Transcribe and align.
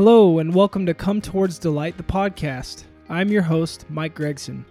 Hello, 0.00 0.38
and 0.38 0.54
welcome 0.54 0.86
to 0.86 0.94
Come 0.94 1.20
Towards 1.20 1.58
Delight, 1.58 1.96
the 1.96 2.04
podcast. 2.04 2.84
I'm 3.08 3.30
your 3.30 3.42
host, 3.42 3.84
Mike 3.90 4.14
Gregson. 4.14 4.64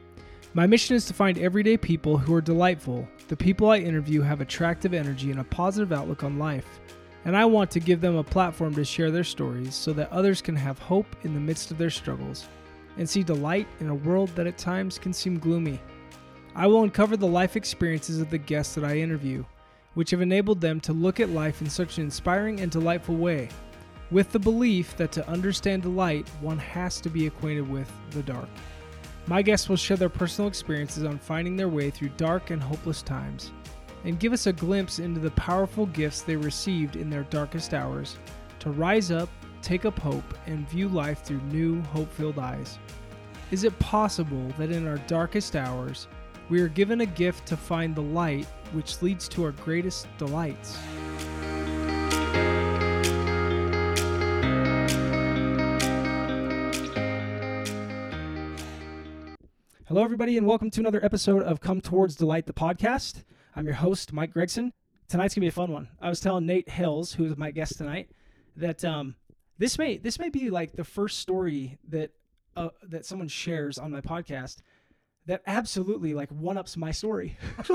My 0.54 0.66
mission 0.66 0.96
is 0.96 1.04
to 1.08 1.14
find 1.14 1.38
everyday 1.38 1.76
people 1.76 2.18
who 2.18 2.34
are 2.34 2.40
delightful. 2.40 3.06
The 3.28 3.36
people 3.36 3.70
I 3.70 3.80
interview 3.80 4.22
have 4.22 4.40
attractive 4.40 4.94
energy 4.94 5.30
and 5.30 5.42
a 5.42 5.44
positive 5.44 5.92
outlook 5.92 6.24
on 6.24 6.40
life, 6.40 6.80
and 7.26 7.36
I 7.36 7.44
want 7.44 7.70
to 7.72 7.82
give 7.82 8.00
them 8.00 8.16
a 8.16 8.24
platform 8.24 8.74
to 8.76 8.86
share 8.86 9.12
their 9.12 9.26
stories 9.26 9.76
so 9.76 9.92
that 9.92 10.10
others 10.14 10.42
can 10.42 10.56
have 10.56 10.80
hope 10.80 11.14
in 11.24 11.34
the 11.34 11.42
midst 11.42 11.72
of 11.72 11.78
their 11.78 11.90
struggles 11.90 12.48
and 12.98 13.10
see 13.10 13.22
delight 13.22 13.68
in 13.82 13.90
a 13.90 13.96
world 13.96 14.30
that 14.38 14.48
at 14.48 14.58
times 14.58 14.98
can 14.98 15.12
seem 15.12 15.40
gloomy. 15.40 15.78
I 16.56 16.68
will 16.68 16.84
uncover 16.84 17.18
the 17.18 17.28
life 17.28 17.58
experiences 17.58 18.22
of 18.22 18.30
the 18.30 18.38
guests 18.38 18.76
that 18.76 18.86
I 18.86 19.00
interview, 19.00 19.44
which 19.94 20.12
have 20.12 20.22
enabled 20.22 20.62
them 20.62 20.80
to 20.80 20.94
look 20.94 21.20
at 21.20 21.32
life 21.32 21.62
in 21.62 21.70
such 21.70 21.98
an 21.98 22.06
inspiring 22.06 22.62
and 22.62 22.72
delightful 22.72 23.18
way 23.18 23.50
with 24.12 24.32
the 24.32 24.40
belief 24.40 24.96
that 24.98 25.12
to 25.14 25.30
understand 25.30 25.84
the 25.84 25.90
light, 25.90 26.28
one 26.42 26.58
has 26.60 27.02
to 27.02 27.10
be 27.10 27.28
acquainted 27.28 27.70
with 27.70 27.92
the 28.12 28.24
dark. 28.24 28.48
My 29.28 29.42
guests 29.42 29.68
will 29.68 29.76
share 29.76 29.98
their 29.98 30.08
personal 30.08 30.48
experiences 30.48 31.04
on 31.04 31.20
finding 31.20 31.58
their 31.58 31.68
way 31.68 31.90
through 31.90 32.10
dark 32.16 32.50
and 32.50 32.62
hopeless 32.62 33.02
times, 33.02 33.52
and 34.06 34.20
give 34.20 34.32
us 34.32 34.48
a 34.48 34.54
glimpse 34.54 35.00
into 35.00 35.20
the 35.20 35.32
powerful 35.32 35.86
gifts 35.88 36.22
they 36.22 36.38
received 36.38 36.96
in 36.96 37.10
their 37.10 37.24
darkest 37.24 37.74
hours 37.74 38.18
to 38.60 38.72
rise 38.72 39.12
up, 39.12 39.30
take 39.62 39.84
up 39.84 40.00
hope, 40.00 40.38
and 40.46 40.70
view 40.70 40.88
life 40.88 41.24
through 41.24 41.42
new, 41.42 41.82
hope 41.84 42.12
filled 42.14 42.40
eyes. 42.40 42.80
Is 43.52 43.64
it 43.64 43.78
possible 43.80 44.48
that 44.58 44.72
in 44.72 44.88
our 44.88 44.98
darkest 45.08 45.56
hours, 45.56 46.08
we 46.50 46.62
are 46.62 46.70
given 46.70 47.02
a 47.02 47.06
gift 47.06 47.46
to 47.48 47.58
find 47.58 47.94
the 47.94 48.02
light 48.02 48.46
which 48.72 49.02
leads 49.02 49.28
to 49.30 49.44
our 49.44 49.52
greatest 49.52 50.08
delights? 50.18 50.78
Hello, 59.88 60.04
everybody, 60.04 60.38
and 60.38 60.46
welcome 60.46 60.70
to 60.70 60.82
another 60.82 61.02
episode 61.02 61.44
of 61.44 61.62
Come 61.62 61.80
Towards 61.80 62.18
Delight, 62.18 62.46
the 62.46 62.52
podcast. 62.52 63.24
I'm 63.56 63.64
your 63.64 63.76
host, 63.76 64.12
Mike 64.12 64.34
Gregson. 64.34 64.74
Tonight's 65.08 65.34
gonna 65.34 65.46
be 65.46 65.48
a 65.48 65.52
fun 65.52 65.72
one. 65.72 65.88
I 66.02 66.10
was 66.10 66.20
telling 66.20 66.46
Nate 66.46 66.68
Hales, 66.68 67.14
who 67.14 67.24
is 67.24 67.38
my 67.38 67.52
guest 67.52 67.78
tonight, 67.78 68.12
that 68.58 68.84
um, 68.84 69.16
this 69.58 69.78
may 69.78 69.96
this 69.96 70.20
may 70.20 70.28
be 70.28 70.50
like 70.50 70.74
the 70.74 70.84
first 70.84 71.20
story 71.20 71.78
that 71.88 72.12
uh, 72.58 72.68
that 72.84 73.06
someone 73.06 73.30
shares 73.30 73.78
on 73.78 73.92
my 73.92 74.02
podcast 74.02 74.58
that 75.26 75.42
absolutely 75.48 76.14
like 76.14 76.32
one 76.32 76.58
ups 76.58 76.76
my 76.76 76.92
story, 76.92 77.38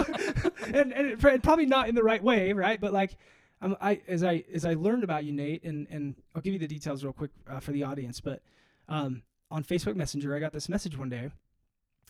and, 0.66 0.92
and, 0.92 1.06
it, 1.12 1.24
and 1.24 1.42
probably 1.42 1.64
not 1.64 1.88
in 1.88 1.94
the 1.94 2.05
right 2.05 2.22
way, 2.22 2.52
right? 2.52 2.78
But 2.78 2.92
like, 2.92 3.16
I 3.62 4.02
as 4.06 4.22
I 4.22 4.44
as 4.52 4.66
I 4.66 4.74
learned 4.74 5.02
about 5.02 5.24
you, 5.24 5.33
Nate, 5.33 5.64
and 5.64 5.86
and 5.90 6.14
I'll 6.34 6.42
give 6.42 6.52
you 6.52 6.58
the 6.58 6.68
details 6.68 7.05
real 7.05 7.14
quick 7.14 7.30
uh, 7.48 7.60
for 7.60 7.72
the 7.72 7.84
audience, 7.84 8.20
but 8.20 8.42
um, 8.86 9.22
on 9.50 9.64
Facebook 9.64 9.96
Messenger, 9.96 10.36
I 10.36 10.40
got 10.40 10.52
this 10.52 10.68
message 10.68 10.98
one 10.98 11.08
day 11.08 11.30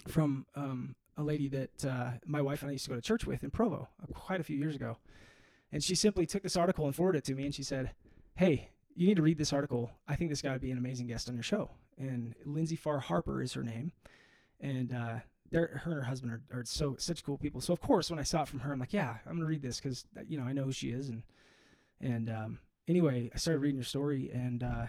from 0.08 0.46
um, 0.54 0.94
a 1.16 1.22
lady 1.22 1.48
that 1.48 1.84
uh, 1.84 2.10
my 2.26 2.40
wife 2.40 2.62
and 2.62 2.70
I 2.70 2.72
used 2.72 2.84
to 2.84 2.90
go 2.90 2.96
to 2.96 3.02
church 3.02 3.26
with 3.26 3.44
in 3.44 3.50
Provo 3.50 3.88
uh, 4.02 4.06
quite 4.12 4.40
a 4.40 4.44
few 4.44 4.56
years 4.56 4.74
ago. 4.74 4.96
And 5.70 5.82
she 5.82 5.94
simply 5.94 6.26
took 6.26 6.42
this 6.42 6.56
article 6.56 6.86
and 6.86 6.94
forwarded 6.94 7.20
it 7.20 7.24
to 7.26 7.34
me, 7.34 7.44
and 7.44 7.54
she 7.54 7.62
said, 7.62 7.92
"Hey, 8.34 8.70
you 8.94 9.06
need 9.06 9.16
to 9.16 9.22
read 9.22 9.38
this 9.38 9.52
article. 9.52 9.90
I 10.06 10.16
think 10.16 10.30
this 10.30 10.42
guy 10.42 10.52
would 10.52 10.60
be 10.60 10.70
an 10.70 10.78
amazing 10.78 11.06
guest 11.06 11.28
on 11.28 11.34
your 11.34 11.42
show." 11.42 11.70
And 11.98 12.34
Lindsay 12.44 12.76
Farr 12.76 12.98
Harper 12.98 13.40
is 13.42 13.54
her 13.54 13.62
name, 13.62 13.92
and 14.60 14.92
uh, 14.92 15.20
her 15.52 15.80
and 15.84 15.94
her 15.94 16.02
husband 16.02 16.32
are, 16.32 16.42
are 16.52 16.64
so 16.64 16.96
such 16.98 17.24
cool 17.24 17.38
people. 17.38 17.60
So 17.60 17.72
of 17.72 17.80
course, 17.80 18.10
when 18.10 18.18
I 18.18 18.22
saw 18.22 18.42
it 18.42 18.48
from 18.48 18.60
her, 18.60 18.72
I'm 18.72 18.80
like, 18.80 18.92
"Yeah, 18.92 19.16
I'm 19.26 19.36
gonna 19.36 19.46
read 19.46 19.62
this 19.62 19.80
because 19.80 20.04
you 20.28 20.38
know 20.38 20.44
I 20.44 20.52
know 20.52 20.64
who 20.64 20.72
she 20.72 20.90
is." 20.90 21.08
And 21.08 21.22
and 22.00 22.28
um, 22.28 22.58
anyway, 22.86 23.30
I 23.34 23.38
started 23.38 23.60
reading 23.60 23.76
your 23.76 23.84
story, 23.84 24.30
and 24.32 24.62
uh, 24.62 24.86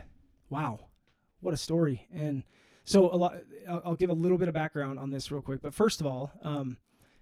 wow, 0.50 0.80
what 1.40 1.54
a 1.54 1.58
story! 1.58 2.08
And 2.14 2.44
so 2.84 3.14
a 3.14 3.16
lot. 3.16 3.36
I'll, 3.68 3.82
I'll, 3.86 3.96
give 3.96 4.10
a 4.10 4.14
little 4.14 4.38
bit 4.38 4.48
of 4.48 4.54
background 4.54 5.00
on 5.00 5.12
this 5.12 5.32
real 5.32 5.42
quick. 5.42 5.62
But 5.62 5.74
first 5.74 6.02
of 6.02 6.08
all, 6.08 6.32
um, 6.42 6.78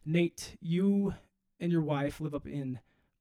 Nate, 0.05 0.57
you 0.61 1.13
and 1.59 1.71
your 1.71 1.81
wife 1.81 2.19
live 2.19 2.33
up 2.33 2.47
in 2.47 2.79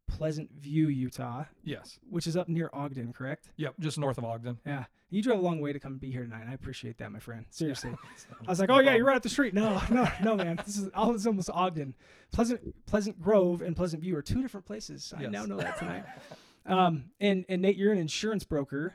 Pleasant 0.09 0.51
View, 0.59 0.89
Utah. 0.89 1.45
Yes. 1.63 1.99
Which 2.09 2.27
is 2.27 2.37
up 2.37 2.49
near 2.49 2.71
Ogden, 2.73 3.13
correct? 3.13 3.51
Yep, 3.57 3.75
just 3.81 3.99
north 3.99 4.19
of 4.19 4.25
Ogden. 4.25 4.59
Yeah. 4.67 4.85
You 5.11 5.23
drove 5.23 5.41
a 5.41 5.43
long 5.43 5.61
way 5.61 5.73
to 5.73 5.81
come 5.81 5.99
be 5.99 6.11
here 6.11 6.23
tonight. 6.23 6.45
I 6.49 6.55
appreciate 6.55 6.99
that, 6.99 7.11
my 7.11 7.19
friend. 7.19 7.45
Seriously. 7.51 7.91
I 8.47 8.51
was 8.51 8.61
like, 8.61 8.71
oh 8.71 8.79
yeah, 8.79 8.95
you're 8.95 9.05
right 9.05 9.17
up 9.17 9.23
the 9.23 9.29
street. 9.29 9.55
No, 9.55 9.83
no, 9.91 10.09
no, 10.23 10.37
man. 10.37 10.61
This 10.65 10.79
is 10.79 10.89
all. 10.95 11.13
This 11.13 11.23
is 11.23 11.27
almost 11.27 11.51
Ogden. 11.51 11.95
Pleasant, 12.33 12.87
Pleasant 12.87 13.21
Grove 13.21 13.61
and 13.61 13.75
Pleasant 13.75 14.03
View 14.03 14.17
are 14.17 14.23
two 14.23 14.41
different 14.41 14.67
places. 14.67 15.13
I 15.17 15.23
yes. 15.23 15.33
now 15.33 15.47
know 15.47 15.57
that 15.57 15.79
tonight. 15.79 16.05
um, 16.67 17.11
and 17.19 17.45
and 17.49 17.61
Nate, 17.61 17.77
you're 17.77 17.93
an 17.93 17.99
insurance 17.99 18.45
broker 18.45 18.95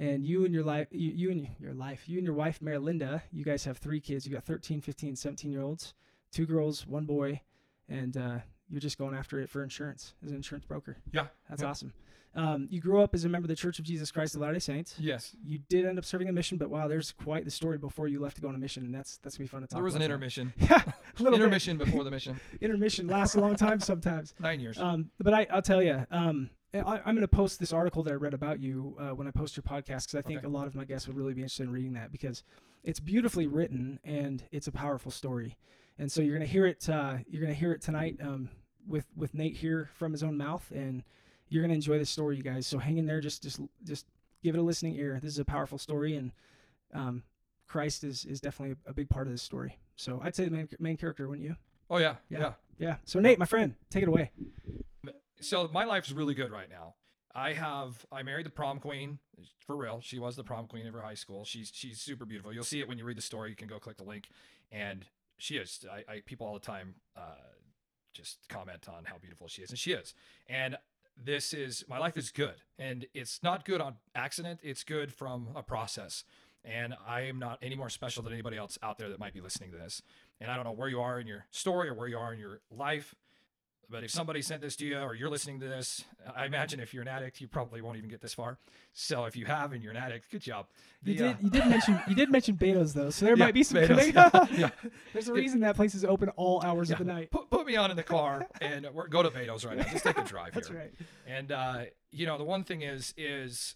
and 0.00 0.24
you 0.24 0.44
and 0.44 0.52
your 0.52 0.64
life 0.64 0.88
you, 0.90 1.12
you 1.14 1.30
and 1.30 1.48
your 1.60 1.74
life 1.74 2.08
you 2.08 2.16
and 2.16 2.24
your 2.24 2.34
wife 2.34 2.60
mary 2.62 2.78
linda 2.78 3.22
you 3.30 3.44
guys 3.44 3.64
have 3.64 3.78
three 3.78 4.00
kids. 4.00 4.26
You 4.26 4.32
got 4.32 4.44
13 4.44 4.80
15 4.80 5.14
17 5.14 5.52
year 5.52 5.62
olds 5.62 5.94
two 6.32 6.46
girls 6.46 6.86
one 6.86 7.04
boy 7.04 7.40
and 7.88 8.16
uh, 8.16 8.38
you're 8.68 8.80
just 8.80 8.98
going 8.98 9.14
after 9.14 9.40
it 9.40 9.50
for 9.50 9.62
insurance 9.62 10.14
as 10.24 10.30
an 10.30 10.36
insurance 10.36 10.64
broker. 10.64 10.96
Yeah. 11.12 11.26
That's 11.48 11.62
yeah. 11.62 11.68
awesome. 11.68 11.92
Um, 12.36 12.68
you 12.70 12.80
grew 12.80 13.02
up 13.02 13.12
as 13.12 13.24
a 13.24 13.28
member 13.28 13.46
of 13.46 13.48
the 13.48 13.56
church 13.56 13.80
of 13.80 13.84
jesus 13.84 14.12
christ 14.12 14.36
of 14.36 14.40
latter-day 14.40 14.60
saints. 14.60 14.94
Yes. 14.98 15.36
You 15.44 15.58
did 15.68 15.84
end 15.84 15.98
up 15.98 16.04
serving 16.04 16.28
a 16.28 16.32
mission 16.32 16.56
but 16.58 16.70
wow 16.70 16.88
there's 16.88 17.12
quite 17.12 17.44
the 17.44 17.50
story 17.50 17.76
before 17.76 18.08
you 18.08 18.20
left 18.20 18.36
to 18.36 18.42
go 18.42 18.48
on 18.48 18.54
a 18.54 18.58
mission 18.58 18.84
and 18.84 18.94
that's 18.94 19.18
that's 19.18 19.36
gonna 19.36 19.44
be 19.44 19.48
fun 19.48 19.62
to 19.62 19.66
talk 19.66 19.76
there 19.76 19.84
was 19.84 19.96
an 19.96 20.02
intermission. 20.02 20.52
Yeah 20.60 20.82
little 21.22 21.38
intermission 21.38 21.76
bit. 21.76 21.86
before 21.86 22.04
the 22.04 22.10
mission. 22.10 22.40
Intermission 22.60 23.06
lasts 23.06 23.34
a 23.34 23.40
long 23.40 23.56
time 23.56 23.80
sometimes. 23.80 24.34
Nine 24.38 24.60
years. 24.60 24.78
Um, 24.78 25.10
but 25.18 25.34
I, 25.34 25.46
i'll 25.52 25.62
tell 25.62 25.82
you 25.82 26.06
um, 26.10 26.50
I, 26.72 26.96
am 26.98 27.14
going 27.16 27.20
to 27.20 27.28
post 27.28 27.58
this 27.58 27.72
article 27.72 28.02
that 28.04 28.12
I 28.12 28.16
read 28.16 28.34
about 28.34 28.60
you 28.60 28.96
uh, 28.98 29.10
when 29.10 29.26
I 29.26 29.32
post 29.32 29.56
your 29.56 29.64
podcast 29.64 30.06
because 30.06 30.14
I 30.14 30.22
think 30.22 30.38
okay. 30.38 30.46
a 30.46 30.50
lot 30.50 30.66
of 30.66 30.74
my 30.74 30.84
guests 30.84 31.08
would 31.08 31.16
really 31.16 31.34
be 31.34 31.40
interested 31.42 31.64
in 31.64 31.72
reading 31.72 31.94
that 31.94 32.12
because 32.12 32.44
it's 32.84 33.00
beautifully 33.00 33.46
written 33.46 33.98
and 34.04 34.44
it's 34.52 34.68
a 34.68 34.72
powerful 34.72 35.10
story. 35.10 35.56
And 35.98 36.10
so 36.10 36.22
you're 36.22 36.36
going 36.36 36.46
to 36.46 36.52
hear 36.52 36.66
it. 36.66 36.88
Uh, 36.88 37.18
you're 37.28 37.42
going 37.42 37.52
to 37.52 37.58
hear 37.58 37.72
it 37.72 37.82
tonight 37.82 38.18
um, 38.22 38.48
with 38.86 39.06
with 39.16 39.34
Nate 39.34 39.56
here 39.56 39.90
from 39.94 40.12
his 40.12 40.22
own 40.22 40.36
mouth, 40.36 40.70
and 40.74 41.02
you're 41.48 41.62
going 41.62 41.70
to 41.70 41.74
enjoy 41.74 41.98
this 41.98 42.08
story, 42.08 42.36
you 42.36 42.42
guys. 42.42 42.66
So 42.66 42.78
hang 42.78 42.96
in 42.96 43.06
there. 43.06 43.20
Just 43.20 43.42
just 43.42 43.60
just 43.84 44.06
give 44.42 44.54
it 44.54 44.58
a 44.58 44.62
listening 44.62 44.94
ear. 44.94 45.18
This 45.22 45.32
is 45.32 45.38
a 45.40 45.44
powerful 45.44 45.76
story, 45.76 46.16
and 46.16 46.32
um, 46.94 47.24
Christ 47.66 48.04
is 48.04 48.24
is 48.24 48.40
definitely 48.40 48.76
a, 48.86 48.90
a, 48.90 48.94
big 48.94 49.10
part 49.10 49.26
of 49.26 49.32
this 49.32 49.42
story. 49.42 49.76
So 49.96 50.20
I'd 50.22 50.34
say 50.34 50.44
the 50.44 50.52
main 50.52 50.68
main 50.78 50.96
character, 50.96 51.28
wouldn't 51.28 51.46
you? 51.46 51.56
Oh 51.90 51.98
yeah, 51.98 52.14
yeah, 52.30 52.38
yeah. 52.38 52.52
yeah. 52.78 52.96
So 53.04 53.20
Nate, 53.20 53.38
my 53.38 53.44
friend, 53.44 53.74
take 53.90 54.02
it 54.02 54.08
away 54.08 54.30
so 55.40 55.68
my 55.72 55.84
life's 55.84 56.12
really 56.12 56.34
good 56.34 56.50
right 56.50 56.68
now. 56.70 56.94
I 57.34 57.52
have 57.52 58.04
I 58.10 58.22
married 58.22 58.46
the 58.46 58.50
prom 58.50 58.78
queen 58.80 59.18
for 59.66 59.76
real. 59.76 60.00
She 60.02 60.18
was 60.18 60.36
the 60.36 60.44
prom 60.44 60.66
queen 60.66 60.86
of 60.86 60.94
her 60.94 61.02
high 61.02 61.14
school. 61.14 61.44
She's 61.44 61.70
she's 61.72 62.00
super 62.00 62.24
beautiful. 62.24 62.52
You'll 62.52 62.64
see 62.64 62.80
it 62.80 62.88
when 62.88 62.98
you 62.98 63.04
read 63.04 63.16
the 63.16 63.22
story. 63.22 63.50
You 63.50 63.56
can 63.56 63.68
go 63.68 63.78
click 63.78 63.96
the 63.96 64.04
link, 64.04 64.28
and 64.72 65.04
she 65.38 65.56
is. 65.56 65.84
I, 65.90 66.12
I 66.12 66.20
people 66.26 66.46
all 66.46 66.54
the 66.54 66.60
time 66.60 66.94
uh, 67.16 67.36
just 68.12 68.38
comment 68.48 68.88
on 68.88 69.04
how 69.04 69.18
beautiful 69.18 69.48
she 69.48 69.62
is, 69.62 69.70
and 69.70 69.78
she 69.78 69.92
is. 69.92 70.14
And 70.48 70.76
this 71.16 71.52
is 71.52 71.84
my 71.88 71.98
life 71.98 72.16
is 72.16 72.30
good, 72.30 72.56
and 72.78 73.06
it's 73.14 73.42
not 73.42 73.64
good 73.64 73.80
on 73.80 73.96
accident. 74.14 74.60
It's 74.62 74.82
good 74.82 75.12
from 75.12 75.48
a 75.54 75.62
process. 75.62 76.24
And 76.62 76.94
I 77.08 77.22
am 77.22 77.38
not 77.38 77.58
any 77.62 77.74
more 77.74 77.88
special 77.88 78.22
than 78.22 78.34
anybody 78.34 78.58
else 78.58 78.78
out 78.82 78.98
there 78.98 79.08
that 79.08 79.18
might 79.18 79.32
be 79.32 79.40
listening 79.40 79.70
to 79.70 79.78
this. 79.78 80.02
And 80.42 80.50
I 80.50 80.56
don't 80.56 80.64
know 80.64 80.72
where 80.72 80.88
you 80.88 81.00
are 81.00 81.18
in 81.18 81.26
your 81.26 81.46
story 81.50 81.88
or 81.88 81.94
where 81.94 82.06
you 82.06 82.18
are 82.18 82.34
in 82.34 82.38
your 82.38 82.60
life 82.70 83.14
but 83.90 84.04
if 84.04 84.10
somebody 84.10 84.40
sent 84.40 84.60
this 84.62 84.76
to 84.76 84.86
you 84.86 84.98
or 84.98 85.14
you're 85.14 85.28
listening 85.28 85.58
to 85.60 85.66
this, 85.66 86.04
I 86.36 86.46
imagine 86.46 86.78
if 86.80 86.94
you're 86.94 87.02
an 87.02 87.08
addict, 87.08 87.40
you 87.40 87.48
probably 87.48 87.80
won't 87.80 87.96
even 87.96 88.08
get 88.08 88.20
this 88.20 88.34
far. 88.34 88.58
So 88.92 89.24
if 89.24 89.36
you 89.36 89.46
have 89.46 89.72
and 89.72 89.82
you're 89.82 89.92
an 89.92 89.96
addict, 89.96 90.30
good 90.30 90.42
job. 90.42 90.66
The, 91.02 91.12
you 91.12 91.18
did. 91.18 91.26
Uh, 91.26 91.36
you 91.42 91.50
did 91.50 91.66
mention 91.66 92.00
you 92.08 92.14
did 92.14 92.30
mention 92.30 92.56
Beto's 92.56 92.94
though, 92.94 93.10
so 93.10 93.24
there 93.24 93.34
yeah, 93.38 93.44
might 93.44 93.54
be 93.54 93.62
some 93.62 93.78
Beto's, 93.78 94.08
yeah, 94.08 94.46
yeah. 94.56 94.70
There's 95.12 95.28
a 95.28 95.32
reason 95.32 95.60
that 95.60 95.76
place 95.76 95.94
is 95.94 96.04
open 96.04 96.28
all 96.30 96.62
hours 96.62 96.90
of 96.90 96.98
the 96.98 97.04
night. 97.04 97.30
Put, 97.30 97.50
put 97.50 97.66
me 97.66 97.76
on 97.76 97.90
in 97.90 97.96
the 97.96 98.02
car 98.02 98.46
and 98.60 98.86
go 99.08 99.22
to 99.22 99.30
Beto's 99.30 99.64
right 99.64 99.76
now. 99.76 99.84
Just 99.84 100.04
take 100.04 100.18
a 100.18 100.24
drive 100.24 100.52
That's 100.54 100.68
here. 100.68 100.78
right. 100.78 100.92
And 101.26 101.50
uh, 101.50 101.82
you 102.12 102.26
know 102.26 102.38
the 102.38 102.44
one 102.44 102.64
thing 102.64 102.82
is 102.82 103.14
is 103.16 103.74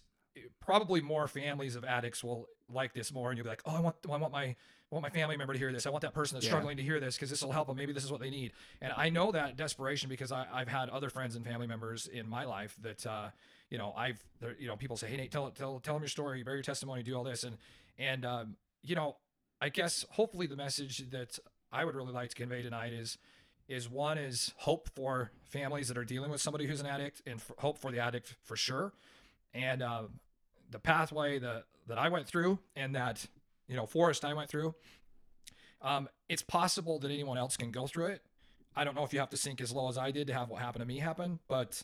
probably 0.59 1.01
more 1.01 1.27
families 1.27 1.75
of 1.75 1.83
addicts 1.83 2.23
will 2.23 2.47
like 2.69 2.93
this 2.93 3.13
more, 3.13 3.29
and 3.29 3.37
you'll 3.37 3.45
be 3.45 3.49
like, 3.49 3.63
oh, 3.65 3.75
I 3.75 3.79
want 3.79 3.95
I 4.11 4.17
want 4.17 4.31
my 4.31 4.55
want 4.91 5.03
my 5.03 5.09
family 5.09 5.35
member 5.35 5.53
to 5.53 5.59
hear 5.59 5.71
this. 5.71 5.85
I 5.85 5.89
want 5.89 6.03
that 6.03 6.13
person 6.13 6.35
that's 6.35 6.45
yeah. 6.45 6.51
struggling 6.51 6.77
to 6.77 6.83
hear 6.83 6.99
this 6.99 7.15
because 7.15 7.29
this 7.29 7.43
will 7.43 7.51
help 7.51 7.67
them. 7.67 7.77
Maybe 7.77 7.93
this 7.93 8.03
is 8.03 8.11
what 8.11 8.21
they 8.21 8.29
need. 8.29 8.53
And 8.81 8.93
I 8.95 9.09
know 9.09 9.31
that 9.31 9.57
desperation 9.57 10.09
because 10.09 10.31
I, 10.31 10.45
have 10.53 10.67
had 10.67 10.89
other 10.89 11.09
friends 11.09 11.35
and 11.35 11.45
family 11.45 11.67
members 11.67 12.07
in 12.07 12.29
my 12.29 12.45
life 12.45 12.75
that, 12.81 13.05
uh, 13.05 13.29
you 13.69 13.77
know, 13.77 13.93
I've, 13.97 14.23
you 14.59 14.67
know, 14.67 14.75
people 14.75 14.95
say, 14.95 15.07
Hey, 15.07 15.17
Nate, 15.17 15.31
tell, 15.31 15.49
tell, 15.51 15.79
tell 15.79 15.95
them 15.95 16.03
your 16.03 16.09
story, 16.09 16.43
bear 16.43 16.53
your 16.53 16.63
testimony, 16.63 17.03
do 17.03 17.15
all 17.15 17.23
this. 17.23 17.43
And, 17.43 17.57
and, 17.97 18.25
um, 18.25 18.55
you 18.83 18.95
know, 18.95 19.17
I 19.59 19.69
guess 19.69 20.05
hopefully 20.11 20.47
the 20.47 20.55
message 20.55 21.09
that 21.09 21.39
I 21.71 21.83
would 21.83 21.95
really 21.95 22.13
like 22.13 22.29
to 22.29 22.35
convey 22.35 22.61
tonight 22.61 22.93
is, 22.93 23.17
is 23.67 23.89
one 23.89 24.19
is 24.19 24.53
hope 24.57 24.89
for 24.95 25.31
families 25.45 25.87
that 25.87 25.97
are 25.97 26.05
dealing 26.05 26.29
with 26.29 26.41
somebody 26.41 26.67
who's 26.67 26.79
an 26.79 26.85
addict 26.85 27.23
and 27.25 27.41
hope 27.57 27.79
for 27.79 27.91
the 27.91 27.99
addict 27.99 28.35
for 28.43 28.55
sure. 28.55 28.93
And, 29.53 29.81
uh, 29.81 30.03
the 30.69 30.79
pathway 30.79 31.39
that, 31.39 31.63
that 31.87 31.97
I 31.97 32.09
went 32.09 32.27
through 32.27 32.59
and 32.75 32.95
that 32.95 33.25
you 33.67 33.75
know, 33.75 33.85
Forrest 33.85 34.25
I 34.25 34.33
went 34.33 34.49
through. 34.49 34.75
Um, 35.81 36.09
it's 36.29 36.41
possible 36.41 36.99
that 36.99 37.11
anyone 37.11 37.37
else 37.37 37.57
can 37.57 37.71
go 37.71 37.87
through 37.87 38.07
it. 38.07 38.23
I 38.75 38.83
don't 38.83 38.95
know 38.95 39.03
if 39.03 39.13
you 39.13 39.19
have 39.19 39.29
to 39.29 39.37
sink 39.37 39.61
as 39.61 39.71
low 39.71 39.87
as 39.87 39.97
I 39.97 40.11
did 40.11 40.27
to 40.27 40.33
have 40.33 40.49
what 40.49 40.61
happened 40.61 40.81
to 40.81 40.85
me 40.85 40.99
happen, 40.99 41.39
but 41.47 41.81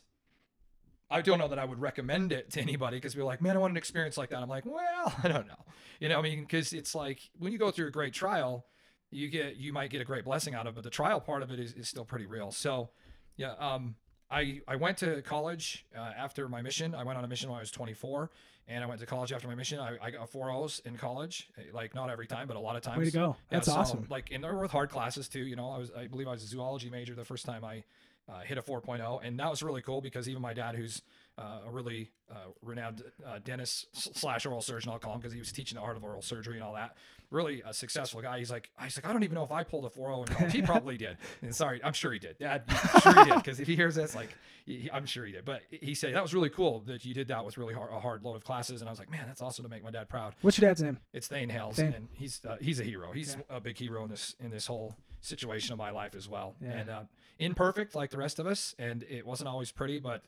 I 1.10 1.20
don't 1.20 1.38
know 1.38 1.48
that 1.48 1.58
I 1.58 1.64
would 1.64 1.80
recommend 1.80 2.32
it 2.32 2.50
to 2.52 2.60
anybody 2.60 2.96
because 2.96 3.16
we're 3.16 3.24
like, 3.24 3.40
man, 3.40 3.56
I 3.56 3.60
want 3.60 3.72
an 3.72 3.76
experience 3.76 4.16
like 4.16 4.30
that. 4.30 4.42
I'm 4.42 4.48
like, 4.48 4.64
well, 4.66 5.14
I 5.22 5.28
don't 5.28 5.46
know. 5.46 5.64
You 6.00 6.08
know, 6.08 6.18
I 6.18 6.22
mean, 6.22 6.40
because 6.40 6.72
it's 6.72 6.94
like 6.94 7.20
when 7.38 7.52
you 7.52 7.58
go 7.58 7.70
through 7.70 7.88
a 7.88 7.90
great 7.90 8.12
trial, 8.12 8.66
you 9.10 9.28
get 9.28 9.56
you 9.56 9.72
might 9.72 9.90
get 9.90 10.00
a 10.00 10.04
great 10.04 10.24
blessing 10.24 10.54
out 10.54 10.66
of 10.66 10.72
it, 10.72 10.76
but 10.76 10.84
the 10.84 10.90
trial 10.90 11.20
part 11.20 11.42
of 11.42 11.50
it 11.50 11.60
is, 11.60 11.74
is 11.74 11.88
still 11.88 12.04
pretty 12.04 12.26
real. 12.26 12.50
So, 12.50 12.90
yeah, 13.36 13.52
um, 13.58 13.94
I 14.30 14.62
I 14.66 14.76
went 14.76 14.96
to 14.98 15.20
college 15.22 15.86
uh, 15.96 16.12
after 16.16 16.48
my 16.48 16.62
mission. 16.62 16.94
I 16.94 17.04
went 17.04 17.18
on 17.18 17.24
a 17.24 17.28
mission 17.28 17.50
when 17.50 17.58
I 17.58 17.60
was 17.60 17.70
24, 17.70 18.30
and 18.68 18.82
I 18.82 18.86
went 18.86 19.00
to 19.00 19.06
college 19.06 19.32
after 19.32 19.48
my 19.48 19.54
mission. 19.54 19.78
I, 19.78 19.96
I 20.00 20.10
got 20.10 20.28
four 20.28 20.50
O's 20.50 20.80
in 20.84 20.96
college, 20.96 21.48
eh, 21.58 21.62
like 21.72 21.94
not 21.94 22.10
every 22.10 22.26
time, 22.26 22.48
but 22.48 22.56
a 22.56 22.60
lot 22.60 22.76
of 22.76 22.82
times. 22.82 22.98
Way 22.98 23.04
to 23.06 23.10
go! 23.10 23.36
That's 23.50 23.66
so, 23.66 23.74
awesome. 23.74 24.06
Like, 24.08 24.30
and 24.32 24.42
there 24.42 24.54
were 24.54 24.66
hard 24.68 24.90
classes 24.90 25.28
too. 25.28 25.40
You 25.40 25.56
know, 25.56 25.70
I 25.70 25.78
was 25.78 25.90
I 25.96 26.06
believe 26.06 26.28
I 26.28 26.32
was 26.32 26.42
a 26.42 26.46
zoology 26.46 26.90
major 26.90 27.14
the 27.14 27.24
first 27.24 27.44
time 27.44 27.64
I 27.64 27.84
uh, 28.28 28.40
hit 28.40 28.58
a 28.58 28.62
4.0, 28.62 29.20
and 29.24 29.38
that 29.38 29.50
was 29.50 29.62
really 29.62 29.82
cool 29.82 30.00
because 30.00 30.28
even 30.28 30.42
my 30.42 30.54
dad, 30.54 30.76
who's 30.76 31.02
uh, 31.38 31.60
a 31.66 31.70
really 31.70 32.10
uh, 32.30 32.34
renowned 32.60 33.02
uh, 33.26 33.38
dentist 33.44 33.86
slash 34.16 34.44
oral 34.46 34.60
surgeon, 34.60 34.90
I'll 34.92 34.98
call 34.98 35.14
him 35.14 35.20
because 35.20 35.32
he 35.32 35.38
was 35.38 35.52
teaching 35.52 35.76
the 35.76 35.82
art 35.82 35.96
of 35.96 36.04
oral 36.04 36.22
surgery 36.22 36.54
and 36.54 36.62
all 36.62 36.74
that. 36.74 36.96
Really 37.30 37.62
a 37.64 37.72
successful 37.72 38.20
guy. 38.20 38.38
He's 38.38 38.50
like, 38.50 38.70
I 38.78 38.84
was 38.84 38.96
like, 38.98 39.06
I 39.06 39.12
don't 39.12 39.24
even 39.24 39.34
know 39.34 39.42
if 39.44 39.50
I 39.52 39.64
pulled 39.64 39.86
a 39.86 39.88
4.0 39.88 40.28
in 40.28 40.34
college. 40.34 40.52
He 40.52 40.60
probably 40.72 40.98
did. 40.98 41.16
And 41.40 41.54
sorry, 41.54 41.80
I'm 41.82 41.94
sure 41.94 42.12
he 42.12 42.18
did. 42.18 42.38
Dad, 42.38 42.64
I'm 42.68 43.00
sure 43.00 43.24
he 43.24 43.30
did 43.30 43.34
because 43.36 43.60
if 43.60 43.66
he 43.66 43.74
hears 43.74 43.94
this, 43.94 44.14
like, 44.14 44.36
he, 44.66 44.90
I'm 44.92 45.06
sure 45.06 45.24
he 45.24 45.32
did. 45.32 45.46
But 45.46 45.62
he 45.70 45.94
said 45.94 46.14
that 46.14 46.22
was 46.22 46.34
really 46.34 46.50
cool 46.50 46.80
that 46.80 47.04
you 47.06 47.14
did 47.14 47.28
that 47.28 47.44
with 47.44 47.56
really 47.56 47.72
hard, 47.72 47.90
a 47.90 47.98
hard 47.98 48.22
load 48.22 48.36
of 48.36 48.44
classes. 48.44 48.82
And 48.82 48.88
I 48.88 48.92
was 48.92 48.98
like, 48.98 49.10
man, 49.10 49.24
that's 49.26 49.40
awesome 49.40 49.62
to 49.64 49.70
make 49.70 49.82
my 49.82 49.90
dad 49.90 50.10
proud. 50.10 50.34
What's 50.42 50.58
your 50.58 50.68
dad's 50.68 50.82
name? 50.82 50.98
It's 51.14 51.26
Thane 51.28 51.48
Hales, 51.48 51.76
Thane. 51.76 51.94
and 51.94 52.08
he's 52.12 52.40
uh, 52.46 52.56
he's 52.60 52.78
a 52.80 52.84
hero. 52.84 53.12
He's 53.12 53.36
a 53.48 53.60
big 53.60 53.78
hero 53.78 54.04
in 54.04 54.10
this 54.10 54.36
in 54.38 54.50
this 54.50 54.66
whole 54.66 54.94
situation 55.22 55.72
of 55.72 55.78
my 55.78 55.90
life 55.90 56.14
as 56.14 56.28
well. 56.28 56.54
Yeah. 56.60 56.72
And 56.72 56.90
uh, 56.90 57.02
imperfect 57.38 57.94
like 57.94 58.10
the 58.10 58.18
rest 58.18 58.38
of 58.38 58.46
us, 58.46 58.74
and 58.78 59.04
it 59.08 59.26
wasn't 59.26 59.48
always 59.48 59.72
pretty, 59.72 59.98
but 59.98 60.22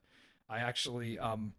I 0.48 0.58
actually, 0.58 1.18
um, 1.18 1.52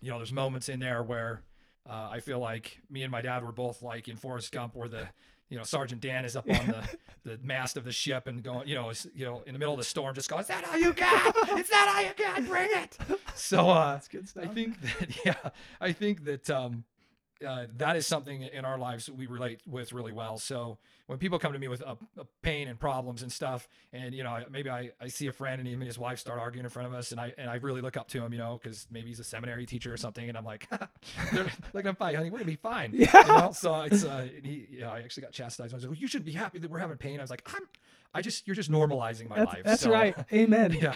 you 0.00 0.10
know, 0.10 0.18
there's 0.18 0.32
moments 0.32 0.68
in 0.68 0.80
there 0.80 1.02
where 1.02 1.42
uh, 1.88 2.08
I 2.12 2.20
feel 2.20 2.38
like 2.38 2.80
me 2.90 3.02
and 3.02 3.10
my 3.10 3.22
dad 3.22 3.44
were 3.44 3.52
both 3.52 3.82
like 3.82 4.08
in 4.08 4.16
Forrest 4.16 4.52
Gump, 4.52 4.74
where 4.74 4.88
the 4.88 5.08
you 5.48 5.58
know 5.58 5.64
Sergeant 5.64 6.00
Dan 6.00 6.24
is 6.24 6.36
up 6.36 6.48
on 6.48 6.66
the, 6.66 6.88
the 7.30 7.38
mast 7.42 7.76
of 7.76 7.84
the 7.84 7.92
ship 7.92 8.26
and 8.26 8.42
going, 8.42 8.68
you 8.68 8.74
know, 8.74 8.90
is, 8.90 9.06
you 9.14 9.24
know, 9.24 9.42
in 9.46 9.52
the 9.52 9.58
middle 9.58 9.74
of 9.74 9.78
the 9.78 9.84
storm, 9.84 10.14
just 10.14 10.30
going, 10.30 10.42
"Is 10.42 10.48
that 10.48 10.66
all 10.68 10.78
you 10.78 10.92
got? 10.92 11.36
Is 11.58 11.68
that 11.68 11.94
all 11.94 12.02
you 12.02 12.12
got? 12.16 12.48
Bring 12.48 12.70
it!" 12.72 12.98
So 13.34 13.70
uh, 13.70 13.94
That's 13.94 14.08
good 14.08 14.28
stuff. 14.28 14.44
I 14.44 14.46
think 14.48 14.80
that 14.80 15.16
yeah, 15.24 15.50
I 15.80 15.92
think 15.92 16.24
that 16.24 16.48
um, 16.50 16.84
uh, 17.44 17.66
that 17.76 17.96
is 17.96 18.06
something 18.06 18.42
in 18.42 18.64
our 18.64 18.78
lives 18.78 19.08
we 19.10 19.26
relate 19.26 19.60
with 19.66 19.92
really 19.92 20.12
well. 20.12 20.38
So 20.38 20.78
when 21.06 21.18
people 21.18 21.38
come 21.38 21.52
to 21.52 21.58
me 21.58 21.68
with 21.68 21.80
a, 21.82 21.96
pain 22.42 22.68
and 22.68 22.78
problems 22.78 23.22
and 23.22 23.30
stuff, 23.30 23.68
and 23.92 24.14
you 24.14 24.22
know 24.24 24.44
maybe 24.50 24.70
I, 24.70 24.90
I 25.00 25.08
see 25.08 25.26
a 25.26 25.32
friend 25.32 25.60
and 25.60 25.68
him 25.68 25.80
and 25.80 25.86
his 25.86 25.98
wife 25.98 26.18
start 26.18 26.38
arguing 26.38 26.64
in 26.64 26.70
front 26.70 26.88
of 26.88 26.94
us, 26.94 27.12
and 27.12 27.20
I 27.20 27.32
and 27.38 27.50
I 27.50 27.56
really 27.56 27.80
look 27.80 27.96
up 27.96 28.08
to 28.08 28.22
him, 28.24 28.32
you 28.32 28.38
know, 28.38 28.58
because 28.62 28.86
maybe 28.90 29.08
he's 29.08 29.20
a 29.20 29.24
seminary 29.24 29.66
teacher 29.66 29.92
or 29.92 29.96
something, 29.96 30.28
and 30.28 30.36
I'm 30.38 30.44
like, 30.44 30.68
they're 31.32 31.46
like 31.72 31.86
I'm 31.86 31.96
fine, 31.96 32.14
honey, 32.14 32.30
we're 32.30 32.38
gonna 32.38 32.46
be 32.50 32.56
fine. 32.56 32.92
Yeah. 32.94 33.26
You 33.26 33.32
know, 33.32 33.52
so 33.52 33.80
it's 33.82 34.04
uh, 34.04 34.28
and 34.36 34.46
he, 34.46 34.66
yeah, 34.70 34.90
I 34.90 35.00
actually 35.00 35.22
got 35.24 35.32
chastised. 35.32 35.72
I 35.72 35.76
was 35.76 35.84
like, 35.84 35.90
well, 35.90 35.98
you 36.00 36.06
shouldn't 36.06 36.26
be 36.26 36.32
happy 36.32 36.58
that 36.60 36.70
we're 36.70 36.78
having 36.78 36.96
pain. 36.96 37.18
I 37.20 37.22
was 37.22 37.30
like, 37.30 37.42
I'm, 37.54 37.62
I 38.14 38.22
just 38.22 38.46
you're 38.46 38.56
just 38.56 38.70
normalizing 38.70 39.28
my 39.28 39.36
That's, 39.36 39.52
life. 39.52 39.62
that's 39.64 39.82
So, 39.82 39.90
right. 39.90 40.14
Amen. 40.32 40.72
Yeah. 40.80 40.94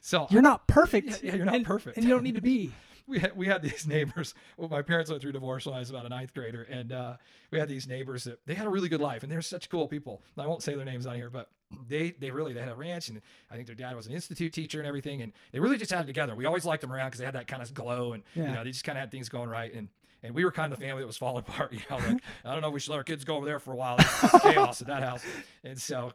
So 0.00 0.26
You're 0.30 0.42
not 0.42 0.66
perfect. 0.68 1.08
Yeah, 1.22 1.30
yeah, 1.30 1.34
you're 1.36 1.44
not 1.46 1.54
and- 1.56 1.64
perfect. 1.66 1.96
and 1.96 2.04
you 2.04 2.10
don't 2.12 2.22
need 2.22 2.36
to 2.36 2.40
be. 2.42 2.72
we 3.08 3.18
had 3.18 3.36
we 3.36 3.46
had 3.46 3.62
these 3.62 3.86
neighbors. 3.96 4.34
Well, 4.56 4.68
my 4.68 4.82
parents 4.82 5.10
went 5.10 5.22
through 5.22 5.32
divorce 5.32 5.66
when 5.66 5.74
I 5.74 5.78
was 5.78 5.90
about 5.90 6.06
a 6.06 6.08
ninth 6.08 6.34
grader, 6.34 6.62
and 6.62 6.92
uh, 6.92 7.16
we 7.50 7.58
had 7.58 7.68
these 7.68 7.86
neighbors 7.86 8.24
that 8.24 8.44
they 8.46 8.54
had 8.54 8.66
a 8.66 8.70
really 8.70 8.88
good 8.88 9.00
life, 9.00 9.22
and 9.22 9.30
they're 9.30 9.42
such 9.42 9.68
cool 9.70 9.86
people. 9.88 10.22
I 10.36 10.46
won't 10.46 10.62
say 10.62 10.74
their 10.74 10.84
names 10.84 11.06
on 11.06 11.14
here, 11.16 11.30
but 11.30 11.50
they 11.88 12.10
they 12.12 12.30
really 12.30 12.52
they 12.52 12.60
had 12.60 12.70
a 12.72 12.74
ranch, 12.76 13.08
and 13.08 13.20
I 13.50 13.54
think 13.54 13.66
their 13.66 13.76
dad 13.76 13.94
was 13.96 14.06
an 14.06 14.12
institute 14.12 14.52
teacher 14.52 14.78
and 14.78 14.86
everything, 14.88 15.22
and 15.22 15.32
they 15.52 15.60
really 15.60 15.78
just 15.78 15.90
had 15.92 16.02
it 16.04 16.06
together. 16.06 16.34
We 16.34 16.46
always 16.46 16.64
liked 16.64 16.80
them 16.82 16.92
around 16.92 17.08
because 17.08 17.20
they 17.20 17.24
had 17.26 17.34
that 17.34 17.46
kind 17.48 17.62
of 17.62 17.72
glow, 17.74 18.12
and 18.12 18.22
Yeah. 18.34 18.48
you 18.48 18.52
know 18.54 18.64
they 18.64 18.70
just 18.70 18.84
kind 18.84 18.98
of 18.98 19.00
had 19.00 19.10
things 19.10 19.28
going 19.28 19.48
right, 19.48 19.72
and. 19.72 19.88
And 20.22 20.34
we 20.34 20.44
were 20.44 20.50
kind 20.50 20.72
of 20.72 20.78
the 20.80 20.84
family 20.84 21.02
that 21.02 21.06
was 21.06 21.18
falling 21.18 21.44
apart. 21.46 21.72
You 21.72 21.78
know, 21.88 21.98
like 21.98 22.20
I 22.44 22.52
don't 22.52 22.62
know, 22.62 22.68
if 22.68 22.74
we 22.74 22.80
should 22.80 22.90
let 22.90 22.96
our 22.96 23.04
kids 23.04 23.22
go 23.22 23.36
over 23.36 23.44
there 23.46 23.60
for 23.60 23.72
a 23.72 23.76
while. 23.76 23.96
It's 23.98 24.40
chaos 24.42 24.80
at 24.80 24.88
that 24.88 25.02
house. 25.02 25.22
And 25.62 25.80
so, 25.80 26.10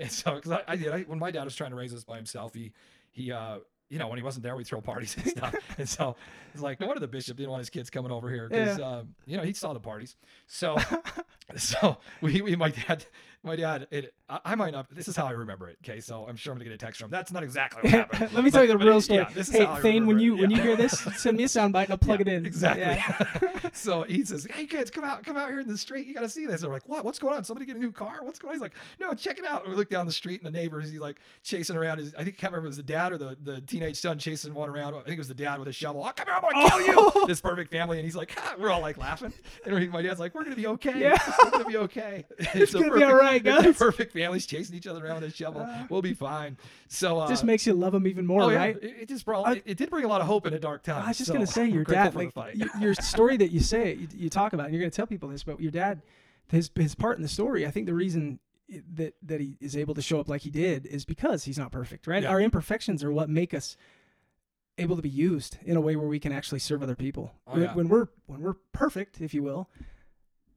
and 0.00 0.10
so, 0.10 0.36
because 0.36 0.50
I, 0.50 0.62
I 0.66 0.76
did, 0.76 0.88
I, 0.92 1.02
when 1.02 1.20
my 1.20 1.30
dad 1.30 1.44
was 1.44 1.54
trying 1.54 1.70
to 1.70 1.76
raise 1.76 1.94
us 1.94 2.02
by 2.02 2.16
himself, 2.16 2.54
he, 2.54 2.72
he, 3.12 3.30
uh, 3.30 3.58
you 3.90 3.98
know, 3.98 4.08
when 4.08 4.18
he 4.18 4.22
wasn't 4.22 4.42
there, 4.42 4.56
we'd 4.56 4.66
throw 4.66 4.80
parties 4.80 5.16
and 5.16 5.26
stuff. 5.26 5.54
and 5.78 5.88
so 5.88 6.16
it's 6.52 6.62
like, 6.62 6.80
no 6.80 6.86
wonder 6.86 7.00
the 7.00 7.08
bishop 7.08 7.36
didn't 7.36 7.50
want 7.50 7.60
his 7.60 7.70
kids 7.70 7.90
coming 7.90 8.10
over 8.10 8.30
here 8.30 8.48
because, 8.48 8.78
Yeah. 8.78 8.84
um, 8.98 9.14
you 9.26 9.36
know, 9.36 9.42
he 9.42 9.52
saw 9.52 9.72
the 9.72 9.80
parties. 9.80 10.16
So, 10.46 10.76
so 11.56 11.98
we, 12.20 12.40
we, 12.42 12.56
my 12.56 12.70
dad, 12.70 13.04
my 13.42 13.54
dad, 13.56 13.86
it, 13.90 14.14
I, 14.30 14.40
I 14.44 14.54
might 14.54 14.72
not, 14.72 14.88
this 14.94 15.06
is 15.08 15.14
how 15.16 15.26
I 15.26 15.32
remember 15.32 15.68
it. 15.68 15.76
Okay. 15.84 16.00
So 16.00 16.26
I'm 16.26 16.36
sure 16.36 16.52
I'm 16.52 16.58
gonna 16.58 16.70
get 16.70 16.74
a 16.74 16.78
text 16.78 17.00
from. 17.00 17.10
That's 17.10 17.30
not 17.30 17.42
exactly 17.42 17.82
what 17.82 17.92
happened. 17.92 18.20
Let 18.32 18.42
me 18.44 18.50
but- 18.50 18.56
tell 18.56 18.62
you 18.64 18.68
the 18.70 18.78
real 18.78 18.96
it- 18.96 19.02
story. 19.02 19.18
yeah, 19.20 19.28
this 19.34 19.48
is 19.50 19.54
hey, 19.56 19.66
Thane, 19.82 20.06
when 20.06 20.18
you 20.18 20.36
it. 20.36 20.40
when 20.40 20.50
you 20.50 20.62
hear 20.62 20.76
this, 20.76 20.92
send 21.16 21.36
me 21.36 21.44
a 21.44 21.46
soundbite 21.46 21.84
and 21.84 21.90
I'll 21.92 21.98
plug 21.98 22.20
Yeah, 22.26 22.32
it 22.32 22.36
in. 22.38 22.46
Exactly. 22.46 22.82
Yeah. 22.82 23.70
so 23.74 24.02
he 24.04 24.24
says, 24.24 24.46
"Hey 24.50 24.64
kids, 24.64 24.90
come 24.90 25.04
out, 25.04 25.22
come 25.24 25.36
out 25.36 25.50
here 25.50 25.60
in 25.60 25.68
the 25.68 25.76
street. 25.76 26.06
You 26.06 26.14
got 26.14 26.22
to 26.22 26.28
see 26.30 26.46
this." 26.46 26.62
They're 26.62 26.70
like, 26.70 26.88
"What? 26.88 27.04
What's 27.04 27.18
going 27.18 27.34
on? 27.36 27.44
Somebody 27.44 27.66
get 27.66 27.76
a 27.76 27.78
new 27.80 27.92
car? 27.92 28.20
What's 28.22 28.38
going 28.38 28.50
on?" 28.52 28.54
He's 28.54 28.62
like, 28.62 28.74
"No, 28.98 29.12
check 29.12 29.38
it 29.38 29.44
out." 29.44 29.64
And 29.64 29.72
we 29.72 29.76
look 29.76 29.90
down 29.90 30.06
the 30.06 30.12
street, 30.12 30.42
and 30.42 30.52
the 30.54 30.58
neighbors, 30.58 30.90
he's 30.90 31.00
like 31.00 31.18
chasing 31.42 31.76
around. 31.76 31.98
His, 31.98 32.14
I 32.14 32.24
think 32.24 32.36
I 32.38 32.40
can't 32.40 32.52
remember 32.54 32.68
if 32.68 32.68
it 32.68 32.68
was 32.68 32.76
the 32.78 32.82
dad 32.84 33.12
or 33.12 33.18
the, 33.18 33.36
the 33.42 33.60
teenage 33.60 33.96
son 33.96 34.18
chasing 34.18 34.54
one 34.54 34.70
around. 34.70 34.94
I 34.94 34.98
think 35.02 35.16
it 35.16 35.18
was 35.18 35.28
the 35.28 35.34
dad 35.34 35.58
with 35.58 35.68
a 35.68 35.72
shovel. 35.72 36.02
Oh, 36.02 36.12
come 36.12 36.26
here, 36.26 36.34
I'm 36.34 36.40
gonna 36.40 36.70
kill 36.70 36.80
you. 36.86 36.94
Oh. 36.96 37.26
This 37.26 37.42
perfect 37.42 37.70
family, 37.70 37.98
and 37.98 38.06
he's 38.06 38.16
like, 38.16 38.32
ah, 38.38 38.54
we're 38.58 38.70
all 38.70 38.80
like 38.80 38.96
laughing, 38.96 39.34
and 39.66 39.90
my 39.90 40.00
dad's 40.00 40.18
like, 40.18 40.34
"We're 40.34 40.44
gonna 40.44 40.56
be 40.56 40.66
okay. 40.68 40.98
Yeah. 40.98 41.18
We're 41.42 41.50
gonna 41.50 41.64
be 41.64 41.76
okay. 41.78 42.24
It's, 42.54 42.74
a 42.74 42.78
gonna 42.78 42.84
be 42.84 42.90
perfect- 43.00 43.10
all 43.10 43.16
right, 43.16 43.46
it's 43.46 43.62
guys." 43.66 43.78
perfect 43.78 44.12
family's 44.12 44.46
chasing 44.46 44.76
each 44.76 44.86
other 44.86 45.04
around 45.04 45.22
with 45.22 45.32
a 45.32 45.34
shovel. 45.34 45.68
we'll 45.90 46.02
be 46.02 46.14
fine." 46.14 46.56
So 46.88 47.18
uh, 47.18 47.28
just 47.28 47.44
makes 47.44 47.66
you 47.66 47.74
love 47.74 47.94
him 47.94 48.06
even 48.06 48.26
more, 48.26 48.42
oh, 48.42 48.48
yeah, 48.50 48.56
right? 48.56 48.76
It, 48.82 48.96
it 49.02 49.08
just 49.08 49.24
brought 49.24 49.46
I- 49.46 49.62
it, 49.64 49.76
did 49.76 49.90
bring 49.90 50.04
a 50.04 50.08
lot 50.08 50.20
of 50.20 50.26
hope 50.26 50.46
in 50.46 50.54
a 50.54 50.58
dark 50.58 50.82
time. 50.82 51.04
I 51.04 51.08
was 51.08 51.18
just 51.18 51.28
so 51.28 51.34
gonna 51.34 51.46
say 51.46 51.66
your 51.68 51.84
dad, 51.84 52.14
like 52.14 52.32
your 52.80 52.94
story 52.94 53.36
that 53.38 53.50
you 53.50 53.60
say, 53.60 53.94
you, 53.94 54.08
you 54.14 54.30
talk 54.30 54.52
about, 54.52 54.66
and 54.66 54.74
you're 54.74 54.82
gonna 54.82 54.90
tell 54.90 55.06
people 55.06 55.28
this, 55.28 55.44
but 55.44 55.60
your 55.60 55.72
dad, 55.72 56.02
his 56.50 56.70
his 56.74 56.94
part 56.94 57.16
in 57.16 57.22
the 57.22 57.28
story, 57.28 57.66
I 57.66 57.70
think 57.70 57.86
the 57.86 57.94
reason 57.94 58.38
that 58.94 59.14
that 59.22 59.40
he 59.40 59.56
is 59.60 59.76
able 59.76 59.94
to 59.94 60.02
show 60.02 60.20
up 60.20 60.28
like 60.28 60.42
he 60.42 60.50
did 60.50 60.86
is 60.86 61.04
because 61.04 61.44
he's 61.44 61.58
not 61.58 61.70
perfect, 61.70 62.06
right? 62.06 62.22
Yeah. 62.22 62.30
Our 62.30 62.40
imperfections 62.40 63.04
are 63.04 63.12
what 63.12 63.28
make 63.28 63.52
us 63.54 63.76
able 64.78 64.96
to 64.96 65.02
be 65.02 65.08
used 65.08 65.58
in 65.64 65.76
a 65.76 65.80
way 65.80 65.96
where 65.96 66.08
we 66.08 66.18
can 66.18 66.32
actually 66.32 66.58
serve 66.58 66.82
other 66.82 66.96
people. 66.96 67.32
Oh, 67.46 67.52
when, 67.52 67.62
yeah. 67.62 67.74
when 67.74 67.88
we're 67.88 68.08
when 68.26 68.40
we're 68.40 68.56
perfect, 68.72 69.20
if 69.20 69.34
you 69.34 69.42
will, 69.42 69.68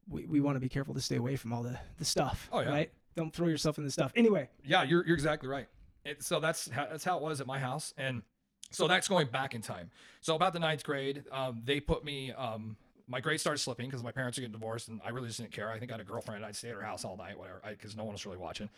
we, 0.08 0.26
we 0.26 0.40
want 0.40 0.56
to 0.56 0.60
be 0.60 0.68
careful 0.68 0.94
to 0.94 1.00
stay 1.00 1.16
away 1.16 1.36
from 1.36 1.52
all 1.52 1.62
the 1.62 1.78
the 1.98 2.04
stuff, 2.04 2.48
Oh, 2.52 2.60
yeah. 2.60 2.68
right? 2.70 2.92
Don't 3.16 3.32
throw 3.34 3.48
yourself 3.48 3.78
in 3.78 3.84
the 3.84 3.90
stuff. 3.90 4.12
Anyway, 4.16 4.48
Yeah, 4.64 4.82
you're 4.84 5.04
you're 5.06 5.16
exactly 5.16 5.48
right. 5.48 5.66
It, 6.04 6.22
so 6.22 6.40
that's 6.40 6.70
how, 6.70 6.86
that's 6.90 7.04
how 7.04 7.16
it 7.18 7.22
was 7.22 7.40
at 7.40 7.46
my 7.46 7.58
house, 7.58 7.92
and 7.98 8.22
so 8.70 8.86
that's 8.88 9.08
going 9.08 9.26
back 9.28 9.54
in 9.54 9.60
time. 9.62 9.90
So 10.20 10.34
about 10.34 10.52
the 10.52 10.60
ninth 10.60 10.84
grade, 10.84 11.24
um, 11.32 11.62
they 11.64 11.80
put 11.80 12.04
me. 12.04 12.32
Um, 12.32 12.76
my 13.10 13.20
grades 13.20 13.40
started 13.42 13.58
slipping 13.58 13.88
because 13.88 14.02
my 14.02 14.12
parents 14.12 14.36
are 14.38 14.42
getting 14.42 14.52
divorced, 14.52 14.88
and 14.88 15.00
I 15.04 15.08
really 15.10 15.28
just 15.28 15.40
didn't 15.40 15.52
care. 15.52 15.70
I 15.70 15.78
think 15.78 15.90
I 15.90 15.94
had 15.94 16.00
a 16.02 16.04
girlfriend. 16.04 16.44
I'd 16.44 16.54
stay 16.54 16.68
at 16.68 16.74
her 16.74 16.82
house 16.82 17.04
all 17.06 17.16
night, 17.16 17.38
whatever, 17.38 17.62
because 17.68 17.96
no 17.96 18.04
one 18.04 18.12
was 18.12 18.24
really 18.26 18.36
watching. 18.38 18.68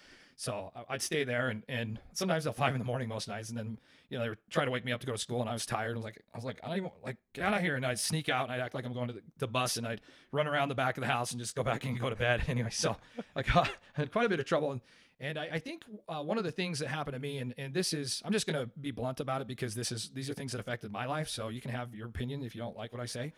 So 0.40 0.72
I- 0.74 0.94
I'd 0.94 1.02
stay 1.02 1.22
there, 1.24 1.50
and, 1.50 1.62
and 1.68 1.98
sometimes 2.14 2.44
till 2.44 2.54
five 2.54 2.72
in 2.74 2.78
the 2.78 2.84
morning 2.86 3.08
most 3.10 3.28
nights, 3.28 3.50
and 3.50 3.58
then 3.58 3.76
you 4.08 4.16
know 4.16 4.24
they 4.24 4.30
were 4.30 4.38
trying 4.48 4.68
to 4.68 4.70
wake 4.70 4.86
me 4.86 4.90
up 4.90 4.98
to 5.00 5.06
go 5.06 5.12
to 5.12 5.18
school, 5.18 5.42
and 5.42 5.50
I 5.50 5.52
was 5.52 5.66
tired. 5.66 5.92
I 5.92 5.96
was 5.96 6.04
like, 6.04 6.22
I 6.32 6.38
was 6.38 6.46
like, 6.46 6.58
I 6.64 6.68
don't 6.68 6.78
even 6.78 6.90
like 7.04 7.18
get 7.34 7.44
out 7.44 7.52
of 7.52 7.60
here, 7.60 7.76
and 7.76 7.84
I'd 7.84 7.98
sneak 7.98 8.30
out, 8.30 8.44
and 8.44 8.52
I'd 8.52 8.60
act 8.60 8.74
like 8.74 8.86
I'm 8.86 8.94
going 8.94 9.08
to 9.08 9.12
the, 9.12 9.22
the 9.36 9.46
bus, 9.46 9.76
and 9.76 9.86
I'd 9.86 10.00
run 10.32 10.46
around 10.46 10.70
the 10.70 10.74
back 10.74 10.96
of 10.96 11.02
the 11.02 11.08
house 11.08 11.32
and 11.32 11.38
just 11.38 11.54
go 11.54 11.62
back 11.62 11.84
and 11.84 12.00
go 12.00 12.08
to 12.08 12.16
bed. 12.16 12.42
Anyway, 12.48 12.70
so 12.70 12.96
I 13.36 13.42
got 13.42 13.68
I 13.68 14.00
had 14.00 14.10
quite 14.12 14.24
a 14.24 14.28
bit 14.30 14.40
of 14.40 14.46
trouble, 14.46 14.72
and 14.72 14.80
and 15.20 15.38
I, 15.38 15.48
I 15.52 15.58
think 15.58 15.84
uh, 16.08 16.22
one 16.22 16.38
of 16.38 16.44
the 16.44 16.50
things 16.50 16.78
that 16.78 16.88
happened 16.88 17.12
to 17.12 17.20
me, 17.20 17.36
and, 17.36 17.52
and 17.58 17.74
this 17.74 17.92
is, 17.92 18.22
I'm 18.24 18.32
just 18.32 18.46
going 18.46 18.58
to 18.58 18.70
be 18.80 18.90
blunt 18.92 19.20
about 19.20 19.42
it 19.42 19.46
because 19.46 19.74
this 19.74 19.92
is, 19.92 20.08
these 20.14 20.30
are 20.30 20.32
things 20.32 20.52
that 20.52 20.60
affected 20.62 20.90
my 20.90 21.04
life. 21.04 21.28
So 21.28 21.48
you 21.50 21.60
can 21.60 21.70
have 21.72 21.94
your 21.94 22.08
opinion 22.08 22.42
if 22.42 22.54
you 22.54 22.62
don't 22.62 22.74
like 22.74 22.90
what 22.90 23.02
I 23.02 23.04
say. 23.04 23.34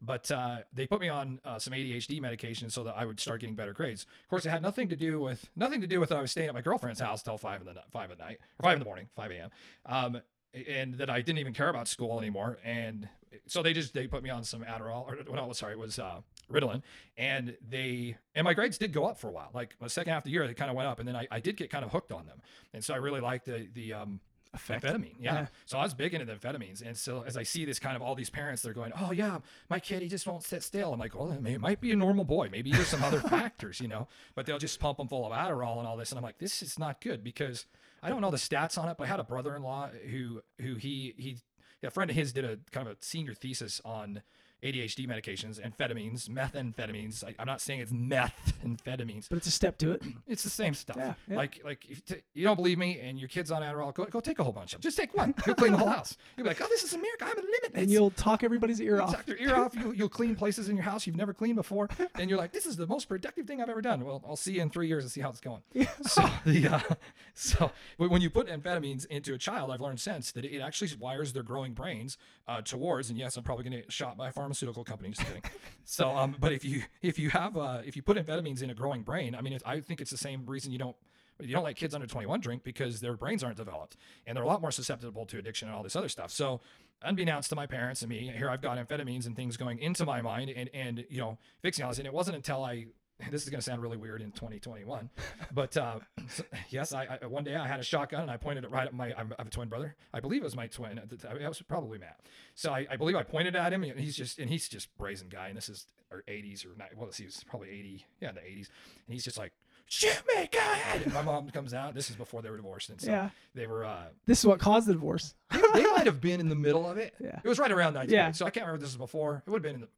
But 0.00 0.30
uh, 0.30 0.58
they 0.72 0.86
put 0.86 1.00
me 1.00 1.08
on 1.08 1.40
uh, 1.44 1.58
some 1.58 1.72
ADHD 1.72 2.20
medication 2.20 2.68
so 2.68 2.84
that 2.84 2.96
I 2.96 3.06
would 3.06 3.18
start 3.18 3.40
getting 3.40 3.56
better 3.56 3.72
grades. 3.72 4.02
Of 4.02 4.28
course, 4.28 4.44
it 4.44 4.50
had 4.50 4.62
nothing 4.62 4.88
to 4.88 4.96
do 4.96 5.20
with 5.20 5.48
nothing 5.56 5.80
to 5.80 5.86
do 5.86 6.00
with 6.00 6.12
I 6.12 6.20
was 6.20 6.30
staying 6.30 6.48
at 6.48 6.54
my 6.54 6.60
girlfriend's 6.60 7.00
house 7.00 7.22
till 7.22 7.38
five 7.38 7.60
in 7.60 7.66
the 7.66 7.74
five 7.90 8.10
at 8.10 8.18
night 8.18 8.38
or 8.58 8.64
five 8.64 8.74
in 8.74 8.78
the 8.78 8.84
morning, 8.84 9.08
five 9.16 9.30
a.m. 9.30 9.50
Um, 9.86 10.20
and 10.68 10.94
that 10.94 11.10
I 11.10 11.20
didn't 11.20 11.38
even 11.38 11.52
care 11.52 11.68
about 11.68 11.88
school 11.88 12.18
anymore. 12.18 12.58
And 12.64 13.08
so 13.46 13.62
they 13.62 13.72
just 13.72 13.94
they 13.94 14.06
put 14.06 14.22
me 14.22 14.30
on 14.30 14.44
some 14.44 14.62
Adderall 14.62 15.06
or 15.06 15.34
no, 15.34 15.52
sorry, 15.52 15.72
it 15.72 15.78
was 15.78 15.98
uh, 15.98 16.20
Ritalin, 16.50 16.82
and 17.16 17.56
they 17.68 18.16
and 18.34 18.44
my 18.44 18.54
grades 18.54 18.78
did 18.78 18.92
go 18.92 19.04
up 19.04 19.18
for 19.18 19.28
a 19.28 19.32
while. 19.32 19.50
Like 19.52 19.76
the 19.80 19.90
second 19.90 20.12
half 20.12 20.20
of 20.20 20.24
the 20.24 20.30
year, 20.30 20.46
they 20.46 20.54
kind 20.54 20.70
of 20.70 20.76
went 20.76 20.88
up, 20.88 20.98
and 20.98 21.06
then 21.06 21.16
I, 21.16 21.26
I 21.30 21.40
did 21.40 21.56
get 21.56 21.70
kind 21.70 21.84
of 21.84 21.92
hooked 21.92 22.12
on 22.12 22.26
them, 22.26 22.40
and 22.72 22.84
so 22.84 22.94
I 22.94 22.98
really 22.98 23.20
liked 23.20 23.46
the 23.46 23.68
the 23.74 23.92
um, 23.92 24.20
effect. 24.56 24.84
amphetamine. 24.84 25.14
Yeah. 25.20 25.34
Yeah. 25.34 25.46
So 25.64 25.78
I 25.78 25.82
was 25.82 25.94
big 25.94 26.14
into 26.14 26.26
the 26.26 26.34
amphetamines. 26.34 26.82
And 26.84 26.96
so 26.96 27.22
as 27.26 27.36
I 27.36 27.44
see 27.44 27.64
this 27.64 27.78
kind 27.78 27.96
of 27.96 28.02
all 28.02 28.14
these 28.14 28.30
parents, 28.30 28.62
they're 28.62 28.72
going, 28.72 28.92
oh, 29.00 29.12
yeah, 29.12 29.38
my 29.70 29.78
kid, 29.78 30.02
he 30.02 30.08
just 30.08 30.26
won't 30.26 30.42
sit 30.42 30.62
still. 30.62 30.92
I'm 30.92 31.00
like, 31.00 31.14
well, 31.14 31.30
it, 31.30 31.60
might 31.60 31.80
be 31.80 31.92
a 31.92 31.96
normal 31.96 32.24
boy. 32.24 32.48
Maybe 32.50 32.72
there's 32.72 32.88
some 32.88 33.04
other 33.04 33.20
factors, 33.28 33.80
you 33.80 33.88
know, 33.88 34.08
but 34.34 34.46
they'll 34.46 34.58
just 34.58 34.80
pump 34.80 34.98
him 34.98 35.08
full 35.08 35.24
of 35.24 35.32
Adderall 35.32 35.78
and 35.78 35.86
all 35.86 35.96
this. 35.96 36.10
And 36.10 36.18
I'm 36.18 36.24
like, 36.24 36.38
this 36.38 36.62
is 36.62 36.78
not 36.78 37.00
good 37.00 37.22
because 37.22 37.66
I 38.02 38.08
don't 38.08 38.20
know 38.20 38.30
the 38.30 38.36
stats 38.36 38.76
on 38.76 38.88
it, 38.88 38.96
but 38.98 39.04
I 39.04 39.06
had 39.08 39.20
a 39.20 39.24
brother 39.24 39.54
in 39.54 39.62
law 39.62 39.88
who, 40.10 40.42
who 40.60 40.74
he, 40.74 41.14
he, 41.16 41.38
a 41.82 41.90
friend 41.90 42.10
of 42.10 42.16
his 42.16 42.32
did 42.32 42.44
a 42.44 42.58
kind 42.72 42.88
of 42.88 42.94
a 42.94 42.96
senior 43.00 43.34
thesis 43.34 43.80
on 43.84 44.22
ADHD 44.66 45.06
medications, 45.08 45.60
amphetamines, 45.60 46.28
methamphetamines. 46.28 47.24
I, 47.24 47.34
I'm 47.38 47.46
not 47.46 47.60
saying 47.60 47.80
it's 47.80 47.92
methamphetamines. 47.92 49.28
But 49.28 49.38
it's 49.38 49.46
a 49.46 49.50
step 49.52 49.78
to 49.78 49.92
it. 49.92 50.02
It's 50.26 50.42
the 50.42 50.50
same 50.50 50.74
stuff. 50.74 50.96
Yeah, 50.98 51.14
yeah. 51.28 51.36
Like, 51.36 51.60
like 51.64 51.86
if 51.88 52.04
t- 52.04 52.16
you 52.34 52.44
don't 52.44 52.56
believe 52.56 52.78
me 52.78 52.98
and 53.00 53.18
your 53.18 53.28
kid's 53.28 53.50
on 53.50 53.62
Adderall, 53.62 53.94
go, 53.94 54.04
go 54.06 54.20
take 54.20 54.38
a 54.38 54.44
whole 54.44 54.52
bunch 54.52 54.72
of 54.72 54.80
them. 54.80 54.82
Just 54.82 54.96
take 54.96 55.14
one. 55.16 55.34
You'll 55.46 55.54
clean 55.54 55.72
the 55.72 55.78
whole 55.78 55.88
house. 55.88 56.16
You'll 56.36 56.44
be 56.44 56.50
like, 56.50 56.60
oh, 56.60 56.66
this 56.68 56.82
is 56.82 56.92
America. 56.92 57.24
I'm 57.24 57.38
a 57.38 57.40
limit. 57.40 57.70
And 57.74 57.90
you'll 57.90 58.10
talk 58.10 58.42
everybody's 58.42 58.80
ear 58.80 59.00
off. 59.00 59.10
Suck 59.10 59.24
their 59.26 59.38
ear 59.38 59.54
off. 59.54 59.74
You, 59.76 59.92
you'll 59.92 60.08
clean 60.08 60.34
places 60.34 60.68
in 60.70 60.76
your 60.76 60.84
house 60.84 61.06
you've 61.06 61.16
never 61.16 61.34
cleaned 61.34 61.56
before, 61.56 61.88
and 62.14 62.30
you're 62.30 62.38
like, 62.38 62.50
"This 62.52 62.64
is 62.64 62.76
the 62.76 62.86
most 62.86 63.08
productive 63.08 63.46
thing 63.46 63.60
I've 63.60 63.68
ever 63.68 63.82
done." 63.82 64.04
Well, 64.04 64.22
I'll 64.26 64.36
see 64.36 64.54
you 64.54 64.62
in 64.62 64.70
three 64.70 64.88
years 64.88 65.04
and 65.04 65.10
see 65.10 65.20
how 65.20 65.28
it's 65.30 65.40
going. 65.40 65.62
So 66.06 66.24
the 66.44 66.68
uh, 66.68 66.94
so 67.34 67.70
when 67.98 68.22
you 68.22 68.30
put 68.30 68.48
amphetamines 68.48 69.06
into 69.06 69.34
a 69.34 69.38
child, 69.38 69.70
I've 69.70 69.80
learned 69.80 70.00
since 70.00 70.32
that 70.32 70.44
it 70.44 70.60
actually 70.60 70.90
wires 70.98 71.32
their 71.32 71.42
growing 71.42 71.72
brains 71.72 72.16
uh, 72.48 72.62
towards. 72.62 73.10
And 73.10 73.18
yes, 73.18 73.36
I'm 73.36 73.42
probably 73.44 73.64
going 73.64 73.72
to 73.76 73.82
get 73.82 73.92
shot 73.92 74.16
by 74.16 74.28
a 74.28 74.32
pharmaceutical 74.56 74.84
company. 74.84 75.10
Just 75.10 75.26
kidding. 75.26 75.42
so 75.84 76.10
um, 76.10 76.36
but 76.38 76.52
if 76.52 76.64
you 76.64 76.82
if 77.02 77.18
you 77.18 77.30
have 77.30 77.56
uh, 77.56 77.82
if 77.84 77.96
you 77.96 78.02
put 78.02 78.16
amphetamines 78.16 78.62
in 78.62 78.70
a 78.70 78.74
growing 78.74 79.02
brain, 79.02 79.34
I 79.34 79.40
mean, 79.40 79.52
it's, 79.52 79.64
I 79.64 79.80
think 79.80 80.00
it's 80.00 80.10
the 80.10 80.16
same 80.16 80.46
reason 80.46 80.72
you 80.72 80.78
don't 80.78 80.96
you 81.40 81.52
don't 81.52 81.64
let 81.64 81.76
kids 81.76 81.94
under 81.94 82.06
21 82.06 82.40
drink 82.40 82.64
because 82.64 83.00
their 83.00 83.14
brains 83.14 83.44
aren't 83.44 83.58
developed 83.58 83.98
and 84.26 84.34
they're 84.34 84.44
a 84.44 84.46
lot 84.46 84.62
more 84.62 84.70
susceptible 84.70 85.26
to 85.26 85.38
addiction 85.38 85.68
and 85.68 85.76
all 85.76 85.82
this 85.82 85.94
other 85.94 86.08
stuff. 86.08 86.30
So, 86.30 86.62
unbeknownst 87.02 87.50
to 87.50 87.56
my 87.56 87.66
parents 87.66 88.00
and 88.00 88.08
me, 88.08 88.32
here 88.34 88.48
I've 88.48 88.62
got 88.62 88.78
amphetamines 88.78 89.26
and 89.26 89.36
things 89.36 89.58
going 89.58 89.78
into 89.78 90.06
my 90.06 90.22
mind 90.22 90.50
and, 90.50 90.70
and 90.72 91.04
you 91.10 91.20
know, 91.20 91.36
fixing 91.60 91.84
all 91.84 91.90
this. 91.90 91.98
And 91.98 92.06
it 92.06 92.14
wasn't 92.14 92.36
until 92.36 92.64
I, 92.64 92.86
this 93.30 93.42
is 93.42 93.48
going 93.48 93.58
to 93.58 93.64
sound 93.64 93.80
really 93.82 93.96
weird 93.96 94.20
in 94.22 94.30
2021, 94.32 95.08
but 95.52 95.76
uh, 95.76 95.98
so- 96.28 96.44
yes, 96.70 96.92
I, 96.92 97.18
I 97.22 97.26
one 97.26 97.44
day 97.44 97.54
I 97.56 97.66
had 97.66 97.80
a 97.80 97.82
shotgun 97.82 98.22
and 98.22 98.30
I 98.30 98.36
pointed 98.36 98.64
it 98.64 98.70
right 98.70 98.86
at 98.86 98.94
my, 98.94 99.12
I'm- 99.12 99.32
have 99.38 99.46
a 99.46 99.50
twin 99.50 99.68
brother. 99.68 99.96
I 100.12 100.20
believe 100.20 100.42
it 100.42 100.44
was 100.44 100.56
my 100.56 100.66
twin 100.66 100.98
at 100.98 101.08
the 101.08 101.16
time. 101.16 101.36
It 101.38 101.48
was 101.48 101.60
probably 101.62 101.98
Matt. 101.98 102.20
So 102.54 102.72
I, 102.72 102.86
I 102.90 102.96
believe 102.96 103.16
I 103.16 103.22
pointed 103.22 103.56
at 103.56 103.72
him 103.72 103.82
and 103.84 103.98
he's 103.98 104.16
just, 104.16 104.38
and 104.38 104.48
he's 104.50 104.68
just 104.68 104.94
brazen 104.98 105.28
guy. 105.28 105.48
And 105.48 105.56
this 105.56 105.68
is 105.68 105.86
or 106.10 106.22
80s 106.28 106.64
or 106.64 106.76
not, 106.78 106.88
well, 106.96 107.10
he 107.16 107.24
was 107.24 107.42
probably 107.48 107.70
80. 107.70 108.06
Yeah, 108.20 108.28
in 108.30 108.34
the 108.36 108.40
80s. 108.42 108.68
And 109.06 109.14
he's 109.14 109.24
just 109.24 109.38
like, 109.38 109.52
shoot 109.86 110.22
me, 110.34 110.48
go 110.52 110.58
ahead. 110.58 111.02
And 111.02 111.12
my 111.14 111.22
mom 111.22 111.48
comes 111.50 111.74
out. 111.74 111.94
This 111.94 112.10
is 112.10 112.16
before 112.16 112.42
they 112.42 112.50
were 112.50 112.56
divorced. 112.56 112.90
And 112.90 113.00
so 113.00 113.10
Yeah. 113.10 113.30
they 113.54 113.66
were, 113.66 113.84
uh, 113.84 114.04
This 114.26 114.38
is 114.40 114.46
what 114.46 114.58
caused 114.60 114.86
the 114.88 114.92
divorce. 114.92 115.34
they, 115.50 115.60
they 115.74 115.84
might 115.92 116.06
have 116.06 116.20
been 116.20 116.38
in 116.40 116.48
the 116.48 116.54
middle 116.54 116.88
of 116.88 116.96
it. 116.98 117.14
Yeah. 117.20 117.40
It 117.42 117.48
was 117.48 117.58
right 117.58 117.72
around 117.72 117.94
ninth 117.94 118.10
Yeah. 118.10 118.30
So 118.32 118.46
I 118.46 118.50
can't 118.50 118.66
remember 118.66 118.76
if 118.76 118.82
this 118.82 118.90
is 118.90 118.96
before. 118.96 119.42
It 119.46 119.50
would 119.50 119.64
have 119.64 119.72
been 119.72 119.74
in 119.76 119.80
the, 119.82 119.88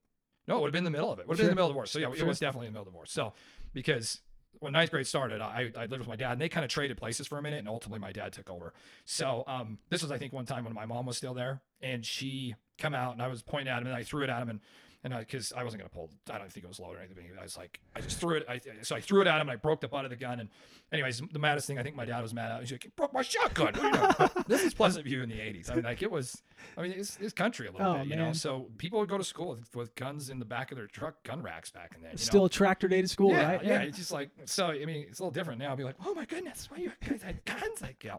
no, 0.48 0.56
it 0.56 0.60
would 0.62 0.68
have 0.68 0.72
been 0.72 0.84
the 0.84 0.90
middle 0.90 1.12
of 1.12 1.18
it. 1.18 1.28
Would 1.28 1.36
have 1.36 1.38
been 1.38 1.50
in 1.50 1.50
the 1.50 1.54
middle 1.56 1.68
of 1.68 1.74
the 1.74 1.76
war. 1.76 1.86
So 1.86 1.98
yeah, 1.98 2.10
it 2.10 2.26
was 2.26 2.38
definitely 2.38 2.66
in 2.68 2.72
the 2.72 2.78
middle 2.78 2.88
of 2.88 2.92
the 2.92 2.96
war. 2.96 3.06
So 3.06 3.34
because 3.74 4.20
when 4.60 4.72
ninth 4.72 4.90
grade 4.90 5.06
started, 5.06 5.40
I, 5.40 5.70
I 5.76 5.82
lived 5.82 5.98
with 5.98 6.08
my 6.08 6.16
dad 6.16 6.32
and 6.32 6.40
they 6.40 6.48
kind 6.48 6.64
of 6.64 6.70
traded 6.70 6.96
places 6.96 7.26
for 7.26 7.38
a 7.38 7.42
minute 7.42 7.58
and 7.58 7.68
ultimately 7.68 8.00
my 8.00 8.12
dad 8.12 8.32
took 8.32 8.50
over. 8.50 8.72
So 9.04 9.44
um, 9.46 9.78
this 9.90 10.02
was, 10.02 10.10
I 10.10 10.18
think, 10.18 10.32
one 10.32 10.46
time 10.46 10.64
when 10.64 10.74
my 10.74 10.86
mom 10.86 11.06
was 11.06 11.16
still 11.16 11.34
there 11.34 11.60
and 11.80 12.04
she 12.04 12.54
come 12.78 12.94
out 12.94 13.12
and 13.12 13.22
I 13.22 13.28
was 13.28 13.42
pointing 13.42 13.68
at 13.68 13.82
him 13.82 13.88
and 13.88 13.94
I 13.94 14.02
threw 14.02 14.24
it 14.24 14.30
at 14.30 14.40
him 14.40 14.48
and 14.48 14.60
and 15.04 15.14
I, 15.14 15.22
cause 15.24 15.52
I 15.56 15.62
wasn't 15.64 15.82
gonna 15.82 15.90
pull, 15.90 16.10
I 16.30 16.38
don't 16.38 16.50
think 16.52 16.64
it 16.64 16.68
was 16.68 16.80
loaded 16.80 16.98
or 17.00 17.02
anything. 17.04 17.26
I 17.38 17.42
was 17.42 17.56
like, 17.56 17.80
I 17.94 18.00
just 18.00 18.18
threw 18.18 18.36
it. 18.36 18.46
I, 18.48 18.60
so 18.82 18.96
I 18.96 19.00
threw 19.00 19.20
it 19.20 19.26
at 19.26 19.36
him 19.36 19.42
and 19.42 19.50
I 19.50 19.56
broke 19.56 19.80
the 19.80 19.88
butt 19.88 20.04
of 20.04 20.10
the 20.10 20.16
gun. 20.16 20.40
And 20.40 20.48
anyways, 20.92 21.22
the 21.32 21.38
maddest 21.38 21.66
thing, 21.66 21.78
I 21.78 21.82
think 21.82 21.94
my 21.96 22.04
dad 22.04 22.20
was 22.20 22.34
mad 22.34 22.50
at. 22.50 22.60
He's 22.60 22.72
like, 22.72 22.84
"You 22.84 22.90
broke 22.96 23.12
my 23.12 23.22
shotgun. 23.22 23.74
You 23.76 23.80
doing?" 23.92 23.94
But 24.18 24.44
this 24.48 24.64
is 24.64 24.74
Pleasant 24.74 25.04
View 25.04 25.22
in 25.22 25.28
the 25.28 25.36
'80s. 25.36 25.70
I 25.70 25.76
mean, 25.76 25.84
like 25.84 26.02
it 26.02 26.10
was. 26.10 26.42
I 26.76 26.82
mean, 26.82 26.92
it's, 26.92 27.16
it's 27.20 27.32
country 27.32 27.68
a 27.68 27.72
little 27.72 27.86
Oh, 27.86 27.98
bit, 27.98 28.08
you 28.08 28.16
know. 28.16 28.32
So 28.32 28.66
people 28.78 28.98
would 28.98 29.08
go 29.08 29.18
to 29.18 29.24
school 29.24 29.50
with, 29.50 29.74
with 29.76 29.94
guns 29.94 30.30
in 30.30 30.38
the 30.40 30.44
back 30.44 30.72
of 30.72 30.76
their 30.78 30.86
truck, 30.88 31.22
gun 31.22 31.42
racks 31.42 31.70
back 31.70 31.92
in 31.96 32.02
then. 32.02 32.12
You 32.12 32.18
Still 32.18 32.40
know? 32.40 32.46
a 32.46 32.50
tractor 32.50 32.88
day 32.88 33.00
to 33.02 33.08
school, 33.08 33.30
yeah, 33.30 33.52
right? 33.52 33.64
yeah, 33.64 33.82
It's 33.82 33.98
just 33.98 34.10
like 34.12 34.30
so. 34.46 34.66
I 34.68 34.84
mean, 34.84 35.06
it's 35.08 35.20
a 35.20 35.22
little 35.22 35.30
different 35.32 35.60
now. 35.60 35.70
I'd 35.72 35.78
be 35.78 35.84
like, 35.84 35.96
oh 36.04 36.12
my 36.14 36.24
goodness, 36.24 36.68
why 36.70 36.78
you 36.78 36.92
guys 37.08 37.22
had 37.22 37.44
guns? 37.44 37.80
Like, 37.82 38.02
yeah. 38.02 38.16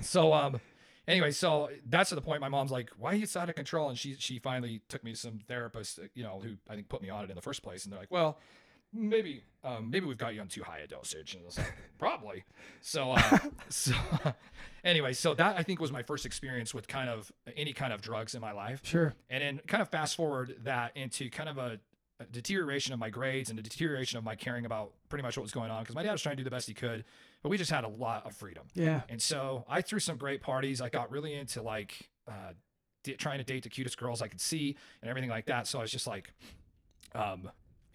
So 0.00 0.32
um, 0.32 0.60
anyway, 1.08 1.30
so 1.32 1.70
that's 1.88 2.10
to 2.10 2.14
the 2.14 2.20
point. 2.20 2.40
My 2.40 2.48
mom's 2.48 2.70
like, 2.70 2.90
why 2.98 3.12
are 3.12 3.16
you 3.16 3.26
so 3.26 3.40
out 3.40 3.48
of 3.48 3.56
control? 3.56 3.88
And 3.88 3.98
she 3.98 4.14
she 4.18 4.38
finally 4.38 4.82
took 4.88 5.02
me 5.02 5.12
to 5.12 5.16
some 5.16 5.40
therapist, 5.48 5.98
you 6.14 6.22
know, 6.22 6.40
who 6.42 6.56
I 6.68 6.74
think 6.74 6.88
put 6.88 7.02
me 7.02 7.10
on 7.10 7.24
it 7.24 7.30
in 7.30 7.36
the 7.36 7.42
first 7.42 7.62
place. 7.62 7.84
And 7.84 7.92
they're 7.92 8.00
like, 8.00 8.10
well, 8.10 8.38
maybe 8.92 9.42
um 9.64 9.90
maybe 9.90 10.06
we've 10.06 10.16
got 10.16 10.34
you 10.34 10.40
on 10.40 10.48
too 10.48 10.62
high 10.62 10.78
a 10.78 10.86
dosage. 10.86 11.34
And 11.34 11.42
I 11.42 11.46
was 11.46 11.58
like, 11.58 11.74
probably. 11.98 12.44
So 12.80 13.12
uh, 13.12 13.38
so 13.68 13.94
anyway, 14.84 15.12
so 15.12 15.34
that 15.34 15.58
I 15.58 15.62
think 15.62 15.80
was 15.80 15.92
my 15.92 16.02
first 16.02 16.26
experience 16.26 16.72
with 16.72 16.86
kind 16.86 17.08
of 17.08 17.32
any 17.56 17.72
kind 17.72 17.92
of 17.92 18.00
drugs 18.00 18.34
in 18.34 18.40
my 18.40 18.52
life. 18.52 18.80
Sure. 18.84 19.14
And 19.28 19.42
then 19.42 19.60
kind 19.66 19.82
of 19.82 19.88
fast 19.88 20.16
forward 20.16 20.56
that 20.64 20.96
into 20.96 21.30
kind 21.30 21.48
of 21.48 21.58
a, 21.58 21.80
a 22.20 22.24
deterioration 22.24 22.92
of 22.92 22.98
my 22.98 23.10
grades 23.10 23.50
and 23.50 23.58
a 23.58 23.62
deterioration 23.62 24.18
of 24.18 24.24
my 24.24 24.34
caring 24.34 24.64
about 24.66 24.92
pretty 25.08 25.22
much 25.22 25.36
what 25.36 25.42
was 25.42 25.52
going 25.52 25.70
on 25.70 25.82
because 25.82 25.94
my 25.94 26.02
dad 26.02 26.12
was 26.12 26.22
trying 26.22 26.36
to 26.36 26.40
do 26.40 26.44
the 26.44 26.50
best 26.50 26.66
he 26.66 26.74
could, 26.74 27.04
but 27.42 27.48
we 27.48 27.56
just 27.56 27.70
had 27.70 27.84
a 27.84 27.88
lot 27.88 28.26
of 28.26 28.34
freedom. 28.34 28.64
Yeah. 28.74 29.02
And 29.08 29.22
so 29.22 29.64
I 29.68 29.82
threw 29.82 30.00
some 30.00 30.16
great 30.16 30.42
parties. 30.42 30.80
I 30.80 30.88
got 30.88 31.10
really 31.10 31.34
into 31.34 31.62
like 31.62 32.10
uh, 32.26 32.54
d- 33.04 33.14
trying 33.14 33.38
to 33.38 33.44
date 33.44 33.62
the 33.62 33.68
cutest 33.68 33.98
girls 33.98 34.20
I 34.20 34.28
could 34.28 34.40
see 34.40 34.76
and 35.00 35.08
everything 35.08 35.30
like 35.30 35.46
that. 35.46 35.66
So 35.66 35.78
I 35.78 35.82
was 35.82 35.92
just 35.92 36.06
like, 36.06 36.32
um, 37.14 37.50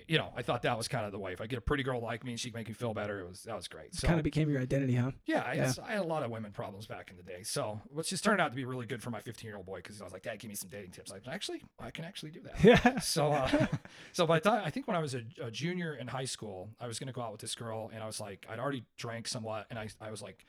you 0.07 0.17
know, 0.17 0.31
I 0.35 0.41
thought 0.41 0.61
that 0.63 0.77
was 0.77 0.87
kind 0.87 1.05
of 1.05 1.11
the 1.11 1.19
way. 1.19 1.33
If 1.33 1.41
I 1.41 1.47
get 1.47 1.57
a 1.57 1.61
pretty 1.61 1.83
girl 1.83 1.99
like 2.01 2.23
me 2.23 2.31
and 2.31 2.39
she 2.39 2.49
can 2.51 2.59
make 2.59 2.67
me 2.67 2.73
feel 2.73 2.93
better, 2.93 3.19
it 3.19 3.27
was 3.29 3.43
that 3.43 3.55
was 3.55 3.67
great. 3.67 3.93
So 3.95 4.07
kind 4.07 4.19
of 4.19 4.23
became 4.23 4.49
your 4.49 4.61
identity, 4.61 4.95
huh? 4.95 5.11
yeah, 5.25 5.43
I, 5.45 5.53
Yeah. 5.53 5.73
I 5.85 5.91
had 5.93 5.99
a 6.01 6.07
lot 6.07 6.23
of 6.23 6.31
women 6.31 6.51
problems 6.51 6.87
back 6.87 7.09
in 7.11 7.17
the 7.17 7.23
day. 7.23 7.43
So, 7.43 7.81
which 7.91 8.09
just 8.09 8.23
turned 8.23 8.41
out 8.41 8.49
to 8.49 8.55
be 8.55 8.65
really 8.65 8.85
good 8.85 9.01
for 9.01 9.09
my 9.09 9.19
15 9.19 9.47
year 9.47 9.57
old 9.57 9.65
boy 9.65 9.77
because 9.77 9.99
I 10.01 10.03
was 10.03 10.13
like, 10.13 10.23
Dad, 10.23 10.39
give 10.39 10.49
me 10.49 10.55
some 10.55 10.69
dating 10.69 10.91
tips. 10.91 11.11
Like, 11.11 11.27
actually, 11.27 11.61
I 11.79 11.91
can 11.91 12.05
actually 12.05 12.31
do 12.31 12.41
that. 12.41 12.63
Yeah. 12.63 12.99
So, 12.99 13.31
uh, 13.31 13.67
so 14.11 14.25
by 14.25 14.39
the 14.39 14.49
time 14.49 14.61
I 14.65 14.69
think 14.69 14.87
when 14.87 14.95
I 14.95 14.99
was 14.99 15.13
a, 15.15 15.21
a 15.41 15.51
junior 15.51 15.93
in 15.95 16.07
high 16.07 16.25
school, 16.25 16.69
I 16.79 16.87
was 16.87 16.99
going 16.99 17.07
to 17.07 17.13
go 17.13 17.21
out 17.21 17.31
with 17.31 17.41
this 17.41 17.55
girl, 17.55 17.89
and 17.93 18.03
I 18.03 18.05
was 18.07 18.19
like, 18.19 18.45
I'd 18.49 18.59
already 18.59 18.83
drank 18.97 19.27
somewhat, 19.27 19.67
and 19.69 19.77
I, 19.79 19.87
I 20.01 20.11
was 20.11 20.21
like, 20.21 20.45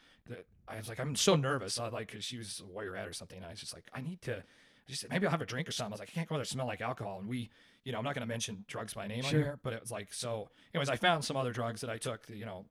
I 0.66 0.76
was 0.78 0.88
like, 0.88 0.98
I'm 1.00 1.14
so 1.16 1.36
nervous. 1.36 1.78
I 1.78 1.88
like, 1.88 2.10
'cause 2.12 2.24
she 2.24 2.38
was 2.38 2.62
a 2.64 2.68
warriorette 2.78 3.08
or 3.08 3.12
something. 3.12 3.36
And 3.36 3.46
I 3.46 3.50
was 3.50 3.60
just 3.60 3.74
like, 3.74 3.84
I 3.92 4.00
need 4.00 4.22
to, 4.22 4.42
She 4.88 4.96
said, 4.96 5.10
maybe 5.10 5.26
I'll 5.26 5.30
have 5.30 5.42
a 5.42 5.46
drink 5.46 5.68
or 5.68 5.72
something. 5.72 5.92
I 5.92 5.94
was 5.94 6.00
like, 6.00 6.08
I 6.10 6.12
can't 6.12 6.28
go 6.28 6.36
there, 6.36 6.44
smell 6.46 6.66
like 6.66 6.80
alcohol. 6.80 7.18
And 7.18 7.28
we, 7.28 7.50
you 7.84 7.92
know, 7.92 7.98
I'm 7.98 8.04
not 8.04 8.14
going 8.14 8.26
to 8.26 8.32
mention 8.32 8.64
drugs 8.66 8.94
by 8.94 9.06
name 9.06 9.22
Sure. 9.22 9.38
on 9.38 9.44
here, 9.44 9.58
but 9.62 9.72
it 9.72 9.80
was 9.80 9.90
like, 9.90 10.12
so, 10.12 10.48
anyways, 10.74 10.88
I 10.88 10.96
found 10.96 11.24
some 11.24 11.36
other 11.36 11.52
drugs 11.52 11.80
that 11.82 11.90
I 11.90 11.98
took, 11.98 12.26
you 12.28 12.46
know, 12.46 12.64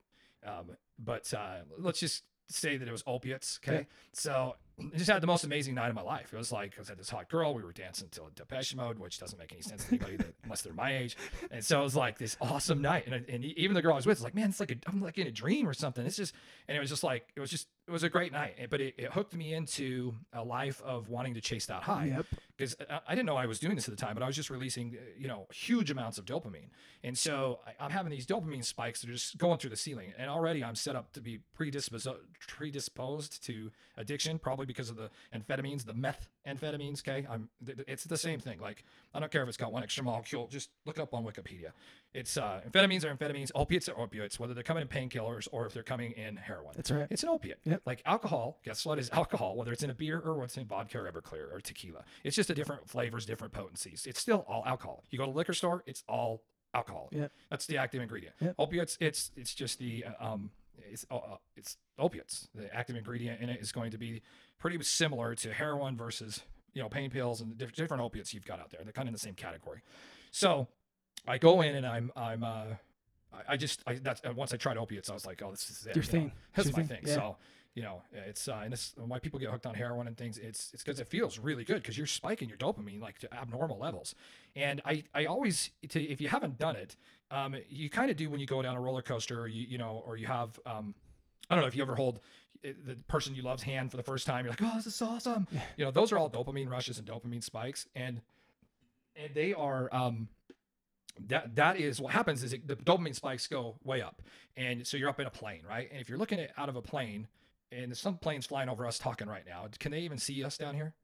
um, 0.45 0.71
but 0.99 1.31
uh, 1.33 1.57
let's 1.77 1.99
just 1.99 2.23
say 2.49 2.77
that 2.77 2.87
it 2.87 2.91
was 2.91 3.03
opiates. 3.07 3.59
Okay. 3.63 3.77
Okay. 3.77 3.87
So 4.11 4.55
just 4.95 5.09
had 5.09 5.21
the 5.21 5.27
most 5.27 5.43
amazing 5.43 5.75
night 5.75 5.89
of 5.89 5.95
my 5.95 6.01
life. 6.01 6.33
It 6.33 6.37
was 6.37 6.51
like 6.51 6.73
I 6.77 6.81
was 6.81 6.89
at 6.89 6.97
this 6.97 7.09
hot 7.09 7.29
girl. 7.29 7.53
We 7.53 7.61
were 7.63 7.71
dancing 7.71 8.07
till 8.11 8.29
Depeche 8.35 8.75
Mode, 8.75 8.97
which 8.97 9.19
doesn't 9.19 9.37
make 9.37 9.53
any 9.53 9.61
sense 9.61 9.83
to 9.85 9.89
anybody 9.91 10.17
that, 10.17 10.33
unless 10.43 10.61
they're 10.63 10.73
my 10.73 10.97
age. 10.97 11.15
And 11.51 11.63
so 11.63 11.81
it 11.81 11.83
was 11.83 11.95
like 11.95 12.17
this 12.17 12.35
awesome 12.41 12.81
night. 12.81 13.05
And, 13.07 13.23
and 13.29 13.45
even 13.45 13.75
the 13.75 13.81
girl 13.81 13.93
I 13.93 13.97
was 13.97 14.05
with 14.05 14.17
was 14.17 14.23
like, 14.23 14.35
man, 14.35 14.49
it's 14.49 14.59
like 14.59 14.71
a, 14.71 14.75
I'm 14.87 15.01
like 15.01 15.17
in 15.17 15.27
a 15.27 15.31
dream 15.31 15.67
or 15.67 15.73
something. 15.73 16.05
It's 16.05 16.17
just, 16.17 16.33
and 16.67 16.75
it 16.75 16.79
was 16.79 16.89
just 16.89 17.03
like, 17.03 17.27
it 17.35 17.39
was 17.39 17.49
just, 17.51 17.67
it 17.87 17.91
was 17.91 18.03
a 18.03 18.09
great 18.09 18.31
night. 18.31 18.55
But 18.69 18.81
it, 18.81 18.95
it 18.97 19.11
hooked 19.11 19.35
me 19.35 19.53
into 19.53 20.15
a 20.33 20.43
life 20.43 20.81
of 20.83 21.09
wanting 21.09 21.35
to 21.35 21.41
chase 21.41 21.67
that 21.67 21.83
high 21.83 22.05
Yep. 22.05 22.25
because 22.57 22.75
I, 22.89 22.99
I 23.09 23.15
didn't 23.15 23.27
know 23.27 23.35
I 23.35 23.45
was 23.45 23.59
doing 23.59 23.75
this 23.75 23.87
at 23.87 23.95
the 23.95 24.03
time, 24.03 24.15
but 24.15 24.23
I 24.23 24.27
was 24.27 24.35
just 24.35 24.49
releasing, 24.49 24.95
uh, 24.97 25.01
you 25.17 25.27
know, 25.27 25.47
huge 25.53 25.91
amounts 25.91 26.17
of 26.17 26.25
dopamine. 26.25 26.69
And 27.03 27.17
so 27.17 27.59
I, 27.67 27.83
I'm 27.83 27.91
having 27.91 28.09
these 28.11 28.25
dopamine 28.25 28.63
spikes 28.65 29.01
that 29.01 29.09
are 29.09 29.13
just 29.13 29.37
going 29.37 29.59
through 29.59 29.69
the 29.69 29.75
ceiling. 29.75 30.13
And 30.17 30.29
already 30.29 30.63
I'm 30.63 30.75
set 30.75 30.95
up 30.95 31.13
to 31.13 31.21
be 31.21 31.39
predisposed, 31.53 32.07
predisposed 32.47 33.43
to 33.45 33.71
addiction, 33.97 34.39
probably 34.39 34.62
because 34.65 34.89
of 34.89 34.95
the 34.95 35.09
amphetamines, 35.35 35.85
the 35.85 35.93
meth 35.93 36.29
amphetamines. 36.47 37.01
Okay. 37.07 37.25
I'm, 37.29 37.49
it's 37.87 38.03
the 38.03 38.17
same 38.17 38.39
thing. 38.39 38.59
Like, 38.59 38.83
I 39.13 39.19
don't 39.19 39.31
care 39.31 39.43
if 39.43 39.47
it's 39.49 39.57
got 39.57 39.71
one 39.71 39.83
extra 39.83 40.03
molecule, 40.03 40.47
just 40.47 40.69
look 40.85 40.99
up 40.99 41.13
on 41.13 41.23
Wikipedia. 41.23 41.71
It's 42.13 42.37
uh, 42.37 42.61
amphetamines 42.69 43.03
are 43.03 43.15
amphetamines, 43.15 43.51
opiates 43.55 43.89
are 43.89 43.99
opiates, 43.99 44.39
whether 44.39 44.53
they're 44.53 44.63
coming 44.63 44.81
in 44.81 44.87
painkillers 44.87 45.47
or 45.51 45.65
if 45.65 45.73
they're 45.73 45.83
coming 45.83 46.11
in 46.11 46.35
heroin. 46.35 46.73
That's 46.75 46.91
right. 46.91 47.07
It's 47.09 47.23
an 47.23 47.29
opiate. 47.29 47.59
Yep. 47.65 47.81
Like 47.85 48.01
alcohol, 48.05 48.59
guess 48.63 48.85
what 48.85 48.99
is 48.99 49.09
alcohol? 49.13 49.55
Whether 49.55 49.71
it's 49.71 49.83
in 49.83 49.89
a 49.89 49.95
beer 49.95 50.19
or 50.19 50.37
what's 50.37 50.57
in 50.57 50.65
vodka 50.65 50.99
or 50.99 51.11
Everclear 51.11 51.53
or 51.53 51.59
tequila. 51.59 52.03
It's 52.23 52.35
just 52.35 52.49
a 52.49 52.55
different 52.55 52.87
flavors, 52.87 53.25
different 53.25 53.53
potencies. 53.53 54.05
It's 54.07 54.19
still 54.19 54.45
all 54.47 54.63
alcohol. 54.65 55.03
You 55.09 55.17
go 55.17 55.25
to 55.25 55.31
liquor 55.31 55.53
store, 55.53 55.83
it's 55.87 56.03
all 56.07 56.43
alcohol. 56.73 57.09
Yep. 57.11 57.31
That's 57.49 57.65
the 57.65 57.77
active 57.77 58.01
ingredient. 58.01 58.35
Yep. 58.41 58.55
Opiates, 58.59 58.97
it's 58.99 59.31
it's 59.35 59.53
just 59.53 59.79
the 59.79 60.05
uh, 60.05 60.33
um 60.33 60.51
it's 60.77 61.05
uh, 61.11 61.15
uh, 61.15 61.37
it's 61.55 61.77
opiates. 61.99 62.47
The 62.55 62.73
active 62.75 62.95
ingredient 62.95 63.41
in 63.41 63.49
it 63.49 63.61
is 63.61 63.71
going 63.71 63.91
to 63.91 63.97
be 63.97 64.21
pretty 64.59 64.81
similar 64.83 65.35
to 65.35 65.53
heroin 65.53 65.95
versus 65.97 66.41
you 66.73 66.81
know 66.81 66.89
pain 66.89 67.09
pills 67.09 67.41
and 67.41 67.51
the 67.51 67.55
diff- 67.55 67.73
different 67.73 68.01
opiates 68.03 68.33
you've 68.33 68.45
got 68.45 68.59
out 68.59 68.69
there. 68.71 68.81
They're 68.83 68.93
kind 68.93 69.07
of 69.07 69.09
in 69.09 69.13
the 69.13 69.19
same 69.19 69.35
category. 69.35 69.81
So 70.31 70.67
I 71.27 71.37
go 71.37 71.61
in 71.61 71.75
and 71.75 71.85
I'm 71.85 72.11
I'm 72.15 72.43
uh 72.43 72.65
I- 73.33 73.53
I 73.53 73.57
just 73.57 73.81
I 73.87 73.95
that's 73.95 74.21
uh, 74.25 74.33
once 74.35 74.53
I 74.53 74.57
tried 74.57 74.77
opiates 74.77 75.09
I 75.09 75.13
was 75.13 75.25
like 75.25 75.41
oh 75.43 75.51
this 75.51 75.69
is 75.69 75.85
it, 75.87 75.95
Your 75.95 76.03
you 76.03 76.07
know. 76.07 76.11
thing. 76.11 76.31
That's 76.55 76.67
It's 76.69 76.77
my 76.77 76.83
thing. 76.83 76.97
thing. 76.97 77.07
Yeah. 77.07 77.15
So 77.15 77.37
you 77.75 77.81
know, 77.81 78.03
it's 78.11 78.47
uh, 78.47 78.61
and 78.63 78.71
this 78.71 78.93
why 78.97 79.17
people 79.17 79.39
get 79.39 79.49
hooked 79.49 79.65
on 79.65 79.73
heroin 79.73 80.05
and 80.05 80.15
things. 80.15 80.37
It's 80.37 80.71
it's 80.75 80.83
because 80.83 80.99
it 80.99 81.07
feels 81.07 81.39
really 81.39 81.63
good 81.63 81.81
because 81.81 81.97
you're 81.97 82.05
spiking 82.05 82.47
your 82.47 82.57
dopamine 82.59 83.01
like 83.01 83.17
to 83.19 83.33
abnormal 83.33 83.79
levels. 83.79 84.13
And 84.55 84.79
I 84.85 85.03
I 85.15 85.25
always 85.25 85.71
to, 85.89 85.99
if 85.99 86.21
you 86.21 86.27
haven't 86.27 86.59
done 86.59 86.75
it, 86.75 86.95
um, 87.33 87.55
you 87.69 87.89
kind 87.89 88.11
of 88.11 88.17
do 88.17 88.29
when 88.29 88.39
you 88.39 88.45
go 88.45 88.61
down 88.61 88.75
a 88.75 88.81
roller 88.81 89.01
coaster, 89.01 89.41
or 89.41 89.47
you 89.47 89.65
you 89.67 89.77
know, 89.77 90.03
or 90.05 90.17
you 90.17 90.27
have 90.27 90.59
um, 90.65 90.93
I 91.49 91.55
don't 91.55 91.63
know 91.63 91.67
if 91.67 91.75
you 91.75 91.81
ever 91.81 91.95
hold 91.95 92.19
uh, 92.65 92.69
the 92.85 92.95
person 93.07 93.35
you 93.35 93.41
love's 93.43 93.63
hand 93.63 93.91
for 93.91 93.97
the 93.97 94.03
first 94.03 94.27
time. 94.27 94.45
You're 94.45 94.51
like, 94.51 94.61
oh, 94.61 94.75
this 94.75 94.87
is 94.87 95.01
awesome. 95.01 95.47
You 95.77 95.85
know, 95.85 95.91
those 95.91 96.11
are 96.11 96.17
all 96.17 96.29
dopamine 96.29 96.69
rushes 96.69 96.99
and 96.99 97.07
dopamine 97.07 97.43
spikes, 97.43 97.87
and 97.95 98.21
and 99.15 99.33
they 99.33 99.53
are 99.53 99.89
um 99.93 100.27
that 101.27 101.55
that 101.55 101.79
is 101.79 102.01
what 102.01 102.13
happens 102.13 102.43
is 102.43 102.53
it, 102.53 102.67
the 102.67 102.75
dopamine 102.75 103.15
spikes 103.15 103.47
go 103.47 103.75
way 103.83 104.01
up 104.01 104.21
and 104.57 104.85
so 104.87 104.97
you're 104.97 105.09
up 105.09 105.19
in 105.19 105.27
a 105.27 105.31
plane 105.31 105.61
right 105.69 105.87
and 105.91 106.01
if 106.01 106.09
you're 106.09 106.17
looking 106.17 106.39
at 106.39 106.51
out 106.57 106.69
of 106.69 106.75
a 106.75 106.81
plane 106.81 107.27
and 107.71 107.95
some 107.95 108.17
planes 108.17 108.47
flying 108.47 108.67
over 108.67 108.85
us 108.87 108.97
talking 108.97 109.27
right 109.27 109.45
now 109.45 109.67
can 109.79 109.91
they 109.91 109.99
even 109.99 110.17
see 110.17 110.43
us 110.43 110.57
down 110.57 110.73
here 110.73 110.95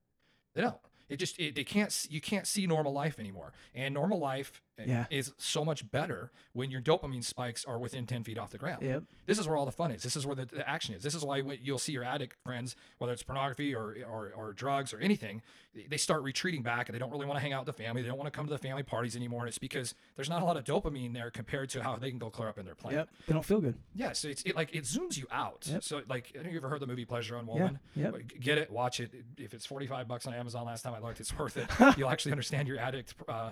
they 0.55 0.61
don't 0.61 0.77
It 1.09 1.17
just 1.17 1.39
it, 1.39 1.55
they 1.55 1.63
can't 1.63 2.07
you 2.09 2.21
can't 2.21 2.47
see 2.47 2.67
normal 2.67 2.93
life 2.93 3.19
anymore. 3.19 3.53
And 3.73 3.93
normal 3.93 4.19
life 4.19 4.61
uh, 4.79 4.83
Yeah. 4.85 5.05
is 5.09 5.33
so 5.37 5.65
much 5.65 5.89
better 5.91 6.31
when 6.53 6.71
your 6.71 6.81
dopamine 6.81 7.23
spikes 7.23 7.65
are 7.65 7.77
within 7.79 8.05
10 8.05 8.23
feet 8.23 8.37
off 8.37 8.51
the 8.51 8.57
ground. 8.57 8.81
Yep. 8.81 9.03
This 9.25 9.39
is 9.39 9.47
where 9.47 9.57
all 9.57 9.65
the 9.65 9.71
fun 9.71 9.91
is. 9.91 10.03
This 10.03 10.15
is 10.15 10.25
where 10.25 10.35
the, 10.35 10.45
the 10.45 10.67
action 10.67 10.95
is. 10.95 11.03
This 11.03 11.15
is 11.15 11.23
why 11.23 11.37
you'll 11.37 11.79
see 11.79 11.91
your 11.91 12.03
addict 12.03 12.35
friends, 12.43 12.75
whether 12.97 13.13
it's 13.13 13.23
pornography 13.23 13.75
or, 13.75 13.95
or, 14.09 14.31
or 14.35 14.53
drugs 14.53 14.93
or 14.93 14.99
anything, 14.99 15.41
they 15.87 15.97
start 15.97 16.23
retreating 16.23 16.63
back 16.63 16.89
and 16.89 16.95
they 16.95 16.99
don't 16.99 17.11
really 17.11 17.25
want 17.25 17.37
to 17.37 17.41
hang 17.41 17.53
out 17.53 17.65
with 17.65 17.75
the 17.75 17.83
family. 17.83 18.01
They 18.01 18.07
don't 18.07 18.17
want 18.17 18.31
to 18.31 18.35
come 18.35 18.47
to 18.47 18.51
the 18.51 18.57
family 18.57 18.83
parties 18.83 19.15
anymore. 19.15 19.41
And 19.41 19.49
it's 19.49 19.59
because 19.59 19.93
there's 20.15 20.29
not 20.29 20.41
a 20.41 20.45
lot 20.45 20.57
of 20.57 20.63
dopamine 20.63 21.13
there 21.13 21.29
compared 21.29 21.69
to 21.71 21.83
how 21.83 21.95
they 21.95 22.09
can 22.09 22.17
go 22.19 22.29
clear 22.29 22.49
up 22.49 22.57
in 22.57 22.65
their 22.65 22.75
plane. 22.75 22.95
Yep. 22.95 23.09
They 23.27 23.33
don't 23.33 23.45
feel 23.45 23.61
good. 23.61 23.75
Yeah, 23.93 24.13
so 24.13 24.27
it's 24.29 24.41
it, 24.43 24.55
like 24.55 24.73
it 24.73 24.83
zooms 24.83 25.17
you 25.17 25.27
out. 25.31 25.67
Yep. 25.69 25.83
So 25.83 26.01
like, 26.09 26.35
have 26.35 26.45
you 26.47 26.57
ever 26.57 26.69
heard 26.69 26.79
the 26.79 26.87
movie 26.87 27.05
Pleasure 27.05 27.35
Unwoven? 27.37 27.79
yep. 27.95 28.15
Get 28.39 28.57
it, 28.57 28.71
watch 28.71 28.99
it. 28.99 29.13
If 29.37 29.53
it's 29.53 29.65
forty 29.65 29.85
five 29.87 30.07
bucks 30.07 30.25
on 30.25 30.33
Amazon, 30.33 30.65
last 30.65 30.81
time 30.81 30.93
I 30.93 30.99
looked, 30.99 31.19
it's 31.19 31.37
worth 31.37 31.57
it. 31.57 31.69
You'll 31.97 32.09
actually 32.09 32.31
understand 32.31 32.67
your 32.67 32.79
addict 32.79 33.13
uh, 33.27 33.51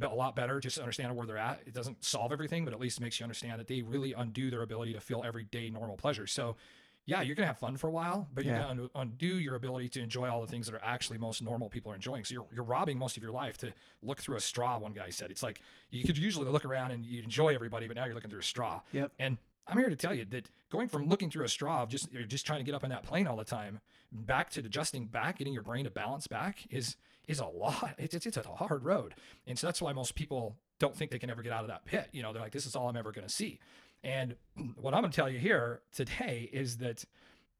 a 0.00 0.08
lot 0.08 0.34
better. 0.34 0.60
Just 0.60 0.78
understand 0.78 1.14
where 1.16 1.26
they're 1.26 1.38
at. 1.38 1.60
It 1.66 1.74
doesn't 1.74 2.04
solve 2.04 2.32
everything, 2.32 2.64
but 2.64 2.74
at 2.74 2.80
least 2.80 3.00
makes 3.00 3.20
you 3.20 3.24
understand 3.24 3.60
that 3.60 3.68
they 3.68 3.82
really 3.82 4.12
undo 4.12 4.50
their 4.50 4.62
ability 4.62 4.92
to 4.94 5.00
feel 5.00 5.22
everyday 5.24 5.70
normal 5.70 5.96
pleasure. 5.96 6.26
So. 6.26 6.56
Yeah, 7.04 7.20
you're 7.22 7.34
gonna 7.34 7.48
have 7.48 7.58
fun 7.58 7.76
for 7.76 7.88
a 7.88 7.90
while, 7.90 8.28
but 8.32 8.44
you're 8.44 8.54
Yeah. 8.54 8.68
gonna 8.68 8.88
undo 8.94 9.26
your 9.26 9.56
ability 9.56 9.88
to 9.88 10.00
enjoy 10.00 10.30
all 10.30 10.40
the 10.40 10.46
things 10.46 10.66
that 10.66 10.74
are 10.76 10.84
actually 10.84 11.18
most 11.18 11.42
normal 11.42 11.68
people 11.68 11.90
are 11.90 11.96
enjoying. 11.96 12.22
So 12.24 12.34
you're, 12.34 12.46
you're 12.54 12.62
robbing 12.62 12.96
most 12.96 13.16
of 13.16 13.24
your 13.24 13.32
life 13.32 13.58
to 13.58 13.72
look 14.02 14.20
through 14.20 14.36
a 14.36 14.40
straw. 14.40 14.78
One 14.78 14.92
guy 14.92 15.10
said 15.10 15.32
it's 15.32 15.42
like 15.42 15.60
you 15.90 16.04
could 16.04 16.16
usually 16.16 16.48
look 16.48 16.64
around 16.64 16.92
and 16.92 17.04
you 17.04 17.20
enjoy 17.20 17.56
everybody, 17.56 17.88
but 17.88 17.96
now 17.96 18.04
you're 18.04 18.14
looking 18.14 18.30
through 18.30 18.38
a 18.38 18.44
straw. 18.44 18.82
Yep. 18.92 19.10
And 19.18 19.36
I'm 19.66 19.78
here 19.78 19.88
to 19.88 19.96
tell 19.96 20.14
you 20.14 20.24
that 20.26 20.48
going 20.70 20.86
from 20.86 21.08
looking 21.08 21.28
through 21.28 21.44
a 21.44 21.48
straw 21.48 21.82
of 21.82 21.88
just 21.88 22.12
you're 22.12 22.22
just 22.22 22.46
trying 22.46 22.60
to 22.60 22.64
get 22.64 22.72
up 22.72 22.84
on 22.84 22.90
that 22.90 23.02
plane 23.02 23.26
all 23.26 23.36
the 23.36 23.44
time, 23.44 23.80
back 24.12 24.50
to 24.50 24.60
adjusting 24.60 25.06
back, 25.06 25.38
getting 25.38 25.52
your 25.52 25.64
brain 25.64 25.82
to 25.86 25.90
balance 25.90 26.28
back 26.28 26.66
is 26.70 26.94
is 27.28 27.38
a 27.40 27.46
lot. 27.46 27.94
It's 27.98 28.14
it's, 28.14 28.26
it's 28.26 28.36
a 28.36 28.42
hard 28.42 28.84
road, 28.84 29.14
and 29.46 29.58
so 29.58 29.66
that's 29.66 29.80
why 29.82 29.92
most 29.92 30.14
people 30.14 30.56
don't 30.78 30.96
think 30.96 31.10
they 31.10 31.18
can 31.18 31.30
ever 31.30 31.42
get 31.42 31.52
out 31.52 31.62
of 31.62 31.68
that 31.68 31.84
pit. 31.84 32.08
You 32.12 32.22
know, 32.22 32.32
they're 32.32 32.42
like, 32.42 32.52
this 32.52 32.66
is 32.66 32.74
all 32.74 32.88
I'm 32.88 32.96
ever 32.96 33.12
going 33.12 33.26
to 33.26 33.32
see. 33.32 33.60
And 34.04 34.34
what 34.80 34.94
I'm 34.94 35.00
going 35.02 35.12
to 35.12 35.16
tell 35.16 35.28
you 35.30 35.38
here 35.38 35.80
today 35.92 36.50
is 36.52 36.78
that 36.78 37.04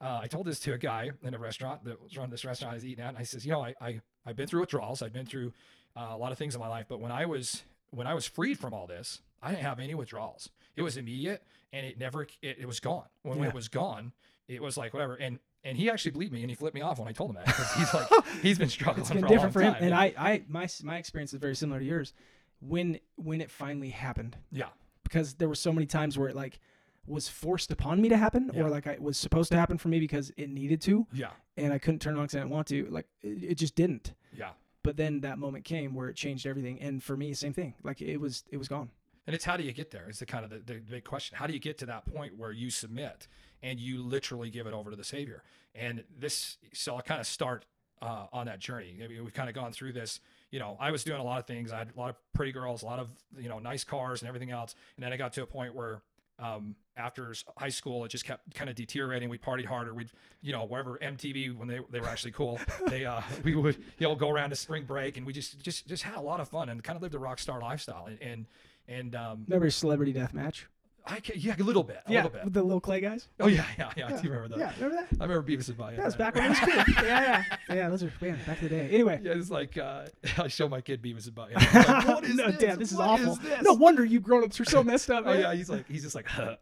uh, 0.00 0.18
I 0.22 0.26
told 0.26 0.46
this 0.46 0.58
to 0.60 0.72
a 0.72 0.78
guy 0.78 1.10
in 1.22 1.32
a 1.34 1.38
restaurant 1.38 1.84
that 1.84 2.02
was 2.02 2.16
running 2.16 2.32
this 2.32 2.44
restaurant 2.44 2.72
I 2.72 2.74
was 2.74 2.84
eating 2.84 3.04
at, 3.04 3.10
and 3.10 3.18
I 3.18 3.22
says, 3.22 3.46
you 3.46 3.52
know, 3.52 3.62
I, 3.64 3.74
I 3.80 4.00
I've 4.26 4.36
been 4.36 4.48
through 4.48 4.60
withdrawals, 4.60 5.02
I've 5.02 5.12
been 5.12 5.26
through 5.26 5.52
uh, 5.96 6.08
a 6.10 6.16
lot 6.16 6.32
of 6.32 6.38
things 6.38 6.54
in 6.54 6.60
my 6.60 6.68
life, 6.68 6.86
but 6.88 6.98
when 7.00 7.12
I 7.12 7.26
was 7.26 7.62
when 7.90 8.06
I 8.06 8.14
was 8.14 8.26
freed 8.26 8.58
from 8.58 8.74
all 8.74 8.86
this, 8.86 9.20
I 9.42 9.50
didn't 9.50 9.62
have 9.64 9.78
any 9.78 9.94
withdrawals. 9.94 10.48
It 10.74 10.82
was 10.82 10.96
immediate, 10.96 11.44
and 11.72 11.86
it 11.86 11.98
never 11.98 12.22
it, 12.40 12.56
it 12.60 12.66
was 12.66 12.80
gone. 12.80 13.04
When 13.22 13.38
Yeah. 13.38 13.48
it 13.48 13.54
was 13.54 13.68
gone, 13.68 14.12
it 14.48 14.60
was 14.62 14.76
like 14.76 14.92
whatever. 14.94 15.14
And 15.14 15.38
and 15.64 15.76
he 15.76 15.90
actually 15.90 16.10
believed 16.12 16.32
me, 16.32 16.42
and 16.42 16.50
he 16.50 16.54
flipped 16.54 16.74
me 16.74 16.80
off 16.80 16.98
when 16.98 17.08
I 17.08 17.12
told 17.12 17.30
him 17.30 17.36
that 17.36 17.46
because 17.46 17.72
he's 17.74 17.94
like 17.94 18.08
he's 18.42 18.58
been 18.58 18.68
struggling 18.68 19.00
It's 19.02 19.10
been 19.10 19.20
for 19.22 19.28
different 19.28 19.50
a 19.50 19.52
for 19.52 19.60
him, 19.62 19.74
time. 19.74 19.82
and 19.84 19.94
I, 19.94 20.12
I, 20.18 20.42
my, 20.48 20.68
my 20.82 20.96
experience 20.98 21.32
is 21.32 21.38
very 21.40 21.54
similar 21.56 21.78
to 21.80 21.84
yours. 21.84 22.12
When, 22.60 23.00
when 23.16 23.40
it 23.40 23.50
finally 23.50 23.90
happened, 23.90 24.36
yeah, 24.52 24.68
because 25.02 25.34
there 25.34 25.48
were 25.48 25.54
so 25.56 25.72
many 25.72 25.86
times 25.86 26.16
where 26.16 26.28
it 26.28 26.36
like 26.36 26.60
was 27.06 27.28
forced 27.28 27.72
upon 27.72 28.00
me 28.00 28.08
to 28.08 28.16
happen, 28.16 28.50
Yeah. 28.54 28.62
or 28.62 28.68
like 28.70 28.86
I 28.86 28.96
was 29.00 29.18
supposed 29.18 29.50
to 29.50 29.58
happen 29.58 29.78
for 29.78 29.88
me 29.88 29.98
because 29.98 30.30
it 30.36 30.48
needed 30.48 30.80
to, 30.82 31.06
yeah, 31.12 31.30
and 31.56 31.72
I 31.72 31.78
couldn't 31.78 31.98
turn 32.00 32.14
it 32.14 32.18
on 32.18 32.24
because 32.24 32.36
I 32.36 32.38
didn't 32.38 32.50
want 32.52 32.68
to. 32.68 32.86
Like 32.88 33.06
it, 33.22 33.42
it 33.52 33.54
just 33.56 33.74
didn't. 33.74 34.12
yeah. 34.36 34.50
But 34.84 34.96
then 34.96 35.20
that 35.20 35.38
moment 35.38 35.64
came 35.64 35.94
where 35.94 36.08
it 36.08 36.16
changed 36.16 36.44
everything, 36.46 36.80
and 36.80 37.02
for 37.02 37.16
me, 37.16 37.34
same 37.34 37.52
thing. 37.52 37.74
Like 37.84 38.00
it 38.00 38.16
was, 38.18 38.42
it 38.50 38.56
was 38.56 38.66
gone. 38.68 38.90
And 39.28 39.34
it's 39.34 39.44
how 39.44 39.56
do 39.56 39.62
you 39.62 39.72
get 39.72 39.92
there? 39.92 40.08
Is 40.08 40.18
the 40.18 40.26
kind 40.26 40.44
of 40.44 40.50
the, 40.50 40.58
the 40.58 40.80
big 40.80 41.04
question. 41.04 41.36
How 41.38 41.46
do 41.46 41.52
you 41.52 41.60
get 41.60 41.78
to 41.78 41.86
that 41.86 42.04
point 42.12 42.36
where 42.36 42.50
you 42.50 42.68
submit 42.70 43.28
and 43.62 43.78
you 43.78 44.02
literally 44.02 44.50
give 44.50 44.66
it 44.66 44.74
over 44.74 44.90
to 44.90 44.96
the 44.96 45.04
Savior? 45.04 45.42
And 45.74 46.04
this, 46.18 46.58
so 46.72 46.96
I'll 46.96 47.02
kind 47.02 47.20
of 47.20 47.26
start 47.26 47.64
uh, 48.02 48.26
on 48.32 48.46
that 48.46 48.58
journey. 48.58 49.00
We've 49.22 49.32
kind 49.32 49.48
of 49.48 49.54
gone 49.54 49.72
through 49.72 49.92
this. 49.92 50.20
You 50.50 50.58
know, 50.58 50.76
I 50.80 50.90
was 50.90 51.04
doing 51.04 51.20
a 51.20 51.24
lot 51.24 51.38
of 51.38 51.46
things. 51.46 51.72
I 51.72 51.78
had 51.78 51.90
a 51.96 51.98
lot 51.98 52.10
of 52.10 52.16
pretty 52.34 52.52
girls, 52.52 52.82
a 52.82 52.86
lot 52.86 52.98
of 52.98 53.10
you 53.38 53.48
know 53.48 53.58
nice 53.58 53.84
cars 53.84 54.20
and 54.20 54.28
everything 54.28 54.50
else. 54.50 54.74
And 54.96 55.04
then 55.04 55.12
I 55.12 55.16
got 55.16 55.32
to 55.34 55.42
a 55.42 55.46
point 55.46 55.74
where 55.74 56.02
um, 56.38 56.74
after 56.96 57.34
high 57.56 57.68
school, 57.68 58.04
it 58.04 58.08
just 58.08 58.24
kept 58.24 58.54
kind 58.54 58.68
of 58.68 58.76
deteriorating. 58.76 59.28
We 59.28 59.38
partied 59.38 59.64
harder. 59.64 59.94
We'd, 59.94 60.10
you 60.42 60.52
know, 60.52 60.64
wherever 60.64 60.98
MTV 60.98 61.56
when 61.56 61.68
they, 61.68 61.78
they 61.90 62.00
were 62.00 62.08
actually 62.08 62.32
cool, 62.32 62.58
they 62.88 63.04
uh, 63.04 63.22
we 63.44 63.54
would 63.54 63.76
you 63.98 64.08
know 64.08 64.14
go 64.14 64.28
around 64.28 64.50
to 64.50 64.56
spring 64.56 64.84
break 64.84 65.16
and 65.16 65.24
we 65.24 65.32
just 65.32 65.60
just 65.60 65.86
just 65.86 66.02
had 66.02 66.16
a 66.16 66.20
lot 66.20 66.40
of 66.40 66.48
fun 66.48 66.68
and 66.68 66.82
kind 66.82 66.96
of 66.96 67.02
lived 67.02 67.14
a 67.14 67.18
rock 67.18 67.38
star 67.38 67.60
lifestyle. 67.60 68.06
And 68.06 68.20
and, 68.20 68.46
and 68.88 69.14
um, 69.14 69.44
Remember 69.46 69.70
Celebrity 69.70 70.12
Death 70.12 70.34
Match? 70.34 70.66
I 71.06 71.20
can, 71.20 71.38
yeah, 71.38 71.54
a 71.58 71.62
little 71.62 71.82
bit, 71.82 72.00
a 72.06 72.12
little 72.12 72.30
bit. 72.30 72.44
with 72.44 72.52
the 72.52 72.62
little 72.62 72.80
clay 72.80 73.00
guys. 73.00 73.28
Oh 73.40 73.48
yeah, 73.48 73.64
yeah, 73.78 73.90
yeah. 73.96 74.06
I 74.06 74.20
do 74.20 74.30
remember 74.30 74.56
that. 74.56 74.58
Yeah, 74.58 74.72
remember 74.76 75.06
that? 75.10 75.20
I 75.20 75.24
remember 75.24 75.50
Beavis 75.50 75.68
and 75.68 75.76
Butthead. 75.78 75.96
That 75.96 76.04
was 76.04 76.16
back 76.16 76.34
when 76.34 76.44
it 76.44 76.48
was 76.50 76.58
cool. 76.60 76.74
yeah, 77.04 77.44
yeah, 77.68 77.74
yeah. 77.74 77.88
Those 77.88 78.04
are 78.04 78.12
man, 78.20 78.38
back 78.46 78.62
in 78.62 78.68
the 78.68 78.74
day. 78.74 78.88
Anyway. 78.90 79.20
Yeah, 79.22 79.32
it's 79.32 79.50
like 79.50 79.76
uh, 79.76 80.06
I 80.38 80.48
show 80.48 80.68
my 80.68 80.80
kid 80.80 81.02
Beavis 81.02 81.26
and 81.26 81.34
Butthead. 81.36 81.82
Like, 81.92 82.06
what 82.06 82.24
is 82.24 82.36
no, 82.36 82.46
this? 82.50 82.58
damn, 82.60 82.78
this 82.78 82.92
is 82.92 82.98
What 82.98 83.08
awful. 83.20 83.34
this? 83.36 83.62
No 83.62 83.74
wonder 83.74 84.04
you 84.04 84.20
grown-ups 84.20 84.60
are 84.60 84.64
so 84.64 84.84
messed 84.84 85.10
up. 85.10 85.24
Oh 85.26 85.32
man. 85.32 85.40
yeah, 85.40 85.54
he's 85.54 85.68
like 85.68 85.88
he's 85.88 86.02
just 86.02 86.14
like. 86.14 86.26
Huh. 86.26 86.56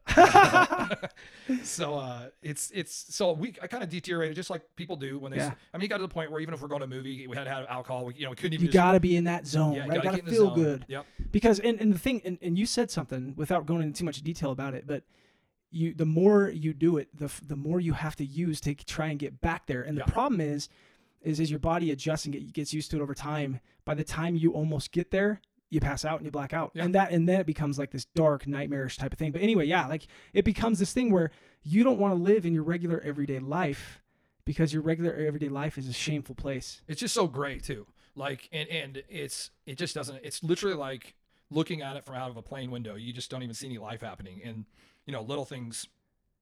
so 1.63 1.95
uh, 1.95 2.29
it's 2.43 2.71
it's 2.75 3.15
so 3.15 3.33
we 3.33 3.55
I 3.63 3.67
kind 3.67 3.83
of 3.83 3.91
deteriorated 3.91 4.37
just 4.37 4.51
like 4.51 4.63
people 4.77 4.97
do 4.97 5.19
when 5.19 5.33
they. 5.33 5.39
Yeah. 5.39 5.53
I 5.75 5.77
mean, 5.77 5.83
you 5.83 5.89
got 5.89 5.99
to 5.99 6.03
the 6.03 6.09
point 6.09 6.31
where 6.31 6.41
even 6.41 6.55
if 6.55 6.63
we're 6.63 6.69
going 6.69 6.81
to 6.81 6.87
a 6.87 6.89
movie, 6.89 7.27
we 7.27 7.37
had 7.37 7.45
to 7.45 7.51
have 7.51 7.67
alcohol. 7.69 8.07
We, 8.07 8.15
you 8.15 8.25
know, 8.25 8.31
we 8.31 8.37
couldn't 8.37 8.55
even. 8.55 8.67
You 8.67 8.73
got 8.73 8.93
to 8.93 9.01
be 9.01 9.17
in 9.17 9.25
that 9.25 9.47
zone, 9.47 9.75
yeah, 9.75 9.85
you 9.85 9.91
right? 9.91 10.03
gotta 10.03 10.17
Got 10.19 10.27
to 10.27 10.33
feel 10.33 10.55
good. 10.55 10.85
Yep. 10.89 11.07
because 11.33 11.59
and, 11.61 11.81
and 11.81 11.93
the 11.93 11.99
thing 11.99 12.23
and, 12.25 12.39
and 12.43 12.59
you 12.59 12.67
said 12.67 12.91
something 12.91 13.35
without 13.37 13.67
going 13.67 13.83
into 13.83 13.99
too 13.99 14.05
much 14.05 14.17
detail 14.23 14.30
about 14.51 14.75
it 14.75 14.87
but 14.87 15.03
you 15.71 15.95
the 15.95 16.05
more 16.07 16.49
you 16.51 16.73
do 16.75 16.97
it 16.97 17.09
the 17.17 17.31
the 17.47 17.57
more 17.57 17.81
you 17.81 17.93
have 17.93 18.17
to 18.17 18.25
use 18.25 18.61
to 18.61 18.75
try 18.75 19.07
and 19.09 19.19
get 19.19 19.41
back 19.41 19.67
there 19.67 19.83
and 19.83 19.97
Yeah. 19.97 20.05
the 20.05 20.13
problem 20.13 20.41
is 20.41 20.69
is 21.23 21.39
is 21.41 21.51
your 21.51 21.61
body 21.61 21.91
adjusting 21.91 22.35
it 22.35 22.53
gets 22.53 22.73
used 22.73 22.91
to 22.91 22.97
it 22.97 23.03
over 23.03 23.15
time 23.15 23.61
by 23.85 23.95
the 23.95 24.05
time 24.05 24.35
you 24.37 24.53
almost 24.53 24.91
get 24.93 25.11
there 25.11 25.41
you 25.69 25.79
pass 25.81 26.05
out 26.05 26.17
and 26.19 26.25
you 26.25 26.31
black 26.33 26.53
out 26.53 26.73
Yeah. 26.75 26.85
and 26.85 26.95
that 26.95 27.13
and 27.13 27.29
then 27.29 27.41
it 27.41 27.47
becomes 27.47 27.79
like 27.79 27.91
this 27.93 28.05
dark 28.05 28.47
nightmarish 28.47 28.97
type 28.97 29.13
of 29.13 29.19
thing 29.19 29.31
but 29.33 29.43
anyway 29.43 29.67
yeah 29.67 29.87
like 29.87 30.07
it 30.33 30.45
becomes 30.45 30.79
this 30.79 30.93
thing 30.93 31.11
where 31.13 31.31
you 31.63 31.85
don't 31.85 31.99
want 32.01 32.15
to 32.17 32.21
live 32.23 32.45
in 32.47 32.53
your 32.55 32.65
regular 32.65 33.01
everyday 33.01 33.39
life 33.39 34.01
because 34.45 34.73
your 34.73 34.83
regular 34.83 35.15
everyday 35.15 35.49
life 35.49 35.79
is 35.79 35.89
a 35.89 35.93
shameful 35.93 36.35
place 36.35 36.83
It's 36.89 37.01
just 37.01 37.15
so 37.15 37.27
gray 37.29 37.59
too. 37.59 37.87
Like 38.17 38.49
and 38.51 38.69
and 38.69 39.03
it's 39.09 39.51
it 39.67 39.79
just 39.79 39.95
doesn't. 39.95 40.19
It's 40.25 40.43
literally 40.43 40.75
like 40.77 41.15
looking 41.51 41.83
at 41.83 41.97
it 41.97 42.05
from 42.05 42.17
out 42.17 42.31
of 42.31 42.37
a 42.37 42.43
plane 42.43 42.71
window. 42.71 42.95
You 42.95 43.13
just 43.13 43.31
don't 43.31 43.43
even 43.43 43.55
see 43.55 43.67
any 43.67 43.79
life 43.79 44.01
happening, 44.01 44.41
and 44.45 44.65
you 45.07 45.13
know 45.13 45.23
little 45.23 45.45
things, 45.45 45.87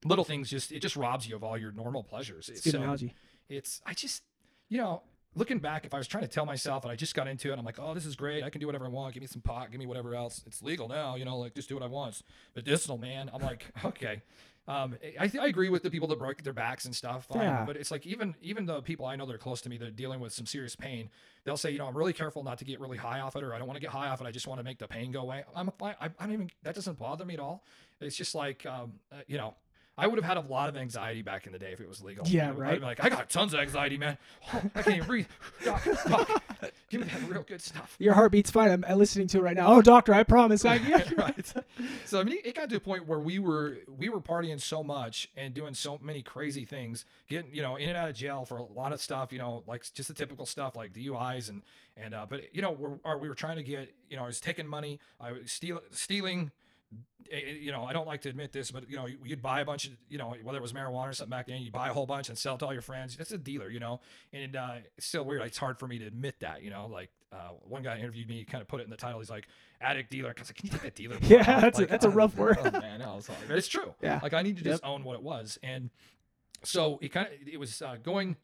little 0.05 0.25
things 0.25 0.51
just 0.51 0.73
it 0.73 0.81
just 0.81 0.97
robs 0.97 1.29
you 1.29 1.37
of 1.37 1.43
all 1.43 1.57
your 1.57 1.73
normal 1.73 2.03
pleasures. 2.03 2.49
it's 2.49 2.61
good 2.61 2.73
So 2.73 2.79
analogy 2.79 3.15
it's 3.49 3.81
I 3.87 3.95
just 3.95 4.23
you 4.69 4.79
know 4.79 5.03
looking 5.35 5.59
back, 5.59 5.85
if 5.85 5.95
I 5.95 5.99
was 5.99 6.09
trying 6.09 6.25
to 6.25 6.29
tell 6.29 6.45
myself 6.45 6.85
and 6.85 6.93
I 6.93 6.97
just 6.97 7.15
got 7.15 7.29
into 7.29 7.53
it, 7.53 7.59
I'm 7.59 7.65
like, 7.65 7.79
oh, 7.79 7.95
this 7.95 8.05
is 8.05 8.17
great. 8.17 8.43
I 8.43 8.51
can 8.51 8.61
do 8.61 8.67
whatever 8.67 8.87
I 8.87 8.89
want. 8.89 9.15
Give 9.15 9.21
me 9.21 9.27
some 9.27 9.43
pot. 9.43 9.71
Give 9.71 9.79
me 9.79 9.87
whatever 9.87 10.15
else. 10.15 10.43
It's 10.47 10.63
legal 10.63 10.89
now. 10.89 11.15
You 11.15 11.25
know, 11.25 11.39
like 11.39 11.55
just 11.55 11.69
do 11.69 11.75
what 11.75 11.85
I 11.85 11.87
want. 11.87 12.11
It's 12.11 12.23
medicinal, 12.57 12.99
man. 12.99 13.31
I'm 13.33 13.41
like, 13.41 13.67
okay. 13.85 14.23
Um, 14.69 14.97
I, 15.19 15.31
I 15.41 15.47
agree 15.47 15.71
with 15.71 15.83
the 15.83 15.91
people 15.91 16.07
that 16.09 16.19
break 16.19 16.43
their 16.43 16.53
backs 16.53 16.85
and 16.85 16.95
stuff. 16.95 17.27
Fine. 17.27 17.41
Yeah. 17.43 17.65
But 17.65 17.77
it's 17.77 17.91
like 17.91 18.07
even 18.07 18.35
even 18.43 18.67
the 18.67 18.83
people 18.83 19.07
I 19.07 19.17
know 19.17 19.25
that 19.25 19.35
are 19.35 19.39
close 19.39 19.63
to 19.63 19.71
me 19.71 19.79
that 19.79 19.89
are 19.89 19.91
dealing 19.91 20.21
with 20.21 20.35
some 20.35 20.45
serious 20.45 20.77
pain, 20.77 21.09
they'll 21.45 21.57
say, 21.57 21.71
you 21.71 21.79
know, 21.79 21.87
I'm 21.87 21.97
really 21.97 22.13
careful 22.13 22.45
not 22.45 22.59
to 22.59 22.67
get 22.67 22.79
really 22.79 22.99
high 22.99 23.21
off 23.21 23.35
it, 23.35 23.43
or 23.43 23.55
I 23.55 23.59
don't 23.59 23.67
want 23.67 23.77
to 23.77 23.81
get 23.81 23.91
high 23.91 24.09
off 24.09 24.21
it. 24.21 24.27
I 24.27 24.31
just 24.31 24.47
want 24.47 24.61
to 24.61 24.65
make 24.65 24.79
the 24.79 24.87
pain 24.87 25.11
go 25.11 25.23
away. 25.23 25.43
I'm 25.57 25.71
fine. 25.79 25.95
I, 26.01 26.07
I 26.07 26.25
don't 26.25 26.33
even 26.33 26.51
that 26.65 26.75
doesn't 26.75 26.99
bother 26.99 27.25
me 27.25 27.35
at 27.35 27.41
all. 27.41 27.65
It's 28.01 28.15
just 28.15 28.35
like, 28.35 28.67
um, 28.67 28.93
uh, 29.11 29.17
you 29.27 29.39
know, 29.39 29.55
I 29.99 30.07
would 30.07 30.17
have 30.17 30.25
had 30.25 30.37
a 30.37 30.49
lot 30.49 30.69
of 30.69 30.77
anxiety 30.77 31.23
back 31.23 31.47
in 31.47 31.53
the 31.53 31.59
day 31.59 31.73
if 31.73 31.81
it 31.81 31.89
was 31.89 32.03
legal. 32.03 32.27
Yeah, 32.27 32.51
I'd 32.51 32.55
be 32.55 32.61
right. 32.61 32.81
like, 32.81 33.05
I 33.05 33.09
got 33.09 33.29
tons 33.29 33.53
of 33.53 33.61
anxiety, 33.61 33.99
man. 33.99 34.17
Oh, 34.55 34.63
I 34.75 34.83
can't 34.83 34.97
even 34.97 35.07
breathe. 35.07 35.27
Doc, 35.65 35.85
doc, 36.07 36.43
give 36.89 37.01
me 37.01 37.07
that 37.09 37.29
real 37.29 37.43
good 37.43 37.61
stuff. 37.61 37.97
your 37.99 38.15
heart 38.15 38.33
beats 38.33 38.51
fine 38.51 38.71
i'm, 38.71 38.85
I'm 38.89 38.99
listening 38.99 39.27
to 39.29 39.39
it 39.39 39.43
right 39.43 39.57
now 39.57 39.67
oh 39.75 39.83
doctor 39.83 40.15
i 40.15 40.23
promise 40.23 40.65
i 40.65 40.79
right. 41.17 41.53
So 42.05 42.21
I 42.21 42.25
mean, 42.25 42.39
it 42.45 42.55
got 42.55 42.71
to 42.71 42.77
a 42.77 42.81
point 42.81 43.07
where 43.07 43.19
we 43.19 43.39
were 43.39 43.79
we 43.99 44.09
were 44.09 44.21
partying 44.21 44.61
so 44.61 44.83
much 44.83 45.29
and 45.37 45.55
doing 45.55 45.75
so 45.75 45.99
many 46.03 46.23
crazy 46.23 46.65
things, 46.65 47.05
getting 47.29 47.55
you 47.55 47.63
know 47.63 47.77
in 47.77 47.89
and 47.89 47.99
out 47.99 48.09
of 48.09 48.15
jail 48.15 48.45
for 48.45 48.59
a 48.59 48.63
lot 48.63 48.93
of 48.93 49.01
stuff. 49.01 49.33
You 49.33 49.39
know, 49.39 49.63
like 49.67 49.85
just 49.93 50.09
the 50.09 50.15
typical 50.15 50.47
stuff 50.47 50.77
like 50.77 50.93
DUIs 50.93 51.49
and 51.49 51.63
and 51.97 52.15
uh, 52.15 52.27
but 52.29 52.55
you 52.55 52.63
know 52.63 52.73
we're, 52.73 53.17
we 53.19 53.29
were 53.29 53.35
trying 53.35 53.57
to 53.57 53.63
get 53.63 53.93
you 54.09 54.17
know 54.17 54.25
I 54.25 54.27
was 54.27 54.41
taking 54.41 54.67
money, 54.67 55.01
I 55.21 55.33
was 55.33 55.53
steal, 55.53 55.81
stealing. 55.91 56.51
You 57.31 57.73
know, 57.73 57.85
I 57.85 57.93
don't 57.93 58.07
like 58.07 58.23
to 58.23 58.31
admit 58.31 58.53
this, 58.53 58.71
but 58.71 58.89
you 58.89 58.97
know, 58.97 59.07
you'd 59.07 59.43
buy 59.43 59.61
a 59.61 59.65
bunch 59.65 59.85
of, 59.87 59.93
you 60.09 60.17
know, 60.17 60.35
whether 60.43 60.57
it 60.57 60.63
was 60.63 60.73
marijuana 60.73 61.11
or 61.11 61.13
something 61.13 61.31
back 61.31 61.47
then, 61.47 61.61
you 61.61 61.71
buy 61.71 61.91
a 61.91 61.93
whole 61.93 62.07
bunch 62.07 62.31
and 62.31 62.39
sell 62.39 62.55
it 62.55 62.59
to 62.61 62.67
all 62.67 62.73
your 62.73 62.81
friends. 62.81 63.17
That's 63.19 63.33
a 63.33 63.37
dealer, 63.37 63.69
you 63.69 63.81
know, 63.81 64.01
and 64.33 64.57
uh, 64.57 64.77
it's 64.97 65.07
still 65.07 65.25
weird. 65.27 65.43
It's 65.43 65.59
hard 65.59 65.79
for 65.79 65.87
me 65.87 65.99
to 65.99 66.07
admit 66.07 66.37
that, 66.41 66.63
you 66.63 66.71
know. 66.71 66.87
Like 66.87 67.11
uh, 67.31 67.51
one 67.65 67.83
guy 67.83 67.99
interviewed 67.99 68.29
me, 68.31 68.43
kind 68.47 68.63
of 68.63 68.69
put 68.69 68.81
it 68.81 68.85
in 68.85 68.91
the 68.91 68.97
title. 68.97 69.19
He's 69.21 69.29
like, 69.29 69.47
"Addict 69.83 70.11
dealer." 70.11 70.31
I 70.35 70.41
was 70.41 70.49
like, 70.49 70.57
"Can 70.57 70.67
you 70.69 70.73
take 70.73 70.81
that 70.83 70.95
dealer?" 70.95 71.19
Yeah, 71.23 71.41
off?" 71.41 71.61
that's 71.61 71.79
a- 71.81 71.87
that's 71.87 72.05
a 72.07 72.11
rough 72.11 72.35
word. 72.35 72.57
Oh, 72.63 72.71
man, 72.71 73.03
I 73.03 73.15
was 73.15 73.29
like, 73.29 73.37
it's 73.51 73.69
true. 73.69 73.93
Yeah. 74.01 74.21
Like 74.23 74.33
I 74.33 74.41
need 74.41 74.57
to 74.57 74.65
just 74.65 74.83
own 74.83 75.05
what 75.05 75.15
it 75.17 75.23
was, 75.23 75.59
and 75.63 75.91
so 76.65 76.99
it 77.03 77.11
kind 77.13 77.27
of 77.27 77.33
it 77.47 77.61
was 77.61 77.83
uh, 77.83 77.97
going 78.03 78.37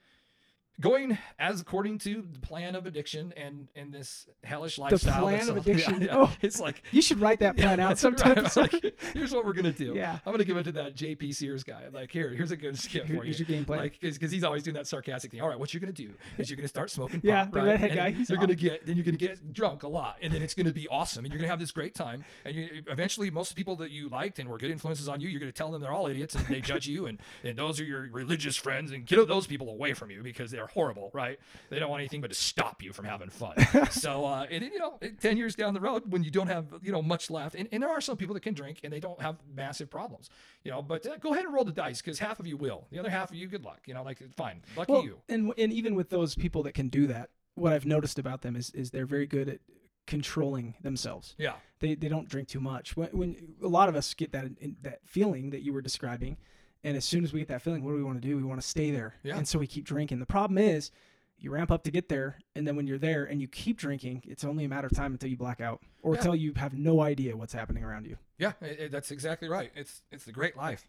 going 0.81 1.17
as 1.39 1.61
according 1.61 1.99
to 1.99 2.25
the 2.33 2.39
plan 2.41 2.75
of 2.75 2.87
addiction 2.87 3.33
and 3.37 3.69
and 3.77 3.93
this 3.93 4.27
hellish 4.43 4.79
lifestyle. 4.79 5.15
The 5.27 5.37
plan 5.37 5.49
of 5.49 5.57
addiction. 5.67 6.01
yeah, 6.01 6.07
yeah. 6.07 6.17
Oh, 6.17 6.33
It's 6.43 6.59
like 6.61 6.83
you 6.91 7.01
should 7.01 7.21
write 7.21 7.39
that 7.41 7.57
plan 7.57 7.79
out 7.81 7.89
Right, 7.91 7.99
sometime. 7.99 8.39
I'm 8.39 8.51
like, 8.57 8.95
here's 9.15 9.33
what 9.33 9.45
we're 9.45 9.53
gonna 9.53 9.73
do. 9.73 9.95
Yeah. 9.95 10.19
I'm 10.27 10.33
gonna 10.33 10.45
give 10.45 10.57
it 10.57 10.65
to 10.65 10.73
that 10.73 10.97
JP 10.97 11.35
Sears 11.35 11.63
guy. 11.63 11.85
Like, 11.93 12.11
here, 12.11 12.31
here's 12.31 12.51
a 12.51 12.57
good 12.57 12.77
skip 12.79 13.07
Here- 13.07 13.17
for 13.17 13.23
you. 13.25 13.29
here's 13.29 13.39
your 13.39 13.47
game 13.47 13.65
plan. 13.65 13.79
Like, 13.79 14.01
because 14.01 14.31
he's 14.33 14.43
always 14.45 14.63
doing 14.65 14.75
that 14.75 14.87
sarcastic 14.89 15.31
thing. 15.31 15.41
All 15.41 15.49
right, 15.49 15.59
what 15.59 15.73
you're 15.73 15.81
gonna 15.81 15.93
do 15.93 16.11
is 16.39 16.51
you're 16.51 16.57
gonna 16.57 16.67
start 16.69 16.91
smoking 16.91 17.21
pot. 17.21 17.29
Yeah, 17.29 17.45
the 17.51 17.59
right? 17.59 17.67
redhead 17.67 17.91
And 17.93 17.99
guy, 18.17 18.25
You're 18.29 18.39
gonna 18.39 18.55
get 18.55 18.85
then 18.87 18.97
you're 18.97 19.05
gonna 19.05 19.17
get 19.17 19.53
drunk 19.53 19.83
a 19.85 19.89
lot, 19.89 20.17
and 20.23 20.33
then 20.33 20.43
it's 20.43 20.55
gonna 20.55 20.73
be 20.73 20.89
awesome, 20.89 21.25
and 21.25 21.33
you're 21.33 21.39
gonna 21.39 21.51
have 21.51 21.61
this 21.61 21.71
great 21.71 21.95
time, 21.95 22.25
and 22.45 22.55
you 22.55 22.83
eventually 22.89 23.31
most 23.31 23.55
people 23.55 23.77
that 23.77 23.91
you 23.91 24.09
liked 24.09 24.39
and 24.41 24.49
were 24.49 24.59
good 24.59 24.71
influences 24.73 25.09
on 25.09 25.21
you, 25.21 25.29
you're 25.29 25.41
gonna 25.41 25.53
tell 25.53 25.71
them 25.71 25.81
they're 25.81 25.93
all 25.93 26.07
idiots 26.09 26.35
and 26.35 26.47
they 26.47 26.61
judge 26.61 26.87
you, 26.89 27.07
and 27.07 27.19
and 27.45 27.57
those 27.57 27.79
are 27.81 27.85
your 27.85 28.09
religious 28.11 28.57
friends, 28.57 28.91
and 28.91 29.07
get 29.07 29.27
those 29.29 29.47
people 29.47 29.69
away 29.69 29.95
from 29.95 30.11
you 30.11 30.23
because 30.23 30.51
they're 30.51 30.63
horrible, 30.66 31.11
right? 31.12 31.38
They 31.70 31.79
don't 31.79 31.90
want 31.90 32.00
anything 32.00 32.20
but 32.20 32.31
to 32.31 32.37
stop 32.37 32.83
you 32.83 32.92
from 32.92 33.05
having 33.05 33.31
fun. 33.31 33.55
so, 33.90 34.24
uh, 34.24 34.46
and 34.50 34.62
you 34.62 34.79
know, 34.79 34.98
ten 35.20 35.37
years 35.37 35.55
down 35.55 35.74
the 35.74 35.81
road, 35.81 36.11
when 36.11 36.22
you 36.24 36.31
don't 36.31 36.48
have 36.48 36.66
you 36.83 36.92
know 36.92 37.03
much 37.03 37.31
left, 37.31 37.55
and, 37.55 37.68
and 37.72 37.83
there 37.83 37.90
are 37.90 38.00
some 38.00 38.16
people 38.16 38.35
that 38.35 38.42
can 38.42 38.55
drink 38.55 38.81
and 38.85 38.92
they 38.92 39.00
don't 39.00 39.20
have 39.20 39.37
massive 39.55 39.90
problems, 39.90 40.31
you 40.62 40.70
know, 40.70 40.83
but 40.83 41.07
uh, 41.07 41.16
go 41.18 41.33
ahead 41.33 41.44
and 41.44 41.55
roll 41.55 41.64
the 41.64 41.72
dice 41.72 42.00
because 42.00 42.18
half 42.18 42.40
of 42.40 42.46
you 42.46 42.57
will, 42.57 42.87
the 42.90 42.98
other 42.98 43.11
half 43.11 43.31
of 43.31 43.37
you, 43.37 43.46
good 43.46 43.64
luck, 43.64 43.81
you 43.87 43.94
know, 43.94 44.03
like 44.03 44.22
fine, 44.37 44.62
lucky 44.77 44.92
well, 44.92 45.05
you. 45.05 45.18
and 45.29 45.53
and 45.59 45.72
even 45.72 45.94
with 45.94 46.11
those 46.11 46.35
people 46.35 46.62
that 46.62 46.74
can 46.74 46.88
do 46.88 47.07
that, 47.07 47.31
what 47.55 47.72
I've 47.72 47.87
noticed 47.87 48.18
about 48.18 48.42
them 48.42 48.57
is 48.57 48.70
is 48.70 48.90
they're 48.90 49.07
very 49.07 49.27
good 49.27 49.48
at 49.48 49.61
controlling 50.07 50.74
themselves. 50.83 51.35
Yeah. 51.38 51.55
They 51.81 51.94
they 51.94 52.09
don't 52.09 52.29
drink 52.29 52.48
too 52.48 52.61
much. 52.61 52.96
When, 52.96 53.09
when 53.11 53.55
a 53.62 53.68
lot 53.68 53.88
of 53.88 53.96
us 53.96 54.14
get 54.14 54.33
that 54.33 54.46
that 54.83 55.00
feeling 55.05 55.50
that 55.50 55.62
you 55.62 55.72
were 55.72 55.83
describing, 55.83 56.37
and 56.85 56.97
as 56.97 57.05
soon 57.05 57.25
as 57.25 57.33
we 57.33 57.40
get 57.40 57.49
that 57.49 57.62
feeling, 57.62 57.83
what 57.83 57.90
do 57.90 57.97
we 57.97 58.05
want 58.05 58.20
to 58.23 58.27
do? 58.29 58.37
We 58.37 58.42
want 58.44 58.61
to 58.61 58.66
stay 58.66 58.90
there, 58.92 59.14
Yeah. 59.25 59.37
and 59.37 59.49
so 59.49 59.59
we 59.59 59.66
keep 59.66 59.85
drinking. 59.85 60.20
The 60.20 60.27
problem 60.27 60.59
is. 60.59 60.90
You 61.37 61.51
ramp 61.51 61.70
up 61.73 61.83
to 61.83 61.90
get 61.90 62.09
there, 62.09 62.38
and 62.55 62.66
then 62.66 62.75
when 62.77 62.87
you're 62.87 62.97
there 62.97 63.25
and 63.25 63.38
you 63.40 63.49
keep 63.49 63.77
drinking, 63.77 64.23
it's 64.25 64.44
only 64.44 64.64
a 64.64 64.68
matter 64.68 64.87
of 64.87 64.92
time 64.94 65.12
until 65.12 65.29
you 65.29 65.37
black 65.37 65.61
out, 65.61 65.83
or 66.01 66.14
Yeah. 66.14 66.18
until 66.20 66.35
you 66.37 66.53
have 66.55 66.73
no 66.79 67.03
idea 67.03 67.37
what's 67.37 67.53
happening 67.53 67.83
around 67.85 68.07
you. 68.07 68.16
Yeah, 68.38 68.53
it, 68.62 68.79
it- 68.81 68.92
that's 68.92 69.11
exactly 69.11 69.49
right. 69.49 69.70
It's 69.75 70.01
it's 70.12 70.25
the 70.25 70.33
great 70.33 70.57
life. 70.57 70.87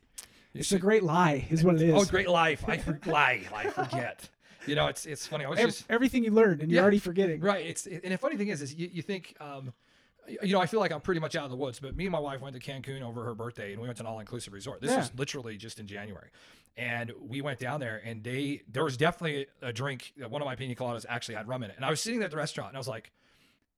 You 0.53 0.59
It's 0.59 0.67
should- 0.69 0.77
a 0.77 0.81
great 0.81 1.03
lie, 1.03 1.47
is 1.49 1.63
what 1.63 1.75
it 1.75 1.81
is. 1.81 1.93
Oh, 1.95 2.05
great 2.05 2.29
life. 2.29 2.63
I 2.69 2.77
for, 2.85 2.97
lie. 3.07 3.41
I 3.53 3.69
forget. 3.69 4.29
You 4.67 4.75
know, 4.75 4.85
it's 4.87 5.05
it's 5.07 5.25
funny. 5.27 5.43
I 5.45 5.49
was 5.49 5.59
Ev- 5.59 5.65
just 5.69 5.85
everything 5.89 6.23
you 6.23 6.31
learned, 6.31 6.61
and 6.61 6.71
you're 6.71 6.83
already 6.83 6.99
forgetting. 6.99 7.41
right. 7.41 7.65
It's 7.65 7.85
and 7.87 8.13
the 8.13 8.17
funny 8.17 8.37
thing 8.37 8.47
is, 8.49 8.61
is 8.61 8.73
you, 8.75 8.87
you 8.93 9.01
think, 9.01 9.35
um, 9.41 9.73
you 10.27 10.53
know, 10.53 10.59
I 10.61 10.65
feel 10.65 10.79
like 10.79 10.91
I'm 10.91 11.01
pretty 11.01 11.19
much 11.21 11.35
out 11.35 11.45
of 11.45 11.51
the 11.51 11.55
woods. 11.57 11.79
But 11.79 11.95
me 11.95 12.05
and 12.05 12.11
my 12.11 12.19
wife 12.19 12.41
went 12.41 12.55
to 12.55 12.61
Cancun 12.61 13.01
over 13.01 13.23
her 13.23 13.35
birthday, 13.35 13.71
and 13.73 13.81
we 13.81 13.87
went 13.87 13.97
to 13.97 14.03
an 14.03 14.07
all-inclusive 14.07 14.53
resort. 14.53 14.81
This 14.81 14.91
Yeah. 14.91 14.97
was 14.97 15.11
literally 15.17 15.57
just 15.57 15.79
in 15.79 15.87
January, 15.87 16.29
and 16.77 17.11
we 17.19 17.41
went 17.41 17.59
down 17.59 17.79
there, 17.79 18.01
and 18.03 18.23
they 18.23 18.61
there 18.67 18.83
was 18.83 18.97
definitely 18.97 19.47
a 19.61 19.71
drink. 19.73 20.13
One 20.17 20.41
of 20.41 20.45
my 20.45 20.55
pina 20.55 20.75
coladas 20.75 21.05
actually 21.07 21.35
had 21.35 21.47
rum 21.47 21.63
in 21.63 21.69
it, 21.71 21.75
and 21.75 21.85
I 21.85 21.89
was 21.89 22.01
sitting 22.01 22.21
at 22.23 22.31
the 22.31 22.37
restaurant, 22.37 22.69
and 22.69 22.77
I 22.77 22.79
was 22.79 22.87
like. 22.87 23.11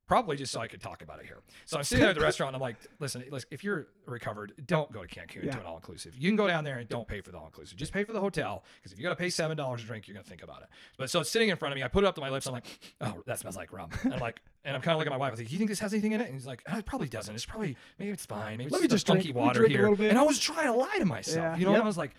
Probably 0.07 0.37
just 0.37 0.53
so 0.53 0.61
I 0.61 0.67
could 0.67 0.81
talk 0.81 1.01
about 1.01 1.19
it 1.19 1.25
here. 1.25 1.39
So 1.65 1.77
I'm 1.77 1.83
sitting 1.83 2.01
there 2.01 2.11
at 2.11 2.15
the 2.15 2.21
restaurant. 2.29 2.49
And 2.49 2.55
I'm 2.55 2.61
like, 2.61 2.77
listen, 2.99 3.23
listen, 3.29 3.49
if 3.51 3.61
you're 3.63 3.87
recovered, 4.05 4.53
don't 4.65 4.89
go 4.91 5.03
to 5.03 5.07
Cancun 5.07 5.43
Yeah. 5.43 5.51
to 5.51 5.59
an 5.59 5.65
all 5.65 5.75
inclusive. 5.75 6.15
You 6.17 6.29
can 6.29 6.37
go 6.37 6.47
down 6.47 6.63
there 6.63 6.77
and 6.77 6.87
don't 6.87 7.05
pay 7.07 7.19
for 7.19 7.31
the 7.31 7.37
all 7.37 7.45
inclusive. 7.47 7.77
Just 7.77 7.91
pay 7.91 8.05
for 8.05 8.13
the 8.13 8.21
hotel 8.21 8.63
because 8.77 8.93
if 8.93 8.97
you 8.99 9.03
got 9.03 9.09
to 9.09 9.15
pay 9.17 9.29
seven 9.29 9.57
dollars 9.57 9.83
a 9.83 9.85
drink, 9.85 10.07
you're 10.07 10.15
gonna 10.15 10.23
think 10.23 10.43
about 10.43 10.61
it. 10.61 10.69
But 10.97 11.09
so 11.09 11.19
it's 11.19 11.29
sitting 11.29 11.49
in 11.49 11.57
front 11.57 11.73
of 11.73 11.75
me. 11.75 11.83
I 11.83 11.89
put 11.89 12.05
it 12.05 12.07
up 12.07 12.15
to 12.15 12.21
my 12.21 12.29
lips. 12.29 12.47
I'm 12.47 12.53
like, 12.53 12.65
oh, 13.01 13.21
that 13.25 13.39
smells 13.39 13.57
like 13.57 13.73
rum. 13.73 13.89
And 14.03 14.13
I'm 14.13 14.19
like, 14.21 14.39
and 14.63 14.75
I'm 14.75 14.81
kind 14.81 14.93
of 14.93 14.99
looking 14.99 15.11
at 15.11 15.15
my 15.17 15.19
wife. 15.19 15.29
I 15.29 15.31
was 15.31 15.39
like, 15.41 15.51
you 15.51 15.57
think 15.57 15.69
this 15.69 15.79
has 15.79 15.93
anything 15.93 16.13
in 16.13 16.21
it? 16.21 16.25
And 16.25 16.33
he's 16.33 16.47
like, 16.47 16.63
oh, 16.71 16.77
it 16.77 16.85
probably 16.85 17.09
doesn't. 17.09 17.35
It's 17.35 17.45
probably 17.45 17.75
maybe 17.99 18.11
it's 18.11 18.25
fine. 18.25 18.57
Maybe 18.59 18.65
it's 18.65 18.73
Let 18.73 18.81
me 18.81 18.87
just, 18.87 19.05
drink- 19.05 19.23
funky 19.23 19.33
water 19.33 19.59
drink 19.59 19.73
here. 19.73 20.09
And 20.09 20.17
I 20.17 20.23
was 20.23 20.39
trying 20.39 20.67
to 20.67 20.73
lie 20.73 20.97
to 20.99 21.05
myself. 21.05 21.35
Yeah. 21.37 21.57
You 21.57 21.65
know, 21.65 21.71
Yep. 21.71 21.77
and 21.79 21.83
I 21.83 21.87
was 21.87 21.97
like, 21.97 22.11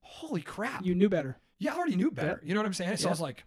holy 0.00 0.40
crap. 0.42 0.84
You 0.84 0.94
knew 0.94 1.08
better. 1.10 1.36
Yeah, 1.58 1.74
I 1.74 1.76
already 1.76 1.96
knew 1.96 2.10
better. 2.10 2.28
Yep. 2.28 2.40
You 2.44 2.54
know 2.54 2.60
what 2.60 2.66
I'm 2.66 2.72
saying? 2.74 2.96
So 2.96 3.08
I 3.08 3.10
was 3.10 3.20
like, 3.20 3.44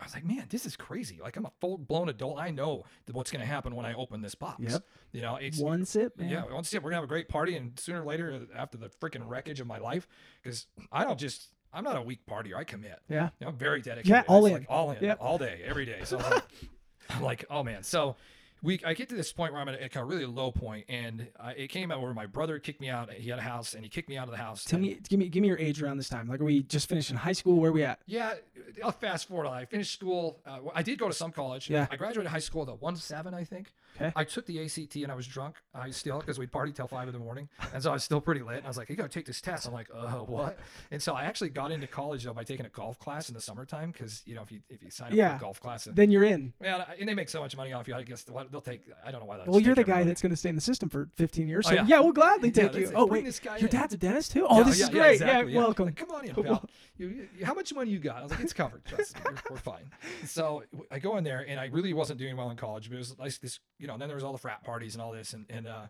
I 0.00 0.04
was 0.04 0.14
like, 0.14 0.24
man, 0.24 0.46
this 0.50 0.66
is 0.66 0.76
crazy. 0.76 1.20
Like 1.22 1.36
I'm 1.36 1.46
a 1.46 1.52
full 1.60 1.78
blown 1.78 2.08
adult. 2.08 2.38
I 2.38 2.50
know 2.50 2.84
that 3.06 3.14
what's 3.14 3.30
going 3.30 3.40
to 3.40 3.46
happen 3.46 3.74
when 3.76 3.86
I 3.86 3.94
open 3.94 4.20
this 4.20 4.34
box. 4.34 4.60
Yep. 4.60 4.82
You 5.12 5.22
know, 5.22 5.36
it's 5.36 5.58
One 5.58 5.84
sip, 5.84 6.18
man. 6.18 6.28
yeah. 6.28 6.42
Once 6.50 6.72
again, 6.72 6.82
we're 6.82 6.90
gonna 6.90 6.96
have 6.96 7.04
a 7.04 7.08
great 7.08 7.28
party, 7.28 7.56
and 7.56 7.78
sooner 7.78 8.02
or 8.02 8.04
later, 8.04 8.32
uh, 8.32 8.58
after 8.58 8.76
the 8.76 8.88
freaking 8.88 9.22
wreckage 9.28 9.60
of 9.60 9.66
my 9.66 9.78
life, 9.78 10.08
because 10.42 10.66
I 10.90 11.04
don't 11.04 11.18
just. 11.18 11.48
I'm 11.72 11.82
not 11.82 11.96
a 11.96 12.02
weak 12.02 12.20
partier. 12.26 12.54
I 12.56 12.62
commit. 12.62 13.00
Yeah. 13.08 13.30
You 13.40 13.46
know, 13.46 13.48
I'm 13.48 13.56
very 13.56 13.80
dedicated. 13.82 14.08
Yeah, 14.08 14.22
all 14.28 14.46
It's 14.46 14.54
in. 14.54 14.60
Like 14.62 14.66
all 14.70 14.90
in. 14.92 15.02
Yep. 15.02 15.18
All 15.20 15.38
day, 15.38 15.60
every 15.64 15.84
day. 15.84 16.00
So 16.04 16.18
I 16.18 16.22
was 16.22 16.30
like, 16.30 16.44
I'm 17.10 17.22
like, 17.22 17.44
oh 17.50 17.62
man. 17.64 17.82
So 17.82 18.14
we, 18.64 18.80
I 18.84 18.94
get 18.94 19.10
to 19.10 19.14
this 19.14 19.30
point 19.30 19.52
where 19.52 19.60
I'm 19.60 19.68
at 19.68 19.74
a, 19.74 20.00
of 20.00 20.08
really 20.08 20.24
low 20.24 20.50
point, 20.50 20.86
and 20.88 21.28
I, 21.38 21.52
it 21.52 21.68
came 21.68 21.92
out 21.92 22.00
where 22.00 22.14
my 22.14 22.24
brother 22.24 22.58
kicked 22.58 22.80
me 22.80 22.88
out. 22.88 23.12
He 23.12 23.28
had 23.28 23.38
a 23.38 23.42
house, 23.42 23.74
and 23.74 23.84
he 23.84 23.90
kicked 23.90 24.08
me 24.08 24.16
out 24.16 24.26
of 24.26 24.30
the 24.30 24.38
house. 24.38 24.64
Tell 24.64 24.80
me, 24.80 24.98
give 25.06 25.18
me, 25.18 25.28
give 25.28 25.42
me 25.42 25.48
your 25.48 25.58
age 25.58 25.82
around 25.82 25.98
this 25.98 26.08
time. 26.08 26.26
Like, 26.28 26.40
are 26.40 26.44
we 26.44 26.62
just 26.62 26.88
finishing 26.88 27.16
high 27.16 27.32
school? 27.32 27.60
Where 27.60 27.72
we 27.72 27.84
at? 27.84 28.00
Yeah, 28.06 28.34
I'll 28.82 28.90
fast 28.90 29.28
forward. 29.28 29.46
I 29.48 29.66
finished 29.66 29.92
school. 29.92 30.40
Uh, 30.46 30.60
I 30.74 30.82
did 30.82 30.98
go 30.98 31.08
to 31.08 31.14
some 31.14 31.30
college. 31.30 31.68
Yeah. 31.68 31.86
I 31.90 31.96
graduated 31.96 32.32
high 32.32 32.38
school 32.38 32.68
at 32.68 32.80
one 32.80 32.96
seven, 32.96 33.34
I 33.34 33.44
think. 33.44 33.70
Okay. 33.96 34.12
I 34.16 34.24
took 34.24 34.46
the 34.46 34.62
ACT 34.64 34.96
and 34.96 35.10
I 35.10 35.14
was 35.14 35.26
drunk. 35.26 35.56
I 35.74 35.90
still 35.90 36.18
because 36.18 36.38
we'd 36.38 36.50
party 36.52 36.72
till 36.72 36.86
five 36.88 37.06
in 37.08 37.12
the 37.12 37.18
morning, 37.20 37.48
and 37.72 37.82
so 37.82 37.90
I 37.90 37.94
was 37.94 38.04
still 38.04 38.20
pretty 38.20 38.40
lit. 38.42 38.56
And 38.58 38.64
I 38.66 38.68
was 38.68 38.76
like, 38.76 38.88
"You 38.88 38.96
gotta 38.96 39.08
take 39.08 39.26
this 39.26 39.40
test." 39.40 39.66
I'm 39.66 39.72
like, 39.72 39.88
"Uh, 39.94 40.18
what?" 40.26 40.58
And 40.90 41.02
so 41.02 41.14
I 41.14 41.24
actually 41.24 41.50
got 41.50 41.70
into 41.72 41.86
college 41.86 42.24
though 42.24 42.32
by 42.34 42.44
taking 42.44 42.66
a 42.66 42.70
golf 42.70 42.98
class 42.98 43.28
in 43.28 43.34
the 43.34 43.40
summertime 43.40 43.90
because 43.92 44.22
you 44.26 44.34
know 44.34 44.42
if 44.42 44.50
you 44.52 44.60
if 44.68 44.82
you 44.82 44.90
sign 44.90 45.08
up 45.08 45.14
Yeah. 45.14 45.30
for 45.30 45.36
a 45.36 45.40
golf 45.40 45.60
class, 45.60 45.86
and, 45.86 45.94
Then 45.96 46.10
you're 46.10 46.24
in. 46.24 46.52
man, 46.60 46.84
and 46.98 47.08
they 47.08 47.14
make 47.14 47.28
so 47.28 47.40
much 47.40 47.56
money 47.56 47.72
off 47.72 47.86
you. 47.88 47.94
I 47.94 48.02
guess 48.02 48.24
they'll 48.24 48.60
take. 48.60 48.82
I 49.04 49.10
don't 49.10 49.20
know 49.20 49.26
why. 49.26 49.38
Well, 49.46 49.60
you're 49.60 49.74
the 49.74 49.82
take 49.82 49.86
guy 49.86 49.92
everybody. 49.92 50.08
that's 50.10 50.22
going 50.22 50.30
to 50.30 50.36
stay 50.36 50.48
in 50.48 50.54
the 50.54 50.60
system 50.60 50.88
for 50.88 51.08
15 51.16 51.46
years. 51.48 51.66
Oh, 51.68 51.72
yeah. 51.72 51.84
yeah. 51.86 52.00
we'll 52.00 52.12
gladly 52.12 52.50
take 52.50 52.72
they 52.72 52.80
you. 52.80 52.92
Oh 52.94 53.06
"Bring 53.06 53.22
wait, 53.22 53.24
this 53.26 53.38
guy 53.40 53.58
your 53.58 53.68
in." 53.68 53.76
dad's 53.76 53.94
a 53.94 53.96
dentist 53.96 54.32
too. 54.32 54.46
Oh, 54.48 54.58
Yeah, 54.58 54.64
this 54.64 54.78
yeah, 54.80 54.84
is 54.86 54.90
yeah, 54.92 55.00
great. 55.00 55.12
exactly, 55.12 55.52
Yeah, 55.52 55.58
welcome. 55.58 55.84
Like, 55.86 55.96
come 55.96 56.10
on 56.10 56.24
in, 56.26 56.34
pal. 56.34 56.64
You, 56.96 57.08
you- 57.38 57.44
how 57.44 57.54
much 57.54 57.74
money 57.74 57.90
you 57.90 57.98
got? 57.98 58.18
I 58.18 58.22
was 58.22 58.30
like, 58.30 58.40
it's 58.40 58.52
covered. 58.52 58.84
Trust 58.84 59.16
me, 59.16 59.22
we're, 59.24 59.34
we're 59.50 59.56
fine. 59.56 59.90
So 60.26 60.62
I 60.90 60.98
go 61.00 61.16
in 61.16 61.24
there, 61.24 61.44
and 61.46 61.58
I 61.60 61.66
really 61.66 61.92
wasn't 61.92 62.18
doing 62.18 62.36
well 62.36 62.50
in 62.50 62.56
college. 62.56 62.88
But 62.88 62.94
it 62.96 62.98
was 62.98 63.18
like 63.18 63.38
this, 63.40 63.58
you 63.84 63.88
know. 63.88 63.92
And 63.92 64.00
then 64.00 64.08
there 64.08 64.16
was 64.16 64.24
all 64.24 64.32
the 64.32 64.38
frat 64.38 64.64
parties 64.64 64.94
and 64.94 65.02
all 65.02 65.12
this, 65.12 65.34
and 65.34 65.44
and 65.50 65.66
uh, 65.66 65.86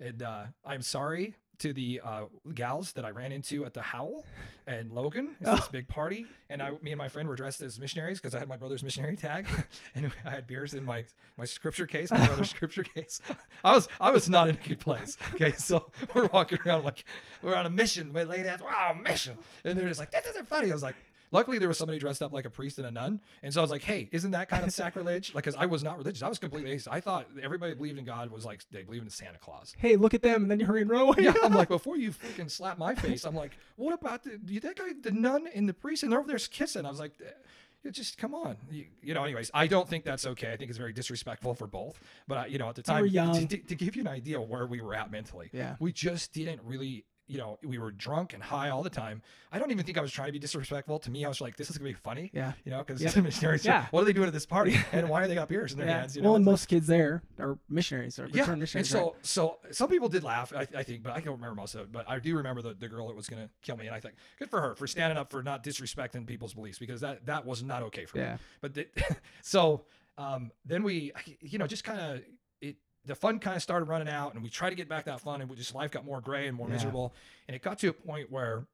and 0.00 0.22
uh, 0.22 0.44
I'm 0.64 0.80
sorry 0.80 1.34
to 1.58 1.74
the 1.74 2.00
uh, 2.02 2.22
gals 2.54 2.92
that 2.92 3.04
I 3.04 3.10
ran 3.10 3.32
into 3.32 3.66
at 3.66 3.74
the 3.74 3.82
Howl 3.82 4.24
and 4.66 4.90
Logan. 4.90 5.36
It's 5.42 5.50
this 5.50 5.68
big 5.68 5.86
party, 5.86 6.24
and 6.48 6.62
I, 6.62 6.70
me 6.80 6.90
and 6.90 6.98
my 6.98 7.08
friend 7.08 7.28
were 7.28 7.36
dressed 7.36 7.60
as 7.60 7.78
missionaries 7.78 8.18
because 8.18 8.34
I 8.34 8.38
had 8.38 8.48
my 8.48 8.56
brother's 8.56 8.82
missionary 8.82 9.14
tag, 9.14 9.46
and 9.94 10.10
I 10.24 10.30
had 10.30 10.46
beers 10.46 10.72
in 10.72 10.86
my 10.86 11.04
my 11.36 11.44
scripture 11.44 11.86
case, 11.86 12.10
my 12.10 12.26
brother's 12.26 12.48
scripture 12.56 12.82
case. 12.82 13.20
I 13.62 13.74
was 13.74 13.88
I 14.00 14.10
was 14.10 14.26
not 14.26 14.48
in 14.48 14.54
a 14.56 14.66
good 14.66 14.80
place. 14.80 15.18
Okay, 15.34 15.52
so 15.52 15.90
we're 16.14 16.28
walking 16.28 16.58
around 16.64 16.84
like 16.84 17.04
we're 17.42 17.54
on 17.54 17.66
a 17.66 17.70
mission. 17.70 18.10
My 18.10 18.22
lady 18.22 18.48
ass, 18.48 18.62
wow, 18.62 18.96
mission, 18.98 19.36
and 19.64 19.78
they're 19.78 19.88
just 19.88 20.00
like 20.00 20.12
this 20.12 20.24
isn't 20.24 20.48
funny. 20.48 20.70
I 20.70 20.72
was 20.72 20.82
like. 20.82 20.96
Luckily, 21.34 21.58
there 21.58 21.68
was 21.68 21.76
somebody 21.76 21.98
dressed 21.98 22.22
up 22.22 22.32
like 22.32 22.44
a 22.46 22.50
priest 22.50 22.78
and 22.78 22.86
a 22.86 22.90
nun, 22.90 23.20
and 23.42 23.52
so 23.52 23.60
I 23.60 23.62
was 23.62 23.70
like, 23.70 23.82
"Hey, 23.82 24.08
isn't 24.12 24.30
that 24.30 24.48
kind 24.48 24.64
of 24.64 24.72
sacrilege?" 24.72 25.34
Like, 25.34 25.44
because 25.44 25.56
I 25.60 25.66
was 25.66 25.82
not 25.82 25.98
religious, 25.98 26.22
I 26.22 26.28
was 26.28 26.38
completely 26.38 26.70
atheist. 26.70 26.88
I 26.90 27.00
thought 27.00 27.26
everybody 27.42 27.74
believed 27.74 27.98
in 27.98 28.04
God 28.04 28.30
was 28.30 28.44
like 28.46 28.62
they 28.70 28.84
believed 28.84 29.04
in 29.04 29.10
Santa 29.10 29.38
Claus. 29.38 29.74
Hey, 29.76 29.96
look 29.96 30.14
at 30.14 30.22
them, 30.22 30.42
and 30.42 30.50
then 30.50 30.60
you 30.60 30.66
hurry 30.66 30.82
and 30.82 30.90
run 30.90 31.02
away. 31.02 31.16
Yeah, 31.18 31.34
I'm 31.42 31.52
like, 31.62 31.68
before 31.68 31.96
you 31.98 32.12
freaking 32.12 32.50
slap 32.50 32.78
my 32.78 32.94
face, 32.94 33.24
I'm 33.24 33.34
like, 33.34 33.52
what 33.76 33.92
about 33.92 34.22
the 34.22 34.40
you- 34.46 34.60
that 34.60 34.76
guy, 34.76 34.90
the 35.02 35.10
nun 35.10 35.48
and 35.54 35.68
the 35.68 35.74
priest, 35.74 36.02
and 36.04 36.12
they're 36.12 36.20
over 36.20 36.28
there 36.28 36.38
kissing? 36.38 36.86
I 36.86 36.90
was 36.90 37.00
like, 37.00 37.12
"Eh, 37.20 37.90
just 37.90 38.16
come 38.16 38.34
on, 38.34 38.56
you, 38.70 38.86
you 39.02 39.12
know. 39.12 39.24
Anyways, 39.24 39.50
I 39.52 39.66
don't 39.66 39.86
think 39.88 40.04
that's 40.04 40.24
okay. 40.26 40.52
I 40.52 40.56
think 40.56 40.70
it's 40.70 40.78
very 40.78 40.92
disrespectful 40.94 41.54
for 41.54 41.66
both. 41.66 41.98
But 42.26 42.38
I, 42.38 42.46
you 42.46 42.58
know, 42.58 42.68
at 42.68 42.76
the 42.76 42.82
time. 42.82 43.06
To, 43.10 43.46
to 43.58 43.74
give 43.74 43.96
you 43.96 44.02
an 44.02 44.08
idea 44.08 44.40
of 44.40 44.48
where 44.48 44.66
we 44.66 44.80
were 44.80 44.94
at 44.94 45.10
mentally, 45.10 45.50
Yeah. 45.52 45.76
we 45.80 45.92
just 45.92 46.32
didn't 46.32 46.60
really. 46.64 47.04
You 47.26 47.38
know, 47.38 47.58
we 47.64 47.78
were 47.78 47.90
drunk 47.90 48.34
and 48.34 48.42
high 48.42 48.68
all 48.68 48.82
the 48.82 48.90
time. 48.90 49.22
I 49.50 49.58
don't 49.58 49.70
even 49.70 49.84
think 49.86 49.96
I 49.96 50.02
was 50.02 50.12
trying 50.12 50.26
to 50.28 50.32
be 50.32 50.38
disrespectful. 50.38 50.98
To 50.98 51.10
me, 51.10 51.24
I 51.24 51.28
was 51.28 51.40
like, 51.40 51.56
"This 51.56 51.70
is 51.70 51.78
gonna 51.78 51.88
be 51.88 51.94
funny." 51.94 52.30
Yeah. 52.34 52.52
You 52.64 52.70
know, 52.70 52.84
because 52.84 53.00
missionaries, 53.16 53.64
Yeah. 53.64 53.86
what 53.92 54.02
are 54.02 54.04
they 54.04 54.12
doing 54.12 54.26
at 54.26 54.34
this 54.34 54.44
party, 54.44 54.76
and 54.92 55.08
why 55.08 55.22
are 55.22 55.28
they 55.28 55.34
got 55.34 55.48
beers 55.48 55.72
in 55.72 55.78
their 55.78 55.86
Yeah. 55.86 56.00
hands? 56.00 56.16
You 56.16 56.20
know, 56.22 56.28
well, 56.30 56.36
and 56.36 56.44
like- 56.44 56.52
most 56.52 56.66
kids 56.66 56.86
there 56.86 57.22
are 57.38 57.58
missionaries 57.70 58.18
or 58.18 58.26
yeah, 58.26 58.42
returned 58.42 58.62
and 58.74 58.86
so 58.86 59.04
right? 59.04 59.12
so 59.22 59.58
some 59.70 59.88
people 59.88 60.10
did 60.10 60.22
laugh, 60.22 60.52
I, 60.54 60.66
I 60.76 60.82
think, 60.82 61.02
but 61.02 61.12
I 61.14 61.20
don't 61.20 61.36
remember 61.36 61.54
most 61.54 61.74
of 61.74 61.80
it. 61.82 61.92
But 61.92 62.08
I 62.10 62.18
do 62.18 62.36
remember 62.36 62.60
the, 62.60 62.74
the 62.74 62.88
girl 62.88 63.06
that 63.08 63.16
was 63.16 63.26
gonna 63.28 63.48
kill 63.62 63.76
me, 63.78 63.86
and 63.86 63.94
I 63.96 64.00
think 64.00 64.16
good 64.38 64.50
for 64.50 64.60
her 64.60 64.74
for 64.74 64.86
standing 64.86 65.16
up 65.16 65.30
for 65.30 65.42
not 65.42 65.64
disrespecting 65.64 66.26
people's 66.26 66.52
beliefs 66.52 66.78
because 66.78 67.00
that 67.00 67.24
that 67.24 67.46
was 67.46 67.62
not 67.62 67.82
okay 67.84 68.04
for 68.04 68.18
Yeah. 68.18 68.34
me. 68.34 68.38
But 68.60 68.74
the, 68.74 68.86
so 69.42 69.86
um, 70.18 70.50
then 70.66 70.82
we, 70.82 71.12
you 71.40 71.58
know, 71.58 71.66
just 71.66 71.84
kind 71.84 72.00
of 72.00 72.22
it. 72.60 72.76
The 73.06 73.14
fun 73.14 73.38
kind 73.38 73.56
of 73.56 73.62
started 73.62 73.86
running 73.86 74.08
out, 74.08 74.34
and 74.34 74.42
we 74.42 74.48
tried 74.48 74.70
to 74.70 74.76
get 74.76 74.88
back 74.88 75.04
that 75.04 75.20
fun, 75.20 75.40
and 75.40 75.50
we 75.50 75.56
just 75.56 75.74
life 75.74 75.90
got 75.90 76.04
more 76.04 76.20
gray 76.20 76.46
and 76.46 76.56
more 76.56 76.66
Yeah. 76.68 76.74
miserable. 76.74 77.14
And 77.48 77.54
it 77.54 77.62
got 77.62 77.78
to 77.80 77.88
a 77.88 77.92
point 77.92 78.30
where 78.30 78.66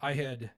I 0.00 0.12
had 0.14 0.50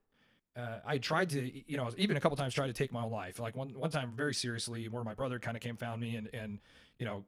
uh, 0.57 0.79
I 0.87 0.97
tried 0.99 1.29
to, 1.31 1.71
you 1.71 1.77
know, 1.77 1.91
even 1.99 2.17
a 2.17 2.21
couple 2.21 2.35
times 2.37 2.55
tried 2.55 2.69
to 2.69 2.73
take 2.73 2.91
my 2.91 3.03
own 3.03 3.13
life. 3.13 3.39
Like 3.39 3.57
one 3.57 3.69
one 3.71 3.91
time, 3.91 4.13
very 4.17 4.33
seriously, 4.35 4.89
where 4.89 5.05
my 5.05 5.13
brother 5.15 5.39
kind 5.39 5.57
of 5.57 5.63
came 5.63 5.77
found 5.77 6.01
me 6.01 6.17
and 6.17 6.29
and 6.33 6.61
you 6.99 7.05
know 7.05 7.25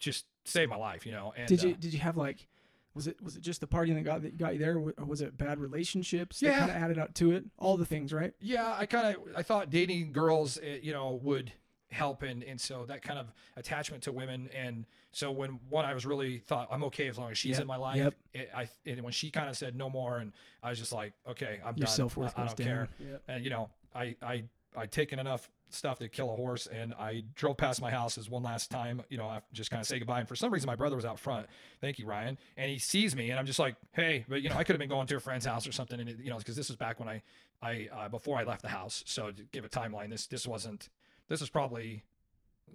just 0.00 0.26
saved 0.44 0.70
my 0.70 0.76
life. 0.76 1.06
You 1.06 1.12
know, 1.12 1.32
and 1.36 1.46
did 1.48 1.62
you 1.62 1.72
uh, 1.72 1.76
did 1.78 1.92
you 1.92 2.00
have 2.00 2.16
like 2.16 2.48
was 2.94 3.06
it 3.06 3.22
was 3.22 3.36
it 3.36 3.42
just 3.42 3.60
the 3.60 3.66
party 3.66 3.92
that 3.92 4.02
got 4.04 4.22
that 4.22 4.36
got 4.36 4.54
you 4.54 4.58
there 4.58 4.76
or 4.76 4.92
was 5.06 5.20
it 5.20 5.38
bad 5.38 5.58
relationships 5.60 6.40
that 6.40 6.46
Yeah. 6.46 6.58
kind 6.58 6.70
of 6.70 6.76
added 6.76 6.98
up 6.98 7.14
to 7.14 7.30
it 7.32 7.44
all 7.58 7.76
the 7.76 7.86
things 7.86 8.12
right 8.12 8.34
yeah, 8.40 8.74
I 8.78 8.84
kind 8.86 9.14
of 9.16 9.22
I 9.36 9.42
thought 9.42 9.70
dating 9.70 10.12
girls, 10.12 10.58
uh, 10.58 10.78
you 10.82 10.92
know, 10.92 11.20
would 11.22 11.52
help, 11.92 12.22
and 12.22 12.42
and 12.42 12.60
so 12.60 12.84
that 12.86 13.02
kind 13.02 13.18
of 13.18 13.26
attachment 13.56 14.02
to 14.04 14.12
women, 14.12 14.48
and 14.54 14.86
so 15.12 15.30
when 15.30 15.60
one 15.68 15.84
I 15.84 15.94
was 15.94 16.06
really 16.06 16.38
thought 16.38 16.68
I'm 16.70 16.84
okay 16.84 17.08
as 17.08 17.18
long 17.18 17.30
as 17.30 17.38
she's 17.38 17.52
Yep, 17.52 17.60
in 17.62 17.66
my 17.66 17.76
life. 17.76 17.96
yep. 17.96 18.14
It, 18.34 18.50
I 18.54 18.68
and 18.86 19.02
when 19.02 19.12
she 19.12 19.30
kind 19.30 19.48
of 19.48 19.56
said 19.56 19.76
no 19.76 19.88
more, 19.90 20.18
and 20.18 20.32
I 20.62 20.70
was 20.70 20.78
just 20.78 20.92
like, 20.92 21.12
okay, 21.28 21.60
I'm 21.64 21.76
your 21.76 21.86
done. 21.86 21.94
self 21.94 22.16
worth 22.16 22.32
I, 22.36 22.42
I 22.42 22.46
don't 22.46 22.56
down 22.56 22.66
care. 22.66 22.88
Yep. 22.98 23.22
and 23.28 23.44
you 23.44 23.50
know 23.50 23.70
i 23.94 24.16
i 24.22 24.44
I'd 24.74 24.90
taken 24.90 25.18
enough 25.18 25.50
stuff 25.68 25.98
to 25.98 26.08
kill 26.08 26.32
a 26.32 26.36
horse, 26.36 26.66
and 26.66 26.94
I 26.94 27.24
drove 27.34 27.58
past 27.58 27.82
my 27.82 27.90
house 27.90 28.16
as 28.16 28.30
one 28.30 28.42
last 28.42 28.70
time. 28.70 29.02
You 29.10 29.18
know, 29.18 29.26
I 29.26 29.40
just 29.52 29.70
kind 29.70 29.82
of 29.82 29.86
say 29.86 29.98
goodbye. 29.98 30.20
And 30.20 30.26
for 30.28 30.34
some 30.34 30.50
reason, 30.50 30.66
my 30.66 30.76
brother 30.76 30.96
was 30.96 31.04
out 31.04 31.18
front. 31.18 31.46
Thank 31.82 31.98
you, 31.98 32.06
Ryan. 32.06 32.38
And 32.56 32.70
he 32.70 32.78
sees 32.78 33.14
me, 33.14 33.28
and 33.28 33.38
I'm 33.38 33.44
just 33.44 33.58
like, 33.58 33.76
hey, 33.92 34.24
but 34.30 34.40
you 34.40 34.48
know, 34.48 34.56
I 34.56 34.64
could 34.64 34.72
have 34.72 34.78
been 34.78 34.88
going 34.88 35.06
to 35.08 35.16
a 35.16 35.20
friend's 35.20 35.44
house 35.44 35.66
or 35.66 35.72
something, 35.72 36.00
and 36.00 36.08
it, 36.08 36.16
you 36.22 36.30
know, 36.30 36.38
because 36.38 36.56
this 36.56 36.68
was 36.70 36.76
back 36.78 37.00
when 37.00 37.08
I, 37.10 37.22
I 37.62 37.88
uh, 37.94 38.08
before 38.08 38.38
I 38.38 38.44
left 38.44 38.62
the 38.62 38.68
house. 38.68 39.02
So 39.06 39.30
to 39.30 39.42
give 39.52 39.66
a 39.66 39.68
timeline, 39.68 40.08
this 40.08 40.26
this 40.26 40.46
wasn't. 40.46 40.88
This 41.28 41.40
was 41.40 41.50
probably 41.50 42.04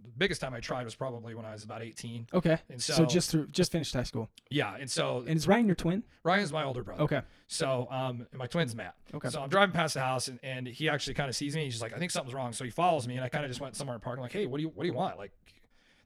the 0.04 0.10
biggest 0.18 0.42
time 0.42 0.54
I 0.54 0.60
tried 0.60 0.84
was 0.86 0.94
probably 0.96 1.34
when 1.34 1.46
I 1.46 1.54
was 1.54 1.64
about 1.64 1.82
18. 1.82 2.28
Okay. 2.34 2.58
And 2.70 2.82
So, 2.82 2.94
so, 2.94 3.06
just 3.06 3.32
through 3.32 3.48
just 3.48 3.72
finished 3.72 3.94
high 3.94 4.04
school. 4.04 4.30
yeah, 4.52 4.76
and 4.80 4.90
so 4.90 5.20
And 5.28 5.36
is 5.38 5.48
Ryan 5.48 5.66
your 5.66 5.76
twin? 5.76 6.04
Ryan's 6.24 6.54
my 6.54 6.64
older 6.64 6.84
brother. 6.84 7.02
Okay. 7.04 7.22
So, 7.48 7.88
um, 7.90 8.28
and 8.32 8.38
my 8.40 8.46
twin's 8.48 8.76
Matt. 8.76 8.96
Okay. 9.14 9.30
So 9.30 9.42
I'm 9.42 9.50
driving 9.50 9.74
past 9.74 9.96
the 9.96 10.02
house, 10.02 10.28
and, 10.28 10.40
and 10.44 10.68
he 10.68 10.88
actually 10.90 11.14
kind 11.16 11.30
of 11.30 11.36
sees 11.36 11.56
me. 11.56 11.64
He's 11.64 11.74
just 11.74 11.82
like, 11.82 11.94
I 11.96 12.00
think 12.00 12.12
something's 12.12 12.34
wrong. 12.36 12.54
So 12.54 12.64
he 12.64 12.70
follows 12.70 13.08
me, 13.08 13.16
and 13.16 13.24
I 13.24 13.30
kind 13.30 13.44
of 13.44 13.50
just 13.50 13.60
went 13.62 13.76
somewhere 13.76 13.96
in 13.96 14.00
the 14.00 14.04
park. 14.04 14.18
I'm 14.18 14.24
like, 14.24 14.32
Hey, 14.34 14.46
what 14.46 14.58
do 14.58 14.64
you 14.64 14.70
what 14.70 14.84
do 14.84 14.88
you 14.88 14.94
want? 14.94 15.18
Like, 15.18 15.32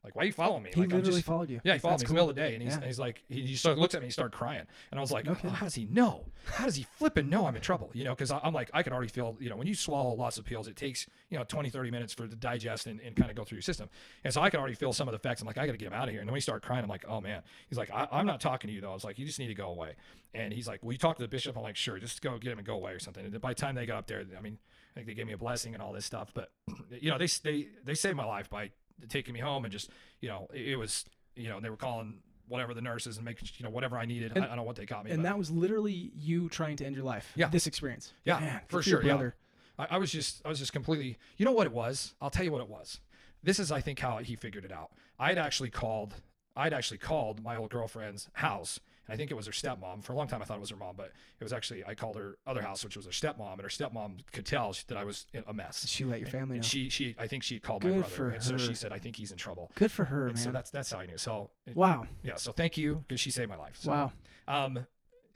like 0.03 0.15
why 0.15 0.23
are 0.23 0.25
you 0.25 0.33
following 0.33 0.63
me? 0.63 0.71
He 0.73 0.81
like, 0.81 0.89
literally 0.91 1.11
just, 1.17 1.25
followed 1.25 1.49
you. 1.49 1.61
yeah, 1.63 1.73
he 1.73 1.79
followed 1.79 1.99
That's 1.99 2.03
me 2.03 2.05
in 2.05 2.07
cool. 2.07 2.13
the 2.13 2.13
middle 2.15 2.29
of 2.31 2.35
the 2.35 2.41
day, 2.41 2.53
and 2.55 2.63
he's, 2.63 2.71
Yeah. 2.71 2.77
and 2.77 2.85
he's 2.85 2.99
like, 2.99 3.23
he, 3.29 3.41
he 3.41 3.55
started, 3.55 3.79
looks 3.79 3.93
at 3.93 4.01
me, 4.01 4.07
he 4.07 4.11
started 4.11 4.35
crying, 4.35 4.65
and 4.89 4.99
I 4.99 5.01
was 5.01 5.11
like, 5.11 5.25
No 5.25 5.37
oh, 5.43 5.49
how 5.49 5.65
does 5.65 5.75
he 5.75 5.85
know? 5.85 6.25
How 6.45 6.65
does 6.65 6.75
he 6.75 6.83
flipping 6.97 7.29
know 7.29 7.45
I'm 7.45 7.55
in 7.55 7.61
trouble? 7.61 7.91
You 7.93 8.05
know, 8.05 8.15
because 8.15 8.31
I'm 8.31 8.53
like, 8.53 8.71
I 8.73 8.81
can 8.83 8.93
already 8.93 9.09
feel, 9.09 9.37
you 9.39 9.49
know, 9.49 9.55
when 9.55 9.67
you 9.67 9.75
swallow 9.75 10.15
lots 10.15 10.37
of 10.37 10.45
pills, 10.45 10.67
it 10.67 10.75
takes, 10.75 11.07
you 11.29 11.37
know, 11.37 11.43
20, 11.43 11.69
30 11.69 11.91
minutes 11.91 12.13
for 12.13 12.23
it 12.25 12.29
to 12.31 12.35
digest 12.35 12.87
and, 12.87 12.99
and 13.01 13.15
kind 13.15 13.29
of 13.29 13.35
go 13.37 13.43
through 13.43 13.57
your 13.57 13.61
system, 13.63 13.89
and 14.23 14.33
so 14.33 14.41
I 14.41 14.49
can 14.49 14.59
already 14.59 14.75
feel 14.75 14.93
some 14.93 15.07
of 15.07 15.11
the 15.11 15.17
effects. 15.17 15.41
I'm 15.41 15.47
like, 15.47 15.57
I 15.57 15.65
got 15.65 15.73
to 15.73 15.77
get 15.77 15.87
him 15.87 15.93
out 15.93 16.07
of 16.07 16.11
here. 16.11 16.21
And 16.21 16.27
then 16.27 16.31
when 16.33 16.37
he 16.37 16.41
started 16.41 16.65
crying, 16.65 16.83
I'm 16.83 16.89
like, 16.89 17.05
oh 17.07 17.21
man. 17.21 17.43
He's 17.69 17.77
like, 17.77 17.91
I, 17.91 18.07
I'm 18.11 18.25
not 18.25 18.41
talking 18.41 18.67
to 18.69 18.73
you 18.73 18.81
though. 18.81 18.91
I 18.91 18.93
was 18.93 19.03
like, 19.03 19.19
you 19.19 19.25
just 19.25 19.39
need 19.39 19.47
to 19.47 19.53
go 19.53 19.69
away. 19.69 19.95
And 20.33 20.53
he's 20.53 20.67
like, 20.67 20.81
will 20.83 20.93
you 20.93 20.97
talk 20.97 21.17
to 21.17 21.21
the 21.21 21.27
bishop? 21.27 21.57
I'm 21.57 21.63
like, 21.63 21.75
sure, 21.75 21.99
just 21.99 22.21
go 22.21 22.37
get 22.37 22.51
him 22.51 22.57
and 22.57 22.65
go 22.65 22.75
away 22.75 22.93
or 22.93 22.99
something. 22.99 23.25
And 23.25 23.41
by 23.41 23.49
the 23.49 23.55
time 23.55 23.75
they 23.75 23.85
got 23.85 23.97
up 23.97 24.07
there, 24.07 24.23
I 24.37 24.41
mean, 24.41 24.57
I 24.91 24.93
think 24.95 25.07
they 25.07 25.13
gave 25.13 25.27
me 25.27 25.33
a 25.33 25.37
blessing 25.37 25.73
and 25.73 25.81
all 25.83 25.93
this 25.93 26.05
stuff. 26.05 26.31
But 26.33 26.51
you 27.01 27.09
know, 27.11 27.17
they 27.17 27.27
they 27.27 27.67
they 27.83 27.93
saved 27.93 28.15
my 28.15 28.25
life 28.25 28.49
by 28.49 28.71
taking 29.09 29.33
me 29.33 29.39
home 29.39 29.65
and 29.65 29.71
just 29.71 29.89
you 30.19 30.29
know, 30.29 30.47
it, 30.53 30.69
it 30.69 30.75
was 30.75 31.05
you 31.35 31.49
know, 31.49 31.59
they 31.59 31.69
were 31.69 31.77
calling 31.77 32.19
whatever 32.47 32.73
the 32.73 32.81
nurses 32.81 33.15
and 33.15 33.25
making 33.25 33.47
you 33.57 33.63
know 33.63 33.69
whatever 33.69 33.97
I 33.97 34.05
needed. 34.05 34.33
And- 34.35 34.43
I, 34.43 34.45
I 34.45 34.47
don't 34.49 34.57
know 34.57 34.63
what 34.63 34.75
they 34.75 34.85
got 34.85 35.05
me. 35.05 35.11
And 35.11 35.23
but 35.23 35.29
that 35.29 35.37
was 35.37 35.49
literally 35.49 36.11
you 36.15 36.49
trying 36.49 36.75
to 36.77 36.85
end 36.85 36.95
your 36.95 37.05
life. 37.05 37.31
Yeah. 37.35 37.49
This 37.49 37.67
experience. 37.67 38.13
Yeah, 38.25 38.39
Man, 38.39 38.61
for 38.67 38.81
sure, 38.81 39.01
yeah. 39.01 39.13
Brother. 39.13 39.35
I, 39.79 39.87
I 39.91 39.97
was 39.97 40.11
just 40.11 40.41
I 40.45 40.49
was 40.49 40.59
just 40.59 40.73
completely. 40.73 41.17
You 41.37 41.45
know 41.45 41.51
what 41.53 41.67
it 41.67 41.73
was? 41.73 42.13
I'll 42.21 42.29
tell 42.29 42.43
you 42.45 42.51
what 42.51 42.61
it 42.61 42.69
was. 42.69 42.99
This 43.43 43.57
is 43.59 43.71
I 43.71 43.81
think 43.81 43.99
how 43.99 44.17
he 44.17 44.35
figured 44.35 44.65
it 44.65 44.71
out. 44.71 44.91
I'd 45.19 45.37
actually 45.37 45.69
called. 45.69 46.15
I'd 46.55 46.73
actually 46.73 46.97
called 46.97 47.41
my 47.41 47.55
old 47.55 47.69
girlfriend's 47.71 48.29
house. 48.33 48.79
And 49.11 49.15
I 49.15 49.17
think 49.17 49.29
it 49.29 49.33
was 49.33 49.45
her 49.45 49.51
stepmom. 49.51 50.03
For 50.03 50.13
a 50.13 50.15
long 50.15 50.27
time, 50.27 50.41
I 50.41 50.45
thought 50.45 50.57
it 50.57 50.61
was 50.61 50.69
her 50.69 50.75
mom, 50.77 50.95
but 50.95 51.07
it 51.39 51.43
was 51.43 51.51
actually 51.51 51.83
I 51.83 51.95
called 51.95 52.15
her 52.15 52.37
other 52.47 52.61
house, 52.61 52.83
which 52.83 52.95
was 52.95 53.05
her 53.05 53.11
stepmom, 53.11 53.53
and 53.53 53.61
her 53.61 53.67
stepmom 53.67 54.19
could 54.31 54.45
tell 54.45 54.73
that 54.87 54.97
I 54.97 55.03
was 55.03 55.25
in 55.33 55.43
a 55.47 55.53
mess. 55.53 55.85
She 55.87 56.05
let 56.05 56.19
your 56.21 56.29
family 56.29 56.53
know. 56.55 56.55
And 56.57 56.65
she, 56.65 56.87
she, 56.89 57.15
I 57.19 57.27
think 57.27 57.43
she 57.43 57.59
called 57.59 57.81
Good 57.81 57.91
my 57.91 57.97
brother, 57.99 58.13
for 58.15 58.29
and 58.29 58.41
so 58.43 58.57
she 58.57 58.73
said, 58.73 58.93
I 58.93 58.99
think 58.99 59.15
he's 59.17 59.31
in 59.31 59.37
trouble. 59.37 59.71
Good 59.75 59.91
for 59.91 60.05
her, 60.05 60.27
And 60.27 60.35
man. 60.35 60.43
so 60.43 60.51
that's 60.51 60.69
that's 60.71 60.91
how 60.91 60.99
I 60.99 61.05
knew. 61.07 61.17
So 61.17 61.49
wow. 61.73 62.05
yeah, 62.23 62.35
so 62.35 62.51
thank 62.51 62.77
you 62.77 63.03
because 63.07 63.19
she 63.19 63.31
saved 63.31 63.49
my 63.49 63.57
life. 63.57 63.77
So, 63.79 63.91
Wow. 63.91 64.11
Um, 64.47 64.85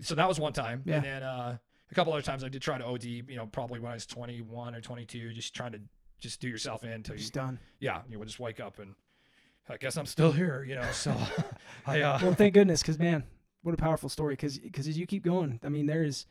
so 0.02 0.16
that 0.16 0.28
was 0.28 0.40
one 0.40 0.54
time, 0.54 0.84
Yeah. 0.86 0.96
and 0.96 1.04
then 1.06 1.24
uh, 1.24 1.58
a 1.92 1.96
couple 1.96 2.14
other 2.14 2.22
times 2.22 2.44
I 2.44 2.50
did 2.50 2.62
try 2.62 2.78
to 2.78 2.86
OD. 2.86 3.04
You 3.04 3.24
know, 3.36 3.46
probably 3.48 3.80
when 3.80 3.92
I 3.92 3.96
was 3.96 4.06
21 4.06 4.76
or 4.76 4.82
22, 4.82 5.34
just 5.34 5.54
trying 5.56 5.72
to 5.74 5.80
just 6.20 6.40
do 6.42 6.48
yourself 6.48 6.84
in 6.84 6.92
until 6.92 7.16
you're 7.18 7.30
done. 7.30 7.60
yeah, 7.80 8.02
you 8.10 8.20
would 8.20 8.28
just 8.28 8.40
wake 8.40 8.60
up 8.60 8.80
and 8.80 8.96
I 9.68 9.78
guess 9.78 9.98
I'm 9.98 10.06
still 10.06 10.32
here. 10.32 10.64
You 10.68 10.76
know, 10.76 10.92
so 10.92 11.16
I 11.88 12.02
uh, 12.02 12.20
Well, 12.22 12.34
thank 12.36 12.54
goodness, 12.54 12.82
because 12.82 13.00
man, 13.00 13.24
what 13.66 13.74
a 13.74 13.78
powerful 13.78 14.10
story. 14.10 14.34
Because 14.34 14.60
because 14.60 14.88
as 14.88 14.98
you 14.98 15.08
keep 15.08 15.24
going, 15.24 15.60
I 15.64 15.70
mean, 15.70 15.86
there 15.86 16.04
is, 16.04 16.26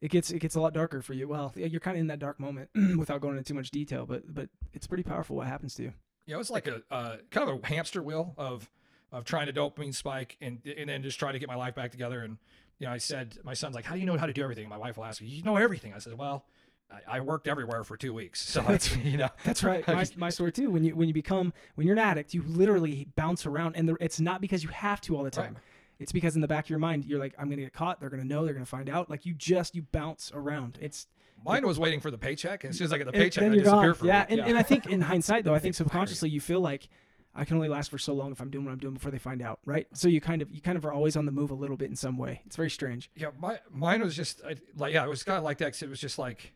it 0.00 0.10
gets 0.10 0.30
it 0.30 0.38
gets 0.38 0.54
a 0.54 0.60
lot 0.60 0.72
darker 0.72 1.02
for 1.02 1.12
you. 1.12 1.28
Well, 1.28 1.52
yeah, 1.56 1.66
you're 1.66 1.80
kind 1.80 1.96
of 1.96 2.00
in 2.00 2.06
that 2.08 2.18
dark 2.18 2.40
moment 2.40 2.70
without 2.96 3.20
going 3.20 3.36
into 3.36 3.48
too 3.48 3.54
much 3.54 3.70
detail, 3.70 4.06
but 4.06 4.34
but 4.34 4.48
it's 4.72 4.86
pretty 4.86 5.02
powerful 5.02 5.36
what 5.36 5.46
happens 5.46 5.74
to 5.74 5.84
you. 5.84 5.92
Yeah, 6.26 6.36
it 6.36 6.38
was 6.38 6.50
like 6.50 6.66
a 6.66 6.82
uh, 6.90 7.16
kind 7.30 7.48
of 7.48 7.62
a 7.62 7.66
hamster 7.66 8.02
wheel 8.02 8.34
of 8.36 8.70
of 9.12 9.24
trying 9.24 9.46
to 9.46 9.52
dopamine 9.52 9.94
spike 9.94 10.36
and 10.40 10.60
and 10.76 10.88
then 10.88 11.02
just 11.02 11.18
try 11.18 11.32
to 11.32 11.38
get 11.38 11.48
my 11.48 11.54
life 11.54 11.74
back 11.74 11.90
together. 11.90 12.20
And 12.20 12.38
you 12.78 12.86
know, 12.86 12.92
I 12.92 12.98
said, 12.98 13.38
my 13.44 13.54
son's 13.54 13.74
like, 13.74 13.84
"How 13.84 13.94
do 13.94 14.00
you 14.00 14.06
know 14.06 14.16
how 14.16 14.26
to 14.26 14.32
do 14.32 14.42
everything?" 14.42 14.68
My 14.68 14.76
wife 14.76 14.96
will 14.96 15.04
ask 15.04 15.22
me, 15.22 15.28
"You 15.28 15.42
know 15.42 15.56
everything?" 15.56 15.92
I 15.94 15.98
said, 15.98 16.18
"Well, 16.18 16.44
I, 16.90 17.16
I 17.16 17.20
worked 17.20 17.48
everywhere 17.48 17.84
for 17.84 17.96
two 17.96 18.12
weeks, 18.12 18.40
so 18.48 18.60
that's 18.68 18.94
you 18.96 19.16
know." 19.16 19.28
That's 19.44 19.62
right. 19.62 19.86
My, 19.86 20.06
my 20.16 20.30
story 20.30 20.52
too. 20.52 20.70
When 20.70 20.84
you 20.84 20.96
when 20.96 21.08
you 21.08 21.14
become 21.14 21.52
when 21.76 21.86
you're 21.86 21.96
an 21.96 22.02
addict, 22.02 22.34
you 22.34 22.42
literally 22.46 23.08
bounce 23.16 23.46
around, 23.46 23.76
and 23.76 23.88
the, 23.88 23.96
it's 24.00 24.20
not 24.20 24.40
because 24.40 24.62
you 24.62 24.70
have 24.70 25.00
to 25.02 25.16
all 25.16 25.24
the 25.24 25.30
time. 25.30 25.54
Right. 25.54 25.62
It's 25.98 26.12
because 26.12 26.34
in 26.34 26.42
the 26.42 26.48
back 26.48 26.64
of 26.66 26.70
your 26.70 26.78
mind, 26.78 27.04
you're 27.06 27.18
like, 27.18 27.34
I'm 27.38 27.48
gonna 27.48 27.62
get 27.62 27.72
caught. 27.72 28.00
They're 28.00 28.10
gonna 28.10 28.24
know. 28.24 28.44
They're 28.44 28.54
gonna 28.54 28.66
find 28.66 28.88
out. 28.88 29.08
Like 29.10 29.24
you 29.26 29.34
just 29.34 29.74
you 29.74 29.82
bounce 29.82 30.30
around. 30.34 30.78
It's 30.80 31.06
Mine 31.44 31.66
was 31.66 31.78
waiting 31.78 32.00
for 32.00 32.10
the 32.10 32.18
paycheck, 32.18 32.64
and 32.64 32.70
as 32.70 32.78
soon 32.78 32.86
as 32.86 32.92
I 32.92 32.98
get 32.98 33.06
the 33.06 33.12
paycheck, 33.12 33.44
I 33.44 33.48
disappear 33.50 33.64
gone. 33.70 33.94
for 33.94 34.04
a 34.04 34.08
yeah, 34.08 34.26
and, 34.28 34.40
and 34.40 34.58
I 34.58 34.62
think 34.62 34.86
in 34.86 35.00
hindsight 35.12 35.44
though, 35.44 35.54
I 35.54 35.58
think 35.58 35.74
subconsciously 35.74 36.30
you 36.30 36.40
feel 36.40 36.60
like 36.60 36.88
I 37.34 37.44
can 37.44 37.56
only 37.56 37.68
last 37.68 37.90
for 37.90 37.98
so 37.98 38.14
long 38.14 38.32
if 38.32 38.40
I'm 38.40 38.50
doing 38.50 38.64
what 38.64 38.72
I'm 38.72 38.78
doing 38.78 38.94
before 38.94 39.10
they 39.10 39.18
find 39.18 39.42
out, 39.42 39.60
right? 39.66 39.86
So 39.92 40.08
you 40.08 40.20
kind 40.20 40.40
of 40.42 40.50
you 40.50 40.60
kind 40.62 40.78
of 40.78 40.84
are 40.86 40.92
always 40.92 41.14
on 41.16 41.26
the 41.26 41.32
move 41.32 41.50
a 41.50 41.54
little 41.54 41.76
bit 41.76 41.90
in 41.90 41.96
some 41.96 42.16
way. 42.16 42.40
It's 42.46 42.56
very 42.56 42.70
strange. 42.70 43.10
yeah, 43.14 43.28
my 43.38 43.58
mine 43.70 44.00
was 44.02 44.16
just 44.16 44.40
I, 44.44 44.56
like 44.76 44.94
yeah, 44.94 45.04
it 45.04 45.08
was 45.08 45.22
kind 45.22 45.38
of 45.38 45.44
like 45.44 45.58
that. 45.58 45.72
Cause 45.72 45.82
it 45.82 45.90
was 45.90 46.00
just 46.00 46.18
like, 46.18 46.54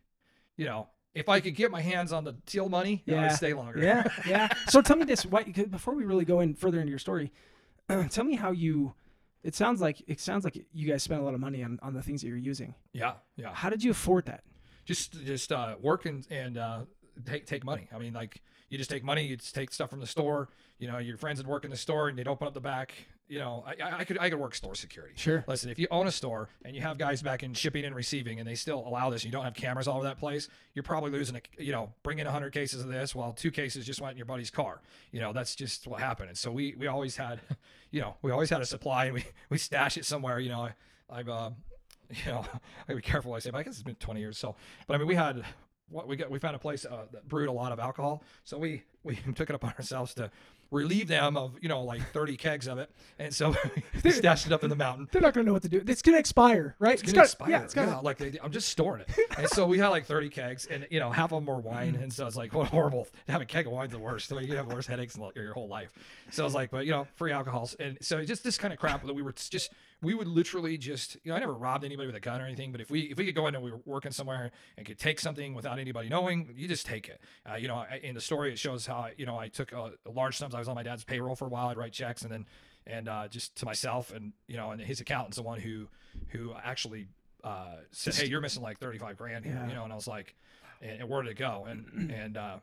you 0.56 0.64
know, 0.64 0.88
if 1.14 1.28
I 1.28 1.40
could 1.40 1.54
get 1.54 1.70
my 1.70 1.82
hands 1.82 2.12
on 2.12 2.24
the 2.24 2.36
teal 2.46 2.68
money, 2.68 3.02
Yeah. 3.04 3.26
I'd 3.26 3.32
stay 3.32 3.52
longer. 3.52 3.80
Yeah, 3.80 4.04
yeah. 4.26 4.48
So 4.68 4.80
tell 4.80 4.96
me 4.96 5.04
this, 5.04 5.26
why, 5.26 5.42
before 5.44 5.94
we 5.94 6.04
really 6.04 6.24
go 6.24 6.40
in 6.40 6.54
further 6.54 6.80
into 6.80 6.90
your 6.90 6.98
story, 6.98 7.30
tell 8.10 8.24
me 8.24 8.36
how 8.36 8.50
you. 8.50 8.94
It 9.42 9.54
sounds 9.54 9.80
like 9.80 10.02
it 10.06 10.20
sounds 10.20 10.44
like 10.44 10.66
you 10.72 10.86
guys 10.86 11.02
spent 11.02 11.20
a 11.20 11.24
lot 11.24 11.34
of 11.34 11.40
money 11.40 11.62
on, 11.62 11.78
on 11.82 11.94
the 11.94 12.02
things 12.02 12.20
that 12.22 12.28
you're 12.28 12.36
using. 12.36 12.74
yeah, 12.92 13.14
yeah. 13.36 13.54
How 13.54 13.70
did 13.70 13.82
you 13.82 13.90
afford 13.90 14.26
that? 14.26 14.44
just 14.84 15.24
just 15.24 15.52
uh, 15.52 15.76
work 15.80 16.06
and, 16.06 16.26
and 16.30 16.58
uh, 16.58 16.80
take 17.24 17.46
take 17.46 17.64
money. 17.64 17.88
I 17.94 17.98
mean, 17.98 18.12
like 18.12 18.42
you 18.68 18.78
just 18.78 18.90
take 18.90 19.04
money, 19.04 19.26
you 19.26 19.36
just 19.36 19.54
take 19.54 19.72
stuff 19.72 19.90
from 19.90 20.00
the 20.00 20.06
store. 20.06 20.48
You 20.78 20.90
know, 20.90 20.98
your 20.98 21.16
friends 21.16 21.38
would 21.38 21.46
work 21.46 21.64
in 21.64 21.70
the 21.70 21.76
store 21.76 22.08
and 22.08 22.18
they'd 22.18 22.28
open 22.28 22.46
up 22.46 22.54
the 22.54 22.60
back. 22.60 22.94
You 23.30 23.38
know, 23.38 23.64
I, 23.64 23.98
I- 24.00 24.04
could 24.04 24.18
I 24.18 24.28
could 24.28 24.40
work 24.40 24.56
store 24.56 24.74
security. 24.74 25.14
Sure. 25.16 25.44
Listen, 25.46 25.70
if 25.70 25.78
you 25.78 25.86
own 25.92 26.08
a 26.08 26.10
store 26.10 26.48
and 26.64 26.74
you 26.74 26.82
have 26.82 26.98
guys 26.98 27.22
back 27.22 27.44
in 27.44 27.54
shipping 27.54 27.84
and 27.84 27.94
receiving, 27.94 28.40
and 28.40 28.48
they 28.48 28.56
still 28.56 28.82
allow 28.84 29.08
this, 29.08 29.22
and 29.22 29.26
you 29.26 29.30
don't 29.32 29.44
have 29.44 29.54
cameras 29.54 29.86
all 29.86 29.98
over 29.98 30.04
that 30.08 30.18
place, 30.18 30.48
you're 30.74 30.82
probably 30.82 31.12
losing. 31.12 31.36
A, 31.36 31.62
you 31.62 31.70
know, 31.70 31.92
bring 32.02 32.18
in 32.18 32.24
100 32.26 32.52
cases 32.52 32.82
of 32.82 32.88
this, 32.88 33.14
while 33.14 33.32
two 33.32 33.52
cases 33.52 33.86
just 33.86 34.00
went 34.00 34.10
in 34.10 34.16
your 34.16 34.26
buddy's 34.26 34.50
car. 34.50 34.80
You 35.12 35.20
know, 35.20 35.32
that's 35.32 35.54
just 35.54 35.86
what 35.86 36.00
happened. 36.00 36.30
And 36.30 36.36
so 36.36 36.50
we 36.50 36.74
we 36.76 36.88
always 36.88 37.16
had, 37.16 37.38
you 37.92 38.00
know, 38.00 38.16
we 38.20 38.32
always 38.32 38.50
had 38.50 38.62
a 38.62 38.66
supply, 38.66 39.04
and 39.04 39.14
we 39.14 39.24
we 39.48 39.58
stash 39.58 39.96
it 39.96 40.04
somewhere. 40.04 40.40
You 40.40 40.48
know, 40.48 40.62
I, 40.62 40.74
I've. 41.18 41.28
Uh, 41.28 41.50
you 42.10 42.32
know, 42.32 42.40
I 42.54 42.58
gotta 42.88 42.96
be 42.96 43.02
careful 43.02 43.30
what 43.30 43.36
I 43.36 43.40
say, 43.40 43.50
but 43.50 43.58
I 43.58 43.62
guess 43.62 43.74
it's 43.74 43.84
been 43.84 43.94
20 43.94 44.18
years. 44.18 44.38
So, 44.38 44.56
but 44.88 44.94
I 44.94 44.98
mean, 44.98 45.06
we 45.06 45.14
had 45.14 45.44
what 45.88 46.08
we 46.08 46.16
got. 46.16 46.28
We 46.32 46.40
found 46.40 46.56
a 46.56 46.58
place 46.58 46.84
uh, 46.84 47.04
that 47.12 47.28
brewed 47.28 47.48
a 47.48 47.52
lot 47.52 47.70
of 47.70 47.78
alcohol, 47.78 48.24
so 48.42 48.58
we 48.58 48.82
we 49.04 49.14
took 49.36 49.48
it 49.48 49.54
upon 49.54 49.72
ourselves 49.78 50.14
to 50.14 50.32
relieve 50.70 51.08
them 51.08 51.36
of 51.36 51.52
you 51.60 51.68
know 51.68 51.82
like 51.82 52.00
30 52.12 52.36
kegs 52.36 52.66
of 52.68 52.78
it, 52.78 52.90
and 53.18 53.34
so 53.34 53.54
stashed 54.10 54.46
it 54.46 54.52
up 54.52 54.62
in 54.64 54.70
the 54.70 54.76
mountain. 54.76 55.08
They're 55.12 55.20
not 55.22 55.34
gonna 55.34 55.46
know 55.46 55.52
what 55.52 55.62
to 55.62 55.68
do. 55.68 55.82
It's 55.86 56.02
gonna 56.02 56.18
expire, 56.18 56.76
right? 56.78 56.94
It's 56.94 57.02
gonna 57.02 57.14
gotta- 57.14 57.24
expire. 57.26 57.50
Yeah, 57.50 57.62
it's 57.62 57.74
gonna. 57.74 57.92
yeah, 57.92 57.98
like 57.98 58.18
they, 58.18 58.38
I'm 58.42 58.52
just 58.52 58.68
storing 58.68 59.02
it. 59.02 59.08
And 59.40 59.48
so 59.48 59.66
we 59.66 59.78
had 59.78 59.88
like 59.88 60.04
30 60.04 60.28
kegs, 60.28 60.66
and 60.66 60.86
you 60.90 61.00
know 61.00 61.10
half 61.10 61.32
of 61.32 61.38
them 61.38 61.46
were 61.46 61.60
wine, 61.60 61.96
and 62.00 62.12
so 62.12 62.26
it's 62.26 62.36
like 62.36 62.52
what 62.52 62.68
horrible. 62.68 63.06
To 63.26 63.32
have 63.32 63.40
a 63.40 63.46
keg 63.46 63.66
of 63.66 63.72
wine's 63.72 63.92
the 63.92 63.98
worst. 63.98 64.32
I 64.32 64.36
mean, 64.36 64.48
you 64.48 64.56
have 64.56 64.66
worse 64.66 64.86
headaches 64.86 65.16
in 65.16 65.22
your 65.34 65.54
whole 65.54 65.68
life. 65.68 65.90
So 66.30 66.42
I 66.42 66.44
was 66.44 66.54
like, 66.54 66.70
but 66.70 66.84
you 66.84 66.92
know, 66.92 67.06
free 67.16 67.32
alcohols, 67.32 67.74
and 67.80 67.96
so 68.00 68.22
just 68.24 68.44
this 68.44 68.58
kind 68.58 68.72
of 68.72 68.78
crap 68.78 69.04
that 69.06 69.14
we 69.14 69.22
were 69.22 69.32
just 69.32 69.72
we 70.02 70.14
would 70.14 70.26
literally 70.28 70.78
just 70.78 71.16
you 71.22 71.30
know 71.30 71.36
I 71.36 71.40
never 71.40 71.52
robbed 71.54 71.84
anybody 71.84 72.06
with 72.06 72.16
a 72.16 72.20
gun 72.20 72.40
or 72.40 72.44
anything, 72.46 72.72
but 72.72 72.80
if 72.80 72.90
we 72.90 73.00
if 73.02 73.18
we 73.18 73.26
could 73.26 73.34
go 73.34 73.46
in 73.46 73.54
and 73.54 73.62
we 73.62 73.70
were 73.70 73.80
working 73.84 74.12
somewhere 74.12 74.50
and 74.76 74.86
could 74.86 74.98
take 74.98 75.20
something 75.20 75.54
without 75.54 75.78
anybody 75.78 76.08
knowing, 76.08 76.52
you 76.56 76.66
just 76.68 76.86
take 76.86 77.08
it. 77.08 77.20
Uh, 77.50 77.56
you 77.56 77.68
know, 77.68 77.76
I, 77.76 78.00
in 78.02 78.14
the 78.14 78.20
story 78.20 78.52
it 78.52 78.58
shows 78.58 78.86
how 78.86 78.96
I, 78.96 79.14
you 79.16 79.26
know 79.26 79.38
I 79.38 79.48
took 79.48 79.72
uh, 79.72 79.90
large 80.12 80.36
sums. 80.36 80.54
I 80.54 80.58
was 80.58 80.68
on 80.68 80.74
my 80.74 80.82
dad's 80.82 81.04
payroll 81.04 81.36
for 81.36 81.46
a 81.46 81.48
while. 81.50 81.68
I'd 81.68 81.76
write 81.76 81.92
checks 81.92 82.22
and 82.22 82.30
then 82.32 82.46
and 82.86 83.08
uh, 83.08 83.28
just 83.28 83.56
to 83.56 83.66
myself 83.66 84.12
and 84.12 84.32
you 84.46 84.56
know 84.56 84.70
and 84.70 84.80
his 84.80 85.00
accountant's 85.00 85.36
the 85.36 85.42
one 85.42 85.60
who 85.60 85.88
who 86.28 86.54
actually 86.64 87.06
uh, 87.44 87.76
said, 87.90 88.14
"Hey, 88.14 88.26
you're 88.26 88.40
missing 88.40 88.62
like 88.62 88.78
35 88.78 89.16
grand 89.16 89.44
here," 89.44 89.54
Yeah. 89.54 89.68
you 89.68 89.74
know, 89.74 89.84
and 89.84 89.92
I 89.92 89.96
was 89.96 90.08
like, 90.08 90.34
and, 90.82 91.00
and 91.00 91.08
where 91.08 91.22
did 91.22 91.32
it 91.32 91.38
go? 91.38 91.66
And 91.68 92.10
and 92.14 92.36
uh, 92.36 92.56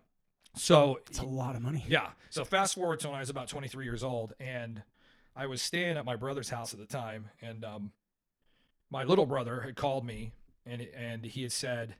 so 0.56 1.00
It's 1.08 1.19
a 1.19 1.26
lot 1.26 1.56
of 1.56 1.62
money. 1.62 1.86
yeah. 1.88 2.10
So 2.32 2.43
fast 2.43 2.76
forward 2.76 3.00
to 3.02 3.08
when 3.08 3.15
I 3.15 3.19
was 3.19 3.30
about 3.30 3.47
23 3.47 3.86
years 3.86 4.04
old, 4.04 4.34
and 4.39 4.82
I 5.38 5.45
was 5.45 5.62
staying 5.62 5.97
at 5.97 6.06
my 6.06 6.15
brother's 6.15 6.50
house 6.50 6.73
at 6.73 6.80
the 6.80 6.86
time, 6.86 7.30
and 7.41 7.63
um, 7.63 7.91
my 8.89 9.04
little 9.04 9.26
brother 9.26 9.62
had 9.62 9.76
called 9.76 10.06
me, 10.06 10.32
and 10.65 10.82
and 10.95 11.23
he 11.23 11.43
had 11.43 11.52
said, 11.52 11.95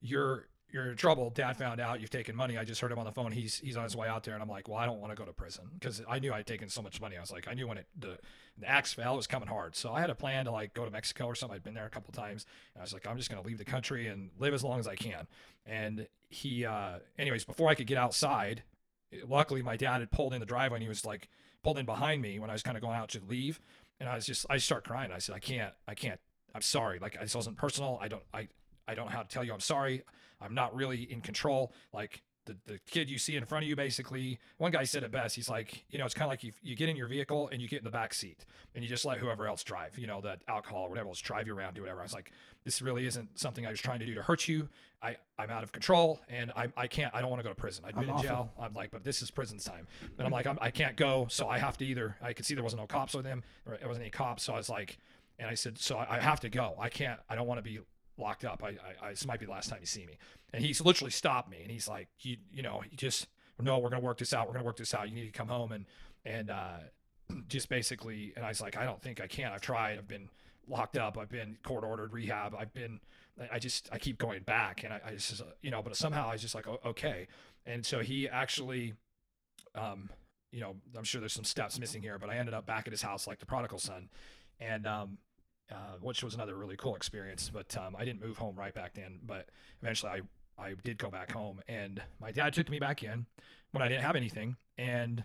"You're 0.00 0.48
you're 0.72 0.90
in 0.90 0.96
trouble. 0.96 1.30
Dad 1.30 1.56
found 1.56 1.80
out 1.80 2.00
you've 2.00 2.10
taken 2.10 2.34
money. 2.34 2.56
I 2.56 2.64
just 2.64 2.80
heard 2.80 2.92
him 2.92 2.98
on 2.98 3.04
the 3.04 3.12
phone. 3.12 3.32
He's 3.32 3.58
he's 3.58 3.76
on 3.76 3.84
his 3.84 3.94
way 3.94 4.08
out 4.08 4.24
there." 4.24 4.34
And 4.34 4.42
I'm 4.42 4.48
like, 4.48 4.68
"Well, 4.68 4.78
I 4.78 4.86
don't 4.86 5.00
want 5.00 5.12
to 5.12 5.16
go 5.16 5.26
to 5.26 5.32
prison 5.32 5.64
because 5.74 6.00
I 6.08 6.18
knew 6.18 6.32
I'd 6.32 6.46
taken 6.46 6.68
so 6.68 6.80
much 6.80 7.00
money. 7.00 7.16
I 7.16 7.20
was 7.20 7.30
like, 7.30 7.46
I 7.46 7.52
knew 7.54 7.68
when 7.68 7.78
it 7.78 7.86
the 7.98 8.18
the 8.58 8.68
axe 8.68 8.94
fell, 8.94 9.14
it 9.14 9.16
was 9.16 9.26
coming 9.26 9.48
hard. 9.48 9.76
So 9.76 9.92
I 9.92 10.00
had 10.00 10.10
a 10.10 10.14
plan 10.14 10.46
to 10.46 10.50
like 10.50 10.72
go 10.72 10.84
to 10.84 10.90
Mexico 10.90 11.26
or 11.26 11.34
something. 11.34 11.56
I'd 11.56 11.62
been 11.62 11.74
there 11.74 11.86
a 11.86 11.90
couple 11.90 12.12
times. 12.12 12.46
And 12.74 12.80
I 12.80 12.84
was 12.84 12.92
like, 12.92 13.06
I'm 13.06 13.16
just 13.16 13.28
gonna 13.30 13.42
leave 13.42 13.58
the 13.58 13.64
country 13.64 14.06
and 14.08 14.30
live 14.38 14.54
as 14.54 14.64
long 14.64 14.78
as 14.78 14.88
I 14.88 14.96
can. 14.96 15.26
And 15.66 16.06
he, 16.28 16.64
uh, 16.64 17.00
anyways, 17.18 17.44
before 17.44 17.68
I 17.68 17.74
could 17.74 17.86
get 17.86 17.98
outside, 17.98 18.62
luckily 19.28 19.62
my 19.62 19.76
dad 19.76 20.00
had 20.00 20.10
pulled 20.10 20.32
in 20.32 20.40
the 20.40 20.46
driveway 20.46 20.76
and 20.76 20.82
he 20.82 20.88
was 20.88 21.04
like 21.04 21.28
pulled 21.62 21.78
in 21.78 21.86
behind 21.86 22.22
me 22.22 22.38
when 22.38 22.50
I 22.50 22.52
was 22.52 22.62
kind 22.62 22.76
of 22.76 22.82
going 22.82 22.96
out 22.96 23.10
to 23.10 23.20
leave. 23.28 23.60
And 23.98 24.08
I 24.08 24.14
was 24.14 24.26
just, 24.26 24.46
I 24.48 24.56
start 24.56 24.84
crying. 24.84 25.12
I 25.12 25.18
said, 25.18 25.34
I 25.34 25.38
can't, 25.38 25.74
I 25.86 25.94
can't, 25.94 26.18
I'm 26.54 26.62
sorry. 26.62 26.98
Like 26.98 27.20
this 27.20 27.34
wasn't 27.34 27.56
personal. 27.56 27.98
I 28.00 28.08
don't, 28.08 28.22
I, 28.32 28.48
I 28.88 28.94
don't 28.94 29.06
know 29.06 29.12
how 29.12 29.22
to 29.22 29.28
tell 29.28 29.44
you 29.44 29.52
I'm 29.52 29.60
sorry. 29.60 30.02
I'm 30.40 30.54
not 30.54 30.74
really 30.74 31.02
in 31.02 31.20
control. 31.20 31.72
Like 31.92 32.22
the, 32.50 32.72
the 32.72 32.78
kid 32.90 33.08
you 33.08 33.18
see 33.18 33.36
in 33.36 33.44
front 33.44 33.64
of 33.64 33.68
you, 33.68 33.76
basically, 33.76 34.38
one 34.58 34.70
guy 34.70 34.84
said 34.84 35.02
it 35.02 35.10
best. 35.10 35.36
He's 35.36 35.48
like, 35.48 35.84
you 35.90 35.98
know, 35.98 36.04
it's 36.04 36.14
kind 36.14 36.24
of 36.24 36.30
like 36.30 36.42
you, 36.42 36.52
you 36.62 36.74
get 36.76 36.88
in 36.88 36.96
your 36.96 37.06
vehicle 37.06 37.48
and 37.52 37.60
you 37.62 37.68
get 37.68 37.78
in 37.78 37.84
the 37.84 37.90
back 37.90 38.12
seat 38.14 38.44
and 38.74 38.82
you 38.82 38.90
just 38.90 39.04
let 39.04 39.18
whoever 39.18 39.46
else 39.46 39.62
drive, 39.62 39.98
you 39.98 40.06
know, 40.06 40.20
that 40.20 40.40
alcohol 40.48 40.82
or 40.82 40.88
whatever 40.88 41.08
else 41.08 41.20
drive 41.20 41.46
you 41.46 41.56
around, 41.56 41.74
do 41.74 41.82
whatever. 41.82 42.00
I 42.00 42.02
was 42.02 42.14
like, 42.14 42.32
this 42.64 42.82
really 42.82 43.06
isn't 43.06 43.38
something 43.38 43.66
I 43.66 43.70
was 43.70 43.80
trying 43.80 44.00
to 44.00 44.06
do 44.06 44.14
to 44.14 44.22
hurt 44.22 44.48
you. 44.48 44.68
I, 45.02 45.16
I'm 45.38 45.50
out 45.50 45.62
of 45.62 45.72
control 45.72 46.20
and 46.28 46.52
I, 46.54 46.68
I 46.76 46.86
can't, 46.86 47.14
I 47.14 47.20
don't 47.20 47.30
want 47.30 47.40
to 47.40 47.44
go 47.44 47.50
to 47.50 47.60
prison. 47.60 47.84
I've 47.86 47.94
been 47.94 48.10
I'm 48.10 48.16
in 48.16 48.22
jail. 48.22 48.50
I'm 48.60 48.74
like, 48.74 48.90
but 48.90 49.02
this 49.02 49.22
is 49.22 49.30
prison 49.30 49.58
time. 49.58 49.86
And 50.18 50.26
I'm 50.26 50.32
like, 50.32 50.46
I'm, 50.46 50.58
I 50.60 50.70
can't 50.70 50.96
go. 50.96 51.26
So 51.30 51.48
I 51.48 51.58
have 51.58 51.78
to 51.78 51.86
either, 51.86 52.16
I 52.20 52.32
could 52.32 52.44
see 52.44 52.54
there 52.54 52.64
wasn't 52.64 52.82
no 52.82 52.86
cops 52.86 53.14
with 53.14 53.24
him 53.24 53.42
or 53.66 53.76
there 53.78 53.88
wasn't 53.88 54.02
any 54.02 54.10
cops. 54.10 54.42
So 54.42 54.52
I 54.52 54.56
was 54.56 54.68
like, 54.68 54.98
and 55.38 55.48
I 55.48 55.54
said, 55.54 55.78
so 55.78 55.96
I, 55.96 56.16
I 56.16 56.20
have 56.20 56.40
to 56.40 56.50
go. 56.50 56.74
I 56.78 56.90
can't, 56.90 57.18
I 57.30 57.34
don't 57.34 57.46
want 57.46 57.58
to 57.58 57.62
be 57.62 57.78
locked 58.20 58.44
up. 58.44 58.62
I, 58.62 58.76
I, 59.04 59.10
this 59.10 59.26
might 59.26 59.40
be 59.40 59.46
the 59.46 59.52
last 59.52 59.68
time 59.70 59.78
you 59.80 59.86
see 59.86 60.06
me. 60.06 60.18
And 60.52 60.64
he's 60.64 60.80
literally 60.80 61.10
stopped 61.10 61.50
me 61.50 61.58
and 61.62 61.70
he's 61.70 61.88
like, 61.88 62.08
you, 62.20 62.36
you 62.52 62.62
know, 62.62 62.82
he 62.88 62.96
just, 62.96 63.26
no, 63.60 63.78
we're 63.78 63.90
going 63.90 64.00
to 64.00 64.06
work 64.06 64.18
this 64.18 64.32
out. 64.32 64.46
We're 64.46 64.54
going 64.54 64.64
to 64.64 64.66
work 64.66 64.76
this 64.76 64.94
out. 64.94 65.08
You 65.08 65.14
need 65.14 65.26
to 65.26 65.32
come 65.32 65.48
home. 65.48 65.72
And, 65.72 65.86
and, 66.24 66.50
uh, 66.50 66.78
just 67.48 67.68
basically, 67.68 68.32
and 68.36 68.44
I 68.44 68.48
was 68.48 68.60
like, 68.60 68.76
I 68.76 68.84
don't 68.84 69.00
think 69.00 69.20
I 69.20 69.26
can. 69.26 69.52
I've 69.52 69.60
tried. 69.60 69.98
I've 69.98 70.08
been 70.08 70.28
locked 70.68 70.96
up. 70.96 71.18
I've 71.18 71.28
been 71.28 71.56
court 71.62 71.84
ordered 71.84 72.12
rehab. 72.12 72.54
I've 72.58 72.72
been, 72.72 73.00
I 73.50 73.58
just, 73.58 73.88
I 73.92 73.98
keep 73.98 74.18
going 74.18 74.42
back 74.42 74.84
and 74.84 74.92
I, 74.92 75.00
I 75.06 75.10
just, 75.12 75.42
you 75.62 75.70
know, 75.70 75.82
but 75.82 75.96
somehow 75.96 76.28
I 76.28 76.32
was 76.32 76.42
just 76.42 76.54
like, 76.54 76.66
okay. 76.84 77.26
And 77.66 77.84
so 77.84 78.00
he 78.00 78.28
actually, 78.28 78.94
um, 79.74 80.10
you 80.50 80.60
know, 80.60 80.76
I'm 80.96 81.04
sure 81.04 81.20
there's 81.20 81.32
some 81.32 81.44
steps 81.44 81.78
missing 81.78 82.02
here, 82.02 82.18
but 82.18 82.28
I 82.28 82.36
ended 82.36 82.54
up 82.54 82.66
back 82.66 82.86
at 82.86 82.92
his 82.92 83.02
house 83.02 83.26
like 83.26 83.38
the 83.38 83.46
prodigal 83.46 83.78
son. 83.78 84.08
And, 84.58 84.86
um, 84.86 85.18
uh, 85.70 85.96
which 86.00 86.22
was 86.22 86.34
another 86.34 86.56
really 86.56 86.76
cool 86.76 86.96
experience. 86.96 87.50
But 87.52 87.76
um, 87.76 87.96
I 87.98 88.04
didn't 88.04 88.20
move 88.20 88.38
home 88.38 88.56
right 88.56 88.74
back 88.74 88.94
then. 88.94 89.20
But 89.24 89.48
eventually, 89.82 90.12
I 90.12 90.20
I 90.62 90.74
did 90.84 90.98
go 90.98 91.10
back 91.10 91.32
home, 91.32 91.60
and 91.68 92.02
my 92.20 92.32
dad 92.32 92.52
took 92.52 92.68
me 92.68 92.78
back 92.78 93.02
in 93.02 93.26
when 93.72 93.82
I 93.82 93.88
didn't 93.88 94.02
have 94.02 94.16
anything, 94.16 94.56
and 94.76 95.24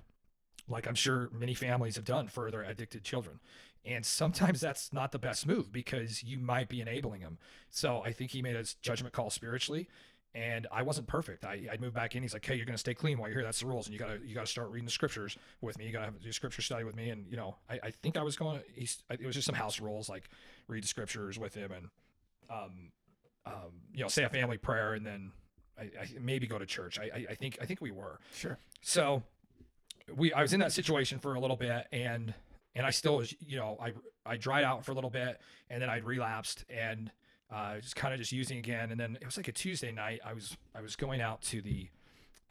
like 0.67 0.87
I'm 0.87 0.95
sure 0.95 1.29
many 1.31 1.53
families 1.53 1.95
have 1.95 2.05
done 2.05 2.27
for 2.27 2.49
their 2.51 2.63
addicted 2.63 3.03
children. 3.03 3.39
And 3.85 4.03
sometimes 4.05 4.61
that's 4.61 4.91
not 4.91 5.11
the 5.11 5.19
best 5.19 5.45
move 5.45 5.71
because 5.71 6.23
you 6.23 6.39
might 6.39 6.69
be 6.69 6.81
enabling 6.81 7.21
them. 7.21 7.37
So 7.69 8.01
I 8.03 8.11
think 8.11 8.31
he 8.31 8.41
made 8.41 8.55
a 8.55 8.65
judgment 8.81 9.13
call 9.13 9.29
spiritually 9.29 9.87
and 10.35 10.67
I 10.71 10.83
wasn't 10.83 11.07
perfect. 11.07 11.45
I 11.45 11.67
I 11.71 11.77
moved 11.79 11.95
back 11.95 12.15
in. 12.15 12.21
He's 12.21 12.33
like, 12.33 12.45
"Hey, 12.45 12.55
you're 12.55 12.65
gonna 12.65 12.77
stay 12.77 12.93
clean 12.93 13.17
while 13.17 13.29
you're 13.29 13.37
here. 13.39 13.43
That's 13.45 13.61
the 13.61 13.65
rules, 13.67 13.87
and 13.87 13.93
you 13.93 13.99
gotta 13.99 14.19
you 14.23 14.35
gotta 14.35 14.45
start 14.45 14.69
reading 14.69 14.85
the 14.85 14.91
scriptures 14.91 15.37
with 15.61 15.77
me. 15.79 15.85
You 15.87 15.91
gotta 15.93 16.05
have 16.05 16.15
a 16.23 16.33
scripture 16.33 16.61
study 16.61 16.83
with 16.83 16.95
me." 16.95 17.09
And 17.09 17.25
you 17.29 17.37
know, 17.37 17.55
I, 17.69 17.79
I 17.83 17.91
think 17.91 18.17
I 18.17 18.21
was 18.23 18.35
going. 18.35 18.59
He's 18.73 19.01
it 19.09 19.25
was 19.25 19.33
just 19.35 19.47
some 19.47 19.55
house 19.55 19.79
rules 19.79 20.09
like 20.09 20.29
read 20.67 20.83
the 20.83 20.87
scriptures 20.87 21.39
with 21.39 21.55
him 21.55 21.71
and 21.71 21.87
um 22.49 22.91
um 23.45 23.71
you 23.93 24.01
know 24.01 24.07
say 24.07 24.23
a 24.23 24.29
family 24.29 24.57
prayer 24.57 24.93
and 24.93 25.05
then 25.05 25.31
I, 25.79 25.83
I 25.83 26.07
maybe 26.21 26.45
go 26.47 26.59
to 26.59 26.65
church. 26.65 26.99
I, 26.99 27.03
I 27.03 27.25
I 27.31 27.35
think 27.35 27.57
I 27.61 27.65
think 27.65 27.81
we 27.81 27.91
were 27.91 28.19
Sure. 28.33 28.57
so 28.81 29.23
we 30.15 30.33
I 30.33 30.41
was 30.41 30.53
in 30.53 30.59
that 30.59 30.71
situation 30.71 31.19
for 31.19 31.33
a 31.35 31.39
little 31.39 31.55
bit 31.57 31.87
and 31.91 32.33
and 32.75 32.85
I 32.85 32.89
still 32.91 33.17
was 33.17 33.33
you 33.39 33.57
know 33.57 33.77
I 33.81 33.93
I 34.25 34.37
dried 34.37 34.63
out 34.63 34.85
for 34.85 34.91
a 34.91 34.95
little 34.95 35.09
bit 35.09 35.39
and 35.69 35.81
then 35.81 35.89
I 35.89 35.97
relapsed 35.97 36.65
and 36.69 37.11
uh, 37.51 37.79
just 37.79 37.95
kind 37.95 38.13
of 38.13 38.19
just 38.19 38.31
using 38.31 38.57
again. 38.57 38.91
And 38.91 38.99
then 38.99 39.17
it 39.21 39.25
was 39.25 39.37
like 39.37 39.47
a 39.47 39.51
Tuesday 39.51 39.91
night. 39.91 40.19
I 40.25 40.33
was 40.33 40.57
I 40.75 40.81
was 40.81 40.95
going 40.95 41.21
out 41.21 41.41
to 41.43 41.61
the 41.61 41.89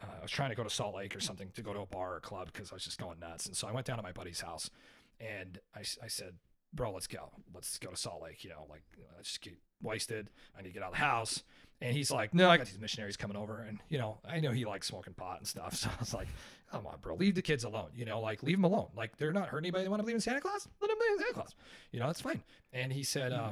uh, 0.01 0.07
I 0.19 0.21
was 0.21 0.31
trying 0.31 0.49
to 0.49 0.55
go 0.55 0.63
to 0.63 0.69
Salt 0.69 0.95
Lake 0.95 1.15
or 1.15 1.19
something 1.19 1.49
to 1.55 1.61
go 1.61 1.73
to 1.73 1.81
a 1.81 1.85
bar 1.85 2.15
or 2.15 2.19
club 2.19 2.49
because 2.51 2.71
I 2.71 2.75
was 2.75 2.83
just 2.83 2.99
going 2.99 3.19
nuts. 3.19 3.45
And 3.45 3.55
so 3.55 3.67
I 3.67 3.71
went 3.71 3.85
down 3.85 3.97
to 3.97 4.03
my 4.03 4.11
buddy's 4.11 4.41
house 4.41 4.69
and 5.19 5.59
I, 5.75 5.79
I 6.03 6.07
said, 6.07 6.33
bro, 6.73 6.91
let's 6.91 7.07
go. 7.07 7.31
Let's 7.53 7.77
go 7.77 7.89
to 7.91 7.97
Salt 7.97 8.21
Lake. 8.23 8.43
You 8.43 8.51
know, 8.51 8.65
like 8.69 8.83
let's 9.15 9.29
just 9.29 9.41
get 9.41 9.57
wasted. 9.81 10.29
I 10.57 10.61
need 10.61 10.69
to 10.69 10.73
get 10.73 10.83
out 10.83 10.89
of 10.89 10.95
the 10.95 11.05
house. 11.05 11.43
And 11.81 11.95
he's 11.95 12.09
like, 12.09 12.33
no, 12.33 12.49
I 12.49 12.55
got 12.55 12.67
these 12.67 12.79
missionaries 12.79 13.17
coming 13.17 13.35
over. 13.35 13.59
And, 13.59 13.79
you 13.89 13.97
know, 13.97 14.17
I 14.27 14.39
know 14.39 14.51
he 14.51 14.63
likes 14.63 14.87
smoking 14.87 15.13
pot 15.13 15.39
and 15.39 15.47
stuff. 15.47 15.73
So 15.85 15.89
I 15.89 15.99
was 15.99 16.13
like, 16.13 16.29
come 16.71 16.87
on, 16.87 16.95
bro, 17.01 17.15
leave 17.15 17.35
the 17.35 17.41
kids 17.41 17.65
alone. 17.65 17.89
You 17.93 18.05
know, 18.05 18.21
like 18.21 18.43
leave 18.43 18.57
them 18.57 18.63
alone. 18.63 18.87
Like 18.95 19.17
they're 19.17 19.33
not 19.33 19.49
hurting 19.49 19.65
anybody. 19.65 19.83
They 19.83 19.89
want 19.89 19.99
to 19.99 20.03
believe 20.03 20.15
in 20.15 20.21
Santa 20.21 20.39
Claus. 20.39 20.67
Let 20.81 20.87
them 20.87 20.97
believe 20.97 21.11
in 21.13 21.19
Santa 21.19 21.33
Claus. 21.33 21.55
You 21.91 21.99
know, 21.99 22.07
that's 22.07 22.21
fine. 22.21 22.41
And 22.71 22.93
he 22.93 23.03
said, 23.03 23.33
uh, 23.33 23.51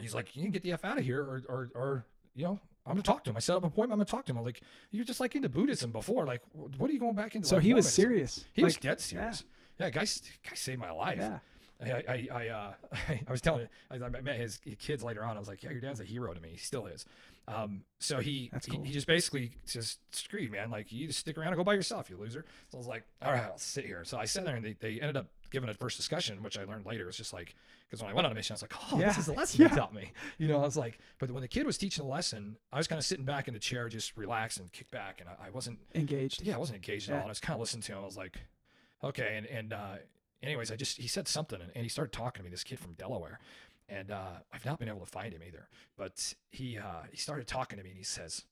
he's 0.00 0.14
like, 0.14 0.36
you 0.36 0.42
can 0.42 0.50
get 0.50 0.62
the 0.62 0.72
F 0.72 0.84
out 0.84 0.98
of 0.98 1.04
here 1.04 1.22
or, 1.22 1.42
or, 1.48 1.70
or, 1.74 2.06
you 2.34 2.44
know, 2.44 2.60
I'm 2.86 2.92
gonna 2.92 3.02
talk 3.02 3.24
to 3.24 3.30
him. 3.30 3.36
I 3.36 3.40
set 3.40 3.56
up 3.56 3.62
an 3.62 3.68
appointment. 3.68 3.94
I'm 3.94 3.98
gonna 3.98 4.04
talk 4.04 4.26
to 4.26 4.32
him. 4.32 4.38
I'm 4.38 4.44
like, 4.44 4.60
you're 4.92 5.04
just 5.04 5.18
like 5.18 5.34
into 5.34 5.48
Buddhism 5.48 5.90
before. 5.90 6.24
Like, 6.24 6.42
what 6.52 6.88
are 6.88 6.92
you 6.92 7.00
going 7.00 7.16
back 7.16 7.34
into? 7.34 7.48
So 7.48 7.56
like, 7.56 7.64
he 7.64 7.74
was 7.74 7.84
Mormonism?" 7.84 8.02
serious. 8.04 8.44
He 8.52 8.62
was 8.62 8.76
dead 8.76 9.00
serious. 9.00 9.44
Yeah, 9.80 9.90
guy, 9.90 10.02
guy 10.02 10.54
saved 10.54 10.80
my 10.80 10.92
life. 10.92 11.18
Yeah. 11.18 11.38
I, 11.84 11.90
I, 12.08 12.28
I, 12.32 12.48
uh, 12.48 12.72
I 13.28 13.30
was 13.30 13.40
telling, 13.40 13.68
I, 13.90 13.96
I 13.96 14.08
met 14.08 14.36
his 14.36 14.58
kids 14.78 15.02
later 15.02 15.22
on. 15.24 15.36
I 15.36 15.38
was 15.38 15.48
like, 15.48 15.62
yeah, 15.62 15.70
your 15.70 15.80
dad's 15.80 16.00
a 16.00 16.04
hero 16.04 16.32
to 16.32 16.40
me. 16.40 16.50
He 16.52 16.58
still 16.58 16.86
is. 16.86 17.04
Um, 17.48 17.82
so 17.98 18.18
he, 18.18 18.48
That's 18.52 18.66
he, 18.66 18.72
cool. 18.72 18.84
he 18.84 18.92
just 18.92 19.06
basically 19.06 19.52
just 19.66 19.98
screw 20.14 20.40
you, 20.40 20.50
man. 20.50 20.70
Like, 20.70 20.90
you 20.90 21.06
just 21.06 21.20
stick 21.20 21.36
around 21.38 21.48
and 21.48 21.56
go 21.56 21.64
by 21.64 21.74
yourself, 21.74 22.08
you 22.10 22.16
loser. 22.16 22.44
So 22.70 22.78
I 22.78 22.80
was 22.80 22.86
like, 22.86 23.04
all 23.22 23.32
right, 23.32 23.42
I'll 23.42 23.58
sit 23.58 23.84
here. 23.84 24.04
So 24.04 24.18
I 24.18 24.24
sat 24.24 24.44
there 24.44 24.56
and 24.56 24.64
they, 24.64 24.74
they 24.80 25.00
ended 25.00 25.16
up 25.16 25.26
giving 25.50 25.68
a 25.68 25.74
first 25.74 25.96
discussion, 25.96 26.42
which 26.42 26.58
I 26.58 26.64
learned 26.64 26.86
later. 26.86 27.08
It's 27.08 27.18
just 27.18 27.32
like, 27.32 27.54
because 27.88 28.02
when 28.02 28.10
I 28.10 28.14
went 28.14 28.26
on 28.26 28.32
a 28.32 28.34
mission, 28.34 28.52
I 28.52 28.56
was 28.56 28.62
like, 28.62 28.74
oh, 28.92 28.98
Yeah. 28.98 29.06
this 29.08 29.18
is 29.18 29.26
the 29.26 29.32
lesson 29.32 29.62
Yeah. 29.62 29.70
you 29.70 29.76
taught 29.76 29.94
me. 29.94 30.12
You 30.38 30.48
know, 30.48 30.56
I 30.58 30.62
was 30.64 30.76
like, 30.76 30.98
but 31.18 31.30
when 31.30 31.40
the 31.42 31.48
kid 31.48 31.66
was 31.66 31.78
teaching 31.78 32.04
the 32.04 32.10
lesson, 32.10 32.56
I 32.72 32.78
was 32.78 32.86
kind 32.88 32.98
of 32.98 33.04
sitting 33.04 33.24
back 33.24 33.48
in 33.48 33.54
the 33.54 33.60
chair, 33.60 33.88
just 33.88 34.16
relaxed 34.16 34.58
and 34.58 34.72
kicked 34.72 34.90
back. 34.90 35.20
And 35.20 35.28
I, 35.28 35.46
I 35.46 35.50
wasn't, 35.50 35.78
Engaged. 35.94 36.42
yeah, 36.42 36.54
I 36.56 36.58
wasn't 36.58 36.76
engaged 36.76 37.08
at 37.08 37.12
all. 37.14 37.20
And 37.20 37.26
I 37.26 37.30
was 37.30 37.40
kind 37.40 37.54
of 37.54 37.60
listening 37.60 37.82
to 37.82 37.92
him. 37.92 37.98
I 37.98 38.04
was 38.04 38.16
like, 38.16 38.38
okay. 39.04 39.36
And, 39.36 39.46
and, 39.46 39.72
uh, 39.72 39.96
anyways, 40.42 40.70
I 40.72 40.76
just, 40.76 40.96
he 40.98 41.06
said 41.08 41.28
something 41.28 41.60
and, 41.60 41.70
and 41.74 41.82
he 41.84 41.88
started 41.88 42.12
talking 42.12 42.40
to 42.40 42.44
me, 42.44 42.50
this 42.50 42.64
kid 42.64 42.78
from 42.80 42.94
Delaware. 42.94 43.38
And, 43.88 44.10
uh, 44.10 44.40
I've 44.52 44.64
not 44.66 44.78
been 44.80 44.88
able 44.88 45.00
to 45.00 45.06
find 45.06 45.32
him 45.32 45.42
either, 45.46 45.68
but 45.96 46.34
he, 46.50 46.76
uh, 46.78 47.02
he 47.12 47.16
started 47.16 47.46
talking 47.46 47.78
to 47.78 47.84
me 47.84 47.90
and 47.90 47.98
he 47.98 48.04
says, 48.04 48.44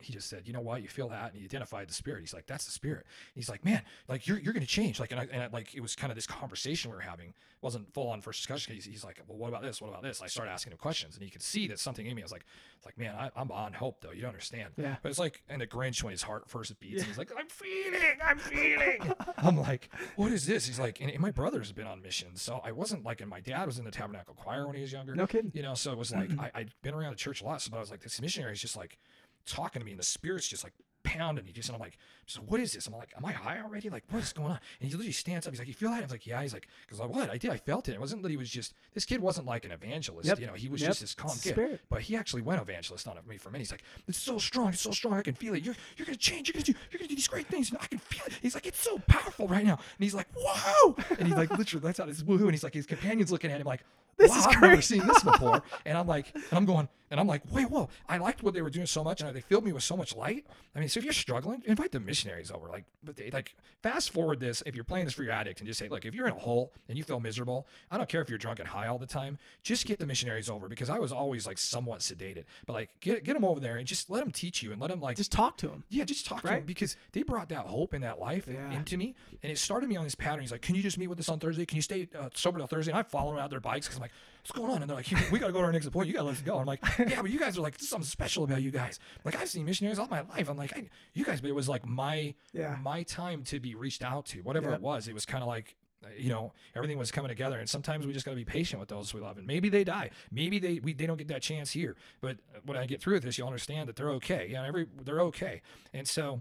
he 0.00 0.12
just 0.12 0.28
said, 0.28 0.42
you 0.46 0.52
know 0.52 0.60
what, 0.60 0.82
you 0.82 0.88
feel 0.88 1.08
that, 1.08 1.30
and 1.30 1.38
he 1.38 1.44
identified 1.44 1.88
the 1.88 1.94
spirit. 1.94 2.20
He's 2.20 2.34
like, 2.34 2.46
that's 2.46 2.64
the 2.64 2.72
spirit. 2.72 3.06
He's 3.34 3.48
like, 3.48 3.64
man, 3.64 3.82
like 4.08 4.26
you're 4.26 4.38
you're 4.38 4.52
gonna 4.52 4.66
change. 4.66 5.00
Like, 5.00 5.12
and 5.12 5.20
I, 5.20 5.28
and 5.30 5.42
I, 5.42 5.46
like 5.48 5.74
it 5.74 5.80
was 5.80 5.94
kind 5.94 6.10
of 6.10 6.16
this 6.16 6.26
conversation 6.26 6.90
we 6.90 6.96
were 6.96 7.02
having. 7.02 7.28
It 7.28 7.62
wasn't 7.62 7.92
full 7.92 8.08
on 8.08 8.20
first 8.20 8.40
discussion. 8.40 8.74
He's, 8.74 8.84
he's 8.86 9.04
like, 9.04 9.20
well, 9.28 9.36
what 9.36 9.48
about 9.48 9.62
this? 9.62 9.80
What 9.82 9.88
about 9.88 10.02
this? 10.02 10.22
I 10.22 10.26
started 10.26 10.50
asking 10.50 10.72
him 10.72 10.78
questions, 10.78 11.14
and 11.14 11.22
he 11.22 11.30
could 11.30 11.42
see 11.42 11.68
that 11.68 11.78
something 11.78 12.06
in 12.06 12.14
me. 12.14 12.22
I 12.22 12.24
was 12.24 12.32
like, 12.32 12.44
it's 12.76 12.86
like, 12.86 12.96
man, 12.96 13.14
I, 13.14 13.30
I'm 13.36 13.50
on 13.50 13.74
hope 13.74 14.00
though. 14.00 14.12
You 14.12 14.22
don't 14.22 14.30
understand. 14.30 14.70
Yeah. 14.76 14.96
But 15.02 15.10
it's 15.10 15.18
like, 15.18 15.42
and 15.48 15.60
the 15.60 15.66
Grinch 15.66 16.02
when 16.02 16.12
his 16.12 16.22
heart 16.22 16.48
first 16.48 16.78
beats, 16.80 16.98
and 16.98 17.06
he's 17.06 17.18
like, 17.18 17.30
I'm 17.38 17.48
feeling, 17.48 18.18
I'm 18.24 18.38
feeling. 18.38 19.14
I'm 19.36 19.58
like, 19.58 19.90
what 20.16 20.32
is 20.32 20.46
this? 20.46 20.66
He's 20.66 20.78
like, 20.78 21.00
and, 21.00 21.10
and 21.10 21.20
my 21.20 21.30
brother's 21.30 21.72
been 21.72 21.86
on 21.86 22.00
missions, 22.00 22.40
so 22.40 22.60
I 22.64 22.72
wasn't 22.72 23.04
like, 23.04 23.20
and 23.20 23.28
my 23.28 23.40
dad 23.40 23.66
was 23.66 23.78
in 23.78 23.84
the 23.84 23.90
tabernacle 23.90 24.34
choir 24.34 24.66
when 24.66 24.76
he 24.76 24.82
was 24.82 24.92
younger. 24.92 25.14
No 25.14 25.26
kidding. 25.26 25.52
You 25.54 25.62
know, 25.62 25.74
so 25.74 25.92
it 25.92 25.98
was 25.98 26.12
like 26.12 26.30
I, 26.38 26.50
I'd 26.54 26.70
been 26.82 26.94
around 26.94 27.10
the 27.10 27.16
church 27.16 27.42
a 27.42 27.44
lot, 27.44 27.60
so 27.60 27.70
I 27.76 27.80
was 27.80 27.90
like, 27.90 28.00
this 28.00 28.20
missionary 28.20 28.52
is 28.52 28.60
just 28.60 28.76
like 28.76 28.98
talking 29.46 29.80
to 29.80 29.86
me, 29.86 29.92
and 29.92 30.00
the 30.00 30.04
spirit's 30.04 30.48
just 30.48 30.64
like 30.64 30.72
pounding 31.02 31.44
me. 31.46 31.52
Just 31.52 31.68
and 31.70 31.76
I'm 31.76 31.80
like, 31.80 31.96
so 32.26 32.40
what 32.42 32.60
is 32.60 32.74
this? 32.74 32.86
I'm 32.86 32.92
like, 32.92 33.12
am 33.16 33.24
I 33.24 33.32
high 33.32 33.58
already? 33.60 33.88
Like, 33.88 34.04
what 34.10 34.22
is 34.22 34.32
going 34.34 34.50
on? 34.50 34.60
And 34.80 34.88
he 34.90 34.94
literally 34.94 35.12
stands 35.12 35.46
up. 35.46 35.52
He's 35.52 35.58
like, 35.58 35.66
you 35.66 35.74
feel 35.74 35.90
that? 35.90 35.98
I 35.98 36.02
was 36.02 36.10
like, 36.10 36.26
yeah. 36.26 36.42
He's 36.42 36.52
like, 36.52 36.68
because 36.86 37.00
like, 37.00 37.08
what? 37.08 37.30
I 37.30 37.38
did. 37.38 37.50
I 37.50 37.56
felt 37.56 37.88
it. 37.88 37.94
It 37.94 38.00
wasn't 38.00 38.22
that 38.22 38.30
he 38.30 38.36
was 38.36 38.50
just 38.50 38.74
this 38.92 39.04
kid 39.06 39.20
wasn't 39.20 39.46
like 39.46 39.64
an 39.64 39.72
evangelist. 39.72 40.28
Yep. 40.28 40.40
You 40.40 40.46
know, 40.46 40.52
he 40.52 40.68
was 40.68 40.82
Yep. 40.82 40.90
just 40.90 41.00
this 41.00 41.14
calm 41.14 41.36
kid. 41.42 41.80
But 41.88 42.02
he 42.02 42.16
actually 42.16 42.42
went 42.42 42.60
evangelist 42.60 43.08
on 43.08 43.16
it 43.16 43.22
for 43.24 43.30
me 43.30 43.38
for. 43.38 43.50
He's 43.56 43.70
like, 43.70 43.82
it's 44.06 44.18
so 44.18 44.38
strong, 44.38 44.68
it's 44.68 44.82
so 44.82 44.90
strong. 44.90 45.14
I 45.14 45.22
can 45.22 45.34
feel 45.34 45.54
it. 45.54 45.64
You're 45.64 45.74
you're 45.96 46.06
gonna 46.06 46.16
change. 46.18 46.48
You're 46.48 46.52
gonna 46.54 46.64
do 46.64 46.74
you're 46.90 46.98
gonna 46.98 47.08
do 47.08 47.16
these 47.16 47.28
great 47.28 47.46
things. 47.46 47.70
And 47.70 47.78
I 47.80 47.86
can 47.86 47.98
feel 47.98 48.26
it. 48.26 48.34
He's 48.42 48.54
like, 48.54 48.66
it's 48.66 48.80
so 48.80 48.98
powerful 49.06 49.48
right 49.48 49.64
now. 49.64 49.74
And 49.76 50.04
he's 50.04 50.14
like, 50.14 50.28
whoa. 50.36 50.94
And 51.18 51.26
he's 51.28 51.36
like, 51.36 51.50
literally, 51.56 51.82
that's 51.82 51.98
how 51.98 52.04
this 52.04 52.22
woohoo. 52.22 52.42
And 52.42 52.52
he's 52.52 52.62
like, 52.64 52.74
his 52.74 52.86
companions 52.86 53.32
looking 53.32 53.50
at 53.50 53.60
him 53.60 53.66
like, 53.66 53.84
This 54.16 54.30
wow, 54.30 54.36
is 54.38 54.46
I've 54.46 54.52
never 54.60 54.68
great." 54.74 54.84
seen 54.84 55.06
this 55.06 55.22
before. 55.22 55.62
and 55.86 55.96
I'm 55.96 56.06
like, 56.06 56.34
and 56.34 56.44
I'm 56.52 56.64
going, 56.66 56.88
and 57.10 57.18
I'm 57.18 57.26
like, 57.26 57.42
wait, 57.50 57.68
whoa. 57.70 57.88
I 58.08 58.18
liked 58.18 58.42
what 58.42 58.54
they 58.54 58.62
were 58.62 58.70
doing 58.70 58.86
so 58.86 59.02
much, 59.02 59.20
and 59.20 59.34
they 59.34 59.40
filled 59.40 59.64
me 59.64 59.72
with 59.72 59.82
so 59.82 59.96
much 59.96 60.14
light. 60.14 60.46
I 60.76 60.78
mean, 60.80 60.88
so 60.88 60.98
if 60.98 61.04
you're 61.04 61.12
struggling, 61.12 61.62
invite 61.66 61.90
the 61.90 61.98
missionaries 62.00 62.50
over. 62.52 62.68
Like, 62.68 62.84
but 63.02 63.16
they, 63.16 63.30
like, 63.30 63.56
fast 63.82 64.10
forward 64.10 64.38
this. 64.38 64.62
If 64.66 64.74
you're 64.76 64.84
playing 64.84 65.06
this 65.06 65.14
for 65.14 65.24
your 65.24 65.32
addict, 65.32 65.58
and 65.60 65.66
just 65.66 65.78
say, 65.80 65.88
look, 65.88 66.04
if 66.04 66.14
you're 66.14 66.26
in 66.28 66.32
a 66.34 66.38
hole 66.38 66.72
and 66.88 66.96
you 66.96 67.02
feel 67.02 67.18
miserable, 67.18 67.66
I 67.90 67.96
don't 67.96 68.08
care 68.08 68.20
if 68.20 68.28
you're 68.28 68.38
drunk 68.38 68.60
and 68.60 68.68
high 68.68 68.86
all 68.86 68.98
the 68.98 69.06
time. 69.06 69.38
Just 69.64 69.86
get 69.86 69.98
the 69.98 70.06
missionaries 70.06 70.48
over 70.48 70.68
because 70.68 70.88
I 70.90 70.98
was 70.98 71.10
always 71.12 71.46
like 71.46 71.58
somewhat 71.58 72.00
sedated. 72.00 72.44
But 72.66 72.74
like, 72.74 72.90
get 73.00 73.24
get 73.24 73.32
them 73.34 73.44
over 73.44 73.58
there 73.58 73.76
and 73.78 73.86
just 73.88 74.08
let 74.10 74.20
them 74.20 74.30
teach 74.30 74.62
you 74.62 74.70
and 74.70 74.80
let 74.80 74.90
them 74.90 75.00
like 75.00 75.16
Just 75.16 75.32
talk 75.32 75.56
to 75.58 75.66
them. 75.68 75.82
yeah, 75.88 76.04
just 76.04 76.26
talk 76.26 76.42
to 76.42 76.48
them 76.48 76.64
because 76.64 76.96
they 77.12 77.22
brought 77.24 77.48
that 77.48 77.66
hope 77.66 77.92
and 77.94 78.04
that 78.04 78.20
life 78.20 78.46
Yeah. 78.48 78.70
into 78.70 78.96
me, 78.96 79.14
and 79.42 79.50
it 79.50 79.58
started 79.58 79.88
me 79.88 79.96
on 79.96 80.04
this 80.04 80.14
pattern. 80.14 80.42
He's 80.42 80.52
like, 80.52 80.62
"Can 80.62 80.74
you 80.76 80.82
just 80.82 80.98
meet 80.98 81.08
with 81.08 81.18
us 81.18 81.28
on 81.28 81.40
Thursday? 81.40 81.66
Can 81.66 81.76
you 81.76 81.82
stay 81.82 82.08
uh, 82.16 82.28
sober 82.34 82.58
till 82.58 82.68
Thursday?" 82.68 82.92
And 82.92 82.98
I 82.98 83.02
follow 83.02 83.32
them 83.32 83.40
out 83.40 83.50
their 83.50 83.58
bikes 83.60 83.86
because 83.88 83.99
I'm 84.00 84.02
like, 84.02 84.12
"What's 84.42 84.52
going 84.52 84.70
on?" 84.70 84.80
And 84.82 84.88
they're 84.90 84.96
like, 84.96 85.06
"We 85.30 85.38
gotta 85.38 85.52
go 85.52 85.60
to 85.60 85.64
our 85.66 85.72
next 85.72 85.86
appointment. 85.86 86.08
You 86.08 86.14
gotta 86.14 86.26
let 86.28 86.36
us 86.36 86.42
go." 86.42 86.58
I'm 86.58 86.66
like, 86.66 86.80
"Yeah, 86.98 87.22
but 87.22 87.30
you 87.30 87.38
guys 87.38 87.56
are 87.58 87.60
like 87.60 87.76
there's 87.78 87.88
something 87.88 88.06
special 88.06 88.44
about 88.44 88.62
you 88.62 88.70
guys. 88.70 88.98
Like 89.24 89.36
I've 89.40 89.48
seen 89.48 89.64
missionaries 89.64 89.98
all 89.98 90.08
my 90.08 90.22
life. 90.22 90.48
I'm 90.48 90.56
like, 90.56 90.76
I, 90.76 90.88
you 91.14 91.24
guys, 91.24 91.40
but 91.40 91.48
it 91.50 91.54
was 91.54 91.68
like 91.68 91.86
my 91.86 92.34
Yeah. 92.52 92.76
my 92.82 93.02
time 93.04 93.42
to 93.44 93.60
be 93.60 93.74
reached 93.74 94.02
out 94.02 94.26
to. 94.26 94.38
Whatever 94.42 94.72
it 94.74 94.80
was, 94.80 95.08
it 95.08 95.14
was 95.14 95.26
kind 95.26 95.42
of 95.42 95.48
like." 95.48 95.76
uh, 96.02 96.08
You 96.16 96.30
know, 96.30 96.52
everything 96.74 96.96
was 96.96 97.10
coming 97.12 97.28
together, 97.28 97.58
and 97.58 97.68
sometimes 97.68 98.06
we 98.06 98.12
just 98.14 98.24
got 98.24 98.32
to 98.32 98.36
be 98.36 98.44
patient 98.46 98.80
with 98.80 98.88
those 98.88 99.12
we 99.12 99.20
love. 99.20 99.36
And 99.36 99.46
maybe 99.46 99.68
they 99.68 99.84
die, 99.84 100.08
maybe 100.30 100.58
they 100.58 100.78
we, 100.78 100.94
they 100.94 101.04
don't 101.06 101.18
get 101.18 101.28
that 101.28 101.42
chance 101.42 101.70
here. 101.72 101.94
But 102.22 102.38
when 102.64 102.78
I 102.78 102.86
get 102.86 103.02
through 103.02 103.14
with 103.16 103.24
this, 103.24 103.36
you'll 103.36 103.48
understand 103.48 103.86
that 103.90 103.96
they're 103.96 104.10
okay. 104.12 104.48
Yeah, 104.50 104.64
every 104.66 104.86
they're 105.04 105.20
okay. 105.20 105.60
And 105.92 106.08
so, 106.08 106.40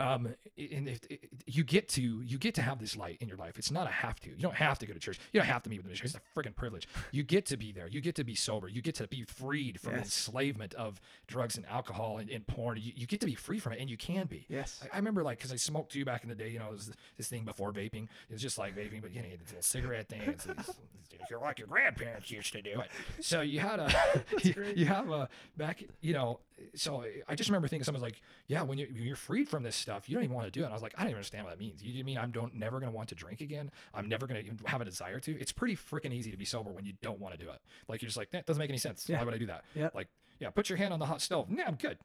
um 0.00 0.26
and 0.56 0.88
if, 0.88 1.00
if 1.10 1.18
you 1.46 1.62
get 1.64 1.88
to 1.88 2.02
you 2.22 2.38
get 2.38 2.54
to 2.54 2.62
have 2.62 2.78
this 2.78 2.96
light 2.96 3.16
in 3.20 3.28
your 3.28 3.36
life 3.36 3.58
it's 3.58 3.70
not 3.70 3.86
a 3.86 3.90
have 3.90 4.18
to 4.20 4.30
you 4.30 4.36
don't 4.36 4.54
have 4.54 4.78
to 4.78 4.86
go 4.86 4.92
to 4.92 4.98
church 4.98 5.18
you 5.32 5.40
don't 5.40 5.46
have 5.46 5.62
to 5.62 5.70
meet 5.70 5.78
with 5.78 5.84
the 5.86 5.90
missionaries 5.90 6.14
it's 6.16 6.24
a 6.36 6.38
freaking 6.40 6.54
privilege 6.56 6.88
you 7.12 7.22
get 7.22 7.46
to 7.46 7.56
be 7.56 7.70
there 7.72 7.86
you 7.88 8.00
get 8.00 8.14
to 8.14 8.24
be 8.24 8.34
sober 8.34 8.68
you 8.68 8.82
get 8.82 8.94
to 8.96 9.06
be 9.08 9.22
freed 9.24 9.80
from 9.80 9.94
Yes. 9.94 10.04
enslavement 10.04 10.74
of 10.74 11.00
drugs 11.26 11.56
and 11.56 11.64
alcohol 11.66 12.18
and, 12.18 12.28
and 12.30 12.46
porn 12.46 12.78
you, 12.80 12.92
you 12.96 13.06
get 13.06 13.20
to 13.20 13.26
be 13.26 13.34
free 13.34 13.58
from 13.58 13.72
it 13.72 13.80
and 13.80 13.88
you 13.88 13.96
can 13.96 14.26
be 14.26 14.46
Yes. 14.48 14.80
I, 14.82 14.94
I 14.94 14.98
remember 14.98 15.22
like 15.22 15.38
because 15.38 15.52
I 15.52 15.56
smoked 15.56 15.92
too 15.92 16.04
back 16.04 16.22
in 16.22 16.28
the 16.28 16.34
day. 16.34 16.48
You 16.48 16.58
know, 16.58 16.66
it 16.68 16.72
was 16.72 16.92
this 17.16 17.28
thing 17.28 17.44
before 17.44 17.72
vaping. 17.72 18.04
It 18.28 18.32
was 18.32 18.42
just 18.42 18.58
like 18.58 18.76
vaping, 18.76 19.00
but 19.02 19.12
you 19.14 19.22
know, 19.22 19.28
it's 19.32 19.52
a 19.52 19.62
cigarette 19.62 20.08
thing. 20.08 20.22
It's, 20.22 20.46
it's, 20.46 20.68
it's 20.68 21.30
like 21.40 21.58
your 21.58 21.68
grandparents 21.68 22.30
used 22.30 22.52
to 22.52 22.62
do 22.62 22.80
it. 22.80 22.90
So 23.20 23.40
you 23.40 23.60
had 23.60 23.80
a 23.80 23.90
you, 24.42 24.54
you 24.76 24.86
have 24.86 25.10
a 25.10 25.28
back. 25.56 25.82
You 26.00 26.12
know, 26.14 26.40
so 26.74 27.04
I 27.28 27.34
just 27.34 27.50
remember 27.50 27.68
thinking 27.68 27.84
someone's 27.84 28.02
like, 28.02 28.20
yeah, 28.46 28.62
when 28.62 28.78
you 28.78 28.86
when 28.92 29.02
you're 29.02 29.16
freed 29.16 29.48
from 29.48 29.62
this 29.62 29.76
stuff, 29.76 30.08
you 30.08 30.14
don't 30.14 30.24
even 30.24 30.34
want 30.36 30.46
to 30.46 30.50
do 30.50 30.60
it. 30.60 30.64
And 30.64 30.72
I 30.72 30.74
was 30.74 30.82
like, 30.82 30.94
I 30.96 31.00
don't 31.02 31.08
even 31.10 31.16
understand 31.18 31.44
what 31.44 31.50
that 31.50 31.60
means. 31.60 31.82
You 31.82 32.04
mean 32.04 32.18
I'm 32.18 32.30
don't 32.30 32.54
never 32.54 32.80
gonna 32.80 32.92
want 32.92 33.08
to 33.10 33.14
drink 33.14 33.40
again? 33.40 33.70
I'm 33.92 34.08
never 34.08 34.26
gonna 34.26 34.40
even 34.40 34.58
have 34.66 34.80
a 34.80 34.84
desire 34.84 35.20
to. 35.20 35.38
It's 35.40 35.52
pretty 35.52 35.76
freaking 35.76 36.12
easy 36.12 36.30
to 36.30 36.36
be 36.36 36.44
sober 36.44 36.70
when 36.70 36.84
you 36.84 36.92
don't 37.02 37.18
want 37.20 37.38
to 37.38 37.44
do 37.44 37.50
it. 37.50 37.60
Like 37.88 38.02
you're 38.02 38.08
just 38.08 38.16
like 38.18 38.30
that 38.30 38.46
doesn't 38.46 38.58
make 38.60 38.70
any 38.70 38.78
sense. 38.78 39.08
Yeah. 39.08 39.18
Why 39.18 39.24
would 39.24 39.34
I 39.34 39.38
do 39.38 39.46
that? 39.46 39.64
Yeah. 39.74 39.90
Like 39.94 40.08
yeah, 40.38 40.50
put 40.50 40.68
your 40.68 40.78
hand 40.78 40.92
on 40.92 40.98
the 40.98 41.06
hot 41.06 41.20
stove. 41.20 41.46
Yeah, 41.50 41.64
I'm 41.66 41.76
good. 41.76 41.98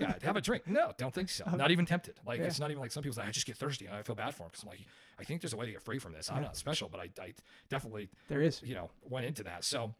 Yeah, 0.00 0.14
have 0.22 0.36
a 0.36 0.40
drink. 0.40 0.66
No, 0.66 0.92
don't 0.98 1.14
think 1.14 1.28
so. 1.28 1.44
Not 1.54 1.70
even 1.70 1.86
tempted. 1.86 2.14
Like 2.26 2.40
Yeah. 2.40 2.46
it's 2.46 2.58
not 2.58 2.70
even 2.70 2.80
like 2.80 2.90
some 2.90 3.02
people 3.02 3.14
say 3.14 3.22
I 3.22 3.30
just 3.30 3.46
get 3.46 3.56
thirsty 3.56 3.86
and 3.86 3.94
I 3.94 4.02
feel 4.02 4.16
bad 4.16 4.34
for 4.34 4.42
them 4.42 4.48
because 4.50 4.64
I'm 4.64 4.70
like 4.70 4.80
I 5.18 5.24
think 5.24 5.40
there's 5.40 5.52
a 5.52 5.56
way 5.56 5.66
to 5.66 5.72
get 5.72 5.82
free 5.82 5.98
from 5.98 6.12
this. 6.12 6.30
I'm 6.30 6.42
not 6.42 6.56
special, 6.56 6.88
but 6.88 7.00
I, 7.00 7.08
I 7.22 7.34
definitely 7.70 8.08
There 8.28 8.42
is. 8.42 8.60
you 8.62 8.74
know 8.74 8.90
went 9.08 9.26
into 9.26 9.42
that. 9.44 9.64
So 9.64 9.94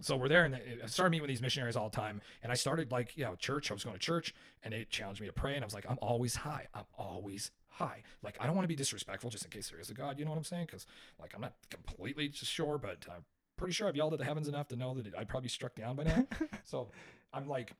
so 0.00 0.16
we're 0.16 0.28
there 0.28 0.44
and 0.44 0.54
I 0.54 0.86
started 0.86 1.10
meeting 1.10 1.22
with 1.22 1.28
these 1.28 1.42
missionaries 1.42 1.76
all 1.76 1.88
the 1.88 1.96
time 1.96 2.20
and 2.42 2.50
I 2.50 2.54
started 2.54 2.90
like 2.90 3.16
you 3.16 3.24
know 3.24 3.34
church. 3.36 3.70
I 3.70 3.74
was 3.74 3.84
going 3.84 3.94
to 3.94 4.00
church 4.00 4.34
and 4.62 4.72
they 4.72 4.86
challenged 4.90 5.20
me 5.20 5.26
to 5.26 5.32
pray 5.32 5.54
and 5.54 5.64
I 5.64 5.66
was 5.66 5.74
like 5.74 5.86
I'm 5.88 5.98
always 6.00 6.36
high. 6.36 6.66
I'm 6.74 6.84
always 6.96 7.50
high. 7.68 8.02
Like 8.22 8.36
I 8.40 8.46
don't 8.46 8.54
want 8.54 8.64
to 8.64 8.68
be 8.68 8.76
disrespectful 8.76 9.30
just 9.30 9.44
in 9.44 9.50
case 9.50 9.70
there 9.70 9.80
is 9.80 9.90
a 9.90 9.94
God. 9.94 10.18
You 10.18 10.24
know 10.24 10.30
what 10.30 10.38
I'm 10.38 10.44
saying? 10.44 10.66
Because 10.66 10.86
like 11.20 11.32
I'm 11.34 11.40
not 11.40 11.54
completely 11.70 12.30
sure, 12.32 12.78
but 12.78 13.06
I'm 13.10 13.24
pretty 13.56 13.72
sure 13.72 13.88
I've 13.88 13.96
yelled 13.96 14.12
at 14.12 14.18
the 14.18 14.24
heavens 14.24 14.48
enough 14.48 14.68
to 14.68 14.76
know 14.76 14.94
that 14.94 15.14
I'd 15.16 15.28
probably 15.28 15.48
struck 15.48 15.74
down 15.74 15.96
by 15.96 16.04
now. 16.04 16.26
so 16.64 16.88
I'm 17.32 17.48
like 17.48 17.74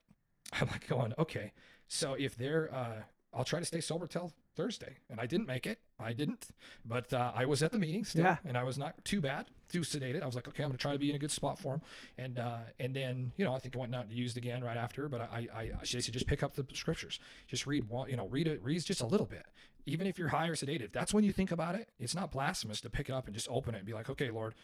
I'm 0.53 0.69
like 0.69 0.87
going, 0.89 1.15
okay. 1.19 1.53
So 1.89 2.15
if 2.15 2.37
they're, 2.37 2.73
uh, 2.73 3.03
I'll 3.33 3.45
try 3.45 3.61
to 3.61 3.65
stay 3.65 3.81
sober 3.81 4.07
till 4.07 4.33
Thursday. 4.57 4.97
And 5.09 5.21
I 5.21 5.27
didn't 5.27 5.47
make 5.47 5.67
it. 5.67 5.79
I 6.01 6.13
didn't. 6.13 6.49
But 6.85 7.13
uh, 7.13 7.31
I 7.35 7.45
was 7.47 7.63
at 7.63 7.71
the 7.71 7.79
meeting 7.79 8.05
still, 8.05 8.25
Yeah. 8.25 8.39
and 8.45 8.57
I 8.59 8.65
was 8.65 8.77
not 8.77 9.05
too 9.05 9.21
bad, 9.21 9.47
too 9.69 9.81
sedated. 9.83 10.23
I 10.23 10.27
was 10.27 10.35
like, 10.35 10.49
okay, 10.49 10.65
I'm 10.65 10.71
gonna 10.71 10.79
try 10.79 10.93
to 10.93 10.99
be 10.99 11.11
in 11.11 11.17
a 11.17 11.19
good 11.19 11.31
spot 11.31 11.59
for 11.59 11.75
him. 11.75 11.81
And 12.19 12.39
uh, 12.39 12.59
and 12.81 12.95
then 12.95 13.33
you 13.37 13.45
know 13.45 13.55
I 13.55 13.59
think 13.61 13.77
I 13.77 13.79
went 13.79 13.95
out 13.95 14.07
and 14.07 14.13
used 14.13 14.37
again 14.37 14.65
right 14.65 14.77
after. 14.77 15.09
But 15.09 15.21
I 15.23 15.47
I, 15.55 15.61
I 15.61 15.85
she 15.85 16.01
said 16.01 16.13
just 16.13 16.27
pick 16.27 16.43
up 16.43 16.55
the 16.55 16.67
scriptures, 16.75 17.21
just 17.47 17.67
read 17.67 17.89
one, 17.89 18.11
you 18.11 18.17
know, 18.17 18.27
read 18.27 18.49
it, 18.49 18.61
read 18.65 18.83
just 18.85 19.01
a 19.01 19.07
little 19.07 19.27
bit. 19.27 19.47
Even 19.87 20.07
if 20.07 20.19
you're 20.19 20.29
high 20.29 20.47
or 20.49 20.55
sedated, 20.55 20.93
that's 20.93 21.15
when 21.15 21.25
you 21.25 21.33
think 21.33 21.51
about 21.53 21.75
it. 21.75 21.89
It's 21.99 22.15
not 22.15 22.33
blasphemous 22.33 22.81
to 22.83 22.91
pick 22.91 23.09
it 23.09 23.13
up 23.13 23.27
and 23.27 23.35
just 23.35 23.49
open 23.51 23.75
it 23.75 23.79
and 23.79 23.87
be 23.87 23.95
like, 23.95 24.11
okay, 24.11 24.31
Lord, 24.31 24.55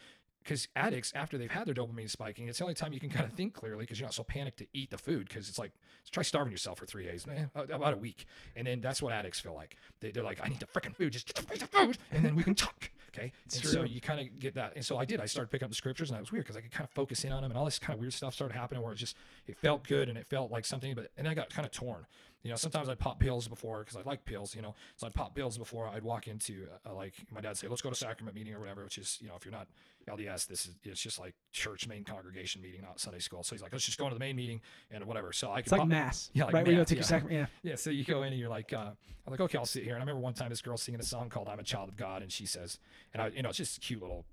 because 0.47 0.68
addicts 0.76 1.12
after 1.16 1.36
they've 1.36 1.51
had 1.51 1.66
their 1.66 1.74
dopamine 1.74 2.09
spiking 2.09 2.47
it's 2.47 2.59
the 2.59 2.64
only 2.64 2.74
time 2.74 2.92
you 2.92 3.01
can 3.01 3.11
kind 3.11 3.24
of 3.24 3.32
think 3.32 3.53
clearly 3.53 3.80
because 3.80 3.99
you're 3.99 4.07
not 4.07 4.14
so 4.14 4.22
panicked 4.22 4.59
to 4.59 4.66
eat 4.72 4.90
the 4.90 4.99
food 4.99 5.28
because 5.28 5.49
it's 5.49 5.59
like 5.59 5.72
try 6.12 6.22
starving 6.22 6.53
yourself 6.53 6.78
for 6.78 6.86
three 6.86 7.05
days 7.05 7.26
man 7.26 7.51
about 7.55 7.94
a 7.94 7.97
week. 7.97 8.26
And 8.55 8.66
then 8.66 8.80
that's 8.80 9.03
what 9.03 9.12
addicts 9.12 9.40
feel 9.40 9.55
like. 9.55 9.76
They, 10.01 10.12
they're 10.12 10.22
like 10.22 10.38
i 10.42 10.49
need 10.49 10.61
the 10.61 10.66
freaking 10.66 10.94
food 10.94 11.12
just 11.12 11.34
get 11.34 11.59
the 11.59 11.66
food 11.66 11.99
and 12.12 12.24
then 12.24 12.36
we 12.36 12.44
can 12.44 12.55
talk 12.55 12.90
okay? 13.16 13.32
And 13.53 13.64
so 13.64 13.82
you 13.82 14.01
kind 14.01 14.20
of 14.20 14.38
get 14.38 14.55
that. 14.55 14.74
And 14.76 14.84
so 14.84 14.99
i 14.99 15.05
did. 15.05 15.20
I 15.20 15.26
started 15.26 15.51
picking 15.51 15.64
up 15.64 15.70
the 15.70 15.76
scriptures 15.76 16.11
and 16.11 16.16
that 16.16 16.20
was 16.20 16.30
weird 16.30 16.44
because 16.44 16.57
i 16.57 16.61
could 16.61 16.70
kind 16.70 16.84
of 16.84 16.90
focus 16.90 17.24
in 17.24 17.32
on 17.32 17.42
them 17.42 17.51
and 17.51 17.59
all 17.59 17.64
this 17.64 17.78
kind 17.78 17.94
of 17.94 18.01
weird 18.01 18.12
stuff 18.12 18.34
started 18.34 18.55
happening 18.55 18.82
where 18.82 18.92
it 18.92 18.97
just 18.97 19.16
it 19.47 19.57
felt 19.59 19.86
good 19.86 20.09
and 20.09 20.16
it 20.16 20.26
felt 20.28 20.53
like 20.53 20.64
something 20.64 20.94
but 20.94 21.11
and 21.16 21.26
i 21.26 21.34
got 21.34 21.51
kind 21.51 21.66
of 21.66 21.72
torn 21.72 22.07
you 22.47 22.53
know, 22.53 22.57
sometimes 22.57 22.88
I'd 22.88 22.99
pop 22.99 23.18
pills 23.18 23.49
before 23.49 23.80
because 23.80 23.97
I 23.97 24.03
like 24.09 24.24
pills, 24.24 24.55
you 24.55 24.62
know. 24.62 24.74
So 24.97 25.07
I'd 25.07 25.14
pop 25.14 25.34
pills 25.34 25.59
before 25.59 25.88
I'd 25.88 26.03
walk 26.03 26.28
into 26.28 26.66
uh, 26.86 26.94
like 26.94 27.14
my 27.30 27.40
dad 27.40 27.57
say, 27.57 27.68
"Let's 27.68 27.82
go 27.82 27.90
to 27.90 27.97
sacrament 27.97 28.36
meeting 28.36 28.55
or 28.55 28.61
whatever," 28.61 28.84
which 28.84 28.99
is 28.99 29.18
you 29.20 29.28
know, 29.28 29.34
if 29.36 29.44
you're 29.44 29.53
not 29.53 29.66
LDS, 30.09 30.47
this 30.47 30.66
is 30.66 30.74
it's 30.84 31.01
just 31.01 31.18
like 31.18 31.34
church 31.53 31.88
main 31.88 32.05
congregation 32.05 32.62
meeting, 32.62 32.82
not 32.82 33.01
Sunday 33.01 33.18
school. 33.18 33.42
So 33.42 33.55
he's 33.55 33.62
like, 33.62 33.72
"Let's 33.72 33.84
just 33.84 33.99
go 33.99 34.09
to 34.09 34.14
the 34.14 34.20
main 34.20 34.36
meeting 34.36 34.61
and 34.90 35.05
whatever." 35.05 35.32
So 35.32 35.51
I 35.51 35.57
could 35.57 35.66
It's 35.66 35.72
like 35.72 35.80
pop, 35.80 35.88
mass. 35.88 36.30
Yeah, 36.32 36.44
like 36.44 36.55
right. 36.55 36.64
Where 36.64 36.72
you 36.72 36.76
go 36.76 36.80
mass, 36.82 36.88
take 36.88 36.97
your 36.97 37.03
yeah. 37.03 37.09
sacrament. 37.09 37.51
Yeah. 37.62 37.70
yeah, 37.70 37.76
so 37.76 37.90
you 37.90 38.05
go 38.05 38.22
in 38.22 38.32
and 38.32 38.40
you're 38.40 38.49
like, 38.49 38.72
uh, 38.72 38.90
I'm 39.26 39.30
like, 39.30 39.40
okay, 39.40 39.59
I'll 39.59 39.66
sit 39.66 39.82
here. 39.82 39.94
And 39.94 40.03
I 40.03 40.05
remember 40.05 40.20
one 40.20 40.34
time 40.34 40.51
this 40.51 40.62
girl 40.62 40.76
singing 40.76 41.01
a 41.01 41.05
song 41.05 41.28
called 41.28 41.49
"I'm 41.49 41.59
a 41.59 41.64
Child 41.64 41.88
of 41.88 41.97
God," 41.97 42.22
and 42.22 42.30
she 42.30 42.47
says, 42.47 42.78
and 43.12 43.22
I, 43.22 43.28
you 43.28 43.42
know, 43.42 43.49
it's 43.49 43.59
just 43.59 43.80
cute 43.80 44.01
little, 44.01 44.24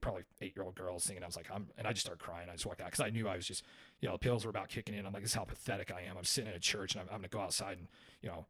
probably 0.00 0.22
eight 0.40 0.54
year 0.56 0.64
old 0.64 0.74
girl 0.74 0.98
singing. 0.98 1.22
I 1.22 1.26
was 1.26 1.36
like, 1.36 1.48
I'm, 1.54 1.68
and 1.78 1.86
I 1.86 1.92
just 1.92 2.04
started 2.04 2.22
crying. 2.22 2.48
I 2.48 2.52
just 2.52 2.66
walked 2.66 2.80
out 2.80 2.86
because 2.86 3.00
I 3.00 3.10
knew 3.10 3.28
I 3.28 3.36
was 3.36 3.46
just, 3.46 3.62
you 4.00 4.08
know, 4.08 4.14
the 4.14 4.18
pills 4.18 4.44
were 4.44 4.50
about 4.50 4.68
kicking 4.68 4.94
in. 4.94 5.06
I'm 5.06 5.12
like, 5.12 5.22
this 5.22 5.32
is 5.32 5.36
how 5.36 5.44
pathetic 5.44 5.92
I 5.92 6.02
am. 6.08 6.16
I'm 6.16 6.24
sitting 6.24 6.50
in 6.50 6.56
a 6.56 6.60
church 6.60 6.94
and 6.94 7.02
I'm, 7.02 7.08
I'm 7.08 7.18
gonna 7.18 7.28
go 7.28 7.40
outside 7.40 7.78
and, 7.78 7.88
you 8.22 8.28
know, 8.28 8.46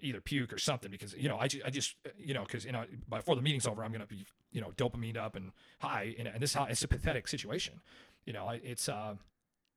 either 0.00 0.20
puke 0.20 0.52
or 0.52 0.58
something 0.58 0.90
because 0.90 1.12
you 1.14 1.28
know 1.28 1.36
I, 1.38 1.48
ju- 1.48 1.60
I 1.64 1.70
just 1.70 1.96
you 2.16 2.32
know 2.32 2.44
because 2.44 2.64
you 2.64 2.72
know 2.72 2.84
before 3.10 3.34
the 3.36 3.42
meeting's 3.42 3.66
over 3.66 3.84
I'm 3.84 3.92
gonna 3.92 4.06
be 4.06 4.24
you 4.50 4.60
know 4.60 4.70
dopamine 4.76 5.18
up 5.18 5.36
and 5.36 5.50
high 5.80 6.14
and, 6.18 6.28
and 6.28 6.40
this 6.40 6.54
how 6.54 6.64
it's 6.64 6.82
a 6.82 6.88
pathetic 6.88 7.28
situation 7.28 7.80
you 8.24 8.32
know 8.32 8.48
it's 8.62 8.88
uh 8.88 9.16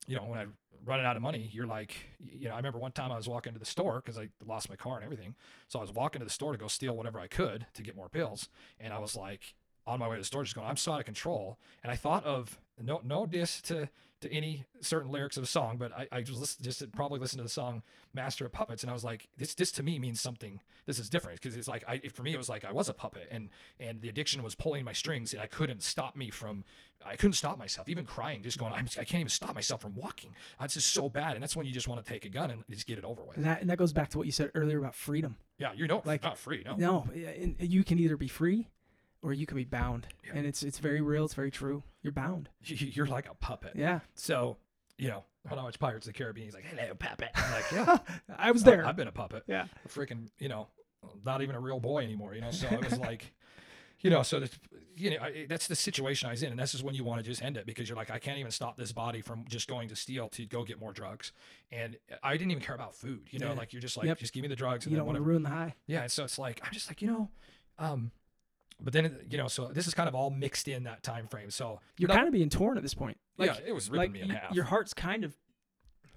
you 0.07 0.15
know, 0.15 0.23
when 0.23 0.39
I'm 0.39 0.53
running 0.85 1.05
out 1.05 1.15
of 1.15 1.21
money, 1.21 1.49
you're 1.53 1.67
like, 1.67 1.95
you 2.19 2.47
know, 2.47 2.53
I 2.53 2.57
remember 2.57 2.79
one 2.79 2.91
time 2.91 3.11
I 3.11 3.17
was 3.17 3.27
walking 3.27 3.53
to 3.53 3.59
the 3.59 3.65
store 3.65 4.01
because 4.03 4.17
I 4.17 4.29
lost 4.45 4.69
my 4.69 4.75
car 4.75 4.95
and 4.95 5.03
everything. 5.03 5.35
So 5.67 5.77
I 5.77 5.83
was 5.83 5.91
walking 5.91 6.19
to 6.19 6.25
the 6.25 6.31
store 6.31 6.51
to 6.51 6.57
go 6.57 6.67
steal 6.67 6.95
whatever 6.95 7.19
I 7.19 7.27
could 7.27 7.67
to 7.75 7.83
get 7.83 7.95
more 7.95 8.09
pills. 8.09 8.49
And 8.79 8.91
I 8.91 8.97
was 8.97 9.15
like, 9.15 9.53
on 9.85 9.99
my 9.99 10.07
way 10.07 10.15
to 10.15 10.21
the 10.21 10.25
store, 10.25 10.43
just 10.43 10.55
going, 10.55 10.67
I'm 10.67 10.77
so 10.77 10.93
out 10.93 10.99
of 10.99 11.05
control. 11.05 11.59
And 11.83 11.91
I 11.91 11.95
thought 11.95 12.23
of 12.23 12.59
no, 12.81 13.01
no 13.03 13.27
diss 13.27 13.61
to, 13.63 13.89
to 14.21 14.31
any 14.33 14.65
certain 14.81 15.11
lyrics 15.11 15.37
of 15.37 15.43
a 15.43 15.47
song, 15.47 15.77
but 15.77 15.91
I, 15.93 16.07
I 16.11 16.21
just 16.21 16.39
listened, 16.39 16.63
just 16.65 16.91
probably 16.91 17.19
listened 17.19 17.39
to 17.39 17.43
the 17.43 17.49
song 17.49 17.83
Master 18.13 18.45
of 18.45 18.51
Puppets. 18.51 18.83
And 18.83 18.89
I 18.89 18.93
was 18.93 19.03
like, 19.03 19.29
this, 19.37 19.53
this 19.53 19.71
to 19.73 19.83
me 19.83 19.97
means 19.99 20.19
something. 20.19 20.59
This 20.85 20.99
is 20.99 21.09
different 21.09 21.39
because 21.41 21.55
it's 21.55 21.67
like, 21.67 21.83
I, 21.87 21.99
for 22.13 22.23
me, 22.23 22.33
it 22.33 22.37
was 22.37 22.49
like 22.49 22.65
I 22.65 22.71
was 22.71 22.89
a 22.89 22.93
puppet 22.93 23.27
and, 23.31 23.49
and 23.79 24.01
the 24.01 24.09
addiction 24.09 24.43
was 24.43 24.55
pulling 24.55 24.83
my 24.83 24.93
strings 24.93 25.33
and 25.33 25.41
I 25.41 25.45
couldn't 25.47 25.83
stop 25.83 26.15
me 26.15 26.29
from, 26.29 26.63
I 27.05 27.15
couldn't 27.15 27.33
stop 27.33 27.57
myself, 27.57 27.87
even 27.87 28.05
crying, 28.05 28.41
just 28.43 28.57
going, 28.57 28.73
I'm, 28.73 28.87
I 28.99 29.03
can't 29.03 29.21
even 29.21 29.29
stop 29.29 29.55
myself 29.55 29.81
from 29.81 29.95
walking. 29.95 30.35
That's 30.59 30.73
just 30.73 30.91
so 30.93 31.07
bad. 31.09 31.33
And 31.35 31.43
that's 31.43 31.55
when 31.55 31.65
you 31.65 31.71
just 31.71 31.87
want 31.87 32.03
to 32.03 32.11
take 32.11 32.25
a 32.25 32.29
gun 32.29 32.51
and 32.51 32.63
just 32.69 32.87
get 32.87 32.97
it 32.97 33.05
over 33.05 33.23
with. 33.23 33.37
And 33.37 33.45
that 33.45 33.61
and 33.61 33.69
that 33.69 33.77
goes 33.77 33.93
back 33.93 34.09
to 34.09 34.17
what 34.17 34.25
you 34.25 34.31
said 34.33 34.51
earlier 34.55 34.79
about 34.79 34.95
freedom. 34.95 35.37
Yeah, 35.57 35.71
you're 35.75 35.87
not 35.87 36.05
Like- 36.05 36.23
not 36.23 36.37
free. 36.37 36.63
No. 36.65 36.75
No, 36.75 37.07
and 37.13 37.55
you 37.59 37.83
can 37.83 37.99
either 37.99 38.17
be 38.17 38.27
free 38.27 38.67
or 39.21 39.33
you 39.33 39.45
can 39.45 39.57
be 39.57 39.65
bound, 39.65 40.07
Yeah. 40.25 40.33
and 40.35 40.45
it's 40.45 40.63
it's 40.63 40.79
very 40.79 41.01
real. 41.01 41.25
It's 41.25 41.33
very 41.33 41.51
true. 41.51 41.83
You're 42.01 42.13
bound. 42.13 42.49
You- 42.63 42.91
You're 42.93 43.05
like 43.07 43.29
a 43.29 43.33
puppet. 43.35 43.73
Yeah, 43.75 43.99
So, 44.15 44.57
you 44.97 45.07
know, 45.09 45.23
when 45.47 45.59
I 45.59 45.63
watch 45.63 45.79
Pirates 45.79 46.07
of 46.07 46.13
the 46.13 46.17
Caribbean, 46.17 46.45
he's 46.47 46.53
like, 46.53 46.65
hello, 46.65 46.93
puppet. 46.95 47.29
I'm 47.35 47.51
like, 47.51 47.71
yeah, 47.71 47.97
I 48.37 48.51
was 48.51 48.63
there. 48.63 48.85
I've 48.85 48.95
been 48.97 49.07
a 49.07 49.11
puppet. 49.11 49.43
yeah, 49.47 49.65
a 49.85 49.87
freaking, 49.87 50.29
you 50.39 50.49
know, 50.49 50.67
not 51.25 51.41
even 51.41 51.55
a 51.55 51.59
real 51.59 51.79
boy 51.79 52.03
anymore, 52.03 52.33
you 52.35 52.41
know. 52.41 52.51
So 52.51 52.67
it 52.67 52.83
was 52.83 52.97
like, 53.09 53.31
you 54.01 54.09
know, 54.09 54.21
so 54.23 54.39
that's, 54.39 54.57
you 54.95 55.11
know, 55.11 55.17
I, 55.23 55.45
that's 55.47 55.67
the 55.67 55.75
situation 55.75 56.27
I 56.27 56.31
was 56.31 56.43
in, 56.43 56.51
and 56.51 56.59
this 56.59 56.73
is 56.75 56.83
when 56.83 56.93
you 56.95 57.03
want 57.05 57.21
to 57.23 57.29
just 57.29 57.41
end 57.41 57.55
it 57.57 57.65
because 57.65 57.87
you're 57.87 57.95
like, 57.97 58.09
I 58.11 58.19
can't 58.19 58.37
even 58.37 58.51
stop 58.51 58.77
this 58.77 58.91
body 58.91 59.21
from 59.21 59.45
just 59.47 59.67
going 59.69 59.87
to 59.89 59.95
steal 59.95 60.27
to 60.29 60.45
go 60.45 60.63
get 60.63 60.79
more 60.79 60.91
drugs, 60.93 61.31
and 61.71 61.97
I 62.23 62.33
didn't 62.37 62.51
even 62.51 62.63
care 62.63 62.75
about 62.75 62.95
food, 62.95 63.27
you 63.31 63.39
know, 63.39 63.47
Yeah. 63.49 63.53
like 63.53 63.71
you're 63.73 63.81
just 63.81 63.95
like, 63.97 64.07
Yep. 64.07 64.17
just 64.19 64.33
give 64.33 64.41
me 64.41 64.47
the 64.49 64.55
drugs, 64.57 64.85
and 64.85 64.91
you 64.91 64.95
then 64.97 64.99
don't 65.05 65.07
want 65.07 65.17
to 65.17 65.21
ruin 65.23 65.43
the 65.43 65.49
high. 65.49 65.75
Yeah, 65.87 66.01
and 66.03 66.11
so 66.11 66.23
it's 66.25 66.37
like 66.39 66.59
I'm 66.65 66.71
just 66.73 66.89
like, 66.89 67.01
you 67.01 67.07
know, 67.09 67.29
um, 67.77 68.11
but 68.81 68.93
then 68.93 69.25
you 69.29 69.37
know, 69.37 69.47
so 69.47 69.67
this 69.67 69.87
is 69.87 69.93
kind 69.93 70.07
of 70.09 70.15
all 70.15 70.29
mixed 70.29 70.67
in 70.67 70.83
that 70.83 71.03
time 71.03 71.27
frame. 71.27 71.49
So 71.49 71.79
You're 71.97 72.07
not- 72.07 72.15
kind 72.15 72.27
of 72.27 72.33
being 72.33 72.49
torn 72.49 72.77
at 72.77 72.83
this 72.83 72.93
point. 72.93 73.17
Like, 73.37 73.51
yeah, 73.59 73.67
it 73.67 73.71
was 73.73 73.89
ripping 73.89 73.99
like 73.99 74.11
me 74.11 74.21
in 74.21 74.29
y- 74.29 74.39
half. 74.41 74.53
your 74.55 74.65
heart's 74.65 74.93
kind 74.93 75.23
of 75.23 75.35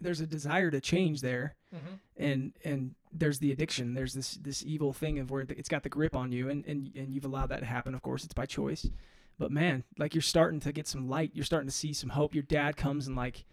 there's 0.00 0.20
a 0.20 0.26
desire 0.26 0.68
to 0.70 0.80
change 0.80 1.20
there, 1.20 1.54
Mhm. 1.72 1.98
and 2.16 2.52
and 2.64 2.94
there's 3.12 3.38
the 3.38 3.52
addiction. 3.52 3.94
There's 3.94 4.14
this 4.14 4.34
this 4.34 4.64
evil 4.64 4.92
thing 4.92 5.18
of 5.20 5.30
where 5.30 5.42
it's 5.48 5.68
got 5.68 5.82
the 5.84 5.88
grip 5.88 6.16
on 6.16 6.32
you, 6.32 6.48
and 6.50 6.66
and 6.66 6.90
and 6.96 7.14
you've 7.14 7.24
allowed 7.24 7.50
that 7.50 7.60
to 7.60 7.66
happen. 7.66 7.94
Of 7.94 8.02
course, 8.02 8.24
it's 8.24 8.34
by 8.34 8.46
choice. 8.46 8.88
But 9.38 9.50
man, 9.52 9.84
like 9.98 10.14
you're 10.14 10.22
starting 10.22 10.58
to 10.60 10.72
get 10.72 10.86
some 10.88 11.08
light. 11.08 11.30
You're 11.34 11.44
starting 11.44 11.68
to 11.68 11.74
see 11.74 11.92
some 11.92 12.10
hope. 12.10 12.34
Your 12.34 12.42
dad 12.42 12.76
comes 12.76 13.06
and 13.06 13.14
like 13.16 13.44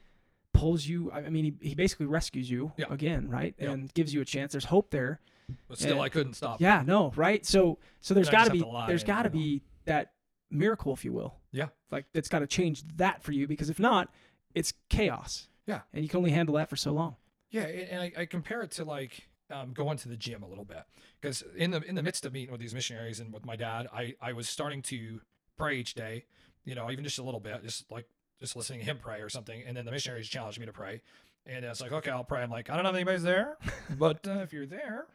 pulls 0.53 0.88
you. 0.88 1.12
I 1.12 1.20
I 1.26 1.30
mean, 1.30 1.45
he, 1.62 1.70
he 1.70 1.76
basically 1.76 2.07
rescues 2.07 2.49
you 2.49 2.74
Yeah. 2.78 2.86
again, 2.89 3.30
right? 3.30 3.53
Yeah. 3.60 3.72
And 3.72 3.93
gives 3.93 4.14
you 4.14 4.22
a 4.22 4.26
chance. 4.26 4.51
There's 4.53 4.66
hope 4.66 4.89
there. 4.89 5.20
But 5.68 5.78
still, 5.78 5.97
yeah. 5.97 6.02
I 6.04 6.10
couldn't 6.10 6.34
stop. 6.34 6.62
Yeah, 6.62 6.84
no, 6.86 7.12
right? 7.16 7.45
So 7.45 7.78
so 8.02 8.14
there's 8.14 8.30
got 8.30 8.45
to 8.45 8.52
be 8.52 8.64
there's 8.88 9.04
got 9.04 9.24
to 9.24 9.30
be 9.30 9.62
that 9.86 10.14
miracle, 10.52 10.93
if 10.93 11.06
you 11.06 11.14
will. 11.14 11.36
Yeah. 11.52 11.68
Like 11.91 12.06
that's 12.14 12.30
got 12.30 12.39
to 12.39 12.47
change 12.47 12.84
that 12.97 13.24
for 13.24 13.32
you 13.32 13.47
because 13.47 13.70
if 13.70 13.80
not, 13.80 14.10
it's 14.54 14.74
chaos. 14.89 15.47
Yeah. 15.66 15.82
And 15.93 16.04
you 16.04 16.10
can 16.10 16.18
only 16.18 16.32
handle 16.32 16.56
that 16.56 16.70
for 16.70 16.76
so 16.76 16.91
long. 16.91 17.16
Yeah, 17.52 17.64
and 17.64 18.02
I, 18.02 18.12
I 18.18 18.26
compare 18.26 18.62
it 18.62 18.72
to 18.72 18.84
like 18.84 19.28
um, 19.52 19.74
going 19.74 19.97
to 20.00 20.10
the 20.10 20.18
gym 20.18 20.43
a 20.43 20.47
little 20.47 20.66
bit 20.66 20.84
because 21.20 21.43
in 21.56 21.72
the 21.72 21.82
in 21.82 21.95
the 21.95 22.04
midst 22.04 22.26
of 22.26 22.34
meeting 22.34 22.52
with 22.52 22.62
these 22.62 22.74
missionaries 22.74 23.20
and 23.20 23.34
with 23.34 23.45
my 23.45 23.56
dad, 23.56 23.88
I 23.93 24.16
I 24.22 24.34
was 24.34 24.47
starting 24.47 24.82
to 24.84 25.22
pray 25.58 25.78
each 25.78 25.95
day, 25.95 26.26
you 26.64 26.76
know, 26.76 26.91
even 26.91 27.04
just 27.04 27.18
a 27.18 27.24
little 27.24 27.39
bit, 27.39 27.64
just 27.64 27.91
like 27.91 28.06
just 28.39 28.56
listening 28.56 28.80
to 28.80 28.86
him 28.86 29.00
pray 29.02 29.22
or 29.22 29.30
something, 29.30 29.64
and 29.66 29.76
then 29.76 29.86
the 29.86 29.91
missionaries 29.91 30.28
challenged 30.28 30.60
me 30.60 30.66
to 30.68 30.74
pray, 30.74 31.02
and 31.45 31.66
it's 31.66 31.82
like 31.82 31.91
okay, 31.91 32.12
I'll 32.12 32.24
pray. 32.24 32.41
I'm 32.43 32.52
like 32.52 32.70
I 32.70 32.76
don't 32.76 32.84
know 32.84 32.89
if 32.89 32.95
anybody's 32.95 33.24
there, 33.24 33.58
but 33.97 34.28
uh, 34.28 34.39
if 34.39 34.54
you're 34.54 34.68
there. 34.68 35.08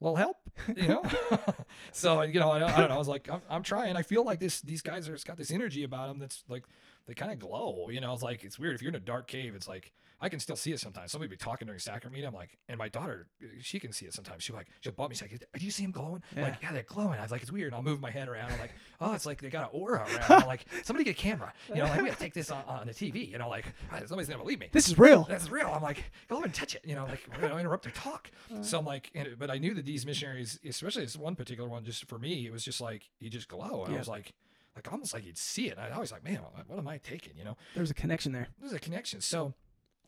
Well, 0.00 0.16
help, 0.16 0.36
you 0.76 0.88
know. 0.88 1.02
so 1.92 2.22
you 2.22 2.38
know, 2.38 2.50
I, 2.50 2.56
I 2.56 2.80
don't 2.80 2.88
know. 2.88 2.94
I 2.94 2.98
was 2.98 3.08
like, 3.08 3.28
I'm, 3.30 3.42
I'm 3.50 3.62
trying. 3.62 3.96
I 3.96 4.02
feel 4.02 4.24
like 4.24 4.38
this. 4.40 4.60
These 4.60 4.82
guys 4.82 5.08
are 5.08 5.14
it's 5.14 5.24
got 5.24 5.36
this 5.36 5.50
energy 5.50 5.82
about 5.82 6.08
them 6.08 6.18
that's 6.18 6.44
like 6.48 6.64
they 7.08 7.14
kind 7.14 7.32
of 7.32 7.38
glow. 7.40 7.88
You 7.90 8.00
know, 8.00 8.12
it's 8.12 8.22
like 8.22 8.44
it's 8.44 8.58
weird. 8.58 8.74
If 8.76 8.82
you're 8.82 8.90
in 8.90 8.94
a 8.94 9.00
dark 9.00 9.26
cave, 9.26 9.54
it's 9.56 9.66
like 9.66 9.92
I 10.20 10.28
can 10.28 10.40
still 10.40 10.56
see 10.56 10.72
it 10.72 10.80
sometimes. 10.80 11.10
Somebody 11.12 11.30
be 11.30 11.36
talking 11.36 11.66
during 11.66 11.78
sacrament 11.78 12.12
meeting. 12.14 12.28
I'm 12.28 12.34
like, 12.34 12.58
and 12.68 12.76
my 12.76 12.88
daughter, 12.88 13.28
she 13.62 13.78
can 13.80 13.92
see 13.92 14.04
it 14.04 14.12
sometimes. 14.12 14.42
She'll 14.42 14.56
like, 14.56 14.66
she'll 14.80 14.92
bump 14.92 15.10
me. 15.10 15.14
She's 15.16 15.22
like, 15.30 15.44
do 15.56 15.64
you 15.64 15.70
see 15.70 15.84
them 15.84 15.92
glowing? 15.92 16.22
I'm 16.36 16.42
like, 16.42 16.56
yeah, 16.60 16.72
they're 16.72 16.82
glowing. 16.82 17.18
I 17.18 17.22
was 17.22 17.30
like, 17.30 17.40
it's 17.40 17.52
weird. 17.52 17.68
And 17.68 17.76
I'll 17.76 17.82
move 17.82 18.00
my 18.00 18.10
head 18.10 18.28
around. 18.28 18.50
I'm 18.52 18.58
like, 18.58 18.72
oh, 19.00 19.14
it's 19.14 19.26
like 19.26 19.40
they 19.40 19.48
got 19.48 19.72
an 19.72 19.80
aura 19.80 20.00
around. 20.00 20.42
I'm 20.42 20.46
like, 20.48 20.66
somebody 20.82 21.04
get 21.04 21.12
a 21.18 21.22
camera. 21.22 21.52
You 21.68 21.76
know, 21.76 21.84
like 21.84 22.02
we 22.02 22.08
gotta 22.08 22.18
take 22.20 22.34
this 22.34 22.50
on, 22.50 22.62
on 22.66 22.86
the 22.88 22.92
TV. 22.92 23.30
You 23.30 23.38
know, 23.38 23.48
like 23.48 23.64
somebody's 24.06 24.28
gonna 24.28 24.42
believe 24.42 24.58
me. 24.58 24.68
This 24.72 24.88
is 24.88 24.98
real. 24.98 25.24
That's 25.28 25.48
real. 25.50 25.68
I'm 25.68 25.82
like, 25.82 26.02
go 26.28 26.36
over 26.36 26.44
and 26.44 26.52
touch 26.54 26.74
it. 26.74 26.82
You 26.84 26.96
know, 26.96 27.04
like 27.06 27.20
we're 27.40 27.48
gonna 27.48 27.60
interrupt 27.60 27.84
their 27.84 27.92
talk. 27.92 28.28
Uh. 28.52 28.60
So 28.62 28.78
I'm 28.80 28.84
like, 28.84 29.10
and, 29.14 29.28
but 29.38 29.50
I 29.50 29.58
knew 29.58 29.72
that 29.74 29.86
these 29.86 30.04
missionaries, 30.04 30.58
especially 30.68 31.04
this 31.04 31.16
one 31.16 31.36
particular 31.36 31.68
one, 31.70 31.84
just 31.84 32.06
for 32.08 32.18
me, 32.18 32.44
it 32.46 32.52
was 32.52 32.64
just 32.64 32.80
like 32.80 33.08
you 33.20 33.30
just 33.30 33.46
glow. 33.48 33.84
And 33.84 33.92
Yeah. 33.92 33.96
I 33.96 34.00
was 34.00 34.08
like, 34.08 34.34
like 34.76 34.90
almost 34.92 35.12
like 35.14 35.24
you'd 35.26 35.38
see 35.38 35.68
it. 35.68 35.78
I 35.78 35.98
was 35.98 36.12
like, 36.12 36.22
man, 36.24 36.38
what 36.66 36.78
am 36.78 36.86
I 36.88 36.98
taking? 36.98 37.36
You 37.36 37.44
know, 37.44 37.56
There's 37.74 37.90
a 37.90 37.94
connection 37.94 38.32
there. 38.32 38.48
there's 38.60 38.72
a 38.72 38.78
connection. 38.78 39.20
So, 39.20 39.54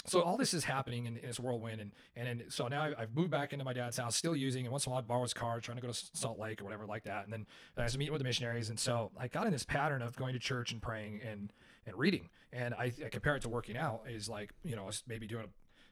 so 0.06 0.22
all 0.22 0.36
this 0.38 0.54
is 0.54 0.64
happening 0.64 1.06
in, 1.06 1.16
in 1.18 1.26
this 1.26 1.38
whirlwind, 1.40 1.80
and 1.80 1.92
and 2.16 2.26
then 2.40 2.50
so 2.50 2.68
now 2.68 2.82
I- 2.82 3.02
I've 3.02 3.14
moved 3.14 3.30
back 3.30 3.52
into 3.52 3.64
my 3.64 3.72
dad's 3.72 3.96
house, 3.98 4.16
still 4.16 4.34
using, 4.36 4.64
and 4.64 4.70
once 4.72 4.86
in 4.86 4.90
a 4.90 4.92
while 4.92 5.00
I 5.00 5.02
borrow 5.02 5.22
his 5.22 5.34
car, 5.34 5.60
trying 5.60 5.76
to 5.76 5.82
go 5.82 5.92
to 5.92 6.06
Salt 6.14 6.38
Lake 6.38 6.60
or 6.60 6.64
whatever 6.64 6.86
like 6.86 7.04
that, 7.04 7.24
and 7.24 7.32
then 7.32 7.46
I 7.76 7.82
was 7.82 7.98
meeting 7.98 8.12
with 8.12 8.20
the 8.20 8.24
missionaries, 8.24 8.70
and 8.70 8.78
so 8.80 9.10
I 9.18 9.28
got 9.28 9.46
in 9.46 9.52
this 9.52 9.64
pattern 9.64 10.00
of 10.02 10.16
going 10.16 10.32
to 10.34 10.38
church 10.38 10.72
and 10.72 10.80
praying 10.80 11.20
and 11.28 11.52
and 11.86 11.96
reading, 11.98 12.28
and 12.52 12.72
I, 12.74 12.92
I 13.04 13.08
compare 13.10 13.36
it 13.36 13.42
to 13.42 13.48
working 13.48 13.76
out 13.76 14.02
is 14.08 14.28
like 14.28 14.52
you 14.62 14.74
know 14.76 14.88
maybe 15.06 15.26
doing 15.26 15.46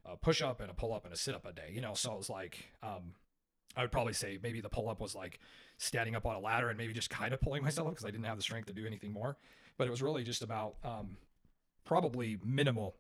a, 0.06 0.12
a 0.12 0.16
push 0.16 0.40
up 0.40 0.60
and 0.60 0.70
a 0.70 0.74
pull 0.74 0.94
up 0.94 1.04
and 1.04 1.12
a 1.12 1.16
sit 1.16 1.34
up 1.34 1.44
a 1.44 1.52
day, 1.52 1.70
you 1.72 1.80
know, 1.82 1.92
so 1.94 2.12
it 2.12 2.18
was 2.18 2.30
like 2.30 2.70
um, 2.82 3.12
I 3.76 3.82
would 3.82 3.92
probably 3.92 4.14
say 4.14 4.38
maybe 4.42 4.60
the 4.62 4.70
pull 4.70 4.88
up 4.88 5.00
was 5.02 5.14
like 5.14 5.38
standing 5.78 6.14
up 6.14 6.26
on 6.26 6.34
a 6.36 6.40
ladder 6.40 6.68
and 6.68 6.76
maybe 6.76 6.92
just 6.92 7.08
kind 7.10 7.32
of 7.32 7.40
pulling 7.40 7.62
myself 7.64 7.88
up 7.88 7.94
because 7.94 8.04
I 8.04 8.10
didn't 8.10 8.26
have 8.26 8.36
the 8.36 8.42
strength 8.42 8.66
to 8.66 8.72
do 8.74 8.86
anything 8.86 9.12
more. 9.12 9.36
But 9.78 9.86
it 9.86 9.90
was 9.90 10.02
really 10.02 10.24
just 10.24 10.42
about 10.42 10.74
um, 10.84 11.16
probably 11.84 12.38
minimal. 12.44 12.94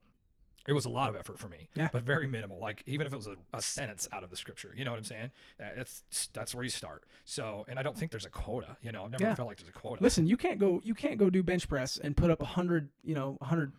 It 0.66 0.74
was 0.74 0.84
a 0.84 0.90
lot 0.90 1.08
of 1.08 1.16
effort 1.16 1.38
for 1.38 1.48
me, 1.48 1.70
Yeah. 1.74 1.88
but 1.92 2.02
very 2.02 2.26
minimal. 2.26 2.58
Like 2.60 2.82
even 2.86 3.06
if 3.06 3.12
it 3.12 3.16
was 3.16 3.26
a, 3.26 3.36
a 3.54 3.62
sentence 3.62 4.06
out 4.12 4.22
of 4.22 4.28
the 4.28 4.36
scripture, 4.36 4.74
you 4.76 4.84
know 4.84 4.90
what 4.90 4.98
I'm 4.98 5.04
saying? 5.04 5.30
That's 5.58 6.02
that's 6.34 6.54
where 6.54 6.62
you 6.62 6.68
start. 6.68 7.04
So, 7.24 7.64
and 7.68 7.78
I 7.78 7.82
don't 7.82 7.96
think 7.96 8.10
there's 8.10 8.26
a 8.26 8.30
quota. 8.30 8.76
You 8.82 8.92
know, 8.92 9.04
I've 9.04 9.10
never 9.12 9.24
Yeah. 9.24 9.34
felt 9.34 9.48
like 9.48 9.56
there's 9.56 9.70
a 9.70 9.72
quota. 9.72 10.02
Listen, 10.02 10.26
you 10.26 10.36
can't 10.36 10.58
go 10.58 10.80
you 10.84 10.94
can't 10.94 11.16
go 11.18 11.30
do 11.30 11.42
bench 11.42 11.68
press 11.68 11.96
and 11.96 12.14
put 12.16 12.30
up 12.30 12.42
a 12.42 12.46
hundred 12.46 12.90
you 13.02 13.14
know 13.14 13.38
hundred 13.40 13.72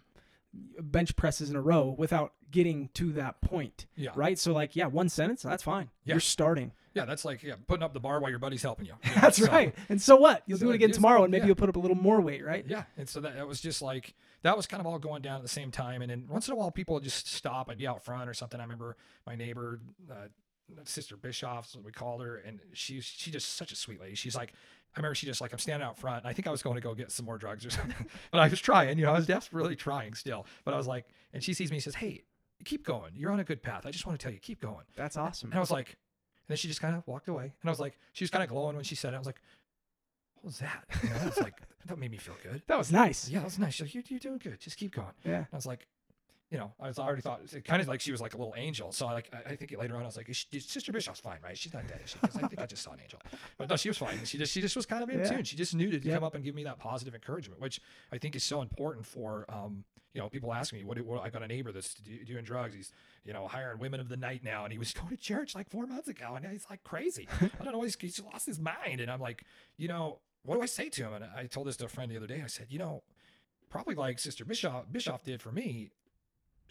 bench 0.82 1.16
presses 1.16 1.52
in 1.52 1.56
a 1.56 1.62
row 1.62 1.94
without 1.98 2.34
getting 2.50 2.90
to 2.96 3.12
that 3.14 3.40
point. 3.42 3.86
Yeah. 3.96 4.10
Right. 4.16 4.40
So 4.40 4.52
like 4.52 4.76
yeah, 4.76 4.88
one 4.88 5.10
sentence 5.10 5.44
that's 5.44 5.62
fine. 5.64 5.90
Yeah. 6.06 6.16
You're 6.16 6.22
starting. 6.22 6.72
Yeah, 7.00 7.06
that's 7.06 7.26
like 7.26 7.44
yeah, 7.44 7.56
putting 7.68 7.84
up 7.84 7.94
the 7.94 8.00
bar 8.00 8.20
while 8.20 8.30
your 8.30 8.40
buddy's 8.40 8.62
helping 8.62 8.86
you. 8.86 8.94
you 9.04 9.10
know? 9.16 9.22
That's 9.22 9.38
So- 9.38 9.48
right. 9.52 9.74
And 9.90 10.02
so 10.02 10.16
what? 10.16 10.44
You'll 10.46 10.60
so 10.60 10.66
do 10.66 10.72
it 10.72 10.76
again 10.76 10.92
tomorrow, 10.92 11.24
and 11.24 11.32
maybe 11.32 11.42
yeah. 11.42 11.48
you'll 11.48 11.56
put 11.56 11.70
up 11.70 11.76
a 11.76 11.80
little 11.80 11.98
more 11.98 12.22
weight. 12.22 12.46
Right. 12.46 12.66
Yeah, 12.68 12.84
and 12.98 13.08
so 13.10 13.20
that, 13.22 13.36
that 13.36 13.48
was 13.48 13.62
just 13.62 13.82
like 13.82 14.14
that 14.44 14.56
was 14.56 14.66
kind 14.68 14.80
of 14.82 14.88
all 14.88 15.00
going 15.00 15.22
down 15.22 15.38
at 15.38 15.42
the 15.42 15.48
same 15.50 15.72
time. 15.72 16.02
And 16.02 16.10
then 16.12 16.26
once 16.30 16.48
in 16.48 16.54
a 16.54 16.56
while, 16.56 16.72
people 16.72 16.96
would 16.96 17.04
just 17.04 17.28
stop. 17.28 17.70
I'd 17.70 17.78
be 17.78 17.88
out 17.88 18.04
front 18.04 18.30
or 18.30 18.34
something. 18.34 18.60
I 18.60 18.64
remember 18.64 18.96
my 19.28 19.36
neighbor, 19.36 19.82
uh, 20.12 20.16
Sister 20.86 21.18
Bischoff's, 21.18 21.76
what 21.76 21.84
we 21.84 21.92
called 21.92 22.22
her, 22.22 22.38
and 22.38 22.60
she's 22.74 23.04
she 23.06 23.32
just 23.32 23.56
such 23.56 23.72
a 23.72 23.76
sweet 23.76 24.00
lady. 24.00 24.16
She's 24.16 24.36
like, 24.36 24.54
I 24.96 25.00
remember 25.00 25.16
she 25.16 25.26
just 25.26 25.42
like 25.42 25.52
I'm 25.54 25.60
standing 25.60 25.86
out 25.88 25.98
front. 25.98 26.24
And 26.24 26.28
I 26.30 26.34
think 26.34 26.48
I 26.48 26.52
was 26.52 26.62
going 26.62 26.76
to 26.76 26.82
go 26.82 26.94
get 26.94 27.12
some 27.12 27.26
more 27.26 27.38
drugs 27.38 27.66
or 27.66 27.70
something, 27.80 28.06
but 28.32 28.40
I 28.40 28.48
was 28.48 28.60
trying. 28.60 28.98
You 28.98 29.06
know, 29.06 29.12
I 29.12 29.18
was 29.18 29.28
desperately 29.28 29.76
trying 29.76 30.14
still. 30.14 30.46
But 30.66 30.74
I 30.74 30.78
was 30.78 30.88
like, 30.88 31.06
and 31.34 31.44
she 31.44 31.54
sees 31.54 31.72
me, 31.72 31.78
and 31.78 31.84
says, 31.84 31.96
"Hey, 31.96 32.24
keep 32.66 32.86
going. 32.86 33.12
You're 33.16 33.32
on 33.32 33.40
a 33.40 33.44
good 33.44 33.62
path. 33.64 33.86
I 33.86 33.92
just 33.92 34.06
want 34.06 34.20
to 34.20 34.24
tell 34.24 34.32
you, 34.34 34.40
keep 34.40 34.62
going." 34.62 34.86
That's 34.96 35.18
awesome. 35.18 35.50
And 35.52 35.58
I 35.58 35.60
was 35.60 35.72
like, 35.72 35.98
then 36.50 36.58
she 36.58 36.68
just 36.68 36.82
kind 36.82 36.96
of 36.96 37.08
walked 37.08 37.30
away. 37.30 37.54
And 37.62 37.70
I 37.70 37.72
was 37.72 37.80
like, 37.80 37.98
she 38.12 38.24
was 38.26 38.30
kind 38.32 38.44
of 38.44 38.50
glowing 38.50 38.76
when 38.76 38.84
she 38.84 38.96
said 38.96 39.14
it. 39.14 39.16
I 39.16 39.20
was 39.20 39.28
like, 39.28 39.42
what 40.36 40.46
was 40.46 40.60
that? 40.60 40.84
You 41.04 41.10
know, 41.10 41.16
was 41.26 41.38
like, 41.40 41.56
that 41.86 41.98
made 41.98 42.12
me 42.12 42.18
feel 42.18 42.36
good. 42.44 42.62
That 42.68 42.78
was 42.78 42.92
nice. 42.92 43.30
Yeah, 43.30 43.40
that 43.40 43.46
was 43.46 43.60
nice. 43.60 43.76
She's 43.76 43.86
like, 43.86 43.94
you're, 43.96 44.04
you're 44.10 44.20
doing 44.20 44.38
good. 44.44 44.60
Just 44.60 44.78
keep 44.78 44.94
going. 44.94 45.08
Yeah. 45.24 45.38
And 45.38 45.48
I 45.54 45.56
was 45.56 45.66
like, 45.66 45.88
you 46.52 46.58
know, 46.58 46.72
I 46.80 46.88
was 46.88 46.98
I 46.98 47.06
already 47.06 47.22
thought 47.22 47.42
it 47.54 47.64
kind 47.64 47.80
of 47.80 47.88
like 47.88 48.02
she 48.02 48.12
was 48.12 48.20
like 48.22 48.34
a 48.34 48.38
little 48.38 48.56
angel. 48.58 48.92
So 48.92 49.06
I 49.06 49.14
like 49.14 49.32
I, 49.32 49.52
I 49.52 49.56
think 49.56 49.72
later 49.78 49.96
on 49.96 50.02
I 50.02 50.06
was 50.08 50.18
like, 50.18 50.30
is 50.30 50.38
she, 50.38 50.48
is 50.58 50.66
Sister 50.66 50.92
Bishop's 50.92 51.20
fine, 51.20 51.38
right? 51.44 51.56
She's 51.56 51.72
not 51.74 51.88
dead, 51.88 52.00
is 52.04 52.10
she? 52.10 52.18
Because 52.20 52.38
I 52.38 52.48
think 52.48 52.60
I 52.60 52.66
just 52.66 52.82
saw 52.82 52.92
an 52.94 53.00
angel. 53.04 53.20
But 53.60 53.70
no, 53.70 53.76
she 53.76 53.88
was 53.88 54.00
fine. 54.00 54.18
She 54.26 54.40
just 54.40 54.52
she 54.52 54.60
just 54.60 54.76
was 54.76 54.88
kind 54.88 55.04
of 55.04 55.10
in 55.12 55.20
Yeah. 55.20 55.26
tune. 55.30 55.44
She 55.44 55.56
just 55.56 55.76
knew 55.76 55.92
to 55.92 56.00
Yep. 56.04 56.16
come 56.16 56.24
up 56.24 56.34
and 56.34 56.44
give 56.44 56.56
me 56.56 56.64
that 56.64 56.80
positive 56.80 57.14
encouragement, 57.14 57.62
which 57.62 57.80
I 58.12 58.18
think 58.18 58.36
is 58.36 58.44
so 58.44 58.64
important 58.64 59.06
for 59.06 59.46
um, 59.48 59.84
you 60.14 60.22
know, 60.22 60.28
people 60.30 60.54
ask 60.54 60.74
me, 60.74 60.84
what, 60.84 60.98
do- 60.98 61.04
what 61.04 61.22
I 61.24 61.30
got 61.30 61.44
a 61.44 61.48
neighbor 61.48 61.72
that's 61.72 61.94
do- 61.94 62.24
doing 62.26 62.44
drugs. 62.44 62.74
He's, 62.76 62.92
you 63.26 63.34
know, 63.34 63.48
hiring 63.48 63.80
women 63.80 64.00
of 64.00 64.10
the 64.10 64.18
night 64.18 64.44
now. 64.44 64.64
And 64.64 64.72
he 64.74 64.80
was 64.80 64.92
going 64.94 65.10
to 65.10 65.18
church 65.18 65.54
like 65.56 65.70
four 65.70 65.86
months 65.86 66.08
ago. 66.08 66.34
And 66.36 66.46
he's 66.46 66.66
like 66.70 66.84
crazy. 66.84 67.28
I 67.42 67.64
don't 67.64 67.74
know. 67.74 67.82
He's, 67.84 67.96
he's 68.00 68.20
lost 68.22 68.46
his 68.48 68.60
mind. 68.60 69.02
And 69.02 69.12
I'm 69.12 69.22
like, 69.22 69.44
you 69.78 69.88
know, 69.88 70.20
what 70.44 70.56
do 70.56 70.62
I 70.62 70.66
say 70.68 70.90
to 70.90 71.04
him? 71.04 71.14
And 71.14 71.26
I 71.36 71.46
told 71.46 71.68
this 71.68 71.78
to 71.78 71.86
a 71.86 71.90
friend 71.90 72.12
the 72.12 72.18
other 72.18 72.28
day. 72.28 72.42
I 72.44 72.48
said, 72.48 72.68
you 72.70 72.80
know, 72.80 73.04
probably 73.70 73.94
like 73.96 74.18
Sister 74.20 74.46
Bischoff, 74.46 74.86
Bischoff 74.92 75.24
did 75.24 75.42
for 75.42 75.52
me. 75.52 75.90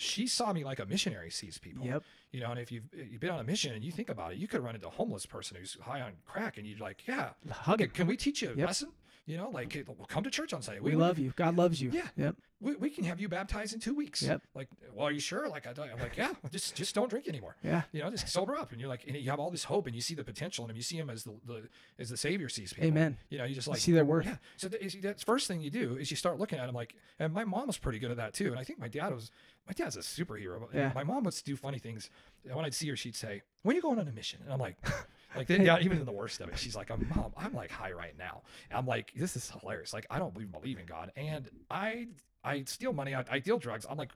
She 0.01 0.27
saw 0.29 0.53
me 0.53 0.65
like 0.65 0.79
a 0.79 0.87
missionary 0.87 1.31
sees 1.31 1.59
people. 1.59 1.85
Yep. 1.85 2.03
You 2.31 2.41
know, 2.41 2.51
and 2.51 2.61
if 2.61 2.71
you've, 2.71 2.85
you've 2.93 3.21
been 3.21 3.31
on 3.31 3.41
a 3.41 3.45
mission 3.45 3.75
and 3.75 3.83
you 3.85 3.91
think 3.91 4.09
about 4.11 4.33
it, 4.33 4.39
you 4.39 4.47
could 4.47 4.63
run 4.63 4.75
into 4.77 4.87
a 4.87 4.91
homeless 4.91 5.27
person 5.27 5.57
who's 5.59 5.77
high 5.81 6.01
on 6.01 6.13
crack 6.25 6.57
and 6.57 6.67
you're 6.67 6.79
like, 6.79 7.07
yeah, 7.09 7.31
Hug 7.51 7.81
it. 7.81 7.95
can 7.95 8.07
we 8.07 8.17
teach 8.17 8.43
you 8.43 8.51
a 8.51 8.55
Yep. 8.55 8.67
lesson? 8.67 8.89
You 9.27 9.37
know, 9.37 9.51
like 9.51 9.77
come 10.09 10.23
to 10.25 10.31
church 10.31 10.53
on 10.55 10.63
Sunday. 10.63 10.81
We 10.81 10.93
love 10.95 11.19
you. 11.19 11.33
God 11.37 11.57
loves 11.57 11.83
you. 11.83 11.91
Yeah. 11.93 12.07
Yep. 12.17 12.37
We, 12.61 12.75
we 12.75 12.91
can 12.91 13.05
have 13.05 13.21
you 13.21 13.29
baptized 13.29 13.73
in 13.73 13.81
two 13.81 13.95
weeks. 13.95 14.23
Yep. 14.23 14.43
Like, 14.55 14.69
well, 14.93 15.07
are 15.07 15.13
you 15.13 15.21
sure? 15.21 15.49
Like, 15.49 15.67
I, 15.67 15.73
don't- 15.73 15.91
I'm 15.93 15.99
like, 16.01 16.17
yeah, 16.17 16.33
just 16.51 16.75
just 16.75 16.95
don't 16.95 17.09
drink 17.09 17.29
anymore. 17.29 17.57
Yeah. 17.63 17.83
You 17.93 18.03
know, 18.03 18.11
just 18.11 18.29
sober 18.29 18.57
up. 18.57 18.73
And 18.73 18.81
you're 18.81 18.89
like, 18.89 19.05
and 19.07 19.17
you 19.17 19.31
have 19.31 19.39
all 19.39 19.51
this 19.51 19.65
hope, 19.65 19.87
and 19.87 19.95
you 19.95 20.01
see 20.03 20.15
the 20.15 20.25
potential 20.25 20.65
in 20.65 20.71
him. 20.71 20.77
You 20.77 20.83
see 20.83 20.97
him 20.97 21.09
as 21.11 21.25
the, 21.25 21.33
the 21.47 21.69
as 21.99 22.11
the 22.11 22.17
Savior 22.17 22.49
sees 22.49 22.73
people. 22.73 22.89
Amen. 22.89 23.17
You 23.31 23.39
know, 23.39 23.45
you 23.45 23.55
just 23.55 23.67
You 23.69 23.73
like 23.73 23.81
see 23.81 23.93
their 23.93 24.05
worth. 24.05 24.27
yeah. 24.27 24.37
So 24.57 24.69
the, 24.69 25.15
first 25.25 25.47
thing 25.47 25.61
you 25.61 25.71
do 25.71 25.97
is 25.97 26.11
you 26.11 26.17
start 26.17 26.39
looking 26.39 26.59
at 26.59 26.69
him 26.69 26.75
like, 26.75 26.95
and 27.19 27.33
my 27.33 27.45
mom 27.45 27.67
was 27.69 27.79
pretty 27.79 27.99
good 27.99 28.11
at 28.11 28.17
that 28.17 28.35
too. 28.35 28.49
And 28.51 28.59
I 28.59 28.65
think 28.65 28.79
my 28.81 28.89
dad 28.89 29.15
was, 29.15 29.31
my 29.67 29.73
dad's 29.73 29.97
a 29.97 30.01
superhero. 30.01 30.67
Yeah. 30.75 30.91
My 30.95 31.05
mom 31.05 31.25
would 31.25 31.35
do 31.45 31.55
funny 31.57 31.79
things. 31.79 32.11
And 32.45 32.55
when 32.57 32.65
I'd 32.65 32.75
see 32.75 32.89
her, 32.89 32.97
she'd 32.97 33.15
say, 33.17 33.43
"When 33.63 33.75
are 33.75 33.77
you 33.77 33.83
going 33.83 33.99
on 33.99 34.09
a 34.09 34.13
mission?" 34.13 34.41
And 34.45 34.53
I'm 34.53 34.59
like, 34.59 34.77
like 35.37 35.47
then, 35.47 35.65
yeah, 35.65 35.79
even 35.81 35.99
in 35.99 36.05
the 36.07 36.13
worst 36.13 36.41
of 36.41 36.49
it, 36.49 36.59
she's 36.59 36.75
like, 36.75 36.91
"I'm 36.91 37.07
mom, 37.15 37.33
I'm 37.37 37.53
like 37.53 37.71
high 37.71 37.93
right 37.93 38.17
now." 38.19 38.43
And 38.71 38.79
I'm 38.79 38.87
like, 38.87 39.13
this 39.15 39.37
is 39.37 39.51
hilarious. 39.61 39.93
Like 39.93 40.07
I 40.11 40.19
don't 40.19 40.33
believe 40.33 40.51
believe 40.51 40.79
in 40.79 40.87
God, 40.87 41.13
and 41.17 41.49
I 41.71 42.09
I 42.49 42.65
steal 42.65 42.93
money. 42.93 43.15
I, 43.15 43.25
I 43.31 43.39
deal 43.39 43.59
drugs. 43.59 43.87
I'm 43.89 43.97
like, 43.97 44.11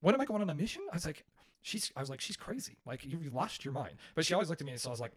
when 0.00 0.14
am 0.14 0.20
I 0.20 0.24
going 0.24 0.42
on 0.42 0.50
a 0.50 0.54
mission? 0.54 0.82
I 0.92 0.96
was 0.96 1.06
like, 1.06 1.24
she's. 1.62 1.90
I 1.96 2.00
was 2.00 2.10
like, 2.10 2.20
she's 2.20 2.36
crazy. 2.36 2.76
Like 2.86 3.04
you, 3.04 3.18
you 3.20 3.30
lost 3.30 3.64
your 3.64 3.74
mind. 3.74 3.96
But 4.14 4.24
she 4.24 4.34
always 4.34 4.48
looked 4.48 4.60
at 4.60 4.66
me 4.66 4.72
and 4.72 4.80
so 4.80 4.90
I 4.90 4.92
was 4.92 5.00
like, 5.00 5.12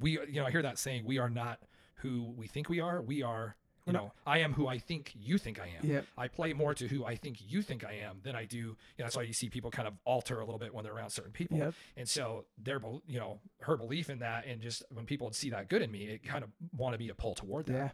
we, 0.00 0.12
you 0.12 0.40
know, 0.40 0.46
I 0.46 0.50
hear 0.50 0.62
that 0.62 0.78
saying, 0.78 1.04
we 1.04 1.18
are 1.18 1.30
not 1.30 1.60
who 1.96 2.32
we 2.36 2.46
think 2.46 2.68
we 2.68 2.80
are. 2.80 3.02
We 3.02 3.22
are, 3.22 3.56
you 3.86 3.92
know, 3.92 4.12
I 4.24 4.38
am 4.38 4.52
who 4.52 4.68
I 4.68 4.78
think 4.78 5.12
you 5.18 5.36
think 5.36 5.58
I 5.58 5.70
am. 5.78 5.90
Yep. 5.90 6.04
I 6.16 6.28
play 6.28 6.52
more 6.52 6.74
to 6.74 6.86
who 6.86 7.04
I 7.04 7.16
think 7.16 7.38
you 7.40 7.60
think 7.60 7.84
I 7.84 7.94
am 7.94 8.20
than 8.22 8.36
I 8.36 8.44
do. 8.44 8.56
You 8.56 8.64
know, 8.98 9.04
that's 9.04 9.16
why 9.16 9.22
you 9.22 9.32
see 9.32 9.48
people 9.48 9.70
kind 9.70 9.88
of 9.88 9.94
alter 10.04 10.38
a 10.38 10.44
little 10.44 10.58
bit 10.58 10.72
when 10.72 10.84
they're 10.84 10.94
around 10.94 11.10
certain 11.10 11.32
people. 11.32 11.58
Yep. 11.58 11.74
And 11.96 12.08
so 12.08 12.44
their, 12.62 12.80
you 13.08 13.18
know, 13.18 13.40
her 13.62 13.76
belief 13.76 14.08
in 14.08 14.20
that, 14.20 14.46
and 14.46 14.60
just 14.60 14.84
when 14.92 15.06
people 15.06 15.26
would 15.26 15.34
see 15.34 15.50
that 15.50 15.68
good 15.68 15.82
in 15.82 15.90
me, 15.90 16.04
it 16.04 16.22
kind 16.22 16.44
of 16.44 16.50
wanted 16.76 17.00
me 17.00 17.08
to 17.08 17.14
pull 17.14 17.34
toward 17.34 17.66
that. 17.66 17.72
Yeah. 17.72 17.90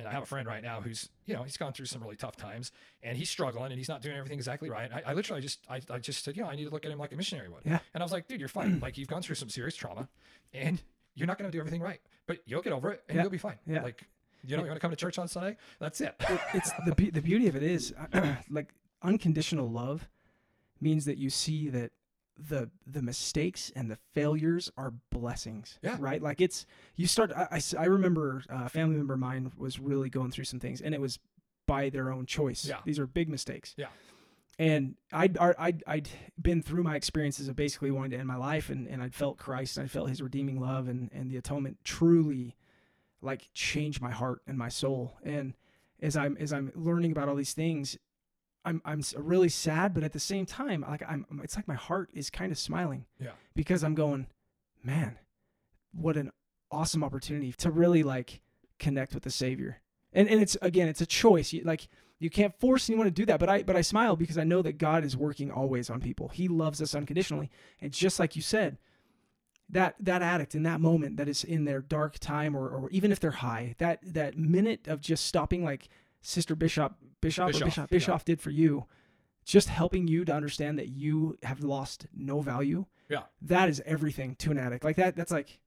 And 0.00 0.08
I 0.08 0.12
have 0.12 0.22
a 0.22 0.26
friend 0.26 0.46
right 0.46 0.62
now 0.62 0.80
who's, 0.80 1.08
you 1.26 1.34
know, 1.34 1.42
he's 1.42 1.56
gone 1.58 1.72
through 1.74 1.84
some 1.86 2.02
really 2.02 2.16
tough 2.16 2.36
times, 2.36 2.72
and 3.02 3.16
he's 3.18 3.28
struggling, 3.28 3.70
and 3.70 3.78
he's 3.78 3.88
not 3.88 4.00
doing 4.00 4.16
everything 4.16 4.38
exactly 4.38 4.70
right. 4.70 4.90
I, 4.92 5.02
I 5.10 5.12
literally 5.12 5.42
just, 5.42 5.60
I, 5.68 5.80
I 5.90 5.98
just 5.98 6.24
said, 6.24 6.36
you 6.36 6.42
know, 6.42 6.48
I 6.48 6.56
need 6.56 6.64
to 6.64 6.70
look 6.70 6.86
at 6.86 6.90
him 6.90 6.98
like 6.98 7.12
a 7.12 7.16
missionary 7.16 7.48
would. 7.50 7.62
Yeah. 7.66 7.80
And 7.92 8.02
I 8.02 8.04
was 8.04 8.10
like, 8.12 8.26
dude, 8.26 8.40
you're 8.40 8.48
fine. 8.48 8.80
like 8.80 8.96
you've 8.96 9.08
gone 9.08 9.20
through 9.22 9.34
some 9.36 9.50
serious 9.50 9.76
trauma, 9.76 10.08
and 10.54 10.80
you're 11.14 11.26
not 11.26 11.36
going 11.38 11.50
to 11.50 11.54
do 11.54 11.60
everything 11.60 11.82
right, 11.82 12.00
but 12.26 12.38
you'll 12.46 12.62
get 12.62 12.72
over 12.72 12.90
it, 12.92 13.02
and 13.08 13.16
Yeah. 13.16 13.22
you'll 13.22 13.30
be 13.30 13.36
fine. 13.38 13.58
Yeah. 13.66 13.82
Like, 13.82 14.06
you 14.46 14.56
know, 14.56 14.62
you 14.62 14.68
want 14.68 14.76
to 14.76 14.80
come 14.80 14.90
to 14.90 14.96
church 14.96 15.18
on 15.18 15.28
Sunday? 15.28 15.56
That's 15.80 16.00
it. 16.00 16.14
It- 16.20 16.40
it's 16.54 16.70
the 16.86 17.10
the 17.10 17.20
beauty 17.20 17.46
of 17.48 17.56
it 17.56 17.62
is 17.62 17.92
like 18.50 18.72
unconditional 19.02 19.68
love 19.68 20.08
means 20.80 21.04
that 21.04 21.18
you 21.18 21.28
see 21.28 21.68
that 21.68 21.92
the 22.38 22.70
the 22.86 23.02
mistakes 23.02 23.70
and 23.76 23.90
the 23.90 23.98
failures 24.14 24.70
are 24.76 24.94
blessings 25.10 25.78
Yeah. 25.82 25.96
right 26.00 26.22
like 26.22 26.40
it's 26.40 26.64
you 26.96 27.06
start 27.06 27.32
I 27.36 27.60
I 27.78 27.84
remember 27.84 28.42
uh, 28.50 28.62
a 28.64 28.68
family 28.68 28.96
member 28.96 29.14
of 29.14 29.20
mine 29.20 29.52
was 29.56 29.78
really 29.78 30.08
going 30.08 30.30
through 30.30 30.44
some 30.44 30.58
things 30.60 30.80
and 30.80 30.94
it 30.94 31.00
was 31.00 31.18
by 31.66 31.90
their 31.90 32.10
own 32.10 32.24
choice 32.26 32.64
Yeah. 32.64 32.78
these 32.84 32.98
are 32.98 33.06
big 33.06 33.28
mistakes 33.28 33.74
Yeah. 33.76 33.88
and 34.58 34.94
I'd, 35.12 35.36
I'd, 35.38 35.82
I'd 35.86 36.08
been 36.40 36.62
through 36.62 36.82
my 36.82 36.96
experiences 36.96 37.48
of 37.48 37.56
basically 37.56 37.90
wanting 37.90 38.12
to 38.12 38.18
end 38.18 38.26
my 38.28 38.36
life 38.36 38.70
and, 38.70 38.86
and 38.88 39.02
I'd 39.02 39.14
felt 39.14 39.36
Christ 39.36 39.76
and 39.76 39.84
I 39.84 39.88
felt 39.88 40.08
his 40.08 40.22
redeeming 40.22 40.60
love 40.60 40.88
and, 40.88 41.10
and 41.12 41.30
the 41.30 41.36
atonement 41.36 41.78
truly 41.84 42.56
like 43.22 43.50
changed 43.52 44.00
my 44.00 44.10
heart 44.10 44.40
and 44.46 44.56
my 44.56 44.68
soul. 44.70 45.18
And 45.22 45.54
as 46.00 46.16
I'm, 46.16 46.36
as 46.38 46.52
I'm 46.54 46.72
learning 46.74 47.12
about 47.12 47.28
all 47.28 47.34
these 47.36 47.52
things, 47.52 47.98
I'm, 48.64 48.82
I'm 48.84 49.00
mm-hmm. 49.00 49.22
really 49.22 49.48
sad, 49.48 49.94
but 49.94 50.02
at 50.02 50.12
the 50.12 50.20
same 50.20 50.46
time, 50.46 50.84
like 50.88 51.02
I'm, 51.02 51.26
um, 51.30 51.40
it's 51.42 51.56
like 51.56 51.68
my 51.68 51.74
heart 51.74 52.10
is 52.12 52.30
kind 52.30 52.52
of 52.52 52.58
smiling 52.58 53.06
Yeah. 53.18 53.32
because 53.54 53.82
I'm 53.82 53.94
going, 53.94 54.26
man, 54.82 55.18
what 55.92 56.16
an 56.16 56.30
awesome 56.70 57.02
opportunity 57.02 57.52
to 57.52 57.70
really 57.70 58.02
like 58.02 58.40
connect 58.78 59.14
with 59.14 59.22
the 59.22 59.30
savior. 59.30 59.80
And, 60.12 60.28
and 60.28 60.40
it's, 60.40 60.56
again, 60.60 60.88
it's 60.88 61.00
a 61.00 61.06
choice. 61.06 61.52
You, 61.52 61.62
like, 61.64 61.88
you 62.20 62.28
can't 62.28 62.54
force 62.60 62.88
anyone 62.90 63.06
to 63.06 63.10
do 63.10 63.24
that, 63.26 63.40
but 63.40 63.48
I 63.48 63.62
but 63.62 63.76
I 63.76 63.80
smile 63.80 64.14
because 64.14 64.36
I 64.36 64.44
know 64.44 64.60
that 64.62 64.76
God 64.76 65.04
is 65.04 65.16
working 65.16 65.50
always 65.50 65.88
on 65.88 66.00
people. 66.00 66.28
He 66.28 66.48
loves 66.48 66.82
us 66.82 66.94
unconditionally, 66.94 67.50
and 67.80 67.92
just 67.92 68.20
like 68.20 68.36
you 68.36 68.42
said, 68.42 68.76
that 69.70 69.94
that 70.00 70.20
addict 70.20 70.54
in 70.54 70.62
that 70.64 70.82
moment 70.82 71.16
that 71.16 71.28
is 71.28 71.44
in 71.44 71.64
their 71.64 71.80
dark 71.80 72.18
time, 72.18 72.54
or 72.54 72.68
or 72.68 72.90
even 72.90 73.10
if 73.10 73.20
they're 73.20 73.30
high, 73.30 73.74
that 73.78 74.00
that 74.02 74.36
minute 74.36 74.86
of 74.86 75.00
just 75.00 75.24
stopping, 75.24 75.64
like 75.64 75.88
Sister 76.20 76.54
Bishop 76.54 76.94
Bishop 77.20 77.46
Bischoff, 77.52 77.90
Bishop 77.90 78.20
yeah. 78.20 78.24
Did 78.24 78.40
for 78.40 78.50
you, 78.50 78.86
just 79.44 79.68
helping 79.68 80.08
you 80.08 80.24
to 80.24 80.32
understand 80.32 80.78
that 80.78 80.88
you 80.88 81.38
have 81.42 81.62
lost 81.62 82.06
no 82.14 82.40
value. 82.40 82.86
Yeah. 83.08 83.22
That 83.42 83.68
is 83.68 83.82
everything 83.84 84.36
to 84.36 84.50
an 84.50 84.58
addict. 84.58 84.84
Like 84.84 84.96
that 84.96 85.16
that's 85.16 85.32
like 85.32 85.60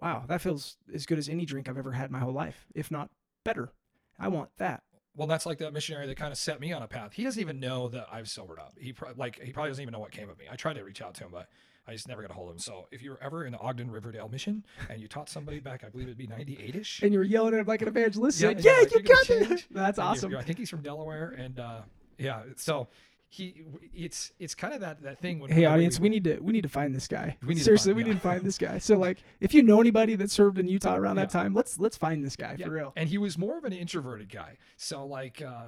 wow, 0.00 0.24
that 0.28 0.40
feels 0.40 0.76
as 0.92 1.06
good 1.06 1.18
as 1.18 1.28
any 1.28 1.44
drink 1.44 1.68
I've 1.68 1.78
ever 1.78 1.92
had 1.92 2.06
in 2.06 2.12
my 2.12 2.18
whole 2.18 2.32
life, 2.32 2.66
if 2.74 2.90
not 2.90 3.10
better. 3.44 3.72
I 4.18 4.28
want 4.28 4.50
that. 4.58 4.82
Well, 5.16 5.28
that's 5.28 5.46
like 5.46 5.58
that 5.58 5.72
missionary 5.72 6.06
that 6.08 6.16
kind 6.16 6.32
of 6.32 6.38
set 6.38 6.60
me 6.60 6.72
on 6.72 6.82
a 6.82 6.88
path. 6.88 7.12
He 7.12 7.22
doesn't 7.22 7.40
even 7.40 7.60
know 7.60 7.88
that 7.88 8.08
I've 8.10 8.28
sobered 8.28 8.58
up. 8.58 8.74
He 8.78 8.92
pro- 8.92 9.12
like 9.16 9.40
he 9.40 9.52
probably 9.52 9.70
doesn't 9.70 9.82
even 9.82 9.92
know 9.92 10.00
what 10.00 10.10
came 10.10 10.28
of 10.28 10.38
me. 10.38 10.46
I 10.50 10.56
tried 10.56 10.74
to 10.74 10.84
reach 10.84 11.00
out 11.00 11.14
to 11.14 11.24
him, 11.24 11.30
but 11.30 11.48
I 11.86 11.92
just 11.92 12.08
never 12.08 12.22
got 12.22 12.30
a 12.30 12.34
hold 12.34 12.48
of 12.48 12.54
him. 12.54 12.58
So 12.58 12.86
if 12.90 13.02
you 13.02 13.10
were 13.10 13.22
ever 13.22 13.44
in 13.44 13.52
the 13.52 13.58
Ogden 13.58 13.90
Riverdale 13.90 14.28
mission 14.28 14.64
and 14.88 15.00
you 15.00 15.08
taught 15.08 15.28
somebody 15.28 15.60
back, 15.60 15.84
I 15.84 15.90
believe 15.90 16.06
it'd 16.06 16.16
be 16.18 16.26
98 16.26 16.74
ish. 16.76 17.02
And 17.02 17.12
you 17.12 17.18
were 17.18 17.24
yelling 17.24 17.54
at 17.54 17.60
him 17.60 17.66
like 17.66 17.82
an 17.82 17.88
evangelist. 17.88 18.40
Yeah, 18.40 18.50
Yeah, 18.50 18.56
yeah, 18.58 18.70
yeah, 18.72 18.80
like, 18.80 18.94
you 18.94 19.02
got 19.02 19.30
it. 19.30 19.66
That's 19.70 19.98
And 19.98 20.08
awesome. 20.08 20.36
I 20.36 20.42
think 20.42 20.58
he's 20.58 20.70
from 20.70 20.82
Delaware, 20.82 21.30
and 21.36 21.58
uh, 21.60 21.80
yeah, 22.18 22.42
so 22.56 22.88
he 23.28 23.64
it's 23.92 24.32
it's 24.38 24.54
kind 24.54 24.72
of 24.72 24.80
that 24.80 25.02
that 25.02 25.18
thing. 25.20 25.40
When 25.40 25.50
Hey 25.50 25.64
audience, 25.64 25.98
we 25.98 26.08
need 26.08 26.24
to 26.24 26.38
we 26.40 26.52
need 26.52 26.62
to 26.62 26.68
find 26.68 26.94
this 26.94 27.08
guy. 27.08 27.36
We 27.44 27.54
need 27.54 27.62
Seriously, 27.64 27.90
find- 27.90 27.96
we 27.96 28.02
yeah. 28.02 28.08
need 28.10 28.14
to 28.14 28.20
find 28.28 28.42
this 28.44 28.58
guy. 28.58 28.78
So 28.78 28.96
like, 28.96 29.18
if 29.40 29.52
you 29.52 29.62
know 29.62 29.80
anybody 29.80 30.14
that 30.14 30.30
served 30.30 30.58
in 30.58 30.68
Utah 30.68 30.94
around 30.96 31.16
that 31.16 31.30
time, 31.30 31.52
let's 31.52 31.78
let's 31.78 31.96
find 31.96 32.24
this 32.24 32.36
guy 32.36 32.54
Yeah, 32.58 32.66
for 32.66 32.72
real. 32.72 32.92
And 32.96 33.08
he 33.08 33.18
was 33.18 33.36
more 33.36 33.58
of 33.58 33.64
an 33.64 33.72
introverted 33.72 34.30
guy. 34.30 34.56
So 34.76 35.04
like, 35.04 35.42
uh, 35.42 35.66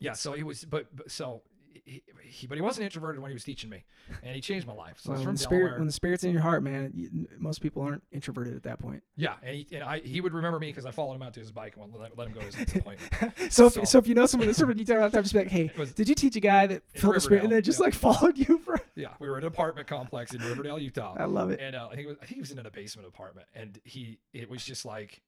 yeah. 0.00 0.14
So 0.14 0.32
he 0.32 0.42
was, 0.42 0.64
but, 0.64 0.86
but 0.96 1.10
so 1.10 1.42
he, 1.72 2.02
he, 2.22 2.46
but 2.46 2.56
he 2.56 2.62
wasn't 2.62 2.84
introverted 2.84 3.20
when 3.22 3.30
he 3.30 3.34
was 3.34 3.44
teaching 3.44 3.70
me, 3.70 3.84
and 4.22 4.34
he 4.34 4.40
changed 4.40 4.66
my 4.66 4.72
life. 4.72 4.98
So 5.00 5.12
Well, 5.12 5.24
when 5.24 5.34
the 5.34 5.38
spirit 5.38 5.78
when 5.78 5.86
the 5.86 5.92
spirit's 5.92 6.24
in 6.24 6.32
your 6.32 6.42
heart, 6.42 6.62
man, 6.62 6.90
you, 6.94 7.10
most 7.38 7.60
people 7.60 7.82
aren't 7.82 8.02
introverted 8.12 8.54
at 8.56 8.62
that 8.64 8.78
point. 8.78 9.02
yeah, 9.16 9.34
and 9.42 9.56
he 9.56 9.66
and 9.72 9.82
I 9.84 10.00
he 10.00 10.20
would 10.20 10.32
remember 10.34 10.58
me 10.58 10.68
because 10.68 10.86
I 10.86 10.90
followed 10.90 11.14
him 11.14 11.22
out 11.22 11.34
to 11.34 11.40
his 11.40 11.52
bike 11.52 11.74
and 11.76 11.92
let, 11.94 12.16
let 12.16 12.26
him 12.28 12.34
go 12.34 12.40
to 12.40 12.46
his 12.46 12.76
appointment. 12.76 13.00
So 13.50 13.66
if, 13.66 13.72
So- 13.74 13.84
so 13.84 13.98
if 13.98 14.06
you 14.06 14.14
know 14.14 14.26
someone 14.26 14.48
that 14.48 14.54
served 14.54 14.72
in 14.72 14.78
Utah 14.78 14.94
around 14.94 15.12
that 15.12 15.22
just 15.22 15.32
be 15.32 15.40
like, 15.40 15.48
hey, 15.48 15.70
was- 15.76 15.92
did 15.92 16.08
you 16.08 16.14
teach 16.14 16.36
a 16.36 16.40
guy 16.40 16.66
that 16.66 16.82
felt 16.94 17.14
the 17.14 17.20
spirit 17.20 17.44
and 17.44 17.52
then 17.52 17.62
just 17.62 17.78
yeah. 17.80 17.84
like 17.84 17.94
followed 18.06 18.36
you 18.38 18.58
for? 18.58 18.78
Yeah, 18.96 19.14
we 19.18 19.30
were 19.30 19.38
in 19.38 19.44
an 19.44 19.48
apartment 19.48 19.86
complex 19.86 20.34
in 20.34 20.42
Riverdale, 20.42 20.78
Utah. 20.78 21.14
I 21.18 21.24
love 21.24 21.50
it. 21.50 21.60
and 21.60 21.74
uh, 21.74 21.88
I 21.90 21.94
think 21.94 22.06
it 22.06 22.08
was, 22.08 22.16
I 22.20 22.26
think 22.26 22.34
he 22.34 22.40
was 22.40 22.50
in 22.50 22.58
a 22.58 22.70
basement 22.70 23.08
apartment, 23.08 23.46
and 23.54 23.80
he 23.84 24.18
it 24.34 24.50
was 24.50 24.62
just 24.62 24.84
like 24.84 25.22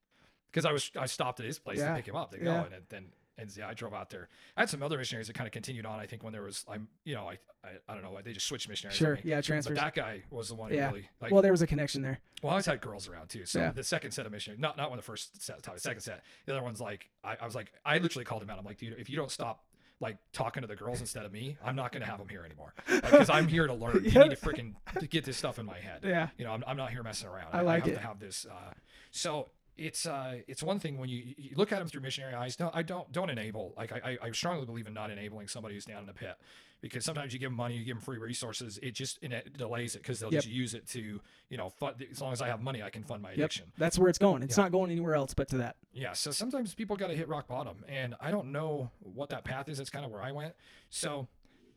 because 0.50 0.66
I 0.66 0.72
was 0.72 0.90
I 0.98 1.06
stopped 1.06 1.40
at 1.40 1.46
his 1.46 1.58
place 1.58 1.78
Yeah. 1.78 1.90
to 1.90 1.94
pick 1.96 2.06
him 2.08 2.16
up 2.16 2.32
to 2.32 2.38
go, 2.38 2.50
Yeah. 2.52 2.64
and 2.64 2.84
then 2.90 3.06
and 3.38 3.54
yeah, 3.56 3.68
I 3.68 3.74
drove 3.74 3.94
out 3.94 4.10
there. 4.10 4.28
I 4.56 4.60
had 4.62 4.68
some 4.70 4.82
other 4.82 4.98
missionaries 4.98 5.26
that 5.28 5.34
kind 5.34 5.46
of 5.46 5.52
continued 5.52 5.86
on. 5.86 5.98
I 5.98 6.06
think 6.06 6.22
when 6.22 6.32
there 6.32 6.42
was 6.42 6.64
I'm 6.68 6.88
you 7.04 7.14
know 7.14 7.28
I 7.28 7.38
I, 7.64 7.68
I 7.88 7.94
don't 7.94 8.02
know 8.02 8.18
they 8.22 8.32
just 8.32 8.46
switched 8.46 8.68
missionaries. 8.68 9.00
on 9.00 9.06
Sure, 9.06 9.14
me. 9.16 9.22
yeah, 9.24 9.36
But 9.36 9.44
transfers. 9.44 9.78
that 9.78 9.94
guy 9.94 10.22
was 10.30 10.48
the 10.48 10.54
one 10.54 10.70
who 10.70 10.76
Yeah. 10.76 10.88
really 10.88 11.08
like. 11.20 11.32
well, 11.32 11.42
there 11.42 11.52
was 11.52 11.62
a 11.62 11.66
connection 11.66 12.02
there. 12.02 12.18
Well, 12.42 12.50
I 12.50 12.54
always 12.54 12.66
had 12.66 12.80
girls 12.80 13.08
around 13.08 13.28
too. 13.28 13.46
So 13.46 13.60
Yeah. 13.60 13.70
the 13.72 13.84
second 13.84 14.10
set 14.12 14.26
of 14.26 14.32
missionaries, 14.32 14.60
not 14.60 14.76
not 14.76 14.90
when 14.90 14.96
the 14.98 15.02
first 15.02 15.42
set, 15.42 15.62
the 15.62 15.78
second 15.78 16.00
set. 16.00 16.24
The 16.46 16.52
other 16.52 16.62
one's 16.62 16.80
like 16.80 17.08
I, 17.24 17.36
I 17.40 17.44
was 17.46 17.54
like 17.54 17.72
I 17.84 17.98
literally 17.98 18.24
called 18.24 18.42
him 18.42 18.50
out. 18.50 18.58
I'm 18.58 18.64
like, 18.64 18.78
dude, 18.78 18.98
if 18.98 19.08
you 19.08 19.16
don't 19.16 19.30
stop 19.30 19.64
like 20.00 20.18
talking 20.32 20.62
to 20.62 20.66
the 20.66 20.74
girls 20.74 21.00
instead 21.00 21.24
of 21.24 21.32
me, 21.32 21.56
I'm 21.64 21.76
not 21.76 21.92
gonna 21.92 22.04
have 22.06 22.18
them 22.18 22.28
here 22.28 22.44
anymore 22.44 22.74
because 22.88 23.30
I'm 23.30 23.46
here 23.46 23.66
to 23.68 23.72
learn. 23.74 24.04
You 24.04 24.10
Yeah. 24.14 24.24
need 24.24 24.30
to 24.30 24.36
freaking 24.36 24.74
to 24.98 25.06
get 25.06 25.24
this 25.24 25.36
stuff 25.36 25.58
in 25.60 25.64
my 25.66 25.78
head 25.78 26.00
Yeah. 26.02 26.28
you 26.36 26.44
know, 26.44 26.50
I'm, 26.52 26.64
I'm 26.66 26.76
not 26.76 26.90
here 26.90 27.02
messing 27.04 27.28
around. 27.28 27.48
I 27.52 27.60
like 27.62 27.84
have 27.84 27.92
it. 27.92 27.96
to 27.96 28.00
have 28.02 28.18
this. 28.18 28.44
Uh, 28.50 28.72
so 29.12 29.48
it's 29.76 30.06
uh, 30.06 30.36
it's 30.46 30.62
one 30.62 30.78
thing 30.78 30.98
when 30.98 31.08
you, 31.08 31.34
you 31.36 31.50
look 31.56 31.72
at 31.72 31.78
them 31.78 31.88
through 31.88 32.02
missionary 32.02 32.34
eyes. 32.34 32.56
Don't 32.56 32.74
I 32.74 32.82
don't 32.82 33.10
don't 33.12 33.30
enable. 33.30 33.74
Like 33.76 33.92
I, 33.92 34.18
I 34.22 34.30
strongly 34.32 34.66
believe 34.66 34.86
in 34.86 34.94
not 34.94 35.10
enabling 35.10 35.48
somebody 35.48 35.74
who's 35.74 35.84
down 35.86 36.02
in 36.02 36.08
a 36.08 36.12
pit, 36.12 36.36
because 36.82 37.04
sometimes 37.04 37.32
you 37.32 37.38
give 37.38 37.50
them 37.50 37.56
money, 37.56 37.76
you 37.76 37.84
give 37.84 37.96
them 37.96 38.02
free 38.04 38.18
resources, 38.18 38.78
it 38.82 38.92
just 38.94 39.18
and 39.22 39.32
it 39.32 39.56
delays 39.56 39.94
it 39.94 40.02
because 40.02 40.20
they'll 40.20 40.32
Yep. 40.32 40.42
just 40.42 40.54
use 40.54 40.74
it 40.74 40.86
to 40.88 41.20
you 41.48 41.56
know 41.56 41.70
fund, 41.70 42.04
as 42.10 42.20
long 42.20 42.32
as 42.32 42.42
I 42.42 42.48
have 42.48 42.60
money, 42.60 42.82
I 42.82 42.90
can 42.90 43.02
fund 43.02 43.22
my 43.22 43.30
Yep. 43.30 43.38
addiction. 43.38 43.72
That's 43.78 43.98
where 43.98 44.08
it's 44.10 44.18
going. 44.18 44.42
It's 44.42 44.56
Yeah. 44.58 44.64
not 44.64 44.72
going 44.72 44.90
anywhere 44.90 45.14
else 45.14 45.32
but 45.34 45.48
to 45.48 45.56
that. 45.58 45.76
Yeah, 45.92 46.12
so 46.12 46.30
sometimes 46.30 46.74
people 46.74 46.96
got 46.96 47.08
to 47.08 47.16
hit 47.16 47.28
rock 47.28 47.46
bottom, 47.48 47.84
and 47.88 48.14
I 48.20 48.30
don't 48.30 48.52
know 48.52 48.90
what 49.00 49.30
that 49.30 49.44
path 49.44 49.68
is. 49.68 49.78
That's 49.78 49.90
kind 49.90 50.04
of 50.04 50.10
where 50.10 50.22
I 50.22 50.32
went. 50.32 50.54
So 50.90 51.28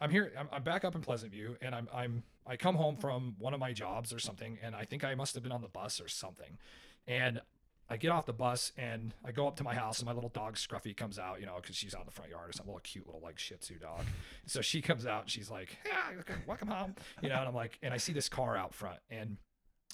I'm 0.02 0.10
here. 0.10 0.34
I'm, 0.38 0.50
I'm 0.52 0.64
back 0.64 0.84
up 0.84 0.96
in 0.96 1.02
Pleasant 1.02 1.32
View, 1.32 1.56
and 1.62 1.74
I'm 1.74 1.88
I'm 1.94 2.24
I 2.46 2.58
come 2.58 2.76
home 2.76 2.98
from 2.98 3.36
one 3.40 3.54
of 3.54 3.60
my 3.62 3.72
jobs 3.72 4.12
or 4.14 4.20
something, 4.20 4.60
and 4.62 4.76
I 4.76 4.84
think 4.86 5.04
I 5.06 5.16
must 5.16 5.34
have 5.36 5.44
been 5.44 5.54
on 5.54 5.62
the 5.62 5.70
bus 5.70 6.02
or 6.02 6.08
something, 6.10 6.58
and 7.08 7.42
I 7.90 7.98
get 7.98 8.12
off 8.12 8.26
the 8.26 8.34
bus 8.34 8.72
and 8.78 9.14
I 9.24 9.32
go 9.32 9.48
up 9.48 9.58
to 9.58 9.64
my 9.64 9.76
house, 9.76 10.00
and 10.00 10.08
my 10.08 10.14
little 10.14 10.32
dog 10.32 10.56
Scruffy 10.56 10.96
comes 10.96 11.20
out, 11.20 11.40
you 11.40 11.46
know, 11.46 11.58
because 11.62 11.76
she's 11.76 11.94
out 11.94 12.02
in 12.02 12.08
the 12.08 12.12
front 12.12 12.32
yard 12.32 12.50
or 12.50 12.52
some 12.52 12.66
little 12.66 12.80
cute 12.82 13.06
little 13.06 13.22
like 13.22 13.38
Shih 13.38 13.56
Tzu 13.56 13.76
dog. 13.78 14.06
So 14.48 14.62
she 14.62 14.82
comes 14.82 15.06
out, 15.06 15.24
and 15.24 15.30
she's 15.32 15.52
like, 15.52 15.78
"Yeah, 15.86 16.24
welcome 16.48 16.68
home," 16.70 16.96
you 17.22 17.30
know, 17.30 17.36
and 17.38 17.48
I'm 17.48 17.56
like, 17.56 17.78
and 17.84 17.94
I 17.94 17.98
see 17.98 18.14
this 18.14 18.28
car 18.30 18.58
out 18.58 18.74
front, 18.74 19.00
and 19.10 19.38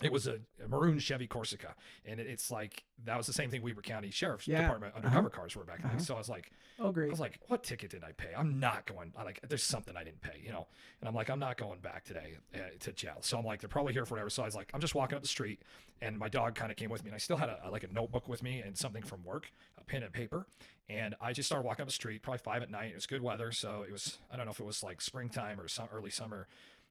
it 0.01 0.11
was 0.11 0.27
a, 0.27 0.39
a 0.63 0.67
maroon 0.67 0.99
Chevy 0.99 1.27
Corsica, 1.27 1.75
and 2.05 2.19
it, 2.19 2.27
it's 2.27 2.51
like 2.51 2.83
that 3.05 3.17
was 3.17 3.27
the 3.27 3.33
same 3.33 3.49
thing 3.49 3.61
Weber 3.61 3.81
County 3.81 4.11
Sheriff's 4.11 4.47
Yeah. 4.47 4.61
Department 4.61 4.93
Uh-huh. 4.95 5.05
undercover 5.05 5.29
cars 5.29 5.55
were 5.55 5.63
back 5.63 5.81
then. 5.81 5.91
Uh-huh. 5.91 5.99
So 5.99 6.15
I 6.15 6.17
was 6.17 6.29
like, 6.29 6.51
Oh, 6.79 6.91
great, 6.91 7.07
I 7.07 7.09
was 7.11 7.19
like, 7.19 7.39
what 7.47 7.63
ticket 7.63 7.91
did 7.91 8.03
I 8.03 8.11
pay? 8.11 8.29
I'm 8.35 8.59
not 8.59 8.87
going. 8.87 9.13
I 9.15 9.23
like, 9.23 9.39
there's 9.47 9.61
something 9.61 9.95
I 9.95 10.03
didn't 10.03 10.21
pay, 10.21 10.41
you 10.43 10.51
know. 10.51 10.67
And 10.99 11.07
I'm 11.07 11.13
like, 11.13 11.29
I'm 11.29 11.37
not 11.39 11.55
going 11.57 11.79
back 11.79 12.03
today 12.05 12.37
uh, 12.55 12.59
to 12.79 12.91
jail. 12.91 13.17
So 13.21 13.37
I'm 13.37 13.45
like, 13.45 13.59
they're 13.59 13.69
probably 13.69 13.93
here 13.93 14.03
for 14.05 14.15
whatever. 14.15 14.31
So 14.31 14.41
I 14.41 14.45
was 14.45 14.55
like, 14.55 14.71
I'm 14.73 14.79
just 14.81 14.95
walking 14.95 15.15
up 15.15 15.21
the 15.21 15.27
street, 15.27 15.61
and 16.01 16.17
my 16.17 16.27
dog 16.27 16.55
kind 16.55 16.71
of 16.71 16.77
came 16.77 16.89
with 16.89 17.03
me, 17.03 17.09
and 17.09 17.15
I 17.15 17.19
still 17.19 17.37
had 17.37 17.49
a, 17.49 17.59
a- 17.65 17.69
like 17.69 17.83
a 17.83 17.93
notebook 17.93 18.27
with 18.27 18.41
me 18.41 18.61
and 18.61 18.75
something 18.75 19.03
from 19.03 19.23
work, 19.23 19.51
a 19.77 19.83
pen 19.83 20.01
and 20.01 20.11
paper, 20.11 20.47
and 20.89 21.13
I 21.21 21.33
just 21.33 21.47
started 21.47 21.65
walking 21.65 21.83
up 21.83 21.87
the 21.87 21.93
street, 21.93 22.23
probably 22.23 22.39
five 22.39 22.63
at 22.63 22.71
night. 22.71 22.89
It 22.91 22.95
was 22.95 23.05
good 23.05 23.21
weather, 23.21 23.51
so 23.51 23.83
it 23.87 23.91
was. 23.91 24.17
I 24.31 24.35
don't 24.37 24.45
know 24.45 24.51
if 24.51 24.59
it 24.59 24.65
was 24.65 24.81
like 24.81 25.01
springtime 25.01 25.59
or 25.59 25.67
some 25.67 25.87
early 25.93 26.09
summer, 26.09 26.47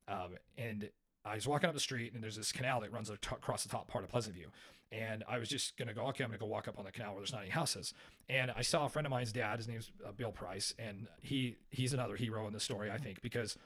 um, 0.07 0.37
and 0.57 0.89
I 1.25 1.35
was 1.35 1.47
walking 1.47 1.69
up 1.69 1.75
the 1.75 1.81
street, 1.81 2.13
and 2.15 2.23
there's 2.23 2.37
this 2.37 2.51
canal 2.53 2.81
that 2.81 2.93
runs 2.93 3.11
across 3.11 3.63
the 3.63 3.69
top 3.69 3.89
part 3.89 4.05
of 4.05 4.11
Pleasant 4.11 4.35
View. 4.35 4.49
And 4.93 5.23
I 5.29 5.39
was 5.39 5.49
just 5.49 5.77
gonna 5.77 5.95
go, 5.95 6.07
okay, 6.09 6.25
I'm 6.25 6.31
gonna 6.31 6.39
go 6.39 6.47
walk 6.47 6.67
up 6.67 6.79
on 6.79 6.85
the 6.85 6.91
canal 6.91 7.13
where 7.13 7.21
there's 7.21 7.33
not 7.33 7.43
any 7.43 7.51
houses. 7.51 7.95
And 8.29 8.51
I 8.51 8.63
saw 8.63 8.87
a 8.87 8.89
friend 8.89 9.07
of 9.07 9.11
mine's 9.11 9.33
dad. 9.33 9.59
His 9.59 9.69
name's 9.69 9.91
uh, 10.07 10.11
Bill 10.13 10.33
Price, 10.33 10.75
and 10.79 11.07
he 11.21 11.57
he's 11.71 11.93
another 11.93 12.17
hero 12.17 12.47
in 12.47 12.53
the 12.53 12.59
story, 12.61 12.91
I 12.91 12.97
think, 12.99 13.21
because 13.23 13.57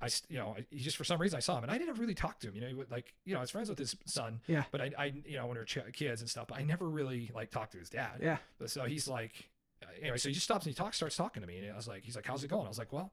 I, 0.00 0.08
you 0.28 0.38
know, 0.38 0.56
I- 0.58 0.64
he 0.70 0.80
just 0.80 0.96
for 0.96 1.04
some 1.04 1.20
reason 1.20 1.36
I 1.36 1.40
saw 1.40 1.56
him, 1.58 1.62
and 1.62 1.70
I 1.70 1.78
didn't 1.78 1.98
really 1.98 2.14
talk 2.14 2.40
to 2.40 2.48
him. 2.48 2.56
You 2.56 2.62
know, 2.62 2.66
he 2.68 2.74
would, 2.74 2.90
like, 2.90 3.14
you 3.24 3.32
know, 3.34 3.38
I 3.38 3.42
was 3.42 3.50
friends 3.52 3.68
with 3.68 3.78
his 3.78 3.94
son, 4.06 4.40
Yeah. 4.48 4.64
but 4.72 4.80
I, 4.80 4.90
I, 4.98 5.04
you 5.24 5.36
know, 5.36 5.46
when 5.46 5.54
we 5.54 5.60
were 5.60 5.64
ch- 5.64 5.78
kids 5.92 6.20
and 6.22 6.28
stuff, 6.28 6.48
but 6.48 6.58
I 6.58 6.62
never 6.62 6.88
really 6.88 7.30
like 7.32 7.52
talked 7.52 7.72
to 7.72 7.78
his 7.78 7.88
dad. 7.88 8.18
Yeah. 8.20 8.38
But 8.58 8.70
so 8.70 8.82
he's 8.84 9.06
like, 9.06 9.48
uh, 9.84 9.86
anyway, 10.00 10.16
so 10.16 10.28
he 10.28 10.34
just 10.34 10.44
stops 10.44 10.66
and 10.66 10.74
he 10.74 10.76
talks, 10.76 10.96
starts 10.96 11.14
talking 11.16 11.42
to 11.42 11.46
me, 11.46 11.58
and 11.58 11.72
I 11.72 11.76
was 11.76 11.86
like, 11.86 12.02
he's 12.02 12.16
like, 12.16 12.26
how's 12.26 12.42
it 12.42 12.48
going? 12.48 12.64
I 12.64 12.68
was 12.68 12.78
like, 12.78 12.92
well, 12.92 13.12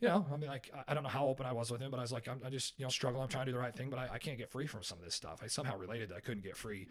you 0.00 0.08
know, 0.08 0.26
I 0.32 0.36
mean, 0.36 0.48
like, 0.48 0.70
I- 0.74 0.84
I 0.90 0.94
don't 0.94 1.02
know 1.02 1.08
how 1.08 1.26
open 1.26 1.46
I 1.46 1.52
was 1.52 1.70
with 1.70 1.80
him, 1.80 1.90
but 1.90 1.98
I 1.98 2.02
was 2.02 2.12
like, 2.12 2.28
I'm, 2.28 2.40
I 2.44 2.50
just, 2.50 2.78
you 2.78 2.84
know, 2.84 2.90
struggling. 2.90 3.22
I'm 3.22 3.28
trying 3.28 3.46
to 3.46 3.52
do 3.52 3.56
the 3.56 3.62
right 3.62 3.74
thing, 3.74 3.90
but 3.90 3.98
I, 3.98 4.08
I 4.14 4.18
can't 4.18 4.38
get 4.38 4.50
free 4.50 4.66
from 4.66 4.82
some 4.82 4.98
of 4.98 5.04
this 5.04 5.14
stuff. 5.14 5.40
I 5.42 5.46
somehow 5.48 5.76
related 5.76 6.10
that 6.10 6.16
I 6.16 6.20
couldn't 6.20 6.44
get 6.44 6.56
free, 6.56 6.86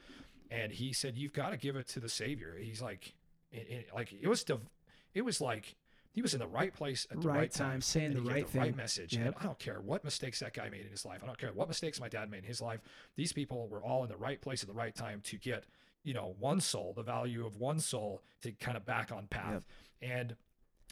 and 0.52 0.72
he 0.72 0.94
said, 0.94 1.16
you've 1.18 1.34
got 1.34 1.52
to 1.52 1.58
give 1.58 1.76
it 1.76 1.88
to 1.90 2.00
the 2.00 2.10
Savior. 2.10 2.58
He's 2.60 2.82
like, 2.82 3.14
it, 3.52 3.68
it, 3.70 3.90
like 3.96 4.14
it 4.14 4.28
was, 4.28 4.44
div- 4.44 4.68
it 5.14 5.24
was 5.24 5.40
like 5.42 5.76
he 6.12 6.22
was 6.22 6.34
in 6.34 6.40
the 6.40 6.48
right 6.48 6.74
place 6.74 7.06
at 7.12 7.22
the 7.22 7.28
Right 7.28 7.38
right, 7.38 7.52
time, 7.52 7.80
saying 7.80 8.14
the 8.14 8.22
right 8.22 8.52
the 8.52 8.60
right 8.60 8.76
message. 8.76 9.14
Yep. 9.14 9.26
And 9.26 9.36
I 9.40 9.44
don't 9.44 9.60
care 9.60 9.80
what 9.82 10.04
mistakes 10.04 10.40
that 10.40 10.54
guy 10.54 10.68
made 10.70 10.82
in 10.82 10.90
his 10.90 11.06
life. 11.06 11.20
I 11.24 11.28
don't 11.28 11.38
care 11.38 11.52
what 11.54 11.68
mistakes 11.68 12.00
my 12.02 12.10
dad 12.10 12.32
made 12.32 12.40
in 12.40 12.44
his 12.46 12.60
life. 12.62 12.82
These 13.16 13.34
people 13.34 13.68
were 13.70 13.84
all 13.84 14.04
in 14.04 14.10
the 14.10 14.18
right 14.18 14.42
place 14.42 14.64
at 14.64 14.68
the 14.68 14.74
right 14.74 14.96
time 14.96 15.22
to 15.26 15.38
get, 15.38 15.66
you 16.04 16.14
know, 16.16 16.36
one 16.40 16.60
soul, 16.60 16.94
the 16.96 17.04
value 17.04 17.46
of 17.46 17.58
one 17.58 17.80
soul 17.80 18.24
to 18.42 18.52
kind 18.54 18.76
of 18.76 18.86
back 18.86 19.12
on 19.12 19.28
path. 19.28 19.66
And 20.02 20.36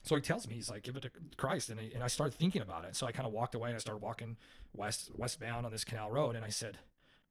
so 0.05 0.15
he 0.15 0.21
tells 0.21 0.47
me, 0.47 0.53
he's 0.53 0.69
like, 0.69 0.83
give 0.83 0.95
it 0.95 1.01
to 1.01 1.11
Christ. 1.35 1.69
And 1.71 1.79
I, 1.79 1.89
and 1.95 2.03
I 2.03 2.07
started 2.07 2.37
thinking 2.37 2.61
about 2.61 2.85
it. 2.85 2.95
So 2.95 3.07
I 3.07 3.11
kind 3.11 3.25
of 3.25 3.33
walked 3.33 3.55
away 3.55 3.69
and 3.69 3.75
I 3.75 3.79
started 3.79 4.03
walking 4.03 4.37
west, 4.71 5.09
westbound 5.15 5.65
on 5.65 5.71
this 5.71 5.83
canal 5.83 6.11
road. 6.11 6.35
And 6.35 6.45
I 6.45 6.49
said, 6.49 6.77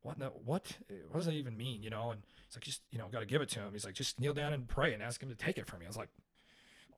what, 0.02 0.18
the, 0.18 0.26
what, 0.26 0.76
what 1.08 1.18
does 1.18 1.26
that 1.26 1.34
even 1.34 1.56
mean? 1.56 1.84
You 1.84 1.90
know? 1.90 2.10
And 2.10 2.22
he's 2.48 2.56
like, 2.56 2.64
just, 2.64 2.82
you 2.90 2.98
know, 2.98 3.06
got 3.12 3.20
to 3.20 3.26
give 3.26 3.40
it 3.42 3.48
to 3.50 3.60
him. 3.60 3.72
He's 3.72 3.84
like, 3.84 3.94
just 3.94 4.18
kneel 4.18 4.34
down 4.34 4.52
and 4.52 4.66
pray 4.66 4.92
and 4.92 5.04
ask 5.04 5.22
him 5.22 5.28
to 5.28 5.36
take 5.36 5.56
it 5.56 5.68
from 5.68 5.78
me. 5.80 5.86
I 5.86 5.88
was 5.88 5.96
like, 5.96 6.08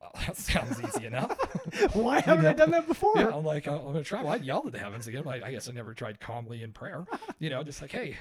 well, 0.00 0.12
that 0.26 0.36
sounds 0.36 0.80
easy 0.82 1.06
enough. 1.06 1.36
Why 1.94 2.20
haven't 2.20 2.46
I 2.46 2.52
done 2.52 2.70
that 2.70 2.86
before? 2.86 3.12
Yeah, 3.16 3.34
I'm 3.34 3.44
like, 3.44 3.66
I'm 3.66 3.82
gonna 3.84 4.02
try. 4.02 4.22
Well, 4.22 4.32
I 4.32 4.36
yelled 4.36 4.66
at 4.66 4.72
the 4.72 4.78
heavens 4.78 5.06
again. 5.06 5.24
Like, 5.24 5.42
I 5.42 5.50
guess 5.50 5.68
I 5.68 5.72
never 5.72 5.94
tried 5.94 6.20
calmly 6.20 6.62
in 6.62 6.72
prayer, 6.72 7.04
you 7.38 7.50
know, 7.50 7.62
just 7.62 7.82
like, 7.82 7.92
hey. 7.92 8.16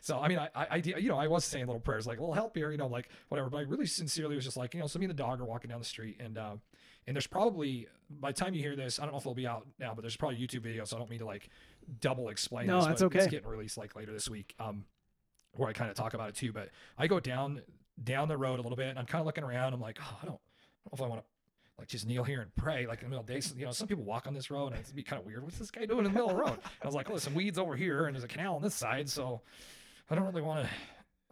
So, 0.00 0.18
I 0.18 0.28
mean, 0.28 0.38
I, 0.38 0.48
I, 0.54 0.66
I, 0.70 0.76
you 0.76 1.08
know, 1.08 1.18
I 1.18 1.26
was 1.26 1.44
saying 1.44 1.66
little 1.66 1.80
prayers, 1.80 2.06
like, 2.06 2.18
a 2.18 2.20
little 2.20 2.34
help 2.34 2.56
here, 2.56 2.70
you 2.70 2.78
know, 2.78 2.86
like 2.86 3.08
whatever. 3.28 3.50
But 3.50 3.58
I 3.58 3.62
really 3.62 3.86
sincerely 3.86 4.36
was 4.36 4.44
just 4.44 4.56
like, 4.56 4.74
you 4.74 4.80
know, 4.80 4.86
so 4.86 4.98
me 4.98 5.06
and 5.06 5.10
the 5.10 5.22
dog 5.22 5.40
are 5.40 5.44
walking 5.44 5.70
down 5.70 5.78
the 5.78 5.84
street, 5.84 6.16
and 6.20 6.38
uh, 6.38 6.56
and 7.08 7.16
there's 7.16 7.26
probably 7.26 7.88
by 8.20 8.32
the 8.32 8.38
time 8.38 8.54
you 8.54 8.62
hear 8.62 8.76
this, 8.76 8.98
I 8.98 9.02
don't 9.02 9.12
know 9.12 9.18
if 9.18 9.22
it'll 9.22 9.34
be 9.34 9.46
out 9.46 9.66
now, 9.78 9.92
but 9.94 10.02
there's 10.02 10.16
probably 10.16 10.38
YouTube 10.38 10.60
videos. 10.60 10.88
So 10.88 10.96
I 10.96 10.98
don't 10.98 11.10
mean 11.10 11.18
to 11.20 11.26
like 11.26 11.48
double 12.00 12.28
explain. 12.28 12.66
No, 12.66 12.76
this, 12.76 12.86
that's 12.86 13.02
but 13.02 13.14
It's 13.16 13.26
getting 13.26 13.48
released 13.48 13.78
like 13.78 13.96
later 13.96 14.12
this 14.12 14.28
week, 14.28 14.54
um, 14.60 14.84
where 15.52 15.68
I 15.68 15.72
kind 15.72 15.90
of 15.90 15.96
talk 15.96 16.14
about 16.14 16.28
it 16.28 16.34
too. 16.34 16.52
But 16.52 16.68
I 16.96 17.06
go 17.06 17.18
down 17.18 17.62
down 18.02 18.28
the 18.28 18.36
road 18.36 18.58
a 18.58 18.62
little 18.62 18.76
bit, 18.76 18.88
and 18.88 18.98
I'm 18.98 19.06
kind 19.06 19.20
of 19.20 19.26
looking 19.26 19.42
around. 19.42 19.72
I'm 19.72 19.80
like, 19.80 19.98
oh, 20.00 20.18
I 20.22 20.26
don't, 20.26 20.34
I 20.34 20.90
don't 20.90 20.92
know 20.92 20.92
if 20.94 21.02
I 21.02 21.08
want 21.08 21.22
to 21.22 21.26
like 21.78 21.88
just 21.88 22.06
kneel 22.06 22.24
here 22.24 22.40
and 22.42 22.54
pray 22.56 22.86
like 22.86 22.98
in 23.00 23.04
the 23.06 23.10
middle 23.10 23.20
of 23.20 23.26
the 23.26 23.34
day. 23.34 23.40
So, 23.40 23.54
you 23.56 23.64
know, 23.64 23.70
some 23.70 23.88
people 23.88 24.04
walk 24.04 24.26
on 24.26 24.34
this 24.34 24.50
road 24.50 24.72
and 24.72 24.80
it'd 24.80 24.94
be 24.94 25.02
kind 25.02 25.20
of 25.20 25.26
weird. 25.26 25.44
What's 25.44 25.58
this 25.58 25.70
guy 25.70 25.86
doing 25.86 26.00
in 26.00 26.04
the 26.04 26.10
middle 26.10 26.28
of 26.28 26.36
the 26.36 26.42
road? 26.42 26.58
I 26.82 26.86
was 26.86 26.94
like, 26.94 27.06
oh, 27.08 27.12
there's 27.12 27.22
some 27.22 27.34
weeds 27.34 27.58
over 27.58 27.76
here 27.76 28.06
and 28.06 28.14
there's 28.14 28.24
a 28.24 28.28
canal 28.28 28.56
on 28.56 28.62
this 28.62 28.74
side. 28.74 29.08
So 29.08 29.42
I 30.10 30.14
don't 30.16 30.26
really 30.26 30.42
want 30.42 30.66
to, 30.66 30.70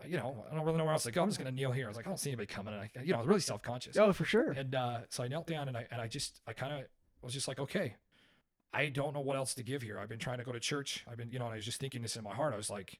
you 0.04 0.16
know, 0.16 0.44
I 0.50 0.54
don't 0.54 0.64
really 0.64 0.78
know 0.78 0.84
where 0.84 0.92
else 0.92 1.04
to 1.04 1.10
go. 1.10 1.22
I'm 1.22 1.28
just 1.28 1.38
going 1.38 1.50
to 1.50 1.56
kneel 1.56 1.72
here. 1.72 1.86
I 1.86 1.88
was 1.88 1.96
like, 1.96 2.06
I 2.06 2.10
don't 2.10 2.18
see 2.18 2.30
anybody 2.30 2.46
coming. 2.46 2.74
And 2.74 2.82
I, 2.82 2.90
you 3.02 3.12
know, 3.12 3.16
I 3.16 3.20
was 3.20 3.28
really 3.28 3.40
self-conscious. 3.40 3.96
Oh, 3.96 4.12
for 4.12 4.24
sure. 4.24 4.52
And 4.52 4.74
uh, 4.74 4.98
so 5.08 5.24
I 5.24 5.28
knelt 5.28 5.46
down 5.46 5.68
and 5.68 5.76
I, 5.76 5.86
and 5.90 6.00
I 6.00 6.06
just, 6.06 6.40
I 6.46 6.52
kind 6.52 6.72
of 6.72 6.80
was 7.22 7.32
just 7.32 7.48
like, 7.48 7.58
okay, 7.58 7.96
I 8.72 8.88
don't 8.88 9.14
know 9.14 9.20
what 9.20 9.36
else 9.36 9.54
to 9.54 9.62
give 9.62 9.82
here. 9.82 9.98
I've 9.98 10.08
been 10.08 10.18
trying 10.18 10.38
to 10.38 10.44
go 10.44 10.52
to 10.52 10.60
church. 10.60 11.04
I've 11.10 11.16
been, 11.16 11.30
you 11.30 11.38
know, 11.38 11.46
and 11.46 11.54
I 11.54 11.56
was 11.56 11.64
just 11.64 11.80
thinking 11.80 12.02
this 12.02 12.16
in 12.16 12.22
my 12.22 12.34
heart. 12.34 12.52
I 12.52 12.56
was 12.56 12.68
like, 12.68 12.98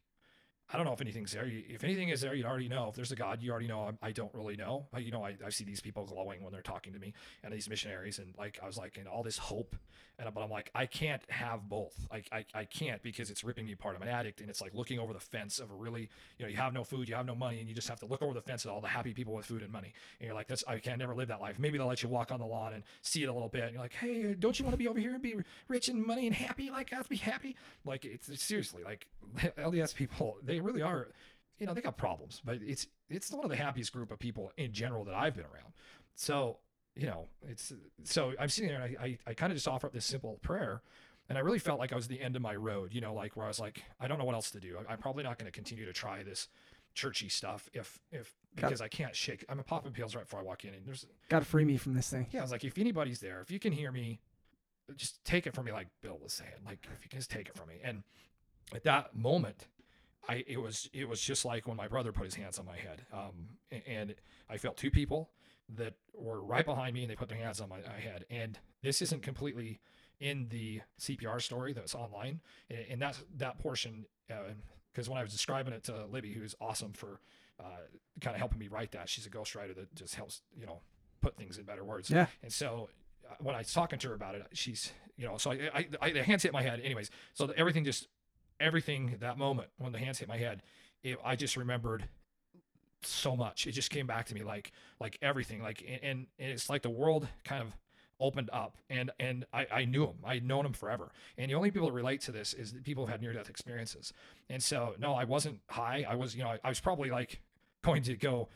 I 0.72 0.76
don't 0.76 0.84
know 0.84 0.92
if 0.92 1.00
anything's 1.00 1.32
there. 1.32 1.46
If 1.46 1.84
anything 1.84 2.08
is 2.08 2.20
there, 2.20 2.34
you'd 2.34 2.46
already 2.46 2.68
know. 2.68 2.88
If 2.88 2.96
there's 2.96 3.12
a 3.12 3.16
God, 3.16 3.40
you 3.40 3.52
already 3.52 3.68
know. 3.68 3.92
I, 4.02 4.08
I 4.08 4.12
don't 4.12 4.34
really 4.34 4.56
know. 4.56 4.86
I, 4.92 4.98
you 4.98 5.12
know, 5.12 5.24
I, 5.24 5.36
I 5.44 5.50
see 5.50 5.64
these 5.64 5.80
people 5.80 6.04
glowing 6.04 6.42
when 6.42 6.52
they're 6.52 6.60
talking 6.62 6.92
to 6.92 6.98
me 6.98 7.14
and 7.44 7.52
these 7.52 7.68
missionaries. 7.68 8.18
And 8.18 8.34
like, 8.36 8.58
I 8.62 8.66
was 8.66 8.76
like, 8.76 8.96
and 8.98 9.06
all 9.06 9.22
this 9.22 9.38
hope. 9.38 9.76
And 10.18 10.32
but 10.34 10.42
I'm 10.42 10.50
like, 10.50 10.70
I 10.74 10.86
can't 10.86 11.22
have 11.28 11.68
both. 11.68 11.94
Like, 12.10 12.28
I, 12.32 12.44
I 12.54 12.64
can't 12.64 13.02
because 13.02 13.30
it's 13.30 13.44
ripping 13.44 13.66
me 13.66 13.72
apart. 13.72 13.96
I'm 13.96 14.02
an 14.02 14.08
addict. 14.08 14.40
And 14.40 14.48
it's 14.48 14.60
like 14.60 14.74
looking 14.74 14.98
over 14.98 15.12
the 15.12 15.20
fence 15.20 15.58
of 15.58 15.70
a 15.70 15.74
really, 15.74 16.08
you 16.38 16.44
know, 16.44 16.50
you 16.50 16.56
have 16.56 16.72
no 16.72 16.84
food, 16.84 17.08
you 17.08 17.14
have 17.14 17.26
no 17.26 17.34
money, 17.34 17.60
and 17.60 17.68
you 17.68 17.74
just 17.74 17.88
have 17.88 18.00
to 18.00 18.06
look 18.06 18.22
over 18.22 18.32
the 18.32 18.40
fence 18.40 18.64
at 18.64 18.72
all 18.72 18.80
the 18.80 18.88
happy 18.88 19.12
people 19.12 19.34
with 19.34 19.46
food 19.46 19.62
and 19.62 19.70
money. 19.70 19.92
And 20.18 20.26
you're 20.26 20.34
like, 20.34 20.48
that's, 20.48 20.64
I 20.66 20.78
can't 20.78 20.98
never 20.98 21.14
live 21.14 21.28
that 21.28 21.40
life. 21.40 21.58
Maybe 21.58 21.76
they'll 21.78 21.86
let 21.86 22.02
you 22.02 22.08
walk 22.08 22.32
on 22.32 22.40
the 22.40 22.46
lawn 22.46 22.72
and 22.72 22.82
see 23.02 23.22
it 23.22 23.26
a 23.26 23.32
little 23.32 23.50
bit. 23.50 23.64
And 23.64 23.72
you're 23.74 23.82
like, 23.82 23.92
hey, 23.92 24.30
uh, 24.30 24.34
don't 24.38 24.58
you 24.58 24.64
want 24.64 24.72
to 24.72 24.78
be 24.78 24.88
over 24.88 24.98
here 24.98 25.12
and 25.12 25.22
be 25.22 25.36
rich 25.68 25.88
and 25.88 26.04
money 26.04 26.26
and 26.26 26.34
happy? 26.34 26.70
Like, 26.70 26.92
I 26.92 26.96
have 26.96 27.04
to 27.04 27.10
be 27.10 27.16
happy. 27.16 27.54
Like, 27.84 28.04
it's, 28.04 28.28
it's 28.30 28.42
seriously 28.42 28.82
like 28.82 29.06
LDS 29.58 29.94
people, 29.94 30.38
they 30.42 30.55
really 30.61 30.82
are 30.82 31.09
you 31.59 31.66
know, 31.66 31.74
they 31.74 31.80
got 31.80 31.96
problems, 31.96 32.42
but 32.44 32.59
it's 32.62 32.86
it's 33.09 33.30
one 33.30 33.44
of 33.44 33.50
the 33.50 33.57
happiest 33.57 33.92
group 33.92 34.11
of 34.11 34.18
people 34.18 34.52
in 34.57 34.72
general 34.72 35.04
that 35.04 35.14
I've 35.14 35.34
been 35.34 35.44
around. 35.44 35.72
So, 36.14 36.59
you 36.94 37.07
know, 37.07 37.28
it's 37.48 37.72
so 38.04 38.32
I'm 38.38 38.48
sitting 38.48 38.68
there 38.68 38.82
and 38.82 38.96
I 38.98 39.02
I, 39.02 39.18
I 39.28 39.34
kind 39.34 39.52
of 39.52 39.57
just 39.57 39.68
offer 39.68 39.86
up 39.86 39.92
this 39.92 40.04
simple 40.04 40.38
prayer. 40.42 40.82
And 41.28 41.36
I 41.36 41.40
really 41.40 41.59
felt 41.59 41.80
like 41.80 41.92
I 41.92 41.96
was 41.96 42.04
at 42.04 42.11
the 42.11 42.20
end 42.20 42.36
of 42.36 42.42
my 42.42 42.54
road, 42.54 42.94
you 42.94 43.00
know, 43.00 43.12
like 43.12 43.36
where 43.36 43.44
I 43.44 43.48
was 43.48 43.59
like, 43.59 43.82
I 43.98 44.07
don't 44.07 44.16
know 44.18 44.24
what 44.24 44.36
else 44.36 44.52
to 44.52 44.61
do. 44.61 44.76
I, 44.78 44.92
I'm 44.92 44.98
probably 44.98 45.24
not 45.24 45.38
going 45.38 45.46
to 45.46 45.52
continue 45.52 45.84
to 45.84 45.92
try 45.92 46.22
this 46.22 46.46
churchy 46.94 47.28
stuff 47.28 47.68
if 47.72 47.98
if 48.12 48.32
because 48.54 48.80
I 48.80 48.88
can't 48.88 49.14
shake. 49.14 49.44
I'm 49.48 49.59
a 49.59 49.64
popping 49.64 49.92
pills 49.92 50.14
right 50.14 50.24
before 50.24 50.40
I 50.40 50.42
walk 50.42 50.64
in, 50.64 50.74
and 50.74 50.86
there's 50.86 51.07
to 51.30 51.40
free 51.40 51.64
me 51.64 51.78
from 51.78 51.94
this 51.94 52.09
thing. 52.09 52.26
yeah, 52.30 52.40
I 52.40 52.42
was 52.42 52.52
like, 52.52 52.64
if 52.64 52.78
anybody's 52.78 53.20
there, 53.20 53.40
if 53.40 53.50
you 53.50 53.59
can 53.59 53.72
hear 53.72 53.90
me, 53.90 54.20
just 54.94 55.24
take 55.24 55.46
it 55.46 55.54
from 55.54 55.64
me, 55.64 55.72
like 55.72 55.88
Bill 56.02 56.18
was 56.22 56.32
saying. 56.32 56.50
Like, 56.64 56.86
if 56.94 57.02
you 57.02 57.11
can 57.11 57.18
just 57.18 57.30
take 57.30 57.48
it 57.48 57.57
from 57.57 57.68
me. 57.68 57.76
And 57.82 58.02
at 58.74 58.84
that 58.84 59.16
moment, 59.16 59.66
I 60.29 60.45
it 60.47 60.61
was 60.61 60.89
it 60.93 61.09
was 61.09 61.20
just 61.20 61.45
like 61.45 61.66
when 61.66 61.77
my 61.77 61.89
brother 61.89 62.12
put 62.12 62.24
his 62.24 62.35
hands 62.35 62.59
on 62.59 62.66
my 62.66 62.77
head, 62.77 63.03
um, 63.12 63.49
and 63.87 64.14
I 64.49 64.57
felt 64.57 64.77
two 64.77 64.91
people 64.91 65.31
that 65.77 65.95
were 66.14 66.43
right 66.43 66.64
behind 66.64 66.95
me, 66.95 67.03
and 67.03 67.11
they 67.11 67.16
put 67.16 67.29
their 67.29 67.39
hands 67.39 67.61
on 67.61 67.68
my, 67.68 67.79
my 67.79 68.01
head. 68.01 68.24
And 68.31 68.59
this 68.83 69.03
isn't 69.03 69.22
completely 69.22 69.81
in 70.20 70.49
the 70.49 70.81
CPR 71.01 71.43
story 71.43 71.72
that's 71.72 71.95
online, 71.95 72.41
and, 72.70 72.85
and 72.91 73.03
that's 73.03 73.22
that 73.37 73.59
portion. 73.59 74.07
Because 74.93 75.09
when 75.09 75.18
I 75.18 75.22
was 75.22 75.33
describing 75.33 75.72
it 75.72 75.85
to 75.85 76.07
Libby, 76.07 76.33
who's 76.33 76.55
awesome 76.61 76.93
for 76.93 77.20
uh, 77.61 77.64
kind 78.20 78.35
of 78.35 78.39
helping 78.39 78.59
me 78.59 78.68
write 78.68 78.93
that, 78.93 79.09
she's 79.09 79.27
a 79.27 79.31
ghostwriter 79.31 79.74
that 79.77 79.95
just 79.95 80.14
helps 80.14 80.43
you 80.59 80.66
know 80.66 80.81
put 81.20 81.37
things 81.37 81.59
in 81.59 81.64
better 81.64 81.85
words. 81.85 82.11
Yeah. 82.11 82.27
And 82.43 82.53
so 82.53 82.89
uh, 83.29 83.35
when 83.41 83.55
I 83.55 83.59
was 83.59 83.72
talking 83.72 83.99
to 83.99 84.09
her 84.09 84.14
about 84.14 84.35
it, 84.35 84.47
she's, 84.53 84.93
you 85.16 85.27
know, 85.27 85.37
so 85.39 85.51
I, 85.51 85.70
I, 85.74 85.87
I 86.01 86.11
the 86.12 86.22
hands 86.22 86.43
hit 86.43 86.53
my 86.53 86.62
head 86.62 86.81
anyways. 86.83 87.11
So 87.35 87.47
the, 87.47 87.59
everything 87.59 87.85
just, 87.85 88.09
everything 88.61 89.16
that 89.20 89.38
moment 89.38 89.68
when 89.78 89.92
the 89.92 89.98
hands 89.98 90.18
hit 90.18 90.28
my 90.28 90.36
head, 90.36 90.62
it, 91.02 91.18
I 91.24 91.36
just 91.36 91.57
remembered 91.57 92.09
so 93.02 93.36
much. 93.36 93.66
It 93.66 93.72
just 93.72 93.90
came 93.90 94.07
back 94.07 94.26
to 94.26 94.34
me 94.34 94.42
like, 94.42 94.72
like 95.00 95.18
everything, 95.22 95.62
like, 95.62 95.84
and, 96.02 96.26
and 96.38 96.50
it's 96.50 96.68
like 96.68 96.82
the 96.82 96.90
world 96.90 97.28
kind 97.44 97.62
of 97.62 97.76
opened 98.18 98.48
up 98.52 98.76
and, 98.88 99.11
and 99.20 99.44
I, 99.52 99.66
I 99.70 99.84
knew 99.84 100.07
him, 100.07 100.16
I'd 100.24 100.44
known 100.44 100.64
him 100.64 100.72
forever. 100.72 101.12
And 101.36 101.50
the 101.50 101.54
only 101.54 101.70
people 101.70 101.88
that 101.88 101.94
relate 101.94 102.22
to 102.22 102.32
this 102.32 102.54
is 102.54 102.74
people 102.82 103.04
who've 103.04 103.11
had 103.11 103.20
near 103.20 103.32
death 103.32 103.50
experiences. 103.50 104.12
And 104.48 104.62
so, 104.62 104.94
no, 104.98 105.14
I 105.14 105.24
wasn't 105.24 105.61
high. 105.68 106.07
I 106.09 106.14
was, 106.14 106.34
you 106.34 106.42
know, 106.42 106.50
I, 106.50 106.59
I 106.64 106.68
was 106.68 106.80
probably 106.80 107.11
like 107.11 107.40
going 107.82 108.02
to 108.04 108.16
go 108.16 108.48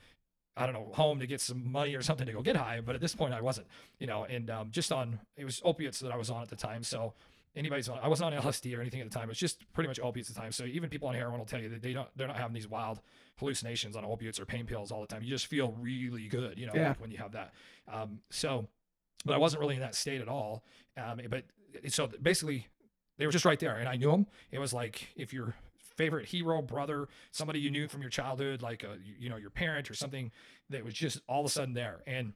I 0.57 0.67
don't 0.67 0.75
know, 0.75 0.91
home 0.93 1.21
to 1.21 1.27
get 1.27 1.41
some 1.41 1.71
money 1.71 1.95
or 1.95 2.03
something 2.03 2.27
to 2.27 2.33
go 2.33 2.43
get 2.43 2.57
high. 2.57 2.81
But 2.85 2.95
at 2.95 3.01
this 3.01 3.15
point, 3.15 3.33
I 3.33 3.41
wasn't, 3.41 3.69
you 3.99 4.07
know, 4.07 4.25
and 4.25 4.51
um, 4.51 4.69
just 4.71 4.93
on, 4.93 5.21
it 5.37 5.45
was 5.45 5.63
opiates 5.65 6.01
that 6.01 6.13
I 6.13 6.17
was 6.17 6.29
on 6.29 6.43
at 6.43 6.49
the 6.49 6.57
time. 6.57 6.83
So 6.83 7.15
anybody's 7.57 7.89
on, 7.89 7.99
I 8.03 8.09
wasn't 8.09 8.35
on 8.35 8.43
LSD 8.43 8.77
or 8.77 8.81
anything 8.81 9.01
at 9.01 9.11
the 9.11 9.15
time. 9.15 9.25
It 9.25 9.29
was 9.31 9.39
just 9.39 9.65
pretty 9.73 9.89
much 9.89 9.99
opiates 10.01 10.29
at 10.31 10.37
the 10.37 10.41
time. 10.41 10.53
So 10.53 10.65
even 10.65 10.89
people 10.91 11.09
on 11.09 11.15
heroin 11.15 11.39
will 11.39 11.47
tell 11.47 11.61
you 11.61 11.69
that 11.71 11.83
they 11.83 11.93
don't, 11.93 12.09
they're 12.17 12.29
not 12.29 12.37
having 12.37 12.55
these 12.55 12.69
wild 12.69 13.01
hallucinations 13.39 13.97
on 13.97 14.05
opiates 14.05 14.39
or 14.39 14.45
pain 14.47 14.67
pills 14.67 14.93
all 14.93 15.01
the 15.01 15.07
time. 15.07 15.23
You 15.23 15.31
just 15.31 15.47
feel 15.47 15.73
really 15.81 16.29
good, 16.29 16.59
you 16.59 16.67
know, 16.67 16.73
Yeah. 16.75 16.89
like 16.89 17.01
when 17.01 17.11
you 17.11 17.19
have 17.19 17.33
that. 17.33 17.53
Um, 17.93 18.21
so, 18.31 18.69
but 19.25 19.35
I 19.35 19.39
wasn't 19.39 19.61
really 19.61 19.75
in 19.75 19.81
that 19.81 19.95
state 19.95 20.21
at 20.21 20.29
all. 20.29 20.65
Um, 20.97 21.21
but 21.29 21.45
so 21.89 22.09
basically, 22.23 22.67
they 23.19 23.27
were 23.27 23.33
just 23.33 23.45
right 23.45 23.59
there, 23.61 23.77
and 23.77 23.89
I 23.89 23.97
knew 23.97 24.11
them. 24.11 24.27
It 24.51 24.59
was 24.59 24.73
like 24.73 25.09
if 25.17 25.33
your 25.33 25.55
favorite 25.97 26.27
hero, 26.27 26.63
brother, 26.63 27.07
somebody 27.33 27.61
you 27.61 27.71
knew 27.71 27.87
from 27.87 28.01
your 28.01 28.09
childhood, 28.11 28.63
like 28.63 28.83
a, 28.83 28.97
you 29.19 29.29
know 29.29 29.37
your 29.37 29.51
parent 29.51 29.91
or 29.91 29.95
something, 29.95 30.31
that 30.71 30.85
was 30.85 30.95
just 30.95 31.21
all 31.29 31.41
of 31.41 31.47
a 31.47 31.49
sudden 31.51 31.75
there. 31.75 32.01
And 32.07 32.33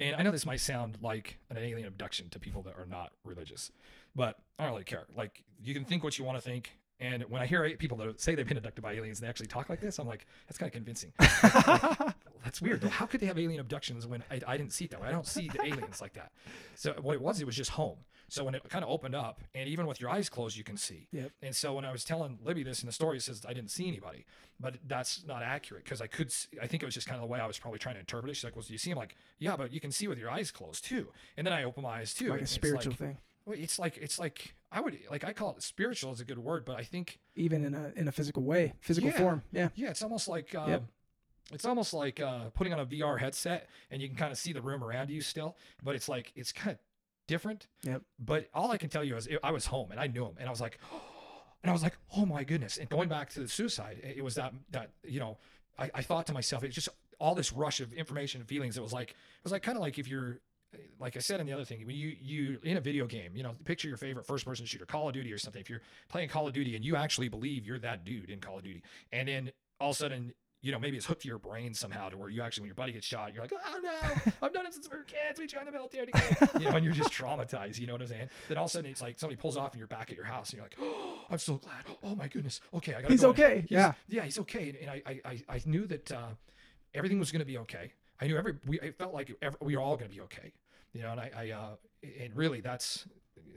and 0.00 0.16
I 0.16 0.22
know 0.22 0.30
this 0.32 0.46
might 0.46 0.60
sound 0.60 0.98
like 1.00 1.38
an 1.50 1.58
alien 1.58 1.86
abduction 1.86 2.28
to 2.30 2.40
people 2.40 2.62
that 2.62 2.74
are 2.76 2.86
not 2.86 3.12
religious, 3.24 3.70
but 4.14 4.38
I 4.58 4.64
don't 4.64 4.72
really 4.72 4.84
care. 4.84 5.06
Like 5.16 5.42
you 5.62 5.74
can 5.74 5.84
think 5.84 6.04
what 6.04 6.18
you 6.18 6.24
want 6.24 6.38
to 6.38 6.42
think. 6.42 6.70
And 6.98 7.22
when 7.30 7.40
I 7.40 7.46
hear 7.46 7.68
people 7.78 7.96
that 7.98 8.20
say 8.20 8.34
they've 8.34 8.46
been 8.46 8.58
abducted 8.58 8.82
by 8.82 8.92
aliens 8.92 9.18
and 9.20 9.26
they 9.26 9.30
actually 9.30 9.46
talk 9.46 9.70
like 9.70 9.80
this, 9.80 9.98
I'm 9.98 10.06
like, 10.06 10.26
that's 10.46 10.58
kind 10.58 10.68
of 10.68 10.74
convincing. 10.74 11.12
That's 12.44 12.62
weird 12.62 12.80
though. 12.80 12.88
How 12.88 13.06
could 13.06 13.20
they 13.20 13.26
have 13.26 13.38
alien 13.38 13.60
abductions 13.60 14.06
when 14.06 14.24
I, 14.30 14.40
I 14.46 14.56
didn't 14.56 14.72
see 14.72 14.86
it 14.86 14.90
that 14.92 15.00
way? 15.00 15.08
I 15.08 15.12
don't 15.12 15.26
see 15.26 15.48
the 15.48 15.62
aliens 15.62 16.00
like 16.00 16.14
that. 16.14 16.32
So 16.74 16.94
what 17.00 17.14
it 17.14 17.20
was, 17.20 17.40
it 17.40 17.46
was 17.46 17.56
just 17.56 17.70
home. 17.70 17.98
So 18.28 18.44
when 18.44 18.54
it 18.54 18.62
kind 18.68 18.84
of 18.84 18.90
opened 18.90 19.14
up, 19.16 19.40
and 19.54 19.68
even 19.68 19.86
with 19.86 20.00
your 20.00 20.08
eyes 20.08 20.28
closed, 20.28 20.56
you 20.56 20.62
can 20.62 20.76
see. 20.76 21.08
Yep. 21.10 21.32
And 21.42 21.54
so 21.54 21.74
when 21.74 21.84
I 21.84 21.90
was 21.90 22.04
telling 22.04 22.38
Libby 22.44 22.62
this 22.62 22.80
in 22.80 22.86
the 22.86 22.92
story, 22.92 23.16
it 23.16 23.22
says 23.22 23.44
I 23.46 23.52
didn't 23.52 23.72
see 23.72 23.88
anybody, 23.88 24.24
but 24.60 24.76
that's 24.86 25.24
not 25.26 25.42
accurate 25.42 25.82
because 25.84 26.00
I 26.00 26.06
could. 26.06 26.30
See, 26.30 26.48
I 26.62 26.68
think 26.68 26.82
it 26.82 26.86
was 26.86 26.94
just 26.94 27.08
kind 27.08 27.16
of 27.16 27.22
the 27.22 27.32
way 27.32 27.40
I 27.40 27.46
was 27.46 27.58
probably 27.58 27.80
trying 27.80 27.96
to 27.96 28.00
interpret 28.00 28.30
it. 28.30 28.36
She's 28.36 28.44
like, 28.44 28.54
"Well, 28.54 28.64
do 28.64 28.72
you 28.72 28.78
see 28.78 28.90
him?" 28.90 28.98
Like, 28.98 29.16
yeah, 29.38 29.56
but 29.56 29.72
you 29.72 29.80
can 29.80 29.90
see 29.90 30.06
with 30.06 30.18
your 30.18 30.30
eyes 30.30 30.52
closed 30.52 30.84
too. 30.84 31.08
And 31.36 31.44
then 31.44 31.52
I 31.52 31.64
open 31.64 31.82
my 31.82 31.98
eyes 31.98 32.14
too. 32.14 32.28
like 32.30 32.42
a 32.42 32.46
spiritual 32.46 32.92
like- 32.92 32.98
thing, 32.98 33.18
it's 33.52 33.78
like 33.78 33.96
it's 33.98 34.18
like 34.18 34.54
I 34.72 34.80
would 34.80 34.98
like 35.10 35.24
I 35.24 35.32
call 35.32 35.54
it 35.56 35.62
spiritual 35.62 36.12
is 36.12 36.20
a 36.20 36.24
good 36.24 36.38
word, 36.38 36.64
but 36.64 36.76
I 36.78 36.82
think 36.84 37.18
even 37.36 37.64
in 37.64 37.74
a 37.74 37.92
in 37.96 38.08
a 38.08 38.12
physical 38.12 38.42
way, 38.42 38.74
physical 38.80 39.10
Yeah. 39.10 39.16
form. 39.18 39.42
Yeah. 39.52 39.68
yeah, 39.74 39.90
it's 39.90 40.02
almost 40.02 40.28
like 40.28 40.54
um, 40.54 40.70
Yep. 40.70 40.82
it's 41.52 41.64
almost 41.64 41.92
like 41.92 42.20
uh, 42.20 42.50
putting 42.54 42.72
on 42.72 42.80
a 42.80 42.86
VR 42.86 43.18
headset 43.18 43.68
and 43.90 44.00
you 44.00 44.08
can 44.08 44.16
kind 44.16 44.32
of 44.32 44.38
see 44.38 44.52
the 44.52 44.62
room 44.62 44.82
around 44.84 45.10
you 45.10 45.20
still, 45.20 45.56
but 45.82 45.94
it's 45.94 46.08
like 46.08 46.32
it's 46.36 46.52
kind 46.52 46.72
of 46.72 46.78
different. 47.26 47.66
Yep. 47.84 48.02
But 48.18 48.48
all 48.54 48.70
I 48.70 48.76
can 48.76 48.88
tell 48.90 49.04
you 49.04 49.16
is 49.16 49.28
I 49.42 49.50
was 49.50 49.66
home 49.66 49.90
and 49.90 50.00
I 50.00 50.06
knew 50.06 50.24
him, 50.24 50.34
and 50.38 50.46
I 50.48 50.50
was 50.50 50.60
like, 50.60 50.78
and 51.62 51.70
I 51.70 51.72
was 51.72 51.82
like, 51.82 51.96
oh 52.16 52.26
my 52.26 52.44
goodness. 52.44 52.76
And 52.78 52.88
going 52.88 53.08
back 53.08 53.30
to 53.30 53.40
the 53.40 53.48
suicide, 53.48 53.98
it 54.02 54.18
it 54.18 54.22
was 54.24 54.34
that 54.36 54.52
that 54.70 54.90
you 55.04 55.20
know, 55.20 55.38
I, 55.78 55.90
I 55.94 56.02
thought 56.02 56.26
to 56.28 56.32
myself, 56.32 56.64
it's 56.64 56.74
just 56.74 56.88
all 57.18 57.34
this 57.34 57.52
rush 57.52 57.80
of 57.80 57.92
information 57.92 58.40
and 58.40 58.48
feelings. 58.48 58.78
It 58.78 58.82
was 58.82 58.92
like 58.92 59.10
it 59.10 59.44
was 59.44 59.52
like 59.52 59.62
kind 59.62 59.76
of 59.76 59.82
like 59.82 59.98
if 59.98 60.08
you're 60.08 60.40
like 60.98 61.16
I 61.16 61.20
said 61.20 61.40
in 61.40 61.46
the 61.46 61.52
other 61.52 61.64
thing, 61.64 61.86
when 61.86 61.96
you 61.96 62.14
you 62.20 62.58
in 62.62 62.76
a 62.76 62.80
video 62.80 63.06
game, 63.06 63.32
you 63.34 63.42
know, 63.42 63.54
picture 63.64 63.88
your 63.88 63.96
favorite 63.96 64.26
first 64.26 64.44
person 64.44 64.66
shooter, 64.66 64.86
Call 64.86 65.08
of 65.08 65.14
Duty 65.14 65.32
or 65.32 65.38
something. 65.38 65.60
If 65.60 65.70
you're 65.70 65.82
playing 66.08 66.28
Call 66.28 66.46
of 66.46 66.52
Duty 66.52 66.76
and 66.76 66.84
you 66.84 66.96
actually 66.96 67.28
believe 67.28 67.64
you're 67.66 67.78
that 67.80 68.04
dude 68.04 68.30
in 68.30 68.40
Call 68.40 68.58
of 68.58 68.64
Duty, 68.64 68.82
and 69.12 69.28
then 69.28 69.50
all 69.80 69.90
of 69.90 69.96
a 69.96 69.98
sudden, 69.98 70.32
you 70.62 70.70
know, 70.72 70.78
maybe 70.78 70.98
it's 70.98 71.06
hooked 71.06 71.22
to 71.22 71.28
your 71.28 71.38
brain 71.38 71.72
somehow 71.72 72.10
to 72.10 72.18
where 72.18 72.28
you 72.28 72.42
actually, 72.42 72.62
when 72.62 72.66
your 72.68 72.74
buddy 72.74 72.92
gets 72.92 73.06
shot, 73.06 73.32
you're 73.32 73.42
like, 73.42 73.52
oh 73.54 73.80
no, 73.82 74.32
I've 74.42 74.52
done 74.52 74.66
it 74.66 74.74
since 74.74 74.90
we 74.90 74.98
were 74.98 75.04
kids. 75.04 75.40
We 75.40 75.46
joined 75.46 75.66
the 75.68 75.72
military 75.72 76.06
together. 76.06 76.50
you 76.60 76.66
know, 76.66 76.76
and 76.76 76.84
you're 76.84 76.92
just 76.92 77.10
traumatized. 77.12 77.78
You 77.78 77.86
know 77.86 77.94
what 77.94 78.02
I'm 78.02 78.08
saying? 78.08 78.28
Then 78.48 78.58
all 78.58 78.64
of 78.64 78.70
a 78.70 78.72
sudden, 78.72 78.90
it's 78.90 79.00
like 79.00 79.18
somebody 79.18 79.40
pulls 79.40 79.56
off 79.56 79.72
and 79.72 79.78
you're 79.78 79.86
back 79.88 80.10
at 80.10 80.16
your 80.16 80.26
house, 80.26 80.50
and 80.50 80.58
you're 80.58 80.64
like, 80.66 80.76
oh, 80.80 81.20
I'm 81.30 81.38
so 81.38 81.54
glad. 81.56 81.76
Oh 82.04 82.14
my 82.14 82.28
goodness. 82.28 82.60
Okay, 82.74 82.94
I 82.94 83.00
got. 83.00 83.10
He's 83.10 83.24
okay. 83.24 83.54
He's- 83.66 83.70
Yeah. 83.70 83.92
yeah, 84.10 84.22
he's 84.24 84.38
okay. 84.40 84.76
And 84.82 84.90
I, 84.90 85.02
I, 85.06 85.20
I, 85.24 85.42
I 85.56 85.62
knew 85.64 85.86
that 85.86 86.12
uh, 86.12 86.28
everything 86.94 87.18
was 87.18 87.32
going 87.32 87.40
to 87.40 87.46
be 87.46 87.56
okay. 87.58 87.92
I 88.20 88.26
knew 88.26 88.36
every. 88.36 88.56
We, 88.66 88.78
it 88.80 88.98
felt 88.98 89.14
like 89.14 89.34
every, 89.40 89.56
we 89.62 89.76
were 89.76 89.82
all 89.82 89.96
going 89.96 90.10
to 90.10 90.14
be 90.14 90.20
okay. 90.24 90.52
You 90.92 91.02
know, 91.02 91.12
and 91.12 91.20
I, 91.20 91.30
I, 91.36 91.50
uh, 91.50 91.68
and 92.20 92.34
really, 92.34 92.60
that's 92.60 93.06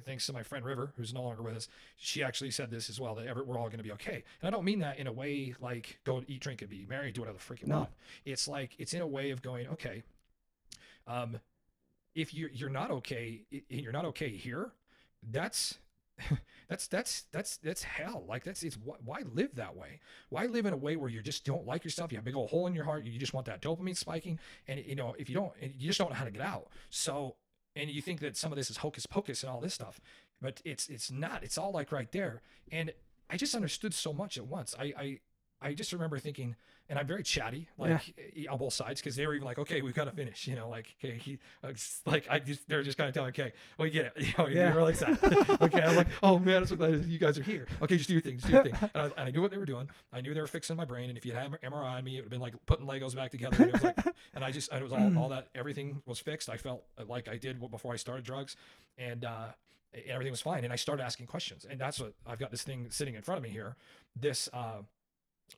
thanks 0.05 0.25
to 0.27 0.34
my 0.34 0.43
friend 0.43 0.63
River, 0.65 0.93
who's 0.97 1.13
no 1.13 1.23
longer 1.23 1.41
with 1.41 1.55
us. 1.55 1.67
She 1.97 2.23
actually 2.23 2.51
said 2.51 2.69
this 2.69 2.89
as 2.89 2.99
well 2.99 3.15
that 3.15 3.25
we're 3.45 3.57
all 3.57 3.65
going 3.67 3.77
to 3.77 3.84
be 3.84 3.91
okay. 3.93 4.23
And 4.41 4.47
I 4.47 4.49
don't 4.49 4.65
mean 4.65 4.79
that 4.79 4.97
in 4.99 5.07
a 5.07 5.11
way 5.11 5.55
like 5.59 5.99
go 6.03 6.23
eat, 6.27 6.41
drink, 6.41 6.61
and 6.61 6.69
be 6.69 6.86
married, 6.88 7.13
do 7.15 7.21
whatever 7.21 7.38
the 7.38 7.43
freaking 7.43 7.67
No. 7.67 7.77
want. 7.79 7.89
It's 8.25 8.47
like 8.47 8.75
it's 8.77 8.93
in 8.93 9.01
a 9.01 9.07
way 9.07 9.31
of 9.31 9.41
going 9.41 9.67
okay. 9.69 10.03
Um, 11.07 11.39
if 12.15 12.34
you're 12.34 12.49
you're 12.51 12.69
not 12.69 12.91
okay, 12.91 13.41
i- 13.53 13.63
you're 13.69 13.91
not 13.91 14.05
okay 14.05 14.29
here. 14.29 14.71
That's 15.31 15.79
that's 16.70 16.88
that's 16.88 17.26
that's 17.32 17.57
that's 17.57 17.84
hell. 17.84 18.26
Like 18.28 18.43
that's 18.43 18.64
it's 18.64 18.78
why 18.78 19.24
live 19.34 19.55
that 19.55 19.76
way? 19.76 19.99
Why 20.30 20.45
live 20.45 20.66
in 20.66 20.74
a 20.74 20.78
way 20.78 20.95
where 20.95 21.09
you 21.09 21.22
just 21.22 21.45
don't 21.45 21.66
like 21.66 21.84
yourself? 21.84 22.11
You 22.11 22.18
have 22.18 22.24
a 22.24 22.26
big 22.26 22.36
old 22.36 22.49
hole 22.49 22.68
in 22.68 22.74
your 22.74 22.86
heart. 22.86 23.03
You 23.05 23.20
just 23.20 23.34
want 23.34 23.45
that 23.47 23.61
dopamine 23.61 23.97
spiking, 23.97 24.39
and 24.68 24.84
you 24.86 24.95
know 24.95 25.16
if 25.18 25.30
you 25.30 25.36
don't, 25.36 25.53
you 25.61 25.88
just 25.88 25.99
don't 25.99 26.09
know 26.09 26.16
how 26.16 26.26
to 26.26 26.32
get 26.32 26.41
out. 26.41 26.68
So 26.89 27.36
and 27.76 27.89
you 27.89 28.01
think 28.01 28.20
that 28.20 28.38
some 28.38 28.51
of 28.51 28.57
this 28.57 28.70
is 28.70 28.78
hocus 28.78 29.05
pocus 29.05 29.43
and 29.43 29.51
all 29.51 29.59
this 29.59 29.74
stuff, 29.74 29.99
but 30.41 30.61
it's 30.64 30.88
it's 30.89 31.11
not. 31.11 31.43
It's 31.43 31.57
all 31.57 31.72
like 31.72 31.91
right 31.91 32.11
there. 32.11 32.41
And 32.72 32.93
I 33.30 33.38
just 33.38 33.55
understood 33.55 33.93
so 33.93 34.14
much 34.14 34.38
at 34.38 34.45
once. 34.45 34.76
I 34.80 34.93
I 34.97 35.20
I 35.64 35.74
just 35.74 35.93
remember 35.93 36.20
thinking, 36.20 36.55
and 36.89 36.99
I'm 36.99 37.07
very 37.07 37.24
chatty, 37.24 37.70
like 37.78 38.14
eh, 38.36 38.45
on 38.49 38.57
both 38.57 38.74
sides, 38.74 38.99
because 39.01 39.16
they 39.16 39.26
were 39.26 39.34
even 39.36 39.45
like, 39.45 39.57
okay, 39.59 39.82
we've 39.82 39.93
got 39.93 40.05
to 40.05 40.11
finish, 40.11 40.47
you 40.47 40.55
know, 40.55 40.68
like, 40.70 40.93
okay, 41.03 41.18
he, 41.18 41.39
like, 42.05 42.28
I 42.30 42.39
just, 42.39 42.68
they're 42.68 42.84
just 42.84 42.97
kind 42.97 43.07
of 43.07 43.14
telling, 43.14 43.30
okay, 43.30 43.53
we 43.80 43.89
get 43.89 44.07
it, 44.07 44.14
you 44.18 44.34
know, 44.38 44.47
Yeah. 44.47 44.74
you're 44.74 44.82
like 44.84 44.97
that. 44.99 45.57
okay, 45.61 45.82
I'm 45.82 45.95
like, 45.95 46.07
oh 46.22 46.38
man, 46.39 46.57
I'm 46.57 46.66
so 46.66 46.76
glad 46.76 47.05
you 47.05 47.18
guys 47.20 47.38
are 47.39 47.43
here. 47.43 47.68
Okay, 47.82 47.95
just 47.97 48.07
do 48.09 48.14
your 48.14 48.22
thing, 48.22 48.36
just 48.38 48.47
do 48.47 48.53
your 48.53 48.64
thing. 48.64 48.74
And 48.82 48.89
I, 48.95 49.05
and 49.05 49.28
I 49.28 49.32
knew 49.32 49.41
what 49.41 49.51
they 49.51 49.57
were 49.57 49.66
doing. 49.66 49.89
I 50.11 50.22
knew 50.22 50.34
they 50.34 50.41
were 50.41 50.47
fixing 50.47 50.76
my 50.76 50.86
brain, 50.86 51.09
and 51.09 51.18
if 51.18 51.26
you 51.26 51.32
had 51.32 51.49
MRI 51.61 51.74
on 51.97 52.03
me, 52.03 52.18
it 52.18 52.20
would 52.20 52.24
have 52.26 52.32
been 52.32 52.41
like 52.41 52.53
putting 52.66 52.86
Legos 52.86 53.16
back 53.16 53.32
together. 53.32 53.55
And, 53.59 53.68
it 53.68 53.74
was 53.74 53.84
like, 53.84 53.97
and 54.36 54.43
I 54.43 54.51
just, 54.51 54.72
it 54.72 54.84
was 54.84 54.91
all, 54.91 55.18
all 55.18 55.30
that, 55.30 55.47
everything 55.55 56.01
was 56.05 56.20
fixed. 56.20 56.49
I 56.49 56.57
felt 56.57 56.84
like 57.07 57.28
I 57.30 57.38
did 57.38 57.59
before 57.72 57.93
I 57.93 57.97
started 57.97 58.26
drugs, 58.26 58.55
and 58.97 59.24
uh, 59.24 59.45
everything 60.07 60.32
was 60.32 60.41
fine. 60.41 60.64
And 60.66 60.74
I 60.74 60.76
started 60.76 61.03
asking 61.03 61.28
questions, 61.28 61.66
and 61.70 61.80
that's 61.80 61.99
what 61.99 62.14
I've 62.28 62.39
got 62.39 62.51
this 62.51 62.64
thing 62.64 62.88
sitting 62.89 63.16
in 63.16 63.22
front 63.22 63.38
of 63.38 63.43
me 63.43 63.49
here. 63.49 63.76
This. 64.20 64.49
Uh, 64.51 64.82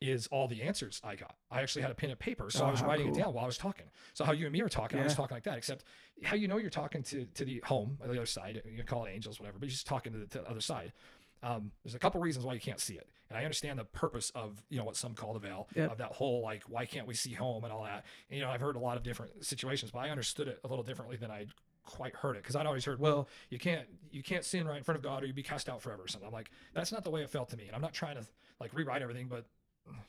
is 0.02 0.28
all 0.28 0.48
the 0.48 0.62
answers 0.64 1.02
I 1.04 1.16
got. 1.16 1.36
I 1.52 1.62
actually 1.62 1.82
had 1.84 1.92
a 1.92 1.96
pen 1.96 2.10
and 2.10 2.20
paper, 2.20 2.50
so 2.50 2.64
Oh, 2.64 2.68
I 2.68 2.72
was 2.72 2.82
writing 2.82 3.08
cool. 3.08 3.16
it 3.16 3.20
down 3.20 3.34
while 3.34 3.44
I 3.44 3.48
was 3.48 3.58
talking. 3.58 3.86
So 4.14 4.24
how 4.26 4.32
you 4.34 4.46
and 4.46 4.54
me 4.54 4.62
are 4.62 4.70
talking, 4.70 5.00
I 5.00 5.04
was 5.04 5.16
talking 5.16 5.36
like 5.36 5.44
that. 5.44 5.58
Except 5.58 5.84
how 6.24 6.36
you 6.36 6.48
know 6.48 6.58
you're 6.58 6.70
talking 6.70 7.04
to 7.04 7.26
to 7.26 7.46
the 7.46 7.62
home, 7.66 7.98
the 8.04 8.10
other 8.10 8.26
side. 8.26 8.62
You 8.66 8.84
call 8.84 9.06
it 9.06 9.12
angels, 9.12 9.40
whatever, 9.40 9.58
but 9.60 9.66
you're 9.68 9.72
just 9.72 9.88
talking 9.88 10.14
to 10.14 10.20
the, 10.20 10.28
to 10.28 10.38
the 10.40 10.50
other 10.50 10.62
side. 10.62 10.94
Um, 11.44 11.72
there's 11.84 11.94
a 11.96 12.00
couple 12.00 12.20
reasons 12.22 12.46
why 12.46 12.54
you 12.54 12.60
can't 12.60 12.80
see 12.80 12.96
it, 12.96 13.08
and 13.30 13.38
I 13.38 13.44
understand 13.44 13.78
the 13.78 13.84
purpose 13.86 14.32
of 14.34 14.64
you 14.70 14.78
know 14.80 14.84
what 14.86 14.96
some 14.96 15.14
call 15.14 15.34
the 15.34 15.40
veil 15.40 15.68
Yep. 15.76 15.92
of 15.92 15.98
that 16.00 16.12
whole 16.14 16.42
like 16.42 16.64
why 16.68 16.86
can't 16.86 17.06
we 17.08 17.14
see 17.14 17.34
home 17.34 17.64
and 17.64 17.72
all 17.74 17.84
that. 17.84 18.06
And, 18.30 18.40
you 18.40 18.44
know, 18.44 18.50
I've 18.50 18.62
heard 18.62 18.76
a 18.76 18.80
lot 18.80 18.98
of 18.98 19.04
different 19.04 19.46
situations, 19.46 19.92
but 19.92 20.00
I 20.00 20.10
understood 20.10 20.48
it 20.48 20.60
a 20.64 20.68
little 20.68 20.84
differently 20.84 21.18
than 21.18 21.30
I 21.30 21.46
quite 21.84 22.16
heard 22.16 22.36
it 22.36 22.42
because 22.42 22.56
I'd 22.56 22.66
always 22.66 22.84
heard, 22.84 23.00
well, 23.00 23.28
you 23.52 23.60
can't 23.60 23.86
you 24.12 24.24
can't 24.24 24.44
sin 24.44 24.66
right 24.68 24.78
in 24.78 24.84
front 24.84 24.98
of 24.98 25.04
God 25.04 25.22
or 25.22 25.28
you'd 25.28 25.36
be 25.36 25.44
cast 25.44 25.70
out 25.70 25.82
forever 25.84 26.04
or 26.04 26.08
something. 26.08 26.26
I'm 26.28 26.34
like, 26.34 26.50
that's 26.74 26.92
not 26.92 27.04
the 27.04 27.12
way 27.12 27.22
it 27.22 27.30
felt 27.30 27.50
to 27.50 27.58
me, 27.58 27.66
and 27.68 27.76
I'm 27.76 27.82
not 27.82 27.94
trying 27.94 28.16
to 28.16 28.26
like 28.60 28.74
rewrite 28.74 29.04
everything, 29.04 29.28
but 29.28 29.46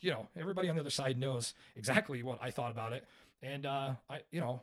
you 0.00 0.10
know, 0.10 0.26
everybody 0.38 0.68
on 0.68 0.76
the 0.76 0.80
other 0.80 0.90
side 0.90 1.18
knows 1.18 1.54
exactly 1.76 2.22
what 2.22 2.38
I 2.42 2.50
thought 2.50 2.70
about 2.70 2.92
it, 2.92 3.04
and 3.42 3.66
uh, 3.66 3.92
I 4.08 4.20
you 4.30 4.40
know. 4.40 4.62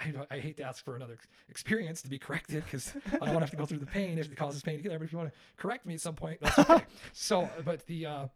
I, 0.00 0.14
I 0.30 0.38
hate 0.38 0.56
to 0.58 0.62
ask 0.62 0.84
for 0.84 0.94
another 0.94 1.18
experience 1.48 2.02
to 2.02 2.08
be 2.08 2.20
corrected 2.20 2.62
because 2.62 2.94
I 3.06 3.16
don't 3.16 3.34
want 3.34 3.38
to 3.38 3.40
have 3.40 3.50
to 3.50 3.56
go 3.56 3.66
through 3.66 3.78
the 3.78 3.86
pain 3.86 4.16
if 4.16 4.30
it 4.30 4.36
causes 4.36 4.62
pain 4.62 4.76
to 4.76 4.82
get 4.84 4.90
there. 4.90 4.98
But 5.00 5.06
if 5.06 5.12
you 5.12 5.18
want 5.18 5.32
to 5.32 5.36
correct 5.56 5.86
me 5.86 5.94
at 5.94 6.00
some 6.00 6.14
point, 6.14 6.38
that's 6.40 6.56
okay. 6.56 6.84
so, 7.12 7.50
but 7.64 7.84
the 7.86 8.06
uh, 8.06 8.26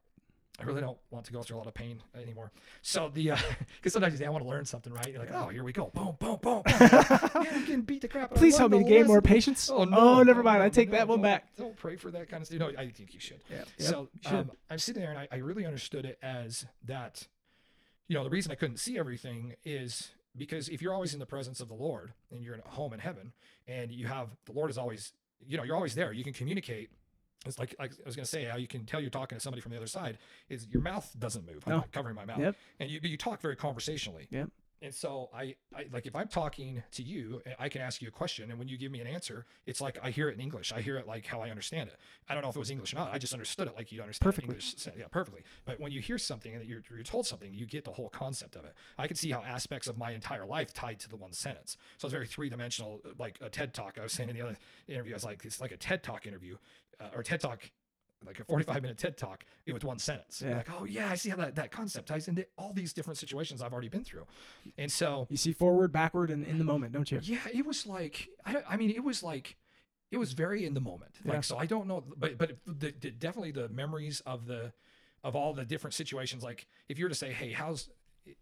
I 0.61 0.65
really 0.65 0.83
don't 0.83 0.99
want 1.11 1.25
to 1.27 1.33
go 1.33 1.43
through 1.43 1.57
a 1.57 1.59
lot 1.59 1.67
of 1.67 1.75
pain 1.75 2.03
anymore. 2.15 2.53
So 2.83 3.11
the 3.13 3.33
because 3.77 3.93
sometimes 3.93 4.13
you 4.13 4.19
say 4.19 4.27
I 4.27 4.31
want 4.31 4.45
to 4.45 4.51
learn 4.51 4.65
something, 4.65 4.93
right? 4.93 5.09
You're 5.09 5.19
like, 5.19 5.33
oh, 5.33 5.49
here 5.49 5.65
we 5.65 5.73
go, 5.73 5.91
boom, 5.95 6.17
boom, 6.19 6.39
boom. 6.43 6.63
boom. 6.63 6.63
yeah, 6.81 7.29
I'm 7.35 7.65
getting 7.65 7.83
beat 7.83 8.03
the 8.03 8.09
crap. 8.09 8.35
Please 8.35 8.59
help 8.59 8.73
me 8.73 8.79
to 8.79 8.89
gain 8.89 9.07
more 9.07 9.23
patience. 9.23 9.71
Oh 9.71 9.85
no! 9.85 9.97
Oh, 9.97 10.23
never 10.23 10.43
no, 10.43 10.51
mind. 10.51 10.63
I 10.63 10.69
take 10.69 10.91
no, 10.91 10.99
that 10.99 11.09
one 11.09 11.23
back. 11.23 11.57
Don't 11.57 11.77
pray 11.77 11.97
for 11.97 12.11
that 12.11 12.29
kind 12.29 12.43
of 12.43 12.47
stuff. 12.47 12.59
No, 12.61 12.69
I 12.79 12.91
think 12.91 13.15
you 13.15 13.21
should. 13.21 13.41
Yeah. 13.51 13.65
So 13.79 14.09
you 14.13 14.21
should. 14.23 14.35
um, 14.35 14.51
I'm 14.71 14.79
sitting 14.79 15.01
there 15.03 15.11
and 15.11 15.19
I, 15.19 15.29
I 15.33 15.37
really 15.37 15.65
understood 15.65 16.05
it 16.05 16.19
as 16.23 16.67
that, 16.85 17.27
you 18.09 18.17
know, 18.17 18.25
the 18.25 18.31
reason 18.31 18.53
I 18.53 18.57
couldn't 18.57 18.79
see 18.79 18.99
everything 18.99 19.55
is 19.65 20.11
because 20.37 20.69
if 20.69 20.83
you're 20.83 20.95
always 20.95 21.15
in 21.15 21.21
the 21.21 21.27
presence 21.27 21.61
of 21.61 21.69
the 21.69 21.75
Lord 21.75 22.13
and 22.31 22.43
you're 22.43 22.55
at 22.55 22.67
home 22.67 22.93
in 22.93 23.01
heaven 23.01 23.33
and 23.67 23.91
you 23.91 24.07
have 24.07 24.29
the 24.47 24.53
Lord 24.53 24.71
is 24.71 24.79
always, 24.79 25.13
you 25.47 25.57
know, 25.57 25.63
you're 25.63 25.77
always 25.77 25.95
there. 25.95 26.13
You 26.13 26.25
can 26.25 26.33
communicate. 26.33 26.91
It's 27.45 27.59
like, 27.59 27.75
like 27.79 27.93
I 27.93 28.07
was 28.07 28.15
going 28.17 28.25
to 28.25 28.31
say, 28.31 28.45
how 28.45 28.57
you 28.57 28.69
can 28.69 28.85
tell 28.85 29.01
you're 29.01 29.11
talking 29.11 29.37
to 29.37 29.43
somebody 29.43 29.61
from 29.61 29.73
the 29.73 29.77
other 29.77 29.87
side 29.87 30.19
is 30.49 30.67
your 30.71 30.83
mouth 30.83 31.13
doesn't 31.19 31.45
move. 31.47 31.63
I'm 31.67 31.71
No. 31.71 31.77
not 31.79 31.93
covering 31.93 32.15
my 32.15 32.25
mouth. 32.25 32.39
Yep. 32.39 32.57
And 32.81 32.91
you, 32.91 33.01
you 33.03 33.17
talk 33.17 33.41
very 33.41 33.57
conversationally. 33.57 34.27
Yep. 34.31 34.51
And 34.83 34.93
so 34.93 35.31
I, 35.33 35.55
I 35.75 35.87
like 35.93 36.07
if 36.07 36.17
I'm 36.17 36.27
talking 36.27 36.83
to 36.93 37.03
you, 37.03 37.41
I 37.59 37.69
can 37.69 37.81
ask 37.81 38.03
you 38.03 38.09
a 38.09 38.11
question, 38.11 38.51
and 38.51 38.59
when 38.59 38.67
you 38.67 38.77
give 38.77 38.91
me 38.91 39.01
an 39.01 39.07
answer, 39.07 39.47
it's 39.65 39.81
like 39.81 39.97
I 40.03 40.11
hear 40.11 40.29
it 40.29 40.35
in 40.35 40.41
English. 40.41 40.73
I 40.73 40.81
hear 40.81 40.97
it 40.97 41.07
like 41.07 41.25
how 41.25 41.41
I 41.41 41.51
understand 41.51 41.89
it. 41.89 41.99
I 42.29 42.35
don't 42.35 42.43
know 42.43 42.49
if 42.49 42.57
it 42.57 42.59
was 42.59 42.71
English 42.71 42.93
or 42.93 42.97
not. 42.97 43.15
I 43.15 43.19
just 43.19 43.33
understood 43.33 43.69
it 43.69 43.77
like 43.77 43.93
you 43.93 44.03
understand 44.03 44.25
Perfectly. 44.25 44.55
English. 44.55 44.75
Yeah, 44.99 45.07
perfectly. 45.11 45.43
But 45.65 45.79
when 45.79 45.93
you 45.93 46.01
hear 46.01 46.19
something 46.19 46.53
and 46.53 46.65
you're, 46.65 46.83
you're 46.91 47.05
told 47.05 47.27
something, 47.27 47.55
you 47.55 47.65
get 47.65 47.85
the 47.85 47.93
whole 47.93 48.09
concept 48.09 48.57
of 48.57 48.65
it. 48.65 48.75
I 48.99 49.07
can 49.07 49.17
see 49.17 49.31
how 49.31 49.43
aspects 49.43 49.87
of 49.87 49.97
my 49.97 50.11
entire 50.11 50.45
life 50.45 50.75
tied 50.75 50.99
to 51.01 51.09
the 51.09 51.17
one 51.17 51.33
sentence. 51.33 51.77
So 51.99 52.07
it's 52.07 52.13
very 52.13 52.27
three 52.27 52.49
dimensional, 52.49 53.01
like 53.19 53.39
a 53.41 53.49
TED 53.49 53.75
talk. 53.75 53.99
I 54.01 54.03
was 54.03 54.13
saying 54.13 54.31
in 54.31 54.37
the 54.37 54.43
other 54.43 54.57
interview, 54.89 55.13
I 55.13 55.17
was 55.17 55.25
like, 55.25 55.45
it's 55.45 55.61
like 55.61 55.73
a 55.73 55.77
TED 55.77 56.03
talk 56.03 56.27
interview 56.27 56.57
uh, 57.01 57.11
or 57.15 57.23
TED 57.23 57.41
talk. 57.41 57.71
Like 58.27 58.41
a 58.41 58.45
45 58.45 58.83
minute 58.83 58.99
TED 58.99 59.17
talk 59.17 59.45
with 59.67 59.85
one 59.85 59.99
sentence. 59.99 60.43
Yeah. 60.45 60.57
Like, 60.59 60.69
oh, 60.79 60.85
yeah, 60.85 61.11
I 61.11 61.15
see 61.15 61.31
how 61.31 61.37
that, 61.37 61.55
that 61.57 61.71
concept 61.71 62.09
ties 62.09 62.29
into 62.29 62.47
all 62.57 62.73
these 62.73 62.93
different 62.93 63.19
situations 63.19 63.63
I've 63.63 63.73
already 63.73 63.89
been 63.89 64.05
through. 64.05 64.27
And 64.79 64.91
so 64.91 65.27
You 65.31 65.37
see 65.37 65.53
forward, 65.53 65.93
backward, 65.93 66.31
and 66.31 66.47
in 66.47 66.59
the 66.59 66.65
moment, 66.65 66.93
don't 66.93 67.11
you? 67.11 67.21
yeah, 67.23 67.39
it 67.53 67.67
was 67.67 67.87
like 67.87 68.29
I, 68.45 68.57
I 68.69 68.77
mean, 68.77 68.91
it 68.91 69.05
was 69.05 69.23
like 69.23 69.57
it 70.11 70.19
was 70.19 70.33
very 70.33 70.65
in 70.67 70.75
the 70.75 70.81
moment. 70.81 71.13
Yeah. 71.25 71.33
Like 71.33 71.45
so, 71.45 71.57
I 71.57 71.67
don't 71.67 71.87
know, 71.87 72.05
but 72.17 72.39
but 72.39 72.59
the, 72.67 72.95
the, 73.01 73.11
definitely 73.11 73.53
the 73.53 73.69
memories 73.69 74.21
of 74.27 74.47
the 74.47 74.73
of 75.25 75.37
all 75.37 75.55
the 75.55 75.65
different 75.65 75.95
situations. 75.95 76.43
Like 76.43 76.67
if 76.89 76.99
you 76.99 77.05
were 77.05 77.09
to 77.09 77.15
say, 77.15 77.33
hey, 77.33 77.53
how's 77.53 77.89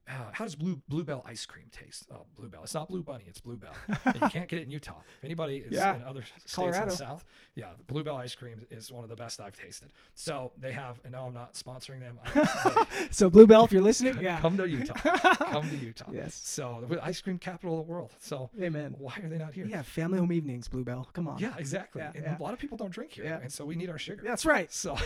uh, 0.09 0.13
how 0.33 0.45
does 0.45 0.55
blue 0.55 0.81
bluebell 0.89 1.23
ice 1.27 1.47
cream 1.47 1.67
taste? 1.71 2.07
Oh, 2.13 2.27
bluebell. 2.37 2.63
It's 2.65 2.75
not 2.75 2.89
blue 2.89 3.03
bunny. 3.03 3.25
It's 3.27 3.41
bluebell. 3.41 3.73
and 4.05 4.15
you 4.21 4.29
can't 4.29 4.49
get 4.49 4.59
it 4.59 4.63
in 4.63 4.71
Utah. 4.71 5.01
If 5.19 5.25
anybody 5.25 5.59
is 5.59 5.73
Yeah. 5.73 5.97
in 5.97 6.03
other 6.03 6.23
states 6.23 6.55
Colorado. 6.55 6.83
in 6.83 6.89
the 6.89 6.97
South, 6.97 7.25
yeah, 7.55 7.71
bluebell 7.87 8.17
ice 8.17 8.35
cream 8.35 8.67
is 8.71 8.91
one 8.93 9.05
of 9.05 9.11
the 9.11 9.17
best 9.17 9.41
I've 9.41 9.57
tasted. 9.57 9.93
So 10.15 10.53
they 10.59 10.73
have, 10.73 11.01
and 11.05 11.13
no, 11.13 11.27
I'm 11.27 11.35
not 11.35 11.55
sponsoring 11.55 12.01
them. 12.01 12.19
So 13.11 13.29
Bluebell, 13.31 13.65
if 13.65 13.73
you're 13.73 13.83
listening, 13.83 14.19
yeah. 14.21 14.41
come 14.41 14.57
to 14.57 14.69
Utah. 14.69 14.95
Come 14.95 15.69
to 15.69 15.77
Utah. 15.77 16.11
Yes. 16.13 16.35
So 16.35 16.85
the 16.89 17.03
ice 17.05 17.21
cream 17.21 17.39
capital 17.39 17.81
of 17.81 17.87
the 17.87 17.93
world. 17.93 18.13
So 18.21 18.51
Amen. 18.61 18.95
why 18.99 19.15
are 19.23 19.29
they 19.29 19.39
not 19.39 19.55
here? 19.55 19.67
Yeah, 19.67 19.83
family 19.83 20.19
home 20.19 20.33
evenings, 20.33 20.69
Bluebell. 20.69 21.09
Come 21.13 21.29
on. 21.29 21.39
Yeah, 21.39 21.55
exactly. 21.59 22.03
Yeah, 22.03 22.13
and 22.15 22.25
yeah. 22.25 22.39
a 22.39 22.43
lot 22.43 22.53
of 22.53 22.59
people 22.59 22.77
don't 22.77 22.93
drink 22.93 23.13
here, 23.13 23.25
Yeah. 23.25 23.39
and 23.41 23.51
so 23.53 23.65
we 23.65 23.77
need 23.77 23.91
our 23.91 23.99
sugar. 23.99 24.23
That's 24.25 24.45
right. 24.47 24.73
So 24.73 24.97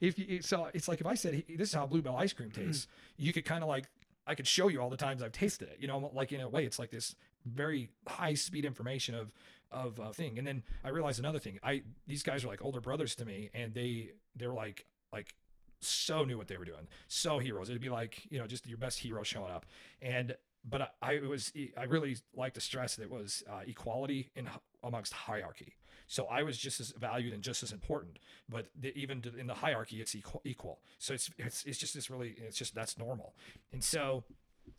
if 0.00 0.18
you 0.18 0.42
so 0.42 0.68
it's 0.74 0.88
like 0.88 1.00
if 1.00 1.06
I 1.06 1.14
said 1.14 1.42
this 1.48 1.68
is 1.68 1.74
how 1.74 1.86
Bluebell 1.86 2.16
ice 2.16 2.32
cream 2.32 2.50
tastes, 2.54 2.86
you 3.16 3.32
could 3.32 3.44
kind 3.44 3.62
of 3.62 3.68
like 3.68 3.86
I 4.28 4.34
could 4.34 4.46
show 4.46 4.68
you 4.68 4.80
all 4.80 4.90
the 4.90 4.96
times 4.96 5.22
I've 5.22 5.32
tasted 5.32 5.68
it. 5.68 5.78
You 5.80 5.88
know, 5.88 6.10
like 6.14 6.32
in 6.32 6.40
a 6.40 6.48
way, 6.48 6.64
it's 6.64 6.78
like 6.78 6.90
this 6.90 7.14
very 7.46 7.88
high 8.06 8.34
speed 8.34 8.64
information 8.64 9.14
of 9.14 9.32
of 9.70 9.98
uh, 9.98 10.12
thing. 10.12 10.38
And 10.38 10.46
then 10.46 10.62
I 10.84 10.90
realized 10.90 11.18
another 11.18 11.38
thing. 11.38 11.58
I 11.62 11.82
these 12.06 12.22
guys 12.22 12.44
are 12.44 12.48
like 12.48 12.64
older 12.64 12.80
brothers 12.80 13.14
to 13.16 13.24
me, 13.24 13.50
and 13.54 13.74
they 13.74 14.10
they're 14.36 14.52
like 14.52 14.86
like 15.12 15.34
so 15.80 16.24
knew 16.24 16.36
what 16.36 16.48
they 16.48 16.56
were 16.56 16.64
doing, 16.64 16.88
so 17.08 17.38
heroes. 17.38 17.70
It'd 17.70 17.80
be 17.80 17.88
like 17.88 18.26
you 18.30 18.38
know 18.38 18.46
just 18.46 18.66
your 18.66 18.78
best 18.78 18.98
hero 18.98 19.22
showing 19.22 19.50
up, 19.50 19.66
and 20.02 20.36
but 20.68 20.94
I, 21.02 21.16
I 21.16 21.26
was 21.26 21.52
I 21.76 21.84
really 21.84 22.16
like 22.34 22.54
to 22.54 22.60
stress 22.60 22.96
that 22.96 23.04
it 23.04 23.10
was 23.10 23.42
uh, 23.50 23.60
equality 23.66 24.30
in 24.36 24.48
amongst 24.82 25.12
hierarchy. 25.12 25.74
So 26.08 26.26
I 26.26 26.42
was 26.42 26.56
just 26.58 26.80
as 26.80 26.92
valued 26.98 27.34
and 27.34 27.42
just 27.42 27.62
as 27.62 27.70
important, 27.70 28.18
but 28.48 28.66
the, 28.80 28.96
even 28.98 29.20
to, 29.22 29.36
in 29.36 29.46
the 29.46 29.54
hierarchy, 29.54 30.00
it's 30.00 30.14
equal, 30.14 30.40
equal. 30.42 30.80
So 30.98 31.12
it's, 31.14 31.30
it's 31.36 31.64
it's 31.64 31.78
just 31.78 31.94
this 31.94 32.10
really 32.10 32.34
it's 32.38 32.56
just 32.56 32.74
that's 32.74 32.98
normal, 32.98 33.34
and 33.72 33.84
so 33.84 34.24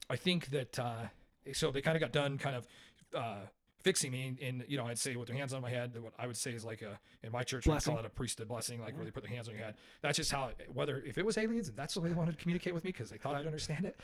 I 0.09 0.15
think 0.15 0.47
that 0.47 0.79
uh, 0.79 1.05
so 1.53 1.71
they 1.71 1.81
kind 1.81 1.95
of 1.95 2.01
got 2.01 2.11
done 2.11 2.39
kind 2.39 2.55
of 2.55 2.67
uh, 3.15 3.45
fixing 3.83 4.11
me, 4.11 4.37
and 4.41 4.65
you 4.67 4.77
know 4.77 4.85
I'd 4.85 4.97
say 4.97 5.15
with 5.15 5.27
their 5.27 5.37
hands 5.37 5.53
on 5.53 5.61
my 5.61 5.69
head, 5.69 5.95
what 6.01 6.13
I 6.17 6.27
would 6.27 6.37
say 6.37 6.51
is 6.51 6.65
like 6.65 6.81
a 6.81 6.99
in 7.23 7.31
my 7.31 7.43
church 7.43 7.67
we 7.67 7.77
call 7.77 7.99
it 7.99 8.05
a 8.05 8.09
priesthood 8.09 8.47
blessing, 8.47 8.81
like 8.81 8.95
where 8.95 9.05
they 9.05 9.11
put 9.11 9.23
their 9.23 9.31
hands 9.31 9.47
on 9.47 9.55
your 9.55 9.63
head. 9.63 9.75
That's 10.01 10.17
just 10.17 10.31
how 10.31 10.49
whether 10.73 10.97
if 11.05 11.17
it 11.17 11.25
was 11.25 11.37
aliens 11.37 11.67
and 11.69 11.77
that's 11.77 11.93
the 11.93 12.01
way 12.01 12.09
they 12.09 12.15
wanted 12.15 12.31
to 12.31 12.41
communicate 12.41 12.73
with 12.73 12.83
me 12.83 12.91
because 12.91 13.09
they 13.09 13.17
thought 13.17 13.35
I'd 13.35 13.45
understand 13.45 13.85
it. 13.85 13.99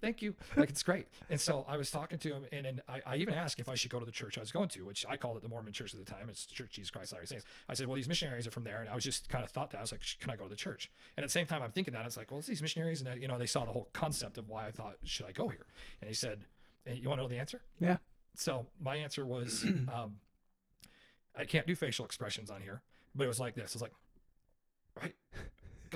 Thank 0.00 0.20
you. 0.20 0.34
Like 0.56 0.68
it's 0.68 0.82
great. 0.82 1.06
And 1.30 1.40
so 1.40 1.64
I 1.68 1.76
was 1.76 1.90
talking 1.90 2.18
to 2.18 2.28
him, 2.28 2.44
and, 2.52 2.66
and 2.66 2.82
I, 2.88 3.00
I 3.06 3.16
even 3.16 3.34
asked 3.34 3.58
if 3.58 3.68
I 3.68 3.74
should 3.74 3.90
go 3.90 3.98
to 3.98 4.04
the 4.04 4.12
church 4.12 4.36
I 4.36 4.40
was 4.40 4.52
going 4.52 4.68
to, 4.70 4.84
which 4.84 5.06
I 5.08 5.16
called 5.16 5.36
it 5.36 5.42
the 5.42 5.48
Mormon 5.48 5.72
Church 5.72 5.94
at 5.94 6.04
the 6.04 6.10
time. 6.10 6.28
It's 6.28 6.44
Church 6.46 6.72
Jesus 6.72 6.90
Christ 6.90 7.12
Latter-day 7.12 7.26
Saints. 7.26 7.44
I 7.68 7.74
said, 7.74 7.86
well, 7.86 7.96
these 7.96 8.08
missionaries 8.08 8.46
are 8.46 8.50
from 8.50 8.64
there, 8.64 8.80
and 8.80 8.88
I 8.88 8.94
was 8.94 9.04
just 9.04 9.28
kind 9.28 9.42
of 9.42 9.50
thought 9.50 9.70
that 9.70 9.78
I 9.78 9.80
was 9.80 9.92
like, 9.92 10.02
can 10.20 10.30
I 10.30 10.36
go 10.36 10.44
to 10.44 10.50
the 10.50 10.56
church? 10.56 10.90
And 11.16 11.24
at 11.24 11.28
the 11.28 11.32
same 11.32 11.46
time, 11.46 11.62
I'm 11.62 11.72
thinking 11.72 11.94
that 11.94 12.04
it's 12.04 12.16
like, 12.16 12.30
well, 12.30 12.38
it's 12.38 12.48
these 12.48 12.60
missionaries, 12.60 13.00
and 13.00 13.08
uh, 13.08 13.14
you 13.14 13.28
know, 13.28 13.38
they 13.38 13.46
saw 13.46 13.64
the 13.64 13.72
whole 13.72 13.88
concept 13.92 14.36
of 14.36 14.48
why 14.48 14.66
I 14.66 14.70
thought 14.70 14.96
should 15.04 15.26
I 15.26 15.32
go 15.32 15.48
here. 15.48 15.66
And 16.00 16.08
he 16.08 16.14
said, 16.14 16.40
and 16.86 16.98
you 16.98 17.08
want 17.08 17.18
to 17.18 17.22
know 17.22 17.28
the 17.28 17.38
answer? 17.38 17.62
Yeah. 17.80 17.96
So 18.36 18.66
my 18.80 18.96
answer 18.96 19.24
was, 19.24 19.64
um, 19.92 20.16
I 21.36 21.44
can't 21.44 21.66
do 21.66 21.74
facial 21.74 22.04
expressions 22.04 22.50
on 22.50 22.60
here, 22.60 22.82
but 23.14 23.24
it 23.24 23.28
was 23.28 23.40
like 23.40 23.54
this. 23.54 23.70
It 23.70 23.74
was 23.74 23.82
like, 23.82 23.92
right, 25.00 25.14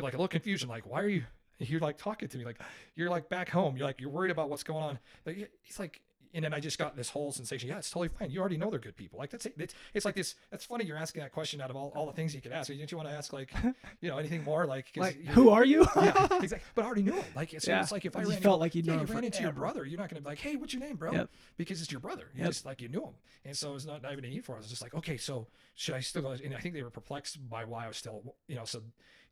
like 0.01 0.15
a 0.15 0.17
little 0.17 0.29
confusion. 0.29 0.69
Like, 0.69 0.87
why 0.87 1.03
are 1.03 1.09
you? 1.09 1.25
You're 1.59 1.81
like 1.81 1.99
talking 1.99 2.29
to 2.29 2.39
me 2.39 2.45
like 2.45 2.61
you're 2.95 3.11
like 3.11 3.29
back 3.29 3.49
home. 3.49 3.77
You're 3.77 3.87
like 3.87 4.01
you're 4.01 4.11
worried 4.11 4.31
about 4.31 4.49
what's 4.51 4.63
going 4.63 4.85
on. 4.85 4.99
Like 5.27 5.51
he's 5.63 5.79
like, 5.79 6.01
and 6.35 6.45
then 6.45 6.53
I 6.53 6.61
just 6.61 6.79
got 6.79 6.95
this 6.95 7.09
whole 7.09 7.33
sensation. 7.33 7.71
Yeah, 7.71 7.79
it's 7.79 7.91
totally 7.91 8.09
fine. 8.09 8.31
You 8.31 8.41
already 8.41 8.59
know 8.59 8.69
they're 8.71 8.79
good 8.79 8.97
people. 8.97 9.19
Like 9.19 9.31
that's 9.31 9.47
it. 9.47 9.55
It's, 9.59 9.75
it's 9.95 10.05
like 10.05 10.15
this. 10.15 10.35
That's 10.51 10.63
funny. 10.65 10.85
You're 10.85 10.99
asking 10.99 11.23
that 11.23 11.33
question 11.33 11.61
out 11.63 11.71
of 11.71 11.77
all, 11.77 11.91
all 11.97 12.05
the 12.05 12.13
things 12.13 12.35
you 12.35 12.43
could 12.43 12.53
ask. 12.53 12.69
Didn't 12.69 12.93
you 12.93 12.99
want 12.99 13.09
to 13.09 13.15
ask 13.15 13.33
like, 13.33 13.51
you 14.03 14.11
know, 14.11 14.19
anything 14.19 14.45
more? 14.45 14.67
Like, 14.67 14.89
Like, 14.95 15.25
who 15.29 15.49
are 15.49 15.65
you? 15.65 15.87
yeah, 15.97 16.29
exactly. 16.43 16.61
But 16.75 16.83
I 16.85 16.87
already 16.87 17.03
knew 17.03 17.15
him. 17.15 17.25
Like, 17.35 17.55
so 17.59 17.71
Yeah. 17.73 17.81
it's 17.81 17.91
like 17.93 18.05
if 18.05 18.15
I 18.15 18.21
You 18.23 18.29
ran 18.29 18.41
felt 18.43 18.57
into, 18.57 18.61
like 18.61 18.75
you'd 18.75 18.87
yeah, 18.87 19.01
you 19.01 19.07
ran 19.07 19.25
into 19.25 19.43
your 19.43 19.53
brother, 19.53 19.87
you're 19.87 19.99
not 19.99 20.11
going 20.11 20.17
to 20.17 20.23
be 20.23 20.29
like, 20.29 20.39
hey, 20.39 20.57
what's 20.57 20.75
your 20.75 20.83
name, 20.83 20.97
bro? 20.97 21.13
Yep. 21.13 21.31
Because 21.57 21.81
it's 21.81 21.91
your 21.91 22.01
brother. 22.03 22.29
You 22.35 22.43
Yep. 22.43 22.51
just 22.51 22.67
like 22.67 22.83
you 22.83 22.89
knew 22.89 23.05
him, 23.05 23.15
and 23.47 23.57
so 23.57 23.75
it's 23.75 23.87
not, 23.87 24.03
not 24.03 24.13
even 24.13 24.25
a 24.27 24.29
need 24.29 24.45
for 24.45 24.53
us. 24.53 24.59
I 24.59 24.65
was 24.65 24.69
just 24.71 24.83
like, 24.83 24.95
okay, 24.95 25.17
so 25.17 25.47
should 25.77 25.95
I 25.95 26.01
still 26.01 26.21
go? 26.23 26.33
And 26.33 26.55
I 26.55 26.61
think 26.61 26.75
they 26.75 26.83
were 26.83 26.91
perplexed 26.91 27.49
by 27.49 27.65
why 27.65 27.87
I 27.87 27.89
was 27.89 27.97
still, 27.97 28.35
you 28.49 28.55
know, 28.57 28.67
so 28.67 28.83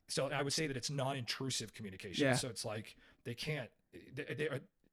so 0.08 0.28
I 0.30 0.42
would 0.42 0.52
say 0.52 0.66
that 0.66 0.76
it's 0.76 0.90
non-intrusive 0.90 1.74
communication. 1.74 2.26
Yeah. 2.26 2.34
So 2.34 2.48
it's 2.48 2.64
like 2.64 2.96
they 3.24 3.34
can't. 3.34 3.68
They, 4.14 4.34
they, 4.34 4.48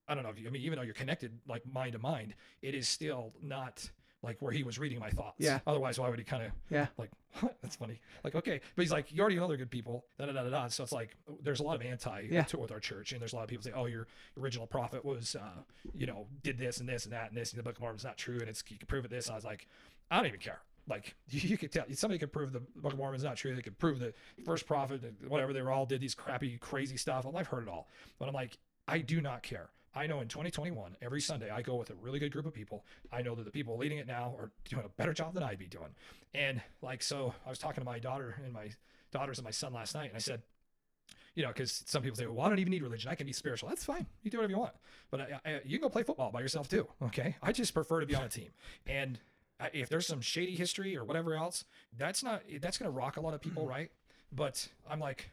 I 0.08 0.16
don't 0.16 0.24
know 0.24 0.30
if 0.30 0.40
you. 0.40 0.48
I 0.48 0.52
mean, 0.52 0.62
even 0.64 0.78
though 0.78 0.84
you're 0.84 0.94
connected 0.94 1.32
like 1.48 1.64
mind 1.72 1.94
to 1.94 2.00
mind, 2.00 2.36
it 2.62 2.74
is 2.76 2.88
still 2.90 3.34
not 3.42 3.90
like 4.22 4.42
where 4.42 4.54
he 4.54 4.64
was 4.64 4.80
reading 4.80 5.00
my 5.00 5.10
thoughts. 5.10 5.36
Yeah. 5.40 5.60
Otherwise, 5.68 6.00
why 6.00 6.08
would 6.10 6.18
he 6.18 6.24
kind 6.24 6.44
of 6.44 6.52
Yeah. 6.70 6.88
like 6.98 7.10
what? 7.42 7.58
That's 7.62 7.76
funny. 7.76 8.00
Like, 8.24 8.36
okay. 8.36 8.62
But 8.76 8.82
he's 8.82 8.92
like, 8.92 9.12
you 9.12 9.20
already 9.22 9.36
know 9.36 9.48
they're 9.50 9.58
good 9.58 9.70
people. 9.72 10.06
Da, 10.18 10.26
da, 10.28 10.32
da, 10.32 10.44
da, 10.44 10.50
da. 10.50 10.68
So 10.70 10.84
it's 10.84 10.94
like 10.94 11.16
there's 11.42 11.60
a 11.60 11.64
lot 11.64 11.76
of 11.76 11.82
anti 11.82 12.28
Yeah. 12.32 12.44
to 12.44 12.58
with 12.58 12.72
our 12.72 12.80
church. 12.80 13.12
And 13.12 13.20
there's 13.20 13.34
a 13.34 13.36
lot 13.36 13.44
of 13.44 13.50
people 13.50 13.64
say, 13.64 13.74
Oh, 13.76 13.86
your 13.86 14.08
original 14.40 14.66
prophet 14.66 15.04
was 15.04 15.36
uh, 15.36 15.62
you 15.94 16.06
know, 16.08 16.28
did 16.42 16.58
this 16.58 16.80
and 16.80 16.88
this 16.88 17.04
and 17.04 17.14
that 17.14 17.30
and 17.30 17.38
this 17.38 17.52
and 17.52 17.60
the 17.60 17.64
Book 17.64 17.76
of 17.76 17.82
Mormon's 17.82 18.04
not 18.06 18.18
true 18.18 18.40
and 18.40 18.48
it's 18.50 18.64
you 18.70 18.78
can 18.78 18.88
prove 18.88 19.04
it 19.06 19.12
this. 19.12 19.26
And 19.28 19.34
I 19.34 19.36
was 19.36 19.46
like, 19.46 19.68
I 20.10 20.18
don't 20.18 20.28
even 20.28 20.40
care. 20.40 20.62
Like 20.88 21.16
you, 21.30 21.58
could 21.58 21.72
tell 21.72 21.86
somebody 21.94 22.20
could 22.20 22.34
prove 22.34 22.52
the 22.52 22.62
Book 22.76 22.94
of 22.94 22.98
Mormon's 22.98 23.24
not 23.24 23.38
true. 23.38 23.56
They 23.56 23.62
could 23.62 23.80
prove 23.80 24.00
the 24.00 24.14
first 24.46 24.66
prophet, 24.66 25.02
whatever 25.28 25.54
they 25.54 25.62
were 25.62 25.72
all 25.72 25.86
did 25.86 26.02
these 26.02 26.16
crappy, 26.16 26.58
crazy 26.58 26.98
stuff. 26.98 27.26
I've 27.36 27.48
heard 27.48 27.64
it 27.64 27.70
all. 27.70 27.88
But 28.20 28.28
I'm 28.28 28.34
like, 28.34 28.58
I 28.88 29.00
do 29.00 29.22
not 29.22 29.44
care. 29.44 29.70
I 29.96 30.08
know 30.08 30.22
in 30.22 30.28
2021, 30.28 30.98
every 31.02 31.22
Sunday, 31.22 31.52
I 31.52 31.62
go 31.62 31.76
with 31.76 31.92
a 31.92 31.96
really 31.96 32.18
good 32.18 32.32
group 32.32 32.48
of 32.48 32.54
people. 32.54 32.84
I 33.12 33.22
know 33.22 33.36
that 33.36 33.46
the 33.46 33.52
people 33.52 33.78
leading 33.78 34.00
it 34.00 34.08
now 34.08 34.36
are 34.40 34.52
doing 34.68 34.84
a 34.86 34.90
better 34.90 35.14
job 35.14 35.36
than 35.36 35.44
I'd 35.44 35.60
be 35.60 35.68
doing. 35.68 35.90
And 36.34 36.62
like, 36.82 37.04
so 37.04 37.34
I 37.46 37.50
was 37.50 37.60
talking 37.60 37.82
to 37.82 37.86
my 37.86 38.00
daughter 38.00 38.42
and 38.44 38.52
my 38.52 38.72
daughters 39.12 39.38
and 39.38 39.46
my 39.46 39.52
son 39.52 39.72
last 39.72 39.94
night, 39.94 40.08
and 40.08 40.16
I 40.16 40.20
said, 40.20 40.42
you 41.36 41.44
know, 41.44 41.50
because 41.50 41.84
some 41.86 42.02
people 42.02 42.16
say, 42.16 42.26
well, 42.26 42.46
I 42.46 42.50
don't 42.50 42.60
even 42.60 42.72
need 42.72 42.84
religion. 42.84 43.10
I 43.10 43.16
can 43.16 43.26
be 43.26 43.34
spiritual. 43.34 43.70
That's 43.70 43.84
fine. 43.84 44.06
You 44.22 44.32
do 44.32 44.38
whatever 44.38 44.52
you 44.52 44.60
want. 44.60 44.74
But 45.10 45.22
I, 45.22 45.40
I, 45.46 45.62
you 45.66 45.80
can 45.80 45.88
go 45.88 45.90
play 45.90 46.04
football 46.04 46.32
by 46.32 46.42
yourself 46.42 46.70
too. 46.70 46.88
Okay. 47.02 47.36
I 47.42 47.52
just 47.52 47.74
prefer 47.74 48.00
to 48.00 48.06
be 48.06 48.16
on 48.16 48.24
a 48.24 48.30
team. 48.30 48.50
And 48.86 49.20
if 49.74 49.90
there's 49.90 50.08
some 50.08 50.22
shady 50.22 50.56
history 50.56 50.98
or 50.98 51.04
whatever 51.04 51.36
else, 51.36 51.66
that's 51.98 52.24
not, 52.24 52.42
that's 52.62 52.78
going 52.78 52.92
to 52.92 52.98
rock 52.98 53.18
a 53.18 53.22
lot 53.22 53.34
of 53.34 53.42
people, 53.42 53.64
mm-hmm. 53.64 53.72
right? 53.72 53.92
But 54.32 54.68
I'm 54.90 55.00
like, 55.00 55.30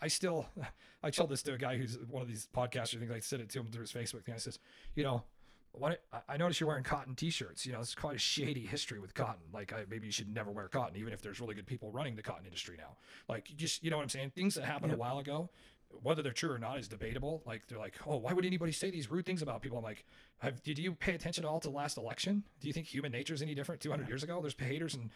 I 0.00 0.08
still, 0.08 0.46
I 1.02 1.10
told 1.10 1.30
this 1.30 1.42
to 1.42 1.54
a 1.54 1.58
guy 1.58 1.76
who's 1.76 1.98
one 2.10 2.22
of 2.22 2.28
these 2.28 2.48
podcasters. 2.54 2.98
things. 2.98 3.10
I 3.10 3.20
said 3.20 3.40
it 3.40 3.48
to 3.50 3.60
him 3.60 3.66
through 3.70 3.82
his 3.82 3.92
Facebook 3.92 4.24
thing. 4.24 4.34
I 4.34 4.38
says, 4.38 4.58
you 4.94 5.02
know, 5.02 5.22
what 5.72 6.02
I- 6.12 6.20
I 6.28 6.36
noticed 6.36 6.60
you're 6.60 6.68
wearing 6.68 6.84
cotton 6.84 7.14
T-shirts. 7.14 7.64
You 7.64 7.72
know, 7.72 7.80
it's 7.80 7.94
quite 7.94 8.16
a 8.16 8.18
shady 8.18 8.66
history 8.66 9.00
with 9.00 9.14
cotton. 9.14 9.42
Like, 9.52 9.72
I, 9.72 9.84
maybe 9.88 10.06
you 10.06 10.12
should 10.12 10.28
never 10.28 10.50
wear 10.50 10.68
cotton, 10.68 10.96
even 10.96 11.12
if 11.12 11.22
there's 11.22 11.40
really 11.40 11.54
good 11.54 11.66
people 11.66 11.90
running 11.90 12.14
the 12.14 12.22
cotton 12.22 12.44
industry 12.44 12.76
now. 12.78 12.96
Like, 13.28 13.50
you 13.50 13.56
just, 13.56 13.82
you 13.82 13.90
know 13.90 13.96
what 13.96 14.02
I'm 14.02 14.10
saying? 14.10 14.32
Things 14.34 14.54
that 14.56 14.64
happened 14.64 14.90
Yep. 14.90 14.98
a 14.98 15.00
while 15.00 15.18
ago, 15.18 15.48
whether 16.02 16.22
they're 16.22 16.32
true 16.32 16.52
or 16.52 16.58
not, 16.58 16.78
is 16.78 16.88
debatable. 16.88 17.42
Like, 17.46 17.66
they're 17.68 17.78
like, 17.78 17.94
oh, 18.06 18.16
why 18.16 18.32
would 18.32 18.44
anybody 18.44 18.72
say 18.72 18.90
these 18.90 19.10
rude 19.10 19.26
things 19.26 19.42
about 19.42 19.62
people? 19.62 19.78
I'm 19.78 19.84
like, 19.84 20.04
have, 20.38 20.62
did 20.62 20.78
you 20.78 20.92
pay 20.92 21.14
attention 21.14 21.44
at 21.44 21.50
all 21.50 21.60
to 21.60 21.68
the 21.68 21.74
last 21.74 21.96
election? 21.96 22.44
Do 22.60 22.66
you 22.66 22.72
think 22.72 22.86
human 22.86 23.12
nature 23.12 23.34
is 23.34 23.42
any 23.42 23.54
different 23.54 23.80
200 23.80 24.08
years 24.08 24.22
ago? 24.22 24.40
There's 24.40 24.56
haters, 24.58 24.94
and 24.94 25.10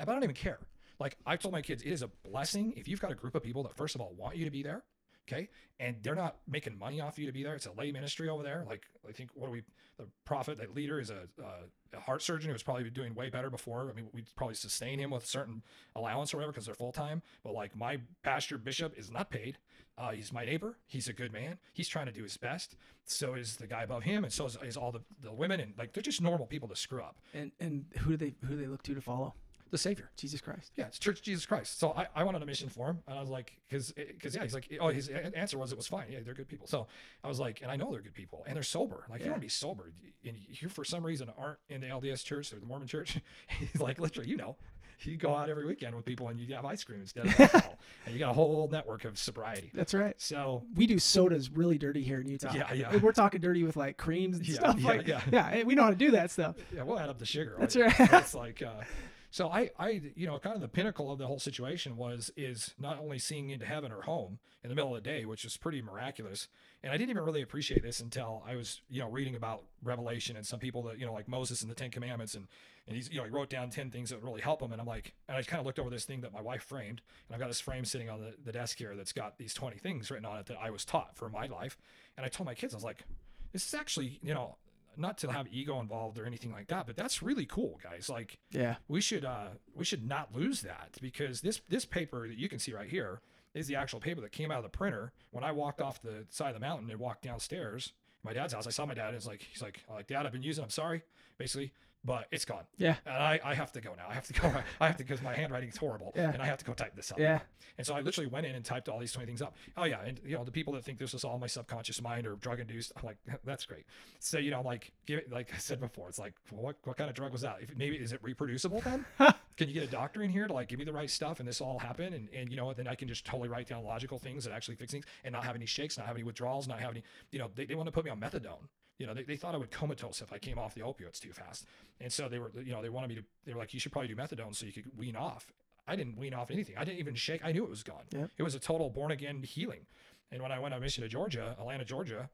I 0.00 0.04
don't 0.04 0.22
even 0.22 0.34
care. 0.34 0.58
Like, 0.98 1.16
I 1.26 1.36
told 1.36 1.52
my 1.52 1.62
kids, 1.62 1.82
it 1.82 1.90
is 1.90 2.02
a 2.02 2.08
blessing 2.28 2.72
if 2.76 2.88
you've 2.88 3.00
got 3.00 3.12
a 3.12 3.14
group 3.14 3.34
of 3.34 3.42
people 3.42 3.62
that 3.64 3.76
first 3.76 3.94
of 3.94 4.00
all 4.00 4.14
want 4.16 4.36
you 4.36 4.44
to 4.44 4.50
be 4.50 4.62
there 4.62 4.82
okay. 5.28 5.48
And 5.78 5.96
they're 6.02 6.14
not 6.14 6.36
making 6.48 6.78
money 6.78 7.00
off 7.00 7.18
you 7.18 7.26
to 7.26 7.32
be 7.32 7.42
there 7.42 7.54
it's 7.54 7.66
a 7.66 7.72
lay 7.72 7.92
ministry 7.92 8.28
over 8.28 8.42
there. 8.42 8.64
Like 8.68 8.84
i 9.08 9.12
think 9.12 9.30
what 9.34 9.50
we 9.50 9.62
the 9.98 10.06
prophet 10.24 10.58
the 10.58 10.66
leader 10.74 11.00
is 11.00 11.10
a, 11.10 11.26
a 11.42 12.00
heart 12.00 12.22
surgeon 12.22 12.50
who's 12.50 12.62
probably 12.62 12.88
doing 12.90 13.14
way 13.14 13.30
better 13.30 13.50
before. 13.50 13.90
I 13.90 13.94
mean 13.94 14.08
we'd 14.12 14.26
probably 14.36 14.54
sustain 14.54 14.98
him 14.98 15.10
with 15.10 15.24
a 15.24 15.26
certain 15.26 15.62
allowance 15.94 16.32
or 16.32 16.38
whatever 16.38 16.52
because 16.52 16.66
they're 16.66 16.74
full-time. 16.74 17.22
But 17.42 17.54
like 17.54 17.76
my 17.76 17.98
pastor 18.22 18.58
bishop 18.58 18.94
is 18.96 19.10
not 19.10 19.30
paid. 19.30 19.58
Uh, 19.98 20.10
he's 20.10 20.32
my 20.32 20.44
neighbor. 20.44 20.76
He's 20.86 21.08
a 21.08 21.14
good 21.14 21.32
man. 21.32 21.58
He's 21.72 21.88
trying 21.88 22.06
to 22.06 22.12
do 22.12 22.22
his 22.22 22.36
best. 22.36 22.76
So 23.04 23.34
is 23.34 23.56
the 23.56 23.66
guy 23.66 23.82
above 23.82 24.02
him 24.02 24.24
and 24.24 24.32
so 24.32 24.46
is, 24.46 24.58
is 24.62 24.76
all 24.76 24.92
the, 24.92 25.00
the 25.22 25.32
women 25.32 25.60
and 25.60 25.72
like 25.78 25.92
they're 25.92 26.02
just 26.02 26.20
normal 26.20 26.46
people 26.46 26.68
to 26.68 26.76
screw 26.76 27.02
up. 27.02 27.16
And 27.32 27.52
and 27.60 27.86
who 27.98 28.10
do 28.10 28.16
they 28.16 28.34
who 28.42 28.54
do 28.54 28.56
they 28.56 28.66
look 28.66 28.82
to 28.84 28.94
to 28.94 29.00
follow? 29.00 29.34
The 29.70 29.78
savior 29.78 30.10
Jesus 30.16 30.40
Christ. 30.40 30.72
yeah, 30.76 30.86
it's 30.86 30.98
Church 30.98 31.22
Jesus 31.22 31.44
Christ. 31.46 31.78
So 31.78 31.92
I, 31.96 32.06
I 32.14 32.24
went 32.24 32.36
on 32.36 32.42
a 32.42 32.46
mission 32.46 32.68
for 32.68 32.86
him, 32.88 32.98
and 33.08 33.16
I 33.18 33.20
was 33.20 33.30
like, 33.30 33.52
because 33.68 33.92
because 33.92 34.34
yeah, 34.34 34.42
he's 34.42 34.54
like, 34.54 34.68
oh, 34.80 34.88
his 34.88 35.08
answer 35.08 35.58
was 35.58 35.72
it 35.72 35.76
was 35.76 35.86
fine. 35.86 36.06
Yeah, 36.10 36.20
they're 36.24 36.34
good 36.34 36.48
people. 36.48 36.66
So 36.66 36.86
I 37.24 37.28
was 37.28 37.40
like, 37.40 37.62
and 37.62 37.70
I 37.70 37.76
know 37.76 37.90
they're 37.92 38.00
good 38.02 38.14
people, 38.14 38.44
and 38.46 38.54
they're 38.56 38.62
sober. 38.62 39.04
Like 39.10 39.20
you 39.22 39.30
want 39.30 39.40
to 39.40 39.44
be 39.44 39.48
sober, 39.50 39.92
and 40.24 40.36
you 40.48 40.68
for 40.68 40.84
some 40.84 41.04
reason 41.04 41.30
aren't 41.38 41.58
in 41.68 41.80
the 41.80 41.88
LDS 41.88 42.24
church 42.24 42.52
or 42.52 42.60
the 42.60 42.66
Mormon 42.66 42.88
church. 42.88 43.18
he's 43.58 43.80
like, 43.80 43.98
literally, 43.98 44.28
you 44.30 44.36
know, 44.36 44.56
you 45.02 45.16
go 45.18 45.34
out 45.34 45.50
every 45.50 45.66
weekend 45.66 45.94
with 45.94 46.04
people 46.06 46.28
and 46.28 46.40
you 46.40 46.54
have 46.54 46.64
ice 46.64 46.82
cream 46.82 47.00
instead 47.00 47.26
of 47.26 47.40
alcohol, 47.40 47.78
and 48.06 48.14
you 48.14 48.18
got 48.18 48.30
a 48.30 48.34
whole 48.34 48.68
network 48.72 49.04
of 49.04 49.18
sobriety. 49.18 49.70
That's 49.74 49.92
right. 49.92 50.14
So 50.18 50.62
We 50.74 50.86
do 50.86 50.98
sodas 50.98 51.50
really 51.50 51.76
dirty 51.76 52.02
here 52.02 52.20
in 52.20 52.28
Utah. 52.28 52.52
Yeah, 52.54 52.72
yeah. 52.72 52.96
We're 52.96 53.12
talking 53.12 53.40
dirty 53.42 53.62
with 53.62 53.76
like 53.76 53.98
creams 53.98 54.38
and 54.38 54.48
Yeah, 54.48 54.54
stuff. 54.54 54.78
yeah, 54.80 54.86
like, 54.88 55.06
yeah. 55.06 55.20
yeah, 55.30 55.62
we 55.64 55.74
know 55.74 55.82
how 55.82 55.90
to 55.90 55.96
do 55.96 56.12
that 56.12 56.30
stuff. 56.30 56.56
yeah, 56.74 56.82
we'll 56.82 56.98
add 56.98 57.10
up 57.10 57.18
the 57.18 57.26
sugar. 57.26 57.56
That's 57.58 57.76
right. 57.76 57.92
It's 57.98 58.34
like, 58.34 58.62
uh, 58.62 58.70
so 59.36 59.50
I, 59.50 59.68
I, 59.78 60.00
you 60.14 60.26
know, 60.26 60.38
kind 60.38 60.54
of 60.54 60.62
the 60.62 60.68
pinnacle 60.68 61.12
of 61.12 61.18
the 61.18 61.26
whole 61.26 61.38
situation 61.38 61.98
was 61.98 62.30
is 62.38 62.72
not 62.78 62.98
only 62.98 63.18
seeing 63.18 63.50
into 63.50 63.66
heaven 63.66 63.92
or 63.92 64.00
home 64.00 64.38
in 64.64 64.70
the 64.70 64.74
middle 64.74 64.96
of 64.96 65.04
the 65.04 65.06
day, 65.06 65.26
which 65.26 65.44
is 65.44 65.58
pretty 65.58 65.82
miraculous, 65.82 66.48
and 66.82 66.90
I 66.90 66.96
didn't 66.96 67.10
even 67.10 67.22
really 67.22 67.42
appreciate 67.42 67.82
this 67.82 68.00
until 68.00 68.42
I 68.48 68.56
was, 68.56 68.80
you 68.88 68.98
know, 68.98 69.10
reading 69.10 69.34
about 69.34 69.64
Revelation 69.84 70.36
and 70.36 70.46
some 70.46 70.58
people 70.58 70.84
that, 70.84 70.98
you 70.98 71.04
know, 71.04 71.12
like 71.12 71.28
Moses 71.28 71.60
and 71.60 71.70
the 71.70 71.74
Ten 71.74 71.90
Commandments, 71.90 72.34
and 72.34 72.46
and 72.86 72.96
he's, 72.96 73.10
you 73.10 73.18
know, 73.18 73.24
he 73.24 73.30
wrote 73.30 73.50
down 73.50 73.68
ten 73.68 73.90
things 73.90 74.08
that 74.08 74.16
would 74.16 74.24
really 74.24 74.40
help 74.40 74.62
him, 74.62 74.72
and 74.72 74.80
I'm 74.80 74.86
like, 74.86 75.12
and 75.28 75.36
I 75.36 75.42
kind 75.42 75.60
of 75.60 75.66
looked 75.66 75.80
over 75.80 75.90
this 75.90 76.06
thing 76.06 76.22
that 76.22 76.32
my 76.32 76.40
wife 76.40 76.62
framed, 76.62 77.02
and 77.28 77.34
I've 77.34 77.38
got 77.38 77.48
this 77.48 77.60
frame 77.60 77.84
sitting 77.84 78.08
on 78.08 78.22
the, 78.22 78.32
the 78.42 78.52
desk 78.52 78.78
here 78.78 78.96
that's 78.96 79.12
got 79.12 79.36
these 79.36 79.52
20 79.52 79.76
things 79.76 80.10
written 80.10 80.24
on 80.24 80.38
it 80.38 80.46
that 80.46 80.56
I 80.58 80.70
was 80.70 80.86
taught 80.86 81.14
for 81.14 81.28
my 81.28 81.44
life, 81.44 81.76
and 82.16 82.24
I 82.24 82.30
told 82.30 82.46
my 82.46 82.54
kids, 82.54 82.72
I 82.72 82.78
was 82.78 82.84
like, 82.84 83.04
this 83.52 83.66
is 83.66 83.74
actually, 83.74 84.18
you 84.22 84.32
know. 84.32 84.56
Not 84.96 85.18
to 85.18 85.30
have 85.32 85.46
ego 85.52 85.80
involved 85.80 86.18
or 86.18 86.24
anything 86.26 86.52
like 86.52 86.68
that, 86.68 86.86
but 86.86 86.96
that's 86.96 87.22
really 87.22 87.46
cool, 87.46 87.78
guys. 87.82 88.08
Like, 88.08 88.38
Yeah. 88.50 88.76
we 88.88 89.00
should 89.00 89.24
uh 89.24 89.48
we 89.74 89.84
should 89.84 90.06
not 90.06 90.34
lose 90.34 90.62
that 90.62 90.96
because 91.00 91.40
this 91.40 91.60
this 91.68 91.84
paper 91.84 92.26
that 92.28 92.38
you 92.38 92.48
can 92.48 92.58
see 92.58 92.72
right 92.72 92.88
here 92.88 93.20
is 93.54 93.66
the 93.66 93.76
actual 93.76 94.00
paper 94.00 94.20
that 94.20 94.32
came 94.32 94.50
out 94.50 94.58
of 94.58 94.64
the 94.64 94.68
printer 94.76 95.12
when 95.30 95.42
I 95.44 95.52
walked 95.52 95.80
off 95.80 96.00
the 96.02 96.26
side 96.30 96.48
of 96.48 96.54
the 96.54 96.60
mountain 96.66 96.90
and 96.90 96.98
walked 97.00 97.22
downstairs 97.22 97.92
my 98.22 98.32
dad's 98.32 98.52
house 98.52 98.66
I 98.66 98.70
saw 98.70 98.84
my 98.86 98.94
dad 98.94 99.08
and 99.08 99.16
it's 99.16 99.26
like 99.26 99.42
he's 99.50 99.62
like 99.62 99.80
like 99.88 100.06
dad 100.08 100.26
I've 100.26 100.32
been 100.32 100.42
using 100.42 100.64
I'm 100.64 100.70
sorry 100.70 101.02
basically 101.38 101.72
but 102.06 102.26
it's 102.30 102.44
gone 102.46 102.64
Yeah. 102.78 102.94
and 103.04 103.14
I, 103.16 103.38
I 103.44 103.54
have 103.54 103.72
to 103.72 103.80
go 103.82 103.90
now 103.96 104.06
I 104.08 104.14
have 104.14 104.26
to 104.28 104.32
go 104.32 104.50
I 104.80 104.86
have 104.86 104.96
to 104.96 105.02
because 105.04 105.20
my 105.20 105.34
handwriting 105.34 105.68
is 105.68 105.76
horrible 105.76 106.12
Yeah. 106.16 106.30
and 106.32 106.40
I 106.40 106.46
have 106.46 106.58
to 106.58 106.64
go 106.64 106.72
type 106.72 106.94
this 106.96 107.12
up 107.12 107.18
Yeah. 107.18 107.40
and 107.76 107.86
so 107.86 107.94
I 107.94 108.00
literally 108.00 108.28
went 108.28 108.46
in 108.46 108.54
and 108.54 108.64
typed 108.64 108.88
all 108.88 108.98
these 108.98 109.12
20 109.12 109.26
things 109.26 109.42
up. 109.42 109.56
Oh 109.76 109.84
yeah. 109.84 110.00
And 110.04 110.18
you 110.24 110.36
know, 110.36 110.44
the 110.44 110.52
people 110.52 110.72
that 110.74 110.84
think 110.84 110.98
this 110.98 111.12
is 111.12 111.24
all 111.24 111.38
my 111.38 111.46
subconscious 111.48 112.00
mind 112.00 112.26
or 112.26 112.36
drug 112.36 112.60
induced, 112.60 112.92
I'm 112.96 113.04
like, 113.04 113.18
that's 113.44 113.66
great. 113.66 113.84
So, 114.20 114.38
you 114.38 114.50
know, 114.52 114.62
like, 114.62 114.92
give 115.06 115.18
it, 115.18 115.32
like 115.32 115.52
I 115.54 115.58
said 115.58 115.80
before, 115.80 116.08
it's 116.08 116.18
like, 116.18 116.34
well, 116.52 116.62
what, 116.62 116.76
what 116.84 116.96
kind 116.96 117.10
of 117.10 117.16
drug 117.16 117.32
was 117.32 117.42
that? 117.42 117.58
If 117.60 117.76
maybe, 117.76 117.96
is 117.96 118.12
it 118.12 118.20
reproducible 118.22 118.80
then? 118.82 119.04
can 119.56 119.68
you 119.68 119.74
get 119.74 119.82
a 119.82 119.88
doctor 119.90 120.22
in 120.22 120.30
here 120.30 120.46
to 120.46 120.52
like 120.52 120.68
give 120.68 120.78
me 120.78 120.84
the 120.84 120.92
right 120.92 121.10
stuff 121.10 121.40
and 121.40 121.48
this 121.48 121.60
all 121.60 121.78
happen? 121.78 122.14
And, 122.14 122.28
and 122.34 122.50
you 122.50 122.56
know, 122.56 122.72
then 122.72 122.86
I 122.86 122.94
can 122.94 123.08
just 123.08 123.24
totally 123.24 123.48
write 123.48 123.68
down 123.68 123.84
logical 123.84 124.18
things 124.18 124.44
that 124.44 124.52
actually 124.52 124.76
fix 124.76 124.92
things 124.92 125.04
and 125.24 125.32
not 125.32 125.44
have 125.44 125.56
any 125.56 125.66
shakes, 125.66 125.98
not 125.98 126.06
have 126.06 126.16
any 126.16 126.24
withdrawals, 126.24 126.68
not 126.68 126.78
have 126.80 126.90
any, 126.92 127.02
you 127.32 127.38
know, 127.38 127.50
they, 127.54 127.64
they 127.64 127.74
want 127.74 127.86
to 127.88 127.92
put 127.92 128.04
me 128.04 128.10
on 128.10 128.20
methadone. 128.20 128.68
You 128.98 129.06
know, 129.06 129.14
they, 129.14 129.24
they 129.24 129.36
thought 129.36 129.54
I 129.54 129.58
would 129.58 129.70
comatose 129.70 130.22
if 130.22 130.32
I 130.32 130.38
came 130.38 130.58
off 130.58 130.74
the 130.74 130.80
opioids 130.80 131.20
too 131.20 131.32
fast. 131.32 131.66
And 132.00 132.12
so 132.12 132.28
they 132.28 132.38
were, 132.38 132.50
you 132.54 132.72
know, 132.72 132.82
they 132.82 132.88
wanted 132.88 133.08
me 133.08 133.14
to, 133.16 133.22
they 133.44 133.52
were 133.52 133.60
like, 133.60 133.74
you 133.74 133.80
should 133.80 133.92
probably 133.92 134.08
do 134.08 134.16
methadone 134.16 134.54
so 134.54 134.66
you 134.66 134.72
could 134.72 134.86
wean 134.96 135.16
off. 135.16 135.52
I 135.86 135.96
didn't 135.96 136.16
wean 136.18 136.34
off 136.34 136.50
anything. 136.50 136.76
I 136.76 136.84
didn't 136.84 136.98
even 136.98 137.14
shake. 137.14 137.44
I 137.44 137.52
knew 137.52 137.62
it 137.64 137.70
was 137.70 137.82
gone. 137.82 138.04
Yep. 138.10 138.30
It 138.38 138.42
was 138.42 138.54
a 138.54 138.58
total 138.58 138.90
born 138.90 139.12
again 139.12 139.42
healing. 139.42 139.86
And 140.32 140.42
when 140.42 140.50
I 140.50 140.58
went 140.58 140.74
on 140.74 140.80
mission 140.80 141.02
to 141.02 141.08
Georgia, 141.08 141.54
Atlanta, 141.58 141.84
Georgia, 141.84 142.28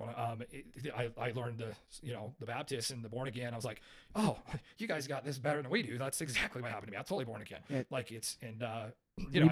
I, 0.00 0.30
um, 0.30 0.42
it, 0.50 0.66
I, 0.96 1.10
I 1.18 1.30
learned 1.32 1.58
the, 1.58 1.74
you 2.02 2.12
know, 2.12 2.34
the 2.38 2.46
Baptist 2.46 2.90
and 2.90 3.02
the 3.04 3.08
born 3.08 3.28
again. 3.28 3.52
I 3.52 3.56
was 3.56 3.64
like, 3.64 3.80
oh, 4.14 4.38
you 4.78 4.86
guys 4.86 5.06
got 5.06 5.24
this 5.24 5.38
better 5.38 5.62
than 5.62 5.70
we 5.70 5.82
do. 5.82 5.98
That's 5.98 6.20
exactly 6.20 6.62
what 6.62 6.70
happened 6.70 6.88
to 6.88 6.92
me. 6.92 6.98
I'm 6.98 7.04
totally 7.04 7.24
born 7.24 7.42
again. 7.42 7.60
Yeah. 7.68 7.82
Like 7.90 8.12
it's, 8.12 8.36
and, 8.42 8.62
uh, 8.62 8.84
you 9.30 9.40
know, 9.40 9.46
I-. 9.46 9.50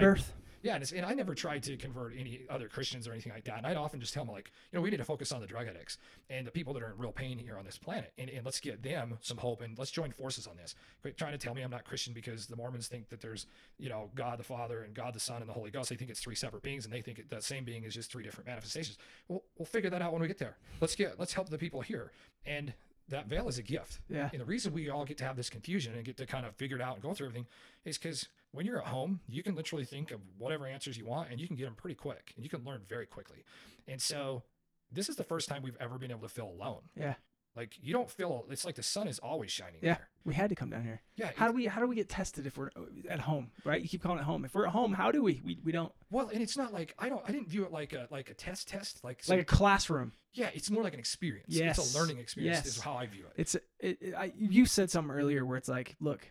yeah, 0.65 0.73
and, 0.73 0.81
it's, 0.81 0.91
and 0.93 1.05
I 1.05 1.13
never 1.13 1.35
tried 1.35 1.61
to 1.63 1.77
convert 1.77 2.13
any 2.17 2.41
other 2.49 2.67
Christians 2.67 3.07
or 3.07 3.11
anything 3.11 3.31
like 3.31 3.43
that. 3.43 3.59
And 3.59 3.67
I'd 3.67 3.77
often 3.77 3.99
just 3.99 4.15
tell 4.15 4.25
them, 4.25 4.33
like, 4.33 4.51
you 4.71 4.77
know, 4.77 4.81
we 4.81 4.89
need 4.89 4.97
to 4.97 5.05
focus 5.05 5.31
on 5.31 5.39
the 5.39 5.45
drug 5.45 5.67
addicts 5.67 5.99
and 6.31 6.47
the 6.47 6.49
people 6.49 6.73
that 6.73 6.81
are 6.81 6.91
in 6.91 6.97
real 6.97 7.11
pain 7.11 7.37
here 7.37 7.55
on 7.59 7.65
this 7.65 7.77
planet, 7.77 8.11
and, 8.17 8.31
and 8.31 8.43
let's 8.43 8.59
get 8.59 8.81
them 8.81 9.19
some 9.21 9.37
hope 9.37 9.61
and 9.61 9.77
let's 9.77 9.91
join 9.91 10.11
forces 10.11 10.47
on 10.47 10.57
this. 10.57 10.73
Quit 11.03 11.17
trying 11.17 11.33
to 11.33 11.37
tell 11.37 11.53
me 11.53 11.61
I'm 11.61 11.69
not 11.69 11.85
Christian 11.85 12.13
because 12.13 12.47
the 12.47 12.55
Mormons 12.55 12.87
think 12.87 13.09
that 13.09 13.21
there's, 13.21 13.45
you 13.77 13.89
know, 13.89 14.09
God 14.15 14.39
the 14.39 14.43
Father 14.43 14.81
and 14.81 14.95
God 14.95 15.13
the 15.13 15.19
Son 15.19 15.39
and 15.39 15.47
the 15.47 15.53
Holy 15.53 15.69
Ghost. 15.69 15.89
They 15.89 15.97
think 15.97 16.09
it's 16.09 16.19
three 16.19 16.33
separate 16.33 16.63
beings, 16.63 16.85
and 16.85 16.91
they 16.91 17.01
think 17.01 17.29
that 17.29 17.43
same 17.43 17.63
being 17.63 17.83
is 17.83 17.93
just 17.93 18.11
three 18.11 18.23
different 18.23 18.47
manifestations. 18.47 18.97
Well, 19.27 19.43
we'll 19.59 19.67
figure 19.67 19.91
that 19.91 20.01
out 20.01 20.13
when 20.13 20.21
we 20.23 20.27
get 20.27 20.39
there. 20.39 20.57
Let's 20.81 20.95
get 20.95 21.19
let's 21.19 21.33
help 21.33 21.49
the 21.49 21.59
people 21.59 21.81
here, 21.81 22.11
and 22.43 22.73
that 23.09 23.27
veil 23.27 23.47
is 23.47 23.59
a 23.59 23.63
gift. 23.63 23.99
Yeah. 24.09 24.29
And 24.31 24.41
the 24.41 24.45
reason 24.45 24.73
we 24.73 24.89
all 24.89 25.05
get 25.05 25.19
to 25.19 25.25
have 25.25 25.35
this 25.35 25.49
confusion 25.49 25.93
and 25.93 26.03
get 26.03 26.17
to 26.17 26.25
kind 26.25 26.43
of 26.43 26.55
figure 26.55 26.75
it 26.75 26.81
out 26.81 26.95
and 26.95 27.03
go 27.03 27.13
through 27.13 27.27
everything 27.27 27.45
is 27.83 27.99
because 27.99 28.27
when 28.55 28.65
you're 28.65 28.79
at 28.81 28.87
home, 28.87 29.19
you 29.27 29.43
can 29.43 29.55
literally 29.55 29.85
think 29.85 30.11
of 30.11 30.19
whatever 30.37 30.65
answers 30.67 30.97
you 30.97 31.05
want 31.05 31.29
and 31.31 31.39
you 31.39 31.47
can 31.47 31.55
get 31.55 31.65
them 31.65 31.75
pretty 31.75 31.95
quick 31.95 32.33
and 32.35 32.43
you 32.43 32.49
can 32.49 32.63
learn 32.63 32.81
very 32.87 33.05
quickly. 33.05 33.43
And 33.87 34.01
so 34.01 34.43
this 34.91 35.09
is 35.09 35.15
the 35.15 35.23
first 35.23 35.49
time 35.49 35.61
we've 35.63 35.77
ever 35.79 35.97
been 35.97 36.11
able 36.11 36.21
to 36.21 36.29
feel 36.29 36.47
alone. 36.49 36.81
Yeah. 36.95 37.15
Like 37.55 37.77
you 37.81 37.93
don't 37.93 38.09
feel 38.09 38.45
it's 38.49 38.65
like 38.65 38.75
the 38.75 38.83
sun 38.83 39.07
is 39.07 39.17
always 39.19 39.49
shining 39.49 39.79
Yeah. 39.81 39.93
there. 39.93 40.09
We 40.25 40.33
had 40.33 40.49
to 40.49 40.55
come 40.55 40.69
down 40.69 40.83
here. 40.83 41.01
Yeah. 41.15 41.31
How 41.37 41.47
do 41.47 41.53
we 41.53 41.67
how 41.67 41.79
do 41.79 41.87
we 41.87 41.95
get 41.95 42.09
tested 42.09 42.45
if 42.45 42.57
we're 42.57 42.69
uh, 42.75 42.81
at 43.09 43.21
home, 43.21 43.51
right? 43.63 43.81
You 43.81 43.87
keep 43.87 44.03
calling 44.03 44.19
it 44.19 44.25
home. 44.25 44.43
If 44.43 44.53
we're 44.55 44.65
at 44.65 44.73
home, 44.73 44.91
how 44.91 45.09
do 45.11 45.23
we? 45.23 45.41
We, 45.45 45.59
we 45.63 45.71
don't 45.71 45.93
well, 46.09 46.27
and 46.33 46.41
it's 46.41 46.57
not 46.57 46.73
like 46.73 46.93
I 46.99 47.07
don't 47.07 47.21
I 47.25 47.31
didn't 47.31 47.47
view 47.47 47.63
it 47.63 47.71
like 47.71 47.93
a 47.93 48.09
like 48.11 48.29
a 48.29 48.33
test 48.33 48.67
test 48.67 49.03
like 49.05 49.21
like 49.29 49.39
a 49.39 49.45
classroom. 49.45 50.11
yeah, 50.33 50.49
it's 50.53 50.69
more 50.69 50.83
like 50.83 50.93
an 50.93 50.99
experience. 50.99 51.47
It's 51.47 51.59
Yes. 51.59 51.95
a 51.95 51.97
learning 51.97 52.17
experience 52.17 52.57
Yes. 52.65 52.75
is 52.75 52.81
how 52.81 52.95
I 52.95 53.05
view 53.05 53.23
it. 53.27 53.33
It's 53.37 53.55
it, 53.55 53.63
it, 54.01 54.13
I, 54.15 54.33
you 54.37 54.65
said 54.65 54.91
something 54.91 55.13
earlier 55.15 55.45
where 55.45 55.55
it's 55.55 55.69
like, 55.69 55.95
look, 56.01 56.27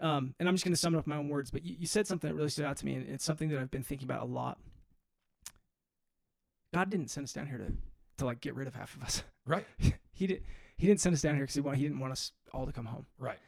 um, 0.00 0.34
and 0.38 0.48
I'm 0.48 0.54
just 0.54 0.64
going 0.64 0.74
to 0.74 0.80
sum 0.80 0.94
it 0.94 0.98
up 0.98 1.06
in 1.06 1.10
my 1.10 1.16
own 1.16 1.28
words, 1.28 1.50
but 1.50 1.64
you, 1.64 1.76
you 1.80 1.86
said 1.86 2.06
something 2.06 2.28
that 2.30 2.34
really 2.36 2.48
stood 2.50 2.64
out 2.64 2.76
to 2.78 2.86
me, 2.86 2.94
and 2.94 3.08
it's 3.08 3.24
something 3.24 3.48
that 3.50 3.58
I've 3.58 3.70
been 3.70 3.82
thinking 3.82 4.06
about 4.06 4.22
a 4.22 4.26
lot. 4.26 4.58
God 6.74 6.90
didn't 6.90 7.08
send 7.08 7.24
us 7.24 7.32
down 7.32 7.46
here 7.46 7.58
to 7.58 7.72
to 8.18 8.24
like 8.24 8.40
get 8.40 8.54
rid 8.54 8.66
of 8.66 8.74
half 8.74 8.94
of 8.96 9.02
us. 9.02 9.22
Right. 9.46 9.66
he 10.12 10.26
did. 10.26 10.42
He 10.76 10.86
didn't 10.86 11.00
send 11.00 11.14
us 11.14 11.22
down 11.22 11.34
here 11.34 11.44
because 11.44 11.54
he, 11.54 11.60
want- 11.60 11.76
he 11.78 11.84
didn't 11.84 12.00
want 12.00 12.12
us 12.12 12.32
all 12.52 12.66
to 12.66 12.72
come 12.72 12.86
home. 12.86 13.06
Right. 13.18 13.38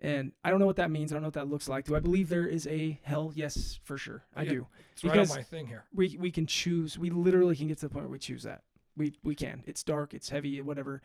And 0.00 0.32
I 0.44 0.50
don't 0.50 0.60
know 0.60 0.66
what 0.66 0.76
that 0.76 0.90
means. 0.90 1.10
I 1.12 1.16
don't 1.16 1.22
know 1.22 1.26
what 1.28 1.34
that 1.34 1.48
looks 1.48 1.68
like. 1.68 1.84
Do 1.86 1.96
I 1.96 2.00
believe 2.00 2.28
there 2.28 2.46
is 2.46 2.66
a 2.68 2.98
hell? 3.02 3.32
Yes, 3.34 3.80
for 3.82 3.98
sure. 3.98 4.22
I 4.36 4.42
Yeah. 4.44 4.50
do. 4.50 4.66
It's 4.92 5.02
right 5.04 5.12
Because- 5.12 5.30
on 5.32 5.38
my 5.38 5.42
thing 5.42 5.66
here. 5.66 5.84
We 5.94 6.16
we 6.20 6.30
can 6.30 6.46
choose. 6.46 6.98
We 6.98 7.10
literally 7.10 7.56
can 7.56 7.68
get 7.68 7.78
to 7.78 7.88
the 7.88 7.92
point 7.92 8.04
where 8.04 8.12
we 8.12 8.18
choose 8.18 8.42
that. 8.44 8.62
We 8.96 9.18
we 9.22 9.34
can. 9.34 9.62
It's 9.66 9.82
dark. 9.82 10.14
It's 10.14 10.28
heavy. 10.28 10.60
Whatever, 10.60 11.02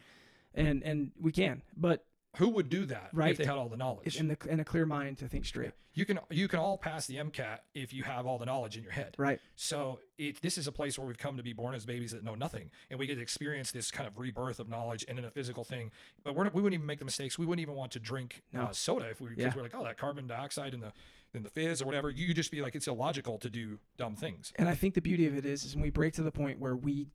and 0.53 0.83
and 0.83 1.11
we 1.19 1.31
can. 1.31 1.63
But 1.75 2.05
who 2.38 2.49
would 2.49 2.69
do 2.69 2.86
that 2.86 3.09
Right. 3.13 3.31
if 3.31 3.38
they 3.38 3.45
had 3.45 3.57
all 3.57 3.69
the 3.69 3.77
knowledge? 3.77 4.19
In 4.19 4.27
the 4.27 4.38
in 4.49 4.59
a 4.59 4.65
clear 4.65 4.86
mind 4.86 5.17
to 5.19 5.27
think 5.27 5.45
straight. 5.45 5.71
you 5.93 6.03
can 6.05 6.19
you 6.31 6.47
can 6.47 6.59
all 6.59 6.77
pass 6.77 7.05
the 7.05 7.17
MCAT 7.17 7.59
if 7.75 7.93
you 7.93 8.03
have 8.03 8.25
all 8.25 8.38
the 8.39 8.45
knowledge 8.45 8.75
in 8.77 8.84
your 8.84 8.91
head. 8.91 9.15
Right. 9.17 9.39
So 9.55 9.99
it, 10.17 10.41
this 10.41 10.57
is 10.57 10.65
a 10.67 10.71
place 10.71 10.97
where 10.97 11.07
we've 11.07 11.17
come 11.17 11.38
to 11.38 11.43
be 11.43 11.53
born 11.53 11.75
as 11.75 11.86
babies 11.86 12.11
that 12.11 12.23
know 12.23 12.36
nothing, 12.36 12.71
and 12.89 12.97
we 12.99 13.05
get 13.07 13.15
to 13.15 13.21
experience 13.21 13.71
this 13.71 13.91
kind 13.91 14.07
of 14.07 14.17
rebirth 14.17 14.59
of 14.59 14.67
knowledge 14.69 15.05
and 15.07 15.19
in 15.19 15.25
a 15.25 15.29
physical 15.31 15.63
thing. 15.63 15.91
But 16.23 16.36
we're, 16.36 16.43
not- 16.45 16.53
we 16.55 16.61
wouldn't 16.61 16.75
even 16.79 16.88
make 16.88 16.99
the 16.99 17.05
mistakes. 17.05 17.38
We 17.38 17.45
wouldn't 17.45 17.61
even 17.61 17.75
want 17.75 17.91
to 17.93 17.99
drink 17.99 18.41
No. 18.51 18.63
uh, 18.63 18.71
soda 18.71 19.09
if 19.09 19.21
we 19.21 19.29
because 19.29 19.43
Yeah. 19.45 19.53
we're 19.55 19.63
like, 19.63 19.75
oh, 19.75 19.84
that 19.84 19.97
carbon 19.97 20.25
dioxide 20.27 20.73
and 20.73 20.81
the 20.81 20.91
and 21.36 21.43
the 21.43 21.49
fizz 21.49 21.81
or 21.81 21.86
whatever. 21.86 22.11
You 22.11 22.31
just 22.34 22.51
be 22.51 22.61
like, 22.61 22.75
it's 22.75 22.88
illogical 22.88 23.39
to 23.39 23.49
do 23.49 23.79
dumb 23.97 24.15
things. 24.15 24.53
And 24.55 24.69
I 24.69 24.75
think 24.75 24.93
the 24.93 25.01
beauty 25.01 25.25
of 25.25 25.36
it 25.36 25.45
is, 25.47 25.63
is 25.65 25.75
when 25.75 25.81
we 25.81 25.89
break 25.89 26.13
to 26.13 26.21
the 26.23 26.31
point 26.31 26.59
where 26.59 26.75
we 26.75 27.07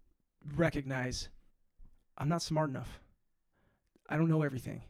recognize, 0.57 1.29
I'm 2.17 2.29
not 2.29 2.43
smart 2.43 2.69
enough. 2.71 3.01
I 4.09 4.17
don't 4.17 4.29
know 4.29 4.43
everything. 4.43 4.83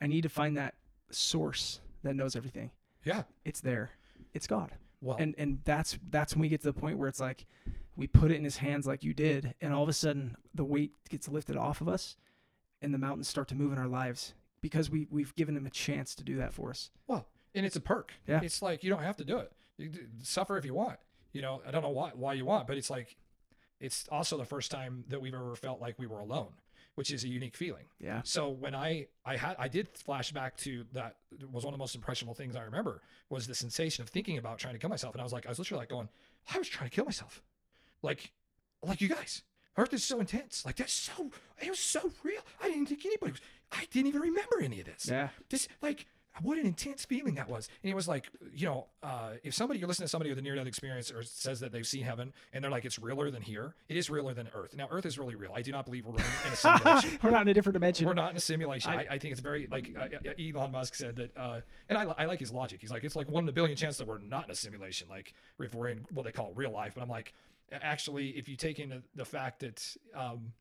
I 0.00 0.06
need 0.06 0.22
to 0.22 0.28
find 0.28 0.56
that 0.56 0.74
source 1.10 1.80
that 2.02 2.14
knows 2.14 2.36
everything. 2.36 2.70
Yeah. 3.04 3.22
It's 3.44 3.60
there. 3.60 3.90
It's 4.34 4.46
God. 4.46 4.72
Well, 5.00 5.16
And 5.18 5.34
and 5.38 5.60
that's 5.64 5.98
that's 6.10 6.34
when 6.34 6.40
we 6.42 6.48
get 6.48 6.60
to 6.62 6.66
the 6.66 6.72
point 6.72 6.98
where 6.98 7.08
it's 7.08 7.20
like 7.20 7.46
we 7.96 8.06
put 8.06 8.30
it 8.30 8.36
in 8.36 8.44
his 8.44 8.58
hands 8.58 8.86
like 8.86 9.02
you 9.04 9.14
did, 9.14 9.54
and 9.60 9.72
all 9.72 9.82
of 9.82 9.88
a 9.88 9.92
sudden 9.92 10.36
the 10.54 10.64
weight 10.64 10.92
gets 11.08 11.28
lifted 11.28 11.56
off 11.56 11.80
of 11.80 11.88
us 11.88 12.16
and 12.82 12.92
the 12.92 12.98
mountains 12.98 13.28
start 13.28 13.48
to 13.48 13.54
move 13.54 13.72
in 13.72 13.78
our 13.78 13.88
lives 13.88 14.34
because 14.60 14.90
we 14.90 15.06
we've 15.10 15.34
given 15.36 15.56
him 15.56 15.66
a 15.66 15.70
chance 15.70 16.14
to 16.16 16.24
do 16.24 16.36
that 16.36 16.52
for 16.54 16.70
us. 16.70 16.90
Well, 17.06 17.26
and 17.54 17.64
it's 17.64 17.76
a 17.76 17.80
perk. 17.80 18.12
Yeah. 18.26 18.40
It's 18.42 18.62
like 18.62 18.82
you 18.84 18.90
don't 18.90 19.02
have 19.02 19.16
to 19.18 19.24
do 19.24 19.38
it. 19.38 19.52
You 19.78 19.90
suffer 20.22 20.56
if 20.56 20.64
you 20.64 20.74
want. 20.74 20.98
You 21.32 21.42
know, 21.42 21.60
I 21.66 21.70
don't 21.70 21.82
know 21.82 21.90
why 21.90 22.10
why 22.14 22.32
you 22.32 22.44
want, 22.46 22.66
but 22.66 22.76
it's 22.78 22.90
like 22.90 23.16
it's 23.80 24.08
also 24.10 24.38
the 24.38 24.44
first 24.46 24.70
time 24.70 25.04
that 25.08 25.20
we've 25.20 25.34
ever 25.34 25.54
felt 25.56 25.80
like 25.80 25.98
we 25.98 26.06
were 26.06 26.20
alone, 26.20 26.48
which 26.96 27.10
is 27.12 27.24
a 27.24 27.28
unique 27.28 27.56
feeling. 27.56 27.84
Yeah. 28.00 28.20
So 28.24 28.48
when 28.50 28.74
I 28.74 29.06
I 29.24 29.36
had 29.36 29.56
I 29.58 29.68
did 29.68 29.88
flash 29.96 30.32
back 30.32 30.56
to 30.58 30.84
that 30.92 31.16
was 31.52 31.64
one 31.64 31.72
of 31.72 31.78
the 31.78 31.82
most 31.82 31.94
impressionable 31.94 32.34
things 32.34 32.56
I 32.56 32.62
remember 32.62 33.00
was 33.30 33.46
the 33.46 33.54
sensation 33.54 34.02
of 34.02 34.08
thinking 34.08 34.36
about 34.38 34.58
trying 34.58 34.74
to 34.74 34.78
kill 34.80 34.90
myself, 34.90 35.14
and 35.14 35.20
I 35.20 35.24
was 35.24 35.32
like 35.32 35.46
I 35.46 35.48
was 35.50 35.58
literally 35.58 35.80
like 35.82 35.88
going 35.88 36.08
I 36.52 36.58
was 36.58 36.68
trying 36.68 36.90
to 36.90 36.94
kill 36.94 37.04
myself, 37.04 37.42
like 38.02 38.32
like 38.82 39.00
you 39.00 39.08
guys. 39.08 39.42
Earth 39.78 39.92
is 39.92 40.02
so 40.02 40.20
intense. 40.20 40.64
Like 40.64 40.76
that's 40.76 40.92
so 40.92 41.30
it 41.62 41.68
was 41.70 41.78
so 41.78 42.10
real. 42.22 42.40
I 42.62 42.68
didn't 42.68 42.86
think 42.86 43.04
anybody 43.04 43.32
was. 43.32 43.40
I 43.72 43.84
didn't 43.92 44.08
even 44.08 44.22
remember 44.22 44.60
any 44.62 44.80
of 44.80 44.86
this 44.86 45.06
Yeah. 45.08 45.28
this 45.50 45.68
like 45.82 46.06
what 46.42 46.58
an 46.58 46.66
intense 46.66 47.04
feeling 47.04 47.34
that 47.34 47.48
was 47.48 47.68
and 47.82 47.90
it 47.90 47.94
was 47.94 48.06
like 48.08 48.28
you 48.54 48.66
know 48.66 48.86
uh, 49.02 49.30
if 49.42 49.54
somebody 49.54 49.78
you're 49.78 49.88
listening 49.88 50.04
to 50.06 50.10
somebody 50.10 50.30
with 50.30 50.38
a 50.38 50.42
near-death 50.42 50.66
experience 50.66 51.10
or 51.10 51.22
says 51.22 51.60
that 51.60 51.72
they've 51.72 51.86
seen 51.86 52.02
heaven 52.02 52.32
and 52.52 52.62
they're 52.62 52.70
like 52.70 52.84
it's 52.84 52.98
realer 52.98 53.30
than 53.30 53.42
here 53.42 53.74
it 53.88 53.96
is 53.96 54.10
realer 54.10 54.34
than 54.34 54.48
earth 54.54 54.74
now 54.76 54.86
earth 54.90 55.06
is 55.06 55.18
really 55.18 55.34
real 55.34 55.52
i 55.54 55.62
do 55.62 55.72
not 55.72 55.84
believe 55.84 56.04
we're 56.06 56.14
in 56.14 56.52
a 56.52 56.56
simulation 56.56 57.18
We're 57.22 57.30
not 57.30 57.42
in 57.42 57.48
a 57.48 57.54
different 57.54 57.74
dimension. 57.74 58.06
we're 58.06 58.14
not 58.14 58.30
in 58.30 58.36
a 58.36 58.40
simulation. 58.40 58.92
I- 58.92 59.06
I, 59.10 59.18
think 59.18 59.32
it's 59.32 59.40
very 59.40 59.66
like 59.70 59.90
uh, 59.98 60.00
uh, 60.28 60.32
Elon 60.38 60.72
Musk 60.72 60.94
said 60.94 61.16
that, 61.16 61.36
uh, 61.36 61.60
and 61.88 61.96
I, 61.96 62.04
I 62.18 62.24
like 62.26 62.40
his 62.40 62.52
logic. 62.52 62.80
He's 62.80 62.90
like, 62.90 63.04
it's 63.04 63.16
like 63.16 63.30
one 63.30 63.44
in 63.44 63.48
a 63.48 63.52
billion 63.52 63.76
chance 63.76 63.96
that 63.98 64.06
we're 64.06 64.18
not 64.18 64.44
in 64.44 64.50
a 64.50 64.54
simulation, 64.54 65.08
like 65.08 65.32
if 65.60 65.74
we're 65.74 65.88
in 65.88 66.04
what 66.12 66.24
they 66.24 66.32
call 66.32 66.52
real 66.54 66.70
life. 66.70 66.92
But 66.94 67.02
I'm 67.02 67.08
like, 67.08 67.32
actually, 67.72 68.30
if 68.30 68.48
you 68.48 68.56
take 68.56 68.78
into 68.78 69.02
the 69.14 69.24
fact 69.24 69.60
that 69.60 69.96
um, 70.14 70.52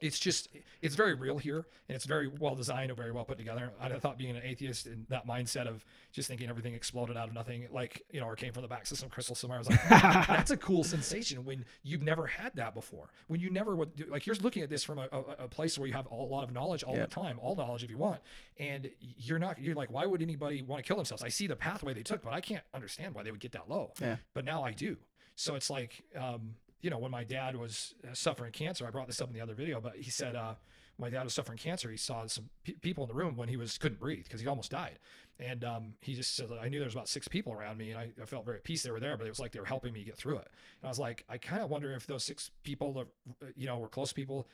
it's 0.00 0.18
just 0.18 0.48
it's 0.82 0.94
very 0.94 1.14
real 1.14 1.36
here, 1.38 1.66
and 1.88 1.94
it's 1.96 2.06
very 2.06 2.26
well 2.40 2.54
designed 2.54 2.90
and 2.90 2.96
very 2.96 3.12
well 3.12 3.24
put 3.24 3.36
together. 3.38 3.70
I 3.80 3.90
thought 3.98 4.16
being 4.16 4.34
an 4.36 4.42
atheist 4.42 4.86
and 4.86 5.04
that 5.10 5.26
mindset 5.26 5.66
of 5.66 5.84
just 6.12 6.26
thinking 6.28 6.48
everything 6.48 6.74
exploded 6.74 7.16
out 7.16 7.28
of 7.28 7.34
nothing, 7.34 7.66
like 7.70 8.02
you 8.10 8.20
know, 8.20 8.26
or 8.26 8.34
came 8.36 8.52
from 8.52 8.62
the 8.62 8.68
back 8.68 8.86
system 8.86 9.08
crystal 9.10 9.34
somewhere. 9.34 9.58
I 9.58 9.60
was 9.60 9.68
like, 9.70 9.88
that's 9.88 10.50
a 10.50 10.56
cool 10.56 10.84
sensation 10.84 11.44
when 11.44 11.64
you've 11.82 12.02
never 12.02 12.26
had 12.26 12.54
that 12.56 12.74
before. 12.74 13.10
When 13.28 13.40
you 13.40 13.50
never 13.50 13.76
would 13.76 13.94
do, 13.94 14.06
like 14.10 14.26
you're 14.26 14.36
looking 14.36 14.62
at 14.62 14.70
this 14.70 14.82
from 14.82 14.98
a, 14.98 15.08
a, 15.12 15.44
a 15.44 15.48
place 15.48 15.78
where 15.78 15.86
you 15.86 15.92
have 15.94 16.06
a 16.10 16.14
lot 16.14 16.44
of 16.44 16.52
knowledge 16.52 16.82
all 16.82 16.96
Yep. 16.96 17.08
the 17.10 17.14
time, 17.14 17.38
all 17.42 17.54
knowledge 17.54 17.84
if 17.84 17.90
you 17.90 17.98
want, 17.98 18.20
and 18.58 18.90
you're 19.00 19.38
not. 19.38 19.60
You're 19.60 19.74
like, 19.74 19.90
why 19.92 20.06
would 20.06 20.22
anybody 20.22 20.62
want 20.62 20.82
to 20.82 20.88
kill 20.88 20.96
themselves? 20.96 21.22
I 21.22 21.28
see 21.28 21.46
the 21.46 21.56
pathway 21.56 21.92
they 21.94 22.02
took, 22.02 22.22
but 22.22 22.32
I 22.32 22.40
can't 22.40 22.64
understand 22.74 23.14
why 23.14 23.22
they 23.22 23.30
would 23.30 23.40
get 23.40 23.52
that 23.52 23.68
low. 23.68 23.92
Yeah. 24.00 24.16
But 24.34 24.44
now 24.46 24.62
I 24.62 24.72
do. 24.72 24.96
So 25.36 25.54
it's 25.54 25.68
like, 25.70 26.02
um, 26.16 26.54
you 26.80 26.90
know, 26.90 26.98
when 26.98 27.10
my 27.10 27.24
dad 27.24 27.56
was 27.56 27.94
uh, 28.04 28.14
suffering 28.14 28.52
cancer, 28.52 28.86
I 28.86 28.90
brought 28.90 29.06
this 29.06 29.20
up 29.20 29.28
in 29.28 29.34
the 29.34 29.40
other 29.40 29.54
video, 29.54 29.80
but 29.80 29.96
he 29.96 30.10
said, 30.10 30.36
uh, 30.36 30.54
my 30.98 31.10
dad 31.10 31.24
was 31.24 31.34
suffering 31.34 31.58
cancer. 31.58 31.90
He 31.90 31.96
saw 31.96 32.26
some 32.26 32.50
pe- 32.64 32.74
people 32.74 33.04
in 33.04 33.08
the 33.08 33.14
room 33.14 33.36
when 33.36 33.48
he 33.48 33.56
was 33.56 33.78
couldn't 33.78 34.00
breathe 34.00 34.24
because 34.24 34.40
he 34.40 34.46
almost 34.46 34.70
died. 34.70 34.98
And 35.38 35.64
um, 35.64 35.94
he 36.00 36.14
just 36.14 36.36
said, 36.36 36.48
I 36.60 36.68
knew 36.68 36.78
there 36.78 36.86
was 36.86 36.94
about 36.94 37.08
six 37.08 37.26
people 37.26 37.52
around 37.52 37.78
me, 37.78 37.90
and 37.90 37.98
I, 37.98 38.10
I 38.20 38.26
felt 38.26 38.44
very 38.44 38.58
at 38.58 38.64
peace 38.64 38.82
they 38.82 38.90
were 38.90 39.00
there, 39.00 39.16
but 39.16 39.26
it 39.26 39.30
was 39.30 39.40
like 39.40 39.52
they 39.52 39.60
were 39.60 39.66
helping 39.66 39.92
me 39.92 40.04
get 40.04 40.16
through 40.16 40.36
it. 40.36 40.48
And 40.82 40.86
I 40.86 40.88
was 40.88 40.98
like, 40.98 41.24
I 41.28 41.38
kind 41.38 41.62
of 41.62 41.70
wonder 41.70 41.92
if 41.94 42.06
those 42.06 42.24
six 42.24 42.50
people, 42.62 42.92
that, 42.92 43.06
uh, 43.42 43.50
you 43.56 43.66
know, 43.66 43.78
were 43.78 43.88
close 43.88 44.12
people. 44.12 44.46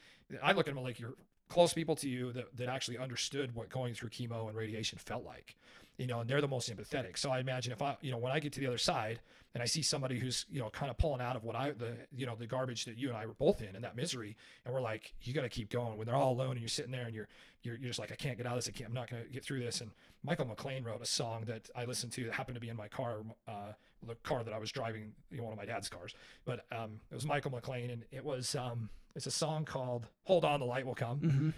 I 0.42 0.52
look 0.52 0.68
at 0.68 0.74
them 0.74 0.84
like 0.84 1.00
you're 1.00 1.14
close 1.48 1.72
people 1.72 1.96
to 1.96 2.08
you 2.08 2.32
that, 2.32 2.56
that 2.56 2.68
actually 2.68 2.98
understood 2.98 3.54
what 3.54 3.68
going 3.68 3.94
through 3.94 4.10
chemo 4.10 4.48
and 4.48 4.56
radiation 4.56 4.98
felt 4.98 5.24
like, 5.24 5.56
you 5.96 6.06
know, 6.06 6.20
and 6.20 6.30
they're 6.30 6.40
the 6.40 6.48
most 6.48 6.74
empathetic. 6.74 7.16
So 7.18 7.30
I 7.30 7.40
imagine 7.40 7.72
if 7.72 7.82
I, 7.82 7.96
you 8.00 8.10
know, 8.10 8.18
when 8.18 8.32
I 8.32 8.40
get 8.40 8.52
to 8.54 8.60
the 8.60 8.66
other 8.66 8.78
side 8.78 9.20
and 9.56 9.62
I 9.62 9.66
see 9.66 9.80
somebody 9.80 10.18
who's, 10.18 10.44
you 10.50 10.60
know, 10.60 10.68
kind 10.68 10.90
of 10.90 10.98
pulling 10.98 11.22
out 11.22 11.34
of 11.34 11.42
what 11.42 11.56
I, 11.56 11.70
the, 11.70 11.96
you 12.14 12.26
know, 12.26 12.36
the 12.38 12.46
garbage 12.46 12.84
that 12.84 12.98
you 12.98 13.08
and 13.08 13.16
I 13.16 13.24
were 13.24 13.32
both 13.32 13.62
in 13.62 13.74
and 13.74 13.82
that 13.84 13.96
misery, 13.96 14.36
and 14.66 14.74
we're 14.74 14.82
like, 14.82 15.14
you 15.22 15.32
got 15.32 15.44
to 15.44 15.48
keep 15.48 15.70
going 15.70 15.96
when 15.96 16.06
they're 16.06 16.14
all 16.14 16.32
alone 16.32 16.50
and 16.50 16.60
you're 16.60 16.68
sitting 16.68 16.92
there 16.92 17.06
and 17.06 17.14
you're, 17.14 17.26
you're, 17.62 17.76
you're 17.76 17.88
just 17.88 17.98
like, 17.98 18.12
I 18.12 18.16
can't 18.16 18.36
get 18.36 18.46
out 18.46 18.52
of 18.52 18.58
this. 18.58 18.68
I 18.68 18.72
can't, 18.72 18.90
I'm 18.90 18.94
not 18.94 19.08
going 19.08 19.24
to 19.24 19.30
get 19.30 19.42
through 19.42 19.60
this. 19.60 19.80
And 19.80 19.92
Michael 20.22 20.44
McLean 20.44 20.84
wrote 20.84 21.00
a 21.00 21.06
song 21.06 21.44
that 21.46 21.70
I 21.74 21.86
listened 21.86 22.12
to 22.12 22.24
that 22.24 22.34
happened 22.34 22.56
to 22.56 22.60
be 22.60 22.68
in 22.68 22.76
my 22.76 22.88
car, 22.88 23.20
uh, 23.48 23.72
the 24.06 24.16
car 24.16 24.44
that 24.44 24.52
I 24.52 24.58
was 24.58 24.70
driving, 24.70 25.14
you 25.30 25.38
know, 25.38 25.44
one 25.44 25.54
of 25.54 25.58
my 25.58 25.64
dad's 25.64 25.88
cars, 25.88 26.14
but 26.44 26.66
um, 26.70 27.00
it 27.10 27.14
was 27.14 27.24
Michael 27.24 27.52
McLean 27.52 27.88
and 27.88 28.04
it 28.12 28.22
was, 28.26 28.54
um, 28.56 28.90
it's 29.14 29.24
a 29.24 29.30
song 29.30 29.64
called 29.64 30.06
Hold 30.24 30.44
On, 30.44 30.60
the 30.60 30.66
Light 30.66 30.84
Will 30.84 30.94
Come 30.94 31.18
hmm 31.20 31.50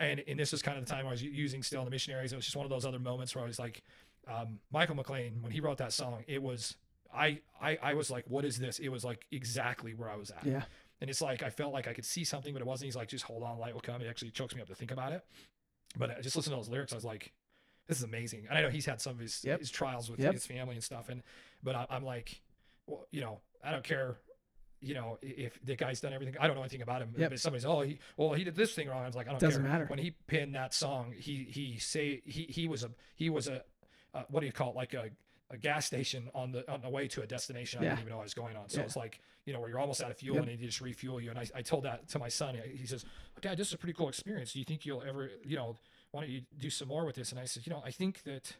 and 0.00 0.24
and 0.26 0.38
this 0.40 0.52
was 0.52 0.60
kind 0.60 0.76
of 0.76 0.84
the 0.84 0.90
time 0.90 1.06
I 1.06 1.10
was 1.10 1.22
using 1.22 1.62
still 1.62 1.80
in 1.80 1.84
the 1.84 1.90
missionaries. 1.90 2.32
It 2.32 2.36
was 2.36 2.44
just 2.44 2.56
one 2.56 2.66
of 2.66 2.70
those 2.70 2.84
other 2.84 2.98
moments 2.98 3.34
where 3.34 3.44
I 3.44 3.46
was 3.46 3.58
like, 3.58 3.82
um, 4.26 4.58
Michael 4.72 4.96
McLean 4.96 5.38
when 5.40 5.52
he 5.52 5.60
wrote 5.60 5.78
that 5.78 5.92
song, 5.92 6.24
it 6.26 6.42
was 6.42 6.76
I, 7.14 7.40
I 7.60 7.78
I 7.82 7.94
was 7.94 8.10
like, 8.10 8.24
what 8.28 8.44
is 8.44 8.58
this? 8.58 8.78
It 8.78 8.88
was 8.88 9.04
like 9.04 9.24
exactly 9.32 9.94
where 9.94 10.08
I 10.10 10.16
was 10.16 10.30
at, 10.30 10.44
Yeah. 10.44 10.62
and 11.00 11.08
it's 11.10 11.20
like 11.20 11.42
I 11.42 11.50
felt 11.50 11.72
like 11.72 11.86
I 11.88 11.92
could 11.94 12.04
see 12.04 12.24
something, 12.24 12.52
but 12.52 12.60
it 12.60 12.66
wasn't. 12.66 12.86
He's 12.86 12.96
like, 12.96 13.08
just 13.08 13.24
hold 13.24 13.42
on, 13.42 13.58
light 13.58 13.74
will 13.74 13.80
come. 13.80 14.00
It 14.02 14.08
actually 14.08 14.30
chokes 14.32 14.54
me 14.54 14.60
up 14.62 14.68
to 14.68 14.74
think 14.74 14.90
about 14.90 15.12
it. 15.12 15.24
But 15.96 16.10
I 16.18 16.20
just 16.20 16.34
listen 16.36 16.50
to 16.52 16.56
those 16.58 16.68
lyrics, 16.68 16.92
I 16.92 16.96
was 16.96 17.04
like, 17.04 17.32
this 17.86 17.98
is 17.98 18.02
amazing. 18.04 18.46
And 18.48 18.58
I 18.58 18.62
know 18.62 18.68
he's 18.70 18.86
had 18.86 19.00
some 19.00 19.12
of 19.12 19.18
his 19.20 19.44
Yep. 19.44 19.60
his 19.60 19.70
trials 19.70 20.10
with 20.10 20.18
Yep. 20.20 20.32
his 20.34 20.46
family 20.46 20.74
and 20.74 20.82
stuff, 20.84 21.08
and 21.08 21.22
but 21.62 21.74
I, 21.76 21.86
I'm 21.90 22.04
like, 22.04 22.40
well, 22.86 23.06
you 23.10 23.20
know, 23.20 23.40
I 23.62 23.70
don't 23.70 23.84
care 23.84 24.16
you 24.80 24.92
know, 24.92 25.16
if 25.22 25.58
the 25.64 25.74
guy's 25.76 25.98
done 26.02 26.12
everything, 26.12 26.34
I 26.38 26.46
don't 26.46 26.56
know 26.56 26.62
anything 26.62 26.82
about 26.82 27.00
him. 27.00 27.14
Yep. 27.16 27.30
But 27.30 27.40
somebody's, 27.40 27.64
oh, 27.64 27.80
he, 27.80 27.98
well, 28.18 28.34
he 28.34 28.44
did 28.44 28.54
this 28.54 28.74
thing 28.74 28.86
wrong. 28.86 29.02
I 29.02 29.06
was 29.06 29.16
like, 29.16 29.26
I 29.28 29.30
don't 29.30 29.40
Doesn't 29.40 29.62
care. 29.62 29.70
matter. 29.72 29.86
When 29.86 29.98
he 29.98 30.10
pinned 30.26 30.54
that 30.56 30.74
song, 30.74 31.14
he 31.16 31.46
he 31.48 31.78
say 31.78 32.20
he 32.26 32.42
he 32.50 32.68
was 32.68 32.84
a 32.84 32.90
he 33.14 33.30
was 33.30 33.48
a 33.48 33.62
uh, 34.12 34.24
what 34.28 34.40
do 34.40 34.46
you 34.46 34.52
call 34.52 34.70
it? 34.72 34.76
Like 34.76 34.92
a 34.92 35.08
a 35.54 35.58
gas 35.58 35.86
station 35.86 36.28
on 36.34 36.52
the 36.52 36.70
on 36.70 36.80
the 36.82 36.88
way 36.88 37.08
to 37.08 37.22
a 37.22 37.26
destination 37.26 37.80
I 37.80 37.84
Yeah. 37.84 37.88
didn't 37.90 38.00
even 38.02 38.12
know 38.12 38.20
I 38.20 38.24
was 38.24 38.34
going 38.34 38.56
on. 38.56 38.68
So 38.68 38.78
Yeah. 38.80 38.84
it's 38.86 38.96
like 38.96 39.20
you 39.46 39.52
know 39.52 39.60
where 39.60 39.68
you're 39.70 39.78
almost 39.78 40.02
out 40.02 40.10
of 40.10 40.16
fuel 40.16 40.36
Yep. 40.36 40.48
and 40.48 40.58
they 40.60 40.66
just 40.66 40.80
refuel 40.80 41.20
you. 41.20 41.30
And 41.30 41.38
I, 41.38 41.46
I 41.54 41.62
told 41.62 41.84
that 41.84 42.08
to 42.08 42.18
my 42.18 42.28
son. 42.28 42.56
He 42.74 42.86
says, 42.86 43.04
Dad, 43.40 43.56
this 43.58 43.68
is 43.68 43.74
a 43.74 43.78
pretty 43.78 43.92
cool 43.94 44.08
experience. 44.08 44.52
Do 44.52 44.58
you 44.58 44.64
think 44.64 44.84
you'll 44.86 45.02
ever 45.02 45.30
you 45.44 45.56
know 45.56 45.76
why 46.10 46.20
don't 46.22 46.30
you 46.30 46.42
do 46.58 46.70
some 46.70 46.88
more 46.88 47.04
with 47.04 47.16
this? 47.16 47.30
And 47.32 47.40
I 47.40 47.44
said, 47.44 47.66
you 47.66 47.72
know, 47.72 47.82
I 47.84 47.90
think 47.90 48.22
that 48.24 48.54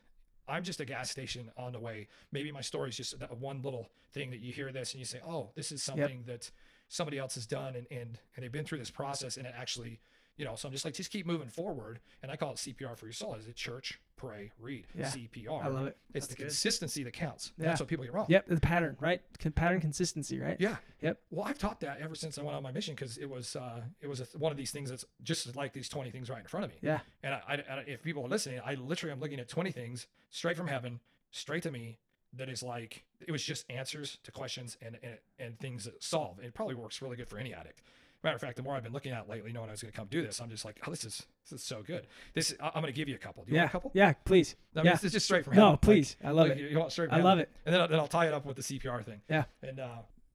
I'm 0.47 0.63
just 0.63 0.81
a 0.81 0.85
gas 0.85 1.11
station 1.11 1.51
on 1.57 1.73
the 1.73 1.81
way. 1.81 2.07
Maybe 2.33 2.53
my 2.53 2.61
story 2.61 2.91
is 2.91 2.97
just 2.97 3.19
that 3.19 3.39
one 3.39 3.63
little 3.63 3.89
thing 4.13 4.31
that 4.31 4.41
you 4.41 4.53
hear 4.53 4.73
this 4.73 4.93
and 4.93 4.99
you 4.99 5.07
say, 5.07 5.21
oh, 5.27 5.51
this 5.55 5.73
is 5.73 5.83
something 5.83 6.25
that 6.27 6.51
somebody 6.89 7.19
else 7.19 7.35
has 7.35 7.47
done 7.47 7.75
and, 7.77 7.87
and 7.91 8.19
and 8.37 8.43
they've 8.45 8.53
been 8.53 8.65
through 8.65 8.79
this 8.79 8.91
process 8.91 9.37
and 9.39 9.47
it 9.47 9.55
actually 9.57 10.01
you 10.37 10.45
know 10.45 10.55
so 10.57 10.67
i'm 10.69 10.73
just 10.73 10.85
like 10.85 10.95
just 10.95 11.11
keep 11.11 11.27
moving 11.27 11.49
forward 11.49 12.01
and 12.23 12.31
i 12.33 12.37
call 12.37 12.51
it 12.53 12.57
cpr 12.57 12.97
for 12.97 13.07
your 13.07 13.13
soul 13.13 13.35
is 13.35 13.47
it 13.47 13.55
church 13.55 14.01
pray 14.17 14.51
read 14.61 14.87
Yeah. 14.97 15.07
cpr 15.07 15.63
I 15.65 15.69
love 15.69 15.87
it. 15.87 15.97
it's 16.13 16.13
That's 16.13 16.27
the 16.29 16.35
good. 16.37 16.43
consistency 16.45 17.03
that 17.05 17.13
counts 17.13 17.53
Yeah. 17.59 17.67
that's 17.67 17.81
what 17.81 17.89
people 17.89 18.05
get 18.05 18.15
wrong 18.15 18.27
Yep. 18.29 18.47
The 18.47 18.61
pattern, 18.61 18.97
right? 19.01 19.21
Con- 19.39 19.53
pattern 19.53 19.81
consistency, 19.81 20.41
right? 20.41 20.57
yeah 20.61 20.77
Yep. 21.03 21.21
well 21.31 21.45
i've 21.47 21.59
taught 21.59 21.81
that 21.81 21.99
ever 22.01 22.15
since 22.15 22.39
i 22.39 22.43
went 22.43 22.57
on 22.57 22.63
my 22.63 22.73
mission 22.73 22.95
because 22.95 23.19
it 23.19 23.29
was 23.29 23.55
uh 23.57 23.81
it 24.01 24.07
was 24.09 24.21
a, 24.21 24.25
one 24.39 24.51
of 24.53 24.59
these 24.59 24.71
things 24.71 24.91
that's 24.91 25.05
just 25.23 25.55
like 25.57 25.73
these 25.73 25.89
20 25.89 26.11
things 26.11 26.31
right 26.31 26.41
in 26.41 26.47
front 26.47 26.65
of 26.65 26.71
me 26.71 26.77
Yeah. 26.81 27.01
and 27.23 27.35
I, 27.35 27.41
I, 27.49 27.55
I- 27.55 27.85
if 27.87 28.03
people 28.03 28.25
are 28.25 28.29
listening, 28.29 28.61
I 28.65 28.75
literally 28.75 29.13
am 29.13 29.21
looking 29.21 29.41
at 29.41 29.49
20 29.49 29.71
things 29.73 30.07
straight 30.31 30.57
from 30.57 30.67
heaven, 30.69 31.01
straight 31.31 31.63
to 31.65 31.71
me. 31.71 31.99
That 32.37 32.49
is 32.49 32.65
like 32.65 33.05
it 33.25 33.31
was 33.31 33.45
just 33.45 33.65
answers 33.71 34.19
to 34.25 34.33
questions 34.33 34.77
and 34.83 34.99
and, 35.05 35.19
and 35.39 35.57
things 35.61 35.85
that 35.85 36.03
solve. 36.03 36.41
It 36.41 36.53
probably 36.53 36.75
works 36.75 37.01
really 37.01 37.17
good 37.17 37.29
for 37.29 37.39
any 37.39 37.55
addict. 37.55 37.81
Matter 38.25 38.37
of 38.37 38.41
fact, 38.41 38.57
the 38.57 38.63
more 38.63 38.75
I've 38.75 38.83
been 38.83 38.95
looking 38.95 39.13
at 39.13 39.29
lately, 39.29 39.53
knowing 39.53 39.69
I 39.69 39.73
was 39.73 39.83
going 39.83 39.93
to 39.93 39.97
come 39.97 40.09
do 40.11 40.23
this, 40.23 40.41
I'm 40.41 40.49
just 40.49 40.65
like, 40.65 40.81
oh, 40.87 40.91
this 40.91 41.05
is 41.05 41.27
this 41.51 41.61
is 41.61 41.67
so 41.67 41.83
good. 41.83 42.07
This 42.33 42.55
I'm 42.59 42.73
going 42.81 42.87
to 42.87 42.93
give 42.93 43.07
you 43.07 43.15
a 43.15 43.19
couple. 43.19 43.45
Do 43.45 43.51
you 43.51 43.57
Yeah. 43.57 43.63
want 43.65 43.71
a 43.71 43.73
couple? 43.73 43.91
Yeah. 43.95 44.15
Please. 44.25 44.57
I 44.75 44.79
mean, 44.79 44.87
yeah. 44.87 44.93
this 44.93 45.05
is 45.05 45.13
just 45.13 45.27
straight 45.27 45.45
from 45.45 45.53
heaven. 45.53 45.67
No, 45.67 45.71
Like- 45.73 45.81
please. 45.83 46.17
I 46.25 46.31
love 46.31 46.49
like, 46.49 46.59
it. 46.59 46.71
You 46.71 46.79
want 46.79 46.91
straight 46.91 47.11
from 47.11 47.15
I 47.15 47.19
heaven? 47.19 47.31
love 47.31 47.39
it. 47.41 47.51
And 47.67 47.75
then 47.75 47.83
I'll, 47.83 47.89
then 47.89 48.01
I'll 48.01 48.09
tie 48.09 48.27
it 48.27 48.33
up 48.33 48.47
with 48.47 48.57
the 48.57 48.63
CPR 48.63 49.05
thing. 49.05 49.21
Yeah. 49.29 49.45
And 49.63 49.79
uh, 49.79 49.89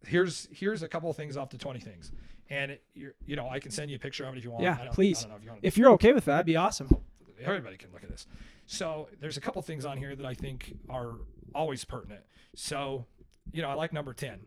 here's 0.05 0.47
here's 0.51 0.83
a 0.83 0.87
couple 0.87 1.09
of 1.09 1.15
things 1.15 1.35
off 1.35 1.49
the 1.49 1.57
20 1.57 1.79
things. 1.79 2.11
And 2.51 2.71
it, 2.71 2.83
you're, 2.93 3.15
you 3.25 3.35
know, 3.35 3.49
I 3.49 3.59
can 3.59 3.71
send 3.71 3.89
you 3.89 3.95
a 3.97 3.99
picture 3.99 4.23
of 4.25 4.35
it 4.35 4.37
if 4.37 4.43
you 4.43 4.51
want. 4.51 4.63
Yeah, 4.63 4.77
I 4.79 4.85
don't, 4.85 4.93
please. 4.93 5.19
I 5.19 5.21
don't 5.23 5.31
know 5.31 5.37
if 5.37 5.43
you 5.43 5.49
want 5.49 5.59
If 5.63 5.77
you're 5.77 5.91
okay 5.93 6.13
with 6.13 6.25
that, 6.25 6.35
it'd 6.35 6.45
be 6.45 6.55
awesome. 6.55 6.95
everybody 7.43 7.77
can 7.77 7.91
look 7.91 8.03
at 8.03 8.09
this. 8.09 8.27
So 8.67 9.07
there's 9.19 9.37
a 9.37 9.41
couple 9.41 9.61
things 9.63 9.83
on 9.83 9.97
here 9.97 10.15
that 10.15 10.25
I 10.25 10.35
think 10.35 10.77
are 10.89 11.15
always 11.55 11.83
pertinent. 11.85 12.21
So, 12.55 13.05
you 13.51 13.61
know, 13.63 13.69
I 13.69 13.73
like 13.73 13.93
number 13.93 14.13
10. 14.13 14.41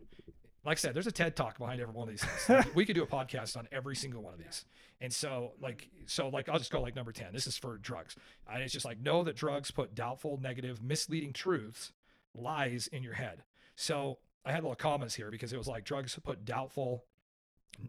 Like 0.65 0.77
I 0.77 0.79
said, 0.79 0.93
there's 0.93 1.07
a 1.07 1.11
TED 1.11 1.35
talk 1.35 1.57
behind 1.57 1.81
every 1.81 1.93
one 1.93 2.07
of 2.07 2.13
these 2.13 2.23
things. 2.23 2.49
Like, 2.49 2.75
we 2.75 2.85
could 2.85 2.95
do 2.95 3.03
a 3.03 3.07
podcast 3.07 3.57
on 3.57 3.67
every 3.71 3.95
single 3.95 4.23
one 4.23 4.33
of 4.33 4.39
these. 4.39 4.65
And 5.01 5.11
so, 5.11 5.53
like, 5.61 5.89
so 6.05 6.29
like, 6.29 6.47
I'll 6.47 6.57
just 6.57 6.71
go 6.71 6.81
like 6.81 6.95
number 6.95 7.11
ten. 7.11 7.33
This 7.33 7.47
is 7.47 7.57
for 7.57 7.77
drugs. 7.77 8.15
And 8.51 8.63
it's 8.63 8.71
just 8.71 8.85
like 8.85 9.01
know 9.01 9.23
that 9.23 9.35
drugs 9.35 9.71
put 9.71 9.93
doubtful, 9.93 10.39
negative, 10.41 10.81
misleading 10.81 11.33
truths, 11.33 11.91
lies 12.33 12.87
in 12.87 13.03
your 13.03 13.13
head. 13.13 13.43
So 13.75 14.19
I 14.45 14.51
had 14.51 14.59
a 14.59 14.63
little 14.63 14.75
comments 14.75 15.15
here 15.15 15.31
because 15.31 15.51
it 15.51 15.57
was 15.57 15.67
like 15.67 15.83
drugs 15.83 16.17
put 16.23 16.45
doubtful, 16.45 17.03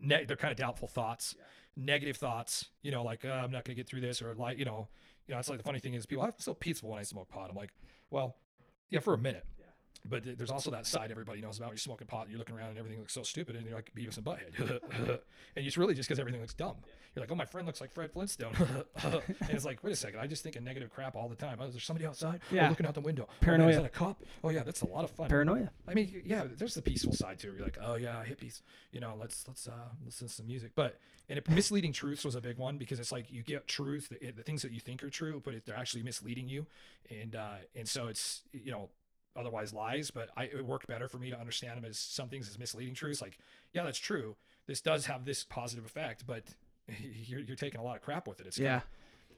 ne- 0.00 0.24
they're 0.24 0.36
kind 0.36 0.52
of 0.52 0.58
doubtful 0.58 0.88
thoughts, 0.88 1.36
negative 1.76 2.16
thoughts. 2.16 2.66
You 2.82 2.90
know, 2.90 3.04
like 3.04 3.24
uh, 3.24 3.28
I'm 3.28 3.52
not 3.52 3.64
gonna 3.64 3.76
get 3.76 3.88
through 3.88 4.00
this, 4.00 4.20
or 4.20 4.34
like 4.34 4.58
you 4.58 4.64
know, 4.64 4.88
you 5.28 5.34
know, 5.34 5.38
it's 5.38 5.48
like 5.48 5.58
the 5.58 5.64
funny 5.64 5.78
thing 5.78 5.94
is 5.94 6.06
people. 6.06 6.24
I'm 6.24 6.32
so 6.38 6.54
peaceful 6.54 6.90
when 6.90 6.98
I 6.98 7.02
smoke 7.04 7.28
pot. 7.28 7.50
I'm 7.50 7.56
like, 7.56 7.72
well, 8.10 8.36
yeah, 8.90 9.00
for 9.00 9.14
a 9.14 9.18
minute. 9.18 9.44
But 10.06 10.22
there's 10.36 10.50
also 10.50 10.70
that 10.70 10.86
side 10.86 11.10
everybody 11.10 11.40
knows 11.40 11.56
about. 11.56 11.70
You're 11.70 11.78
smoking 11.78 12.06
pot, 12.06 12.26
you're 12.28 12.38
looking 12.38 12.54
around, 12.56 12.70
and 12.70 12.78
everything 12.78 12.98
looks 12.98 13.14
so 13.14 13.22
stupid, 13.22 13.56
and 13.56 13.64
you're 13.64 13.74
like 13.74 13.90
Beavis 13.94 14.16
and 14.18 14.26
Butthead, 14.26 14.80
and 15.56 15.66
it's 15.66 15.78
really 15.78 15.94
just 15.94 16.08
because 16.08 16.18
everything 16.20 16.40
looks 16.42 16.52
dumb. 16.52 16.76
You're 17.14 17.22
like, 17.22 17.32
oh, 17.32 17.34
my 17.36 17.46
friend 17.46 17.66
looks 17.66 17.80
like 17.80 17.90
Fred 17.90 18.12
Flintstone, 18.12 18.52
and 19.02 19.22
it's 19.50 19.64
like, 19.64 19.82
wait 19.82 19.92
a 19.92 19.96
second, 19.96 20.20
I 20.20 20.26
just 20.26 20.42
think 20.42 20.56
of 20.56 20.62
negative 20.62 20.90
crap 20.92 21.16
all 21.16 21.28
the 21.28 21.34
time. 21.36 21.56
Oh, 21.60 21.64
is 21.64 21.72
there 21.72 21.80
somebody 21.80 22.04
outside? 22.06 22.40
Oh, 22.50 22.54
Yeah. 22.54 22.68
looking 22.68 22.84
out 22.86 22.92
the 22.94 23.00
window. 23.00 23.22
Oh, 23.26 23.32
man, 23.32 23.38
Paranoia. 23.40 23.68
is 23.70 23.76
that 23.76 23.84
a 23.86 23.88
cop? 23.88 24.22
Oh 24.42 24.50
yeah, 24.50 24.62
that's 24.62 24.82
a 24.82 24.86
lot 24.86 25.04
of 25.04 25.10
fun. 25.10 25.28
Paranoia. 25.30 25.70
I 25.88 25.94
mean, 25.94 26.22
yeah, 26.26 26.44
there's 26.54 26.74
the 26.74 26.82
peaceful 26.82 27.14
side 27.14 27.38
too. 27.38 27.54
You're 27.56 27.64
like, 27.64 27.78
oh 27.82 27.94
yeah, 27.94 28.22
hippies. 28.24 28.60
You 28.92 29.00
know, 29.00 29.14
let's 29.18 29.46
let's 29.48 29.66
uh, 29.68 29.72
listen 30.04 30.28
to 30.28 30.34
some 30.34 30.46
music. 30.46 30.72
But 30.74 30.98
and 31.30 31.38
it, 31.38 31.48
misleading 31.48 31.92
truths 31.94 32.24
was 32.26 32.34
a 32.34 32.40
big 32.42 32.58
one 32.58 32.76
because 32.76 33.00
it's 33.00 33.10
like 33.12 33.30
you 33.32 33.42
get 33.42 33.66
truth, 33.68 34.10
the, 34.10 34.32
the 34.32 34.42
things 34.42 34.60
that 34.62 34.72
you 34.72 34.80
think 34.80 35.02
are 35.02 35.08
true, 35.10 35.40
but 35.42 35.54
it, 35.54 35.64
they're 35.64 35.76
actually 35.78 36.02
misleading 36.02 36.48
you, 36.48 36.66
and 37.10 37.34
uh, 37.36 37.54
and 37.74 37.88
so 37.88 38.08
it's 38.08 38.42
you 38.52 38.70
know 38.70 38.90
otherwise 39.36 39.72
lies. 39.72 40.10
But 40.10 40.30
I 40.36 40.44
it 40.44 40.64
worked 40.64 40.86
better 40.86 41.08
for 41.08 41.18
me 41.18 41.30
to 41.30 41.38
understand 41.38 41.76
them 41.78 41.84
as 41.84 41.98
some 41.98 42.28
things 42.28 42.48
as 42.48 42.58
misleading 42.58 42.94
truths. 42.94 43.20
Like, 43.22 43.38
yeah, 43.72 43.84
that's 43.84 43.98
true. 43.98 44.36
This 44.66 44.80
does 44.80 45.06
have 45.06 45.24
this 45.24 45.44
positive 45.44 45.84
effect, 45.84 46.26
but 46.26 46.44
you're 47.26 47.40
you're 47.40 47.56
taking 47.56 47.80
a 47.80 47.84
lot 47.84 47.96
of 47.96 48.02
crap 48.02 48.26
with 48.28 48.40
it. 48.40 48.46
It's 48.46 48.58
Yeah. 48.58 48.80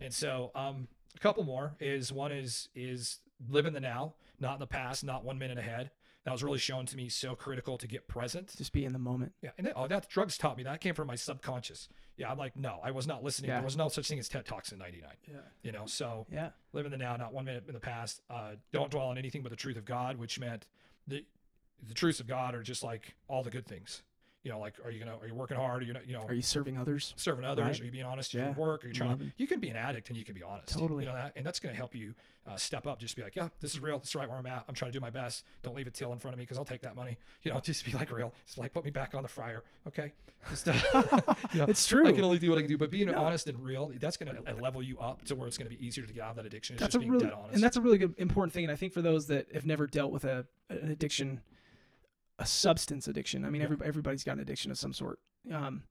and 0.00 0.12
so, 0.12 0.50
um, 0.54 0.88
a 1.14 1.18
couple 1.18 1.42
more 1.44 1.74
is 1.80 2.12
one 2.12 2.32
is 2.32 2.68
is 2.74 3.20
live 3.48 3.66
in 3.66 3.72
the 3.72 3.80
now, 3.80 4.14
not 4.40 4.54
in 4.54 4.60
the 4.60 4.66
past, 4.66 5.04
not 5.04 5.24
one 5.24 5.38
minute 5.38 5.58
ahead. 5.58 5.90
That 6.26 6.32
was 6.32 6.42
really 6.42 6.58
shown 6.58 6.86
to 6.86 6.96
me 6.96 7.08
so 7.08 7.36
critical 7.36 7.78
to 7.78 7.86
get 7.86 8.08
present. 8.08 8.52
Just 8.58 8.72
be 8.72 8.84
in 8.84 8.92
the 8.92 8.98
moment. 8.98 9.32
Yeah, 9.42 9.50
and 9.56 9.66
that, 9.68 9.74
oh, 9.76 9.86
that 9.86 10.08
drugs 10.08 10.36
taught 10.36 10.56
me 10.56 10.64
that 10.64 10.80
came 10.80 10.92
from 10.92 11.06
my 11.06 11.14
subconscious. 11.14 11.88
Yeah, 12.16 12.30
I'm 12.32 12.36
like, 12.36 12.56
no, 12.56 12.80
I 12.82 12.90
was 12.90 13.06
not 13.06 13.22
listening. 13.22 13.48
Yeah. 13.50 13.58
There 13.58 13.64
was 13.64 13.76
no 13.76 13.88
such 13.88 14.08
thing 14.08 14.18
as 14.18 14.28
TED 14.28 14.44
Talks 14.44 14.72
in 14.72 14.78
'99. 14.78 15.08
Yeah. 15.28 15.36
You 15.62 15.70
know, 15.70 15.86
so 15.86 16.26
Yeah. 16.30 16.50
live 16.72 16.84
in 16.84 16.90
the 16.90 16.98
now, 16.98 17.14
not 17.14 17.32
one 17.32 17.44
minute 17.44 17.64
in 17.68 17.74
the 17.74 17.80
past. 17.80 18.20
Uh, 18.28 18.56
don't 18.72 18.90
dwell 18.90 19.06
on 19.06 19.18
anything 19.18 19.42
but 19.42 19.50
the 19.50 19.56
truth 19.56 19.76
of 19.76 19.84
God, 19.84 20.16
which 20.16 20.38
meant 20.40 20.66
the 21.06 21.24
the 21.86 21.94
truths 21.94 22.18
of 22.18 22.26
God 22.26 22.54
are 22.56 22.62
just 22.62 22.82
like 22.82 23.14
all 23.28 23.44
the 23.44 23.50
good 23.50 23.66
things. 23.66 24.02
You 24.46 24.52
know, 24.52 24.60
like 24.60 24.74
are 24.84 24.92
you 24.92 25.00
gonna 25.00 25.16
are 25.20 25.26
you 25.26 25.34
working 25.34 25.56
hard? 25.56 25.82
Are 25.82 25.84
you 25.84 25.92
not? 25.92 26.06
You 26.06 26.12
know, 26.12 26.22
Are 26.22 26.32
you 26.32 26.40
serving 26.40 26.78
others? 26.78 27.14
serving 27.16 27.44
others? 27.44 27.64
Right. 27.66 27.80
Are 27.80 27.84
you 27.84 27.90
being 27.90 28.04
honest 28.04 28.32
in 28.32 28.38
Yeah. 28.38 28.46
your 28.46 28.54
work? 28.54 28.84
Are 28.84 28.86
you 28.86 28.94
trying? 28.94 29.10
Loving. 29.10 29.32
You 29.38 29.48
can 29.48 29.58
be 29.58 29.70
an 29.70 29.76
addict 29.76 30.08
and 30.08 30.16
you 30.16 30.24
can 30.24 30.36
be 30.36 30.42
honest. 30.44 30.68
Totally. 30.68 31.02
You 31.02 31.10
know 31.10 31.16
that, 31.16 31.32
and 31.34 31.44
that's 31.44 31.58
going 31.58 31.72
to 31.72 31.76
help 31.76 31.96
you 31.96 32.14
uh, 32.46 32.54
step 32.54 32.86
up. 32.86 33.00
Just 33.00 33.16
be 33.16 33.22
like, 33.24 33.34
yeah, 33.34 33.48
this 33.60 33.72
is 33.74 33.80
real. 33.80 33.98
This 33.98 34.10
is 34.10 34.14
right 34.14 34.28
where 34.28 34.38
I'm 34.38 34.46
at. 34.46 34.64
I'm 34.68 34.74
trying 34.76 34.92
to 34.92 34.96
do 34.96 35.00
my 35.00 35.10
best. 35.10 35.42
Don't 35.64 35.74
leave 35.74 35.88
a 35.88 35.90
till 35.90 36.12
in 36.12 36.20
front 36.20 36.32
of 36.32 36.38
me 36.38 36.44
because 36.44 36.58
I'll 36.58 36.64
take 36.64 36.82
that 36.82 36.94
money. 36.94 37.18
You 37.42 37.52
know, 37.52 37.58
just 37.64 37.84
be 37.84 37.90
like 37.90 38.12
real. 38.12 38.32
Just 38.46 38.56
like 38.56 38.72
put 38.72 38.84
me 38.84 38.92
back 38.92 39.16
on 39.16 39.22
the 39.22 39.28
fryer, 39.28 39.64
okay? 39.88 40.12
Just, 40.48 40.68
uh, 40.68 40.74
you 41.52 41.58
know, 41.58 41.64
It's 41.66 41.84
true. 41.84 42.06
I 42.06 42.12
can 42.12 42.22
only 42.22 42.38
do 42.38 42.48
what 42.50 42.58
I 42.58 42.62
can 42.62 42.70
do, 42.70 42.78
but 42.78 42.88
being 42.92 43.08
No. 43.10 43.18
honest 43.24 43.48
and 43.48 43.58
real, 43.64 43.90
that's 43.98 44.16
going 44.16 44.32
to 44.32 44.54
level 44.62 44.80
you 44.80 44.96
up 45.00 45.24
to 45.24 45.34
where 45.34 45.48
it's 45.48 45.58
going 45.58 45.68
to 45.68 45.76
be 45.76 45.84
easier 45.84 46.06
to 46.06 46.12
get 46.12 46.22
out 46.22 46.30
of 46.30 46.36
that 46.36 46.46
addiction. 46.46 46.74
It's 46.74 46.82
That's 46.82 46.92
just 46.92 46.96
a 46.98 47.00
being 47.00 47.10
really 47.10 47.24
dead 47.24 47.32
honest. 47.34 47.54
and 47.54 47.64
that's 47.64 47.76
a 47.76 47.80
really 47.80 47.98
good 47.98 48.14
important 48.16 48.52
thing. 48.52 48.62
And 48.62 48.70
I 48.72 48.76
think 48.76 48.92
for 48.92 49.02
those 49.02 49.26
that 49.26 49.50
have 49.52 49.66
never 49.66 49.88
dealt 49.88 50.12
with 50.12 50.24
a 50.24 50.46
an 50.70 50.88
addiction, 50.92 51.40
a 52.38 52.46
substance 52.46 53.08
addiction. 53.08 53.44
I 53.44 53.50
mean, 53.50 53.62
every, 53.62 53.76
everybody's 53.84 54.24
got 54.24 54.32
an 54.32 54.40
addiction 54.40 54.70
of 54.70 54.78
some 54.78 54.92
sort. 54.92 55.18
Um, 55.52 55.84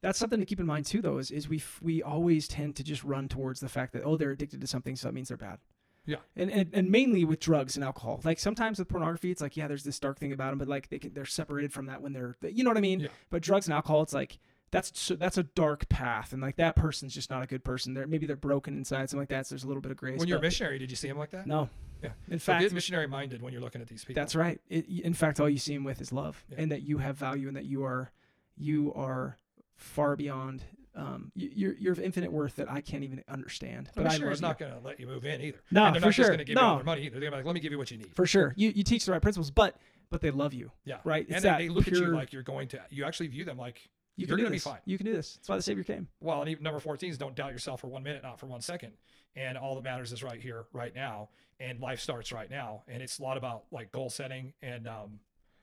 that's 0.00 0.18
something 0.18 0.40
to 0.40 0.46
keep 0.46 0.60
in 0.60 0.66
mind 0.66 0.86
too, 0.86 1.00
though. 1.00 1.18
Is 1.18 1.30
is 1.30 1.48
we 1.48 1.58
f- 1.58 1.80
we 1.80 2.02
always 2.02 2.48
tend 2.48 2.76
to 2.76 2.84
just 2.84 3.04
run 3.04 3.28
towards 3.28 3.60
the 3.60 3.68
fact 3.68 3.92
that 3.92 4.02
oh 4.04 4.16
they're 4.16 4.32
addicted 4.32 4.60
to 4.60 4.66
something, 4.66 4.96
so 4.96 5.08
that 5.08 5.14
means 5.14 5.28
they're 5.28 5.36
bad. 5.36 5.58
Yeah. 6.04 6.16
And, 6.34 6.50
and 6.50 6.70
and 6.72 6.90
mainly 6.90 7.24
with 7.24 7.38
drugs 7.38 7.76
and 7.76 7.84
alcohol. 7.84 8.20
Like 8.24 8.40
sometimes 8.40 8.78
with 8.80 8.88
pornography, 8.88 9.30
it's 9.30 9.40
like 9.40 9.56
yeah, 9.56 9.68
there's 9.68 9.84
this 9.84 10.00
dark 10.00 10.18
thing 10.18 10.32
about 10.32 10.50
them, 10.50 10.58
but 10.58 10.66
like 10.66 10.88
they 10.88 10.98
can, 10.98 11.14
they're 11.14 11.24
separated 11.24 11.72
from 11.72 11.86
that 11.86 12.02
when 12.02 12.12
they're 12.12 12.36
you 12.42 12.64
know 12.64 12.70
what 12.70 12.76
I 12.76 12.80
mean. 12.80 13.00
Yeah. 13.00 13.08
But 13.30 13.42
drugs 13.42 13.66
and 13.66 13.74
alcohol, 13.74 14.02
it's 14.02 14.12
like 14.12 14.38
that's 14.72 14.98
so 14.98 15.14
that's 15.14 15.38
a 15.38 15.44
dark 15.44 15.88
path, 15.88 16.32
and 16.32 16.42
like 16.42 16.56
that 16.56 16.74
person's 16.74 17.14
just 17.14 17.30
not 17.30 17.42
a 17.42 17.46
good 17.46 17.62
person. 17.62 17.94
They're 17.94 18.08
maybe 18.08 18.26
they're 18.26 18.34
broken 18.34 18.76
inside, 18.76 19.10
something 19.10 19.20
like 19.20 19.28
that. 19.28 19.46
So 19.46 19.54
there's 19.54 19.64
a 19.64 19.68
little 19.68 19.82
bit 19.82 19.92
of 19.92 19.98
grace. 19.98 20.18
when 20.18 20.26
you're 20.26 20.38
a 20.38 20.42
missionary, 20.42 20.78
did 20.78 20.90
you 20.90 20.96
see 20.96 21.08
him 21.08 21.18
like 21.18 21.30
that? 21.30 21.46
no. 21.46 21.68
Yeah. 22.02 22.10
In 22.28 22.38
So 22.38 22.52
fact, 22.52 22.62
get 22.62 22.72
missionary 22.72 23.06
minded 23.06 23.42
when 23.42 23.52
you're 23.52 23.62
looking 23.62 23.80
at 23.80 23.88
these 23.88 24.04
people. 24.04 24.20
that's 24.20 24.34
right. 24.34 24.60
It, 24.68 24.88
in 24.88 25.14
fact, 25.14 25.40
all 25.40 25.48
you 25.48 25.58
see 25.58 25.74
him 25.74 25.84
with 25.84 26.00
is 26.00 26.12
love, 26.12 26.44
Yeah. 26.50 26.56
and 26.60 26.72
that 26.72 26.82
you 26.82 26.98
have 26.98 27.16
value, 27.16 27.48
and 27.48 27.56
that 27.56 27.64
you 27.66 27.84
are, 27.84 28.10
you 28.56 28.92
are 28.94 29.36
far 29.76 30.16
beyond. 30.16 30.62
Um, 30.94 31.32
you, 31.34 31.50
you're 31.54 31.74
you're 31.78 31.92
of 31.94 32.00
infinite 32.00 32.30
worth 32.30 32.56
that 32.56 32.70
I 32.70 32.82
can't 32.82 33.02
even 33.02 33.24
understand. 33.28 33.88
But 33.94 34.02
I 34.02 34.08
missionary's 34.10 34.42
love 34.42 34.50
not 34.50 34.58
going 34.58 34.72
to 34.72 34.86
let 34.86 35.00
you 35.00 35.06
move 35.06 35.24
in 35.24 35.40
either. 35.40 35.58
No, 35.70 35.84
and 35.86 35.94
they're 35.94 36.00
for 36.02 36.06
not 36.08 36.14
sure. 36.14 36.22
just 36.24 36.28
going 36.30 36.38
to 36.40 36.44
give 36.44 36.54
you 36.56 36.60
all 36.60 36.72
No. 36.72 36.76
their 36.76 36.84
money 36.84 37.02
either. 37.06 37.18
They're 37.18 37.30
like, 37.30 37.46
let 37.46 37.54
me 37.54 37.60
give 37.60 37.72
you 37.72 37.78
what 37.78 37.90
you 37.90 37.96
need. 37.96 38.14
for 38.14 38.26
sure. 38.26 38.52
You 38.56 38.70
you 38.74 38.82
teach 38.82 39.06
the 39.06 39.12
right 39.12 39.22
principles, 39.22 39.50
but 39.50 39.76
but 40.10 40.20
they 40.20 40.30
love 40.30 40.52
you. 40.52 40.70
Yeah. 40.84 40.98
Right. 41.04 41.24
It's 41.26 41.36
and 41.36 41.44
that 41.44 41.58
they, 41.58 41.68
they 41.68 41.72
look 41.72 41.88
at 41.88 41.94
you 41.94 42.08
like 42.08 42.34
you're 42.34 42.42
going 42.42 42.68
to. 42.68 42.80
You 42.90 43.04
actually 43.04 43.28
view 43.28 43.46
them 43.46 43.56
like 43.56 43.88
You 44.16 44.26
you're 44.26 44.36
gonna 44.36 44.50
be 44.50 44.58
fine. 44.58 44.80
You 44.84 44.98
can 44.98 45.06
do 45.06 45.14
this. 45.14 45.36
That's 45.36 45.48
why 45.48 45.56
the 45.56 45.62
Savior 45.62 45.82
came. 45.84 46.08
Well, 46.20 46.42
and 46.42 46.50
even 46.50 46.62
number 46.62 46.78
14 46.78 47.08
is 47.10 47.16
don't 47.16 47.34
doubt 47.34 47.52
yourself 47.52 47.80
for 47.80 47.86
one 47.86 48.02
minute, 48.02 48.22
not 48.22 48.38
for 48.38 48.44
one 48.46 48.60
second. 48.60 48.92
And 49.34 49.56
all 49.56 49.74
that 49.76 49.84
matters 49.84 50.12
is 50.12 50.22
right 50.22 50.42
here, 50.42 50.66
right 50.74 50.94
now. 50.94 51.30
And 51.62 51.80
life 51.80 52.00
starts 52.00 52.32
right 52.32 52.50
now. 52.50 52.82
And 52.88 53.02
it's 53.02 53.18
a 53.18 53.22
lot 53.22 53.36
about 53.36 53.64
like 53.70 53.92
goal 53.92 54.10
setting. 54.10 54.52
And 54.62 54.88
um, 54.88 55.20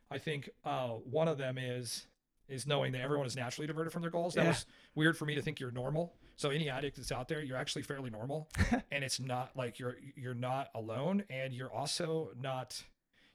I 0.09 0.17
think 0.17 0.49
uh, 0.63 0.89
one 0.89 1.27
of 1.27 1.37
them 1.37 1.57
is 1.57 2.07
is 2.47 2.65
knowing 2.65 2.91
that 2.93 3.01
everyone 3.01 3.27
is 3.27 3.35
naturally 3.35 3.67
diverted 3.67 3.91
from 3.91 4.01
their 4.01 4.09
goals. 4.09 4.33
That 4.33 4.43
Yeah. 4.43 4.47
was 4.49 4.65
weird 4.95 5.15
for 5.17 5.25
me 5.25 5.35
to 5.35 5.41
think 5.41 5.59
you're 5.59 5.69
normal. 5.71 6.15
So 6.35 6.49
any 6.49 6.67
addict 6.69 6.95
that's 6.95 7.11
out 7.11 7.27
there, 7.27 7.43
you're 7.43 7.57
actually 7.57 7.83
fairly 7.83 8.09
normal, 8.09 8.49
and 8.91 9.03
it's 9.03 9.19
not 9.19 9.51
like 9.55 9.77
you're 9.77 9.97
you're 10.15 10.33
not 10.33 10.69
alone, 10.73 11.23
and 11.29 11.53
you're 11.53 11.71
also 11.71 12.31
not. 12.41 12.81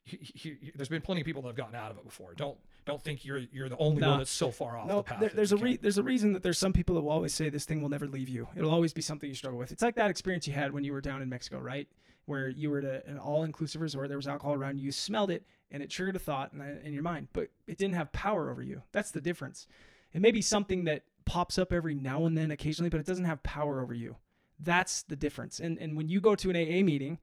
you- 0.07 0.19
you- 0.43 0.57
you- 0.61 0.71
there's 0.75 0.89
been 0.89 1.01
plenty 1.01 1.21
of 1.21 1.25
people 1.25 1.41
that 1.43 1.47
have 1.49 1.55
gotten 1.55 1.75
out 1.75 1.91
of 1.91 1.97
it 1.97 2.03
before. 2.03 2.33
Don't 2.35 2.57
don't 2.85 3.01
think 3.01 3.23
you're 3.25 3.39
you're 3.53 3.69
the 3.69 3.77
only 3.77 4.01
No. 4.01 4.09
one 4.09 4.17
that's 4.19 4.29
so 4.31 4.51
far 4.51 4.77
off 4.77 4.87
No, 4.87 4.97
the 4.97 5.03
path. 5.03 5.19
there, 5.19 5.29
there's 5.29 5.51
a 5.53 5.57
re- 5.57 5.77
there's 5.77 5.97
a 5.97 6.03
reason 6.03 6.33
that 6.33 6.43
there's 6.43 6.57
some 6.59 6.73
people 6.73 6.95
that 6.95 7.01
will 7.01 7.11
always 7.11 7.33
say 7.33 7.49
this 7.49 7.65
thing 7.65 7.81
will 7.81 7.89
never 7.89 8.07
leave 8.07 8.27
you. 8.29 8.47
It'll 8.55 8.69
always 8.71 8.91
be 8.93 9.01
something 9.01 9.29
you 9.29 9.35
struggle 9.35 9.57
with. 9.59 9.71
It's 9.71 9.81
like 9.81 9.95
that 9.95 10.09
experience 10.11 10.45
you 10.47 10.53
had 10.53 10.73
when 10.73 10.83
you 10.83 10.91
were 10.93 11.01
down 11.01 11.21
in 11.21 11.29
Mexico, 11.29 11.59
right? 11.59 11.87
Where 12.25 12.49
you 12.49 12.71
were 12.71 12.79
at 12.79 13.05
an 13.05 13.19
all-inclusive 13.19 13.81
resort, 13.81 14.07
there 14.07 14.17
was 14.17 14.27
alcohol 14.27 14.55
around 14.55 14.79
you, 14.79 14.85
you 14.85 14.91
smelled 14.91 15.29
it, 15.29 15.45
and 15.69 15.83
it 15.83 15.89
triggered 15.89 16.15
a 16.15 16.19
thought 16.19 16.53
in, 16.53 16.61
in 16.83 16.93
your 16.93 17.03
mind, 17.03 17.27
but 17.33 17.49
it 17.67 17.77
didn't 17.77 17.95
have 17.95 18.11
power 18.11 18.49
over 18.49 18.63
you. 18.63 18.81
That's 18.91 19.11
the 19.11 19.21
difference. 19.21 19.67
It 20.13 20.21
may 20.21 20.31
be 20.31 20.41
something 20.41 20.85
that 20.85 21.03
pops 21.25 21.57
up 21.57 21.73
every 21.73 21.93
now 21.93 22.25
and 22.25 22.37
then, 22.37 22.51
occasionally, 22.51 22.89
but 22.89 22.99
it 22.99 23.05
doesn't 23.05 23.25
have 23.25 23.43
power 23.43 23.81
over 23.81 23.93
you. 23.93 24.15
That's 24.59 25.03
the 25.03 25.15
difference. 25.15 25.59
And 25.59 25.77
and 25.79 25.97
when 25.97 26.07
you 26.07 26.21
go 26.21 26.35
to 26.35 26.49
an 26.49 26.55
AA 26.55 26.83
meeting, 26.83 27.19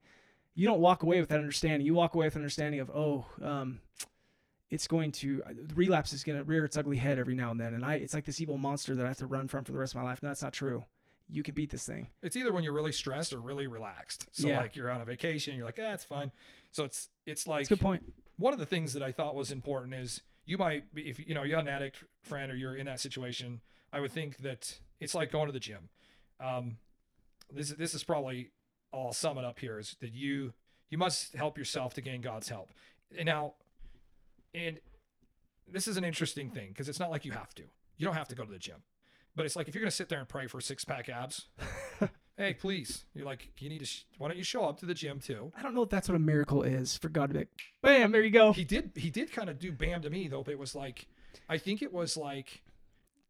you 0.53 0.67
don't 0.67 0.79
walk 0.79 1.03
away 1.03 1.19
with 1.19 1.29
that 1.29 1.39
understanding. 1.39 1.85
You 1.85 1.95
walk 1.95 2.13
away 2.13 2.27
with 2.27 2.35
an 2.35 2.41
understanding 2.41 2.79
of, 2.79 2.91
oh, 2.91 3.25
um, 3.41 3.79
it's 4.69 4.87
going 4.87 5.11
to 5.11 5.41
relapse 5.75 6.13
is 6.13 6.23
going 6.23 6.37
to 6.37 6.43
rear 6.43 6.65
its 6.65 6.77
ugly 6.77 6.97
head 6.97 7.19
every 7.19 7.35
now 7.35 7.51
and 7.51 7.59
then, 7.59 7.73
and 7.73 7.85
I 7.85 7.95
it's 7.95 8.13
like 8.13 8.25
this 8.25 8.41
evil 8.41 8.57
monster 8.57 8.95
that 8.95 9.05
I 9.05 9.07
have 9.07 9.17
to 9.17 9.27
run 9.27 9.47
from 9.47 9.63
for 9.63 9.71
the 9.71 9.77
rest 9.77 9.93
of 9.93 10.01
my 10.01 10.07
life. 10.07 10.21
No, 10.23 10.29
that's 10.29 10.41
not 10.41 10.53
true. 10.53 10.85
You 11.29 11.41
can 11.43 11.55
beat 11.55 11.69
this 11.71 11.85
thing. 11.85 12.07
It's 12.21 12.35
either 12.35 12.51
when 12.53 12.63
you're 12.63 12.73
really 12.73 12.91
stressed 12.91 13.33
or 13.33 13.39
really 13.39 13.67
relaxed. 13.67 14.27
So 14.31 14.47
Yeah. 14.47 14.57
like 14.59 14.75
you're 14.75 14.91
on 14.91 15.01
a 15.01 15.05
vacation, 15.05 15.55
you're 15.55 15.65
like, 15.65 15.79
ah, 15.81 15.93
it's 15.93 16.03
fine. 16.03 16.31
So 16.71 16.83
it's 16.83 17.09
it's 17.25 17.47
like 17.47 17.61
That's 17.61 17.69
good 17.69 17.79
point. 17.79 18.03
one 18.37 18.53
of 18.53 18.59
the 18.59 18.65
things 18.65 18.93
that 18.93 19.01
I 19.03 19.11
thought 19.11 19.33
was 19.35 19.51
important 19.51 19.93
is 19.93 20.21
you 20.45 20.57
might 20.57 20.93
be 20.93 21.09
if 21.09 21.19
you 21.19 21.33
know 21.33 21.43
you're 21.43 21.59
an 21.59 21.67
addict 21.67 22.03
friend 22.21 22.51
or 22.51 22.55
you're 22.55 22.75
in 22.75 22.85
that 22.87 22.99
situation. 22.99 23.61
I 23.91 23.99
would 23.99 24.11
think 24.11 24.37
that 24.39 24.79
it's 24.99 25.13
like 25.15 25.31
going 25.31 25.45
to 25.47 25.51
the 25.53 25.59
gym. 25.59 25.89
Um, 26.39 26.77
this 27.51 27.69
this 27.69 27.93
is 27.93 28.03
probably 28.03 28.51
I'll 28.93 29.13
sum 29.13 29.37
it 29.37 29.45
up 29.45 29.59
here 29.59 29.79
is 29.79 29.95
that 30.01 30.11
you 30.13 30.53
you 30.89 30.97
must 30.97 31.33
help 31.35 31.57
yourself 31.57 31.93
to 31.95 32.01
gain 32.01 32.21
God's 32.21 32.49
help. 32.49 32.71
And 33.17 33.25
now, 33.25 33.53
and 34.53 34.79
this 35.71 35.87
is 35.87 35.97
an 35.97 36.03
interesting 36.03 36.49
thing 36.49 36.69
because 36.69 36.89
it's 36.89 36.99
not 36.99 37.09
like 37.09 37.23
you 37.25 37.31
have 37.31 37.53
to. 37.55 37.63
You 37.97 38.05
don't 38.05 38.15
have 38.15 38.27
to 38.29 38.35
go 38.35 38.43
to 38.43 38.51
the 38.51 38.59
gym, 38.59 38.83
but 39.35 39.45
it's 39.45 39.55
like 39.55 39.67
if 39.67 39.75
you're 39.75 39.81
gonna 39.83 39.91
sit 39.91 40.09
there 40.09 40.19
and 40.19 40.27
pray 40.27 40.47
for 40.47 40.59
six 40.61 40.83
pack 40.85 41.09
abs. 41.09 41.47
hey, 42.37 42.53
please. 42.53 43.05
You're 43.13 43.25
like, 43.25 43.49
you 43.59 43.69
need 43.69 43.79
to. 43.79 43.85
Sh- 43.85 44.03
why 44.17 44.27
don't 44.27 44.37
you 44.37 44.43
show 44.43 44.63
up 44.65 44.79
to 44.79 44.85
the 44.85 44.93
gym 44.93 45.19
too? 45.19 45.51
I 45.57 45.61
don't 45.61 45.75
know 45.75 45.83
if 45.83 45.89
that's 45.89 46.07
what 46.09 46.15
a 46.15 46.19
miracle 46.19 46.63
is 46.63 46.97
for 46.97 47.09
God 47.09 47.27
to 47.27 47.33
be 47.33 47.39
like, 47.39 47.49
bam, 47.81 48.11
there 48.11 48.21
you 48.23 48.29
go. 48.31 48.53
He 48.53 48.63
did. 48.63 48.91
He 48.95 49.09
did 49.09 49.31
kind 49.31 49.49
of 49.49 49.59
do 49.59 49.71
bam 49.71 50.01
to 50.03 50.09
me 50.09 50.27
though. 50.27 50.43
But 50.43 50.51
it 50.51 50.59
was 50.59 50.75
like, 50.75 51.07
I 51.49 51.57
think 51.57 51.81
it 51.81 51.91
was 51.93 52.15
like, 52.17 52.61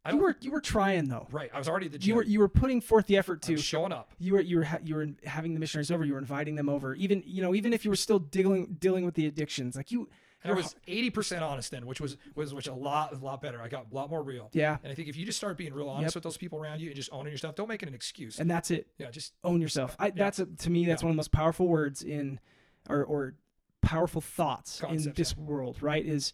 I 0.06 0.10
You 0.10 0.18
were 0.18 0.36
you 0.40 0.50
were 0.50 0.60
trying 0.60 1.08
though. 1.08 1.26
right. 1.30 1.50
I 1.54 1.58
was 1.58 1.68
already 1.68 1.86
at 1.86 1.92
the 1.92 1.98
gym. 1.98 2.08
You 2.10 2.14
were 2.16 2.24
you 2.24 2.38
were 2.40 2.48
putting 2.48 2.80
forth 2.80 3.06
the 3.06 3.16
effort 3.16 3.40
to. 3.42 3.52
was 3.52 3.64
showing 3.64 3.92
up. 3.92 4.10
You 4.18 4.34
were 4.34 4.40
you 4.40 4.58
were 4.58 4.64
ha- 4.64 4.80
you 4.84 4.94
were 4.96 5.08
having 5.24 5.54
the 5.54 5.60
missionaries 5.60 5.90
over. 5.90 6.04
You 6.04 6.12
were 6.12 6.18
inviting 6.18 6.54
them 6.56 6.68
over. 6.68 6.94
Even 6.94 7.22
you 7.26 7.40
know 7.42 7.54
even 7.54 7.72
if 7.72 7.84
you 7.84 7.90
were 7.90 7.96
still 7.96 8.18
dealing 8.18 8.76
dealing 8.78 9.04
with 9.06 9.14
the 9.14 9.26
addictions, 9.26 9.76
like 9.76 9.90
you. 9.90 10.08
And 10.44 10.52
I 10.52 10.56
was 10.56 10.76
eighty 10.86 11.08
percent 11.10 11.42
honest 11.42 11.70
then, 11.70 11.86
which 11.86 12.00
was 12.00 12.16
was 12.34 12.52
which 12.52 12.66
a 12.68 12.74
lot 12.74 13.12
a 13.14 13.16
lot 13.24 13.40
better. 13.40 13.60
I 13.62 13.68
got 13.68 13.86
a 13.90 13.94
lot 13.94 14.10
more 14.10 14.22
real. 14.22 14.50
Yeah, 14.52 14.76
And 14.82 14.92
I 14.92 14.94
think 14.94 15.08
if 15.08 15.16
you 15.16 15.24
just 15.24 15.38
start 15.38 15.56
being 15.56 15.72
real 15.72 15.88
honest 15.88 16.14
Yep. 16.14 16.16
with 16.16 16.24
those 16.24 16.36
people 16.36 16.58
around 16.58 16.80
you 16.80 16.88
and 16.88 16.96
just 16.96 17.10
owning 17.12 17.32
your 17.32 17.38
stuff, 17.38 17.54
don't 17.54 17.68
make 17.68 17.82
it 17.82 17.88
an 17.88 17.94
excuse. 17.94 18.38
and 18.38 18.50
that's 18.50 18.70
it. 18.70 18.86
yeah, 18.98 19.10
just 19.10 19.32
own 19.42 19.60
yourself. 19.62 19.96
I, 19.98 20.10
That's 20.10 20.38
a, 20.38 20.46
to 20.46 20.70
me 20.70 20.84
that's 20.84 21.02
Yeah. 21.02 21.06
one 21.06 21.10
of 21.12 21.14
the 21.14 21.18
most 21.18 21.32
powerful 21.32 21.66
words 21.66 22.02
in, 22.02 22.40
or 22.88 23.02
or 23.04 23.34
powerful 23.80 24.20
thoughts 24.20 24.80
in 24.80 24.88
Concepts, 24.88 25.16
this 25.16 25.36
world. 25.36 25.82
Right? 25.82 26.04
Is 26.04 26.32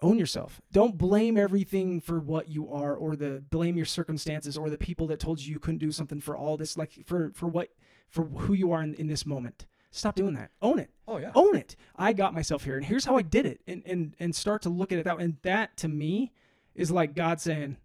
own 0.00 0.18
yourself. 0.18 0.60
Don't 0.72 0.96
blame 0.98 1.36
everything 1.36 2.00
for 2.00 2.18
what 2.20 2.48
you 2.48 2.68
are 2.72 2.94
or 2.94 3.14
the 3.16 3.42
blame 3.50 3.76
your 3.76 3.86
circumstances 3.86 4.56
or 4.56 4.68
the 4.70 4.78
people 4.78 5.06
that 5.08 5.20
told 5.20 5.40
you 5.40 5.52
you 5.52 5.60
couldn't 5.60 5.78
do 5.78 5.92
something 5.92 6.20
for 6.20 6.36
all 6.36 6.56
this 6.56 6.76
like 6.76 6.92
for 7.06 7.30
for 7.34 7.46
what 7.48 7.68
for 8.08 8.24
who 8.24 8.52
you 8.52 8.72
are 8.72 8.82
in, 8.82 8.94
in 8.94 9.06
this 9.08 9.24
moment. 9.26 9.66
Stop 9.92 10.16
doing 10.16 10.34
that. 10.34 10.50
Own 10.62 10.78
it. 10.78 10.90
Oh 11.06 11.18
yeah. 11.18 11.30
Own 11.34 11.54
it. 11.54 11.76
I 11.94 12.14
got 12.14 12.34
myself 12.34 12.64
here 12.64 12.76
and 12.76 12.84
here's 12.84 13.04
how 13.04 13.16
I 13.16 13.22
did 13.22 13.46
it 13.46 13.60
and 13.66 13.82
and 13.86 14.16
and 14.18 14.34
start 14.34 14.62
to 14.62 14.70
look 14.70 14.90
at 14.90 14.98
it 14.98 15.04
that 15.04 15.18
way. 15.18 15.24
And 15.24 15.36
that 15.42 15.76
to 15.78 15.88
me 15.88 16.32
is 16.74 16.90
like 16.90 17.14
God 17.14 17.40
saying, 17.40 17.76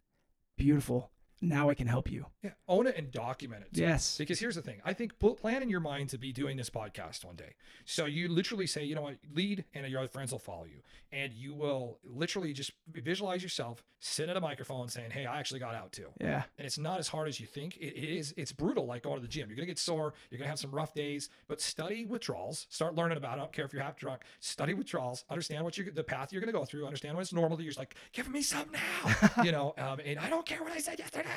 "Beautiful. 0.57 1.11
Now 1.41 1.69
I 1.69 1.75
can 1.75 1.87
help 1.87 2.09
you." 2.09 2.25
Own 2.67 2.87
it 2.87 2.95
and 2.97 3.11
document 3.11 3.63
it. 3.63 3.69
Yes. 3.71 4.17
Because 4.17 4.39
here's 4.39 4.55
the 4.55 4.61
thing. 4.61 4.81
I 4.85 4.93
think 4.93 5.17
put, 5.19 5.37
plan 5.37 5.61
in 5.61 5.69
your 5.69 5.79
mind 5.79 6.09
to 6.09 6.17
be 6.17 6.31
doing 6.31 6.57
this 6.57 6.69
podcast 6.69 7.25
one 7.25 7.35
day. 7.35 7.55
So 7.85 8.05
you 8.05 8.27
literally 8.27 8.67
say, 8.67 8.83
you 8.83 8.95
know 8.95 9.01
what, 9.01 9.17
lead 9.33 9.65
and 9.73 9.87
your 9.87 9.99
other 9.99 10.07
friends 10.07 10.31
will 10.31 10.39
follow 10.39 10.65
you. 10.65 10.81
And 11.11 11.33
you 11.33 11.53
will 11.53 11.99
literally 12.03 12.53
just 12.53 12.71
visualize 12.91 13.41
yourself 13.41 13.83
sitting 13.99 14.29
at 14.29 14.37
a 14.37 14.41
microphone 14.41 14.89
saying, 14.89 15.11
Hey, 15.11 15.25
I 15.25 15.39
actually 15.39 15.59
got 15.59 15.73
out 15.73 15.91
too. 15.91 16.07
Yeah. 16.19 16.43
And 16.57 16.65
it's 16.65 16.77
not 16.77 16.99
as 16.99 17.07
hard 17.07 17.27
as 17.27 17.39
you 17.39 17.47
think. 17.47 17.77
It, 17.77 17.95
it 17.95 18.17
is, 18.17 18.33
it's 18.37 18.51
brutal 18.51 18.85
like 18.85 19.03
going 19.03 19.15
to 19.15 19.21
the 19.21 19.27
gym. 19.27 19.49
You're 19.49 19.55
gonna 19.55 19.67
get 19.67 19.79
sore, 19.79 20.13
you're 20.29 20.37
gonna 20.37 20.49
have 20.49 20.59
some 20.59 20.71
rough 20.71 20.93
days, 20.93 21.29
but 21.47 21.61
study 21.61 22.05
withdrawals, 22.05 22.67
start 22.69 22.95
learning 22.95 23.17
about 23.17 23.37
it. 23.37 23.41
I 23.41 23.43
don't 23.43 23.53
care 23.53 23.65
if 23.65 23.73
you're 23.73 23.81
half 23.81 23.97
drunk, 23.97 24.21
study 24.39 24.73
withdrawals, 24.73 25.23
understand 25.29 25.63
what 25.63 25.77
you're 25.77 25.91
the 25.91 26.03
path 26.03 26.31
you're 26.31 26.41
gonna 26.41 26.51
go 26.51 26.65
through, 26.65 26.85
understand 26.85 27.15
when 27.15 27.21
it's 27.21 27.33
normal. 27.33 27.57
To 27.57 27.63
You're 27.63 27.71
just 27.71 27.79
like, 27.79 27.95
give 28.13 28.29
me 28.29 28.41
some 28.41 28.65
now. 28.71 29.15
you 29.43 29.51
know, 29.51 29.73
um, 29.77 29.99
and 30.05 30.19
I 30.19 30.29
don't 30.29 30.45
care 30.45 30.63
what 30.63 30.71
I 30.71 30.79
said 30.79 30.99
yesterday. 30.99 31.29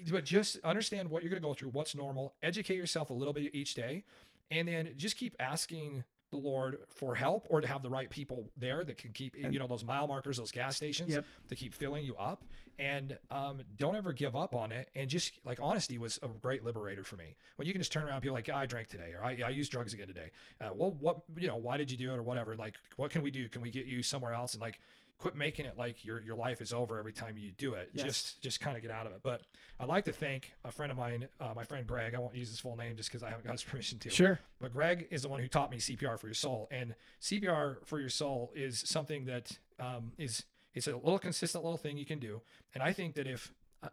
but 0.10 0.24
just 0.30 0.58
understand 0.62 1.10
what 1.10 1.24
you're 1.24 1.30
going 1.30 1.42
to 1.42 1.46
go 1.48 1.54
through, 1.54 1.70
what's 1.70 1.94
normal, 1.96 2.34
educate 2.40 2.76
yourself 2.76 3.10
a 3.10 3.12
little 3.12 3.34
bit 3.34 3.52
each 3.52 3.74
day, 3.74 4.04
and 4.52 4.68
then 4.68 4.90
just 4.96 5.16
keep 5.16 5.34
asking 5.40 6.04
the 6.30 6.36
Lord 6.36 6.78
for 6.88 7.16
help 7.16 7.48
or 7.50 7.60
to 7.60 7.66
have 7.66 7.82
the 7.82 7.90
right 7.90 8.08
people 8.08 8.48
there 8.56 8.84
that 8.84 8.96
can 8.96 9.10
keep, 9.10 9.34
you 9.36 9.58
know, 9.58 9.66
those 9.66 9.84
mile 9.84 10.06
markers, 10.06 10.36
those 10.36 10.52
gas 10.52 10.76
stations 10.76 11.12
Yep. 11.12 11.24
to 11.48 11.56
keep 11.56 11.74
filling 11.74 12.04
you 12.04 12.14
up. 12.14 12.44
And 12.78 13.18
um, 13.32 13.62
don't 13.76 13.96
ever 13.96 14.12
give 14.12 14.36
up 14.36 14.54
on 14.54 14.70
it. 14.70 14.88
And 14.94 15.10
just 15.10 15.32
like 15.44 15.58
honesty 15.60 15.98
was 15.98 16.20
a 16.22 16.28
great 16.28 16.64
liberator 16.64 17.02
for 17.02 17.16
me. 17.16 17.34
When 17.56 17.66
you 17.66 17.72
can 17.74 17.80
just 17.80 17.90
turn 17.90 18.04
around 18.04 18.14
and 18.14 18.22
be 18.22 18.30
like, 18.30 18.46
"Yeah, 18.46 18.58
I 18.58 18.66
drank 18.66 18.86
today, 18.88 19.12
or 19.18 19.24
I, 19.24 19.36
I 19.44 19.48
used 19.50 19.72
drugs 19.72 19.92
again 19.92 20.06
today. 20.06 20.30
Uh, 20.60 20.70
well, 20.72 20.92
what, 21.00 21.16
you 21.36 21.48
know, 21.48 21.56
why 21.56 21.76
did 21.76 21.90
you 21.90 21.98
do 21.98 22.12
it 22.12 22.16
or 22.16 22.22
whatever? 22.22 22.54
Like, 22.54 22.76
what 22.96 23.10
can 23.10 23.22
we 23.22 23.32
do? 23.32 23.48
Can 23.48 23.60
we 23.60 23.70
get 23.70 23.86
you 23.86 24.00
somewhere 24.02 24.32
else? 24.32 24.54
And 24.54 24.62
like, 24.62 24.78
quit 25.20 25.36
making 25.36 25.66
it 25.66 25.76
like 25.76 26.04
your 26.04 26.20
your 26.22 26.34
life 26.34 26.60
is 26.60 26.72
over 26.72 26.98
every 26.98 27.12
time 27.12 27.36
you 27.36 27.52
do 27.52 27.74
it. 27.74 27.90
Yes. 27.92 28.06
Just 28.06 28.42
just 28.42 28.60
kind 28.60 28.76
of 28.76 28.82
get 28.82 28.90
out 28.90 29.06
of 29.06 29.12
it. 29.12 29.20
But 29.22 29.42
I'd 29.78 29.88
like 29.88 30.06
to 30.06 30.12
thank 30.12 30.52
a 30.64 30.72
friend 30.72 30.90
of 30.90 30.98
mine, 30.98 31.28
uh, 31.38 31.52
my 31.54 31.64
friend 31.64 31.86
Greg. 31.86 32.14
I 32.14 32.18
won't 32.18 32.34
use 32.34 32.48
his 32.48 32.58
full 32.58 32.76
name 32.76 32.96
just 32.96 33.10
because 33.10 33.22
I 33.22 33.28
haven't 33.28 33.44
got 33.44 33.52
his 33.52 33.62
permission 33.70 33.98
to. 34.00 34.10
Sure. 34.10 34.40
But 34.60 34.72
Greg 34.72 35.06
is 35.10 35.22
the 35.22 35.28
one 35.28 35.40
who 35.40 35.48
taught 35.48 35.70
me 35.70 35.76
CPR 35.76 36.18
for 36.18 36.26
your 36.26 36.34
soul, 36.34 36.68
and 36.70 36.94
CPR 37.20 37.86
for 37.86 38.00
your 38.00 38.08
soul 38.08 38.50
is 38.54 38.82
something 38.86 39.26
that 39.26 39.58
um, 39.78 40.12
is 40.18 40.44
it's 40.74 40.86
a 40.86 40.96
little 40.96 41.18
consistent 41.18 41.62
little 41.62 41.78
thing 41.78 41.98
you 41.98 42.06
can 42.06 42.18
do. 42.18 42.40
And 42.74 42.82
I 42.82 42.92
think 42.92 43.14
that 43.14 43.26
if 43.26 43.52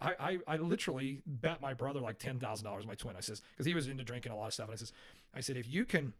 I, 0.00 0.14
I, 0.18 0.38
I 0.46 0.56
literally 0.56 1.22
bet 1.26 1.62
my 1.62 1.74
brother 1.74 2.00
like 2.00 2.18
ten 2.18 2.38
thousand 2.40 2.64
dollars, 2.64 2.86
my 2.86 2.94
twin. 2.94 3.14
I 3.16 3.20
says 3.20 3.40
because 3.52 3.66
he 3.66 3.74
was 3.74 3.86
into 3.86 4.02
drinking 4.02 4.32
a 4.32 4.36
lot 4.36 4.48
of 4.48 4.54
stuff, 4.54 4.66
and 4.66 4.74
I 4.74 4.76
says, 4.76 4.92
I 5.32 5.40
said 5.40 5.56
if 5.56 5.68
you 5.68 5.84
can, 5.84 6.12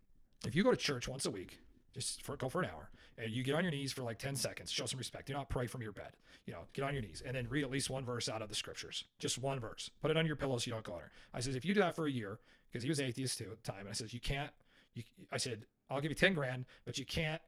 if 0.46 0.54
you 0.54 0.62
go 0.62 0.70
to 0.70 0.76
church 0.76 1.08
once 1.08 1.26
a 1.26 1.30
week, 1.30 1.58
just 1.96 2.22
for 2.22 2.36
go 2.36 2.48
for 2.48 2.62
an 2.62 2.68
hour, 2.72 2.90
and 3.18 3.30
you 3.30 3.42
get 3.42 3.54
on 3.54 3.64
your 3.64 3.72
knees 3.72 3.92
for 3.92 4.02
like 4.02 4.18
ten 4.18 4.36
seconds, 4.36 4.70
show 4.70 4.86
some 4.86 4.98
respect. 4.98 5.26
Do 5.26 5.32
not 5.32 5.48
pray 5.48 5.66
from 5.66 5.82
your 5.82 5.92
bed. 5.92 6.12
You 6.46 6.52
know, 6.52 6.60
get 6.74 6.84
on 6.84 6.92
your 6.92 7.02
knees 7.02 7.22
and 7.26 7.34
then 7.34 7.48
read 7.48 7.64
at 7.64 7.70
least 7.70 7.90
one 7.90 8.04
verse 8.04 8.28
out 8.28 8.42
of 8.42 8.48
the 8.48 8.54
scriptures, 8.54 9.04
just 9.18 9.38
one 9.38 9.58
verse. 9.58 9.90
Put 10.00 10.10
it 10.10 10.16
on 10.16 10.26
your 10.26 10.36
pillow 10.36 10.58
so 10.58 10.68
you 10.68 10.74
don't 10.74 10.84
go 10.84 10.92
under. 10.92 11.10
I 11.34 11.40
says 11.40 11.56
if 11.56 11.64
you 11.64 11.74
do 11.74 11.80
that 11.80 11.96
for 11.96 12.06
a 12.06 12.10
year, 12.10 12.38
because 12.70 12.82
he 12.82 12.88
was 12.88 13.00
atheist 13.00 13.38
too 13.38 13.48
at 13.50 13.62
the 13.62 13.72
time, 13.72 13.80
and 13.80 13.88
I 13.88 13.92
says 13.92 14.14
you 14.14 14.20
can't. 14.20 14.50
You, 14.94 15.02
I 15.32 15.38
said 15.38 15.64
I'll 15.90 16.00
give 16.00 16.10
you 16.10 16.16
ten 16.16 16.34
grand, 16.34 16.66
but 16.84 16.98
you 16.98 17.06
can't 17.06 17.40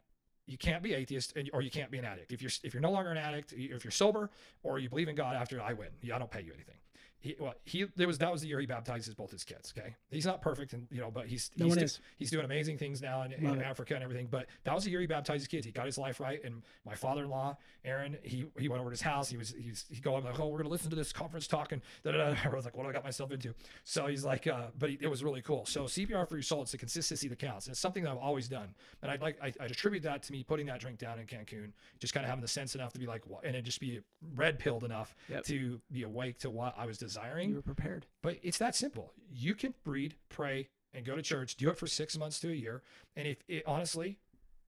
you 0.46 0.56
can't 0.56 0.82
be 0.82 0.94
atheist 0.94 1.34
and, 1.36 1.48
or 1.52 1.62
you 1.62 1.70
can't 1.70 1.90
be 1.90 1.98
an 1.98 2.04
addict. 2.04 2.32
If 2.32 2.40
you're 2.42 2.50
if 2.64 2.72
you're 2.72 2.80
no 2.80 2.90
longer 2.90 3.10
an 3.10 3.18
addict, 3.18 3.52
if 3.52 3.84
you're 3.84 3.90
sober 3.90 4.30
or 4.62 4.78
you 4.78 4.88
believe 4.88 5.08
in 5.08 5.14
God 5.14 5.36
after 5.36 5.60
I 5.60 5.74
win, 5.74 5.88
I 6.12 6.18
don't 6.18 6.30
pay 6.30 6.40
you 6.40 6.52
anything. 6.54 6.76
He, 7.20 7.34
well, 7.40 7.54
he 7.64 7.86
there 7.96 8.06
was 8.06 8.18
that 8.18 8.30
was 8.30 8.42
the 8.42 8.48
year 8.48 8.60
he 8.60 8.66
baptizes 8.66 9.12
both 9.14 9.30
his 9.32 9.42
kids. 9.42 9.74
Okay, 9.76 9.94
he's 10.10 10.24
not 10.26 10.40
perfect, 10.40 10.72
and 10.72 10.86
you 10.90 11.00
know, 11.00 11.10
but 11.10 11.26
he's 11.26 11.50
No 11.56 11.66
he's, 11.66 11.74
do- 11.96 12.02
he's 12.16 12.30
doing 12.30 12.44
amazing 12.44 12.78
things 12.78 13.02
now 13.02 13.22
in, 13.22 13.32
in. 13.32 13.60
Africa 13.60 13.94
and 13.94 14.04
everything. 14.04 14.28
But 14.30 14.46
that 14.64 14.72
was 14.74 14.84
the 14.84 14.90
year 14.90 15.00
he 15.00 15.06
baptized 15.08 15.40
his 15.40 15.48
kids. 15.48 15.66
He 15.66 15.72
got 15.72 15.86
his 15.86 15.98
life 15.98 16.20
right, 16.20 16.42
and 16.44 16.62
my 16.86 16.94
father-in-law 16.94 17.56
Aaron, 17.84 18.16
he 18.22 18.46
he 18.58 18.68
went 18.68 18.80
over 18.80 18.90
to 18.90 18.92
his 18.92 19.00
house. 19.00 19.28
He 19.28 19.36
was 19.36 19.54
he's 19.58 19.84
he 19.90 20.00
going 20.00 20.24
like, 20.24 20.38
oh, 20.38 20.46
we're 20.46 20.58
gonna 20.58 20.68
listen 20.68 20.90
to 20.90 20.96
this 20.96 21.12
conference 21.12 21.46
talk, 21.48 21.72
and 21.72 21.82
da 22.04 22.12
da 22.12 22.18
da. 22.18 22.36
I 22.44 22.54
was 22.54 22.64
like, 22.64 22.76
what 22.76 22.84
do 22.84 22.90
I 22.90 22.92
got 22.92 23.02
myself 23.04 23.32
into? 23.32 23.52
So 23.84 24.06
he's 24.06 24.24
like, 24.24 24.46
uh, 24.46 24.66
but 24.78 24.90
he, 24.90 24.98
it 25.00 25.08
was 25.08 25.24
really 25.24 25.42
cool. 25.42 25.66
So 25.66 25.84
CPR 25.84 26.28
for 26.28 26.36
your 26.36 26.42
soul, 26.42 26.62
it's 26.62 26.72
the 26.72 26.78
consistency 26.78 27.26
that 27.28 27.38
counts. 27.38 27.66
And 27.66 27.72
it's 27.72 27.80
something 27.80 28.04
that 28.04 28.10
I've 28.12 28.18
always 28.18 28.48
done, 28.48 28.74
and 29.02 29.10
I'd 29.10 29.20
like 29.22 29.38
I, 29.42 29.52
I 29.60 29.64
attribute 29.64 30.02
that 30.04 30.22
to 30.24 30.32
me 30.32 30.44
putting 30.44 30.66
that 30.66 30.80
drink 30.80 30.98
down 30.98 31.18
in 31.18 31.26
Cancun, 31.26 31.72
just 31.98 32.14
kind 32.14 32.24
of 32.24 32.30
having 32.30 32.42
the 32.42 32.48
sense 32.48 32.74
enough 32.76 32.92
to 32.92 32.98
be 33.00 33.06
like, 33.06 33.22
and 33.42 33.56
it 33.56 33.62
just 33.62 33.80
be 33.80 34.00
red 34.36 34.58
pilled 34.58 34.84
enough 34.84 35.16
Yep. 35.28 35.44
to 35.44 35.80
be 35.92 36.02
awake 36.04 36.38
to 36.40 36.50
what 36.50 36.74
I 36.78 36.86
was 36.86 36.98
desiring. 37.09 37.51
You 37.51 37.56
were 37.56 37.62
prepared. 37.62 38.06
But 38.22 38.39
it's 38.43 38.59
that 38.59 38.74
simple. 38.74 39.12
You 39.32 39.55
can 39.55 39.74
read, 39.85 40.14
pray, 40.28 40.68
and 40.93 41.05
go 41.05 41.16
to 41.16 41.22
church. 41.22 41.56
Do 41.56 41.70
it 41.70 41.78
for 41.78 41.86
six 41.86 42.16
months 42.18 42.40
to 42.40 42.51
a 42.51 42.55
year. 42.55 42.82
And 43.16 43.26
if 43.26 43.39
it 43.48 43.62
honestly, 43.66 44.18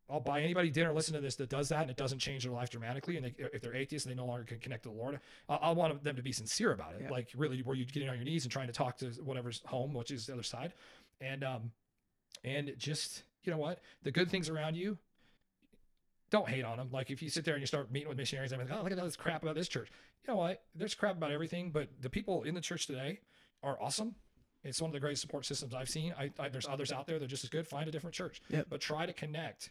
I'll 0.08 0.20
buy 0.20 0.42
anybody 0.42 0.70
dinner. 0.70 0.92
Listen 0.92 1.14
to 1.14 1.20
this 1.20 1.36
that 1.36 1.48
does 1.48 1.68
that, 1.68 1.82
and 1.82 1.90
it 1.90 1.96
doesn't 1.96 2.18
change 2.18 2.42
their 2.42 2.52
life 2.52 2.70
dramatically. 2.70 3.16
And 3.16 3.26
they, 3.26 3.34
if 3.52 3.62
they're 3.62 3.74
atheists 3.74 4.06
and 4.06 4.12
they 4.12 4.20
no 4.20 4.26
longer 4.26 4.44
can 4.44 4.58
connect 4.58 4.82
to 4.84 4.88
the 4.88 4.94
Lord, 4.94 5.20
I, 5.48 5.54
I 5.54 5.70
want 5.70 6.02
them 6.02 6.16
to 6.16 6.22
be 6.22 6.32
sincere 6.32 6.72
about 6.72 6.94
it. 6.94 7.02
Yeah. 7.02 7.10
Like 7.10 7.28
really, 7.36 7.62
where 7.62 7.76
you 7.76 7.84
getting 7.84 8.08
on 8.08 8.16
your 8.16 8.24
knees 8.24 8.44
and 8.44 8.52
trying 8.52 8.66
to 8.66 8.72
talk 8.72 8.96
to 8.98 9.06
whatever's 9.22 9.62
home, 9.66 9.94
which 9.94 10.10
is 10.10 10.26
the 10.26 10.32
other 10.32 10.42
side, 10.42 10.72
and 11.20 11.44
um, 11.44 11.70
and 12.42 12.74
just 12.76 13.22
you 13.44 13.52
know 13.52 13.58
what, 13.58 13.80
the 14.02 14.10
good 14.10 14.30
things 14.30 14.48
around 14.48 14.76
you. 14.76 14.98
Don't 16.30 16.48
hate 16.48 16.64
on 16.64 16.78
them. 16.78 16.90
Like 16.92 17.10
if 17.10 17.22
you 17.22 17.28
sit 17.28 17.44
there 17.44 17.54
and 17.54 17.60
you 17.60 17.66
start 17.66 17.90
meeting 17.90 18.08
with 18.08 18.16
missionaries, 18.16 18.52
I'm 18.52 18.60
like, 18.60 18.68
oh, 18.72 18.82
look 18.82 18.92
at 18.92 18.98
all 19.00 19.04
this 19.04 19.16
crap 19.16 19.42
about 19.42 19.56
this 19.56 19.66
church. 19.68 19.88
You 20.26 20.34
know 20.34 20.38
what? 20.38 20.62
There's 20.74 20.94
crap 20.94 21.16
about 21.16 21.30
everything, 21.30 21.70
but 21.70 21.88
the 22.00 22.10
people 22.10 22.42
in 22.42 22.54
the 22.54 22.60
church 22.60 22.86
today 22.86 23.20
are 23.62 23.80
awesome. 23.80 24.14
It's 24.62 24.80
one 24.80 24.90
of 24.90 24.92
the 24.92 25.00
greatest 25.00 25.22
support 25.22 25.46
systems 25.46 25.74
I've 25.74 25.88
seen. 25.88 26.14
I, 26.18 26.30
I, 26.38 26.48
there's 26.50 26.68
others 26.68 26.92
out 26.92 27.06
there 27.06 27.18
that 27.18 27.24
are 27.24 27.28
just 27.28 27.44
as 27.44 27.50
good. 27.50 27.66
Find 27.66 27.88
a 27.88 27.90
different 27.90 28.14
church, 28.14 28.42
Yep. 28.50 28.66
but 28.68 28.80
try 28.80 29.06
to 29.06 29.12
connect 29.12 29.70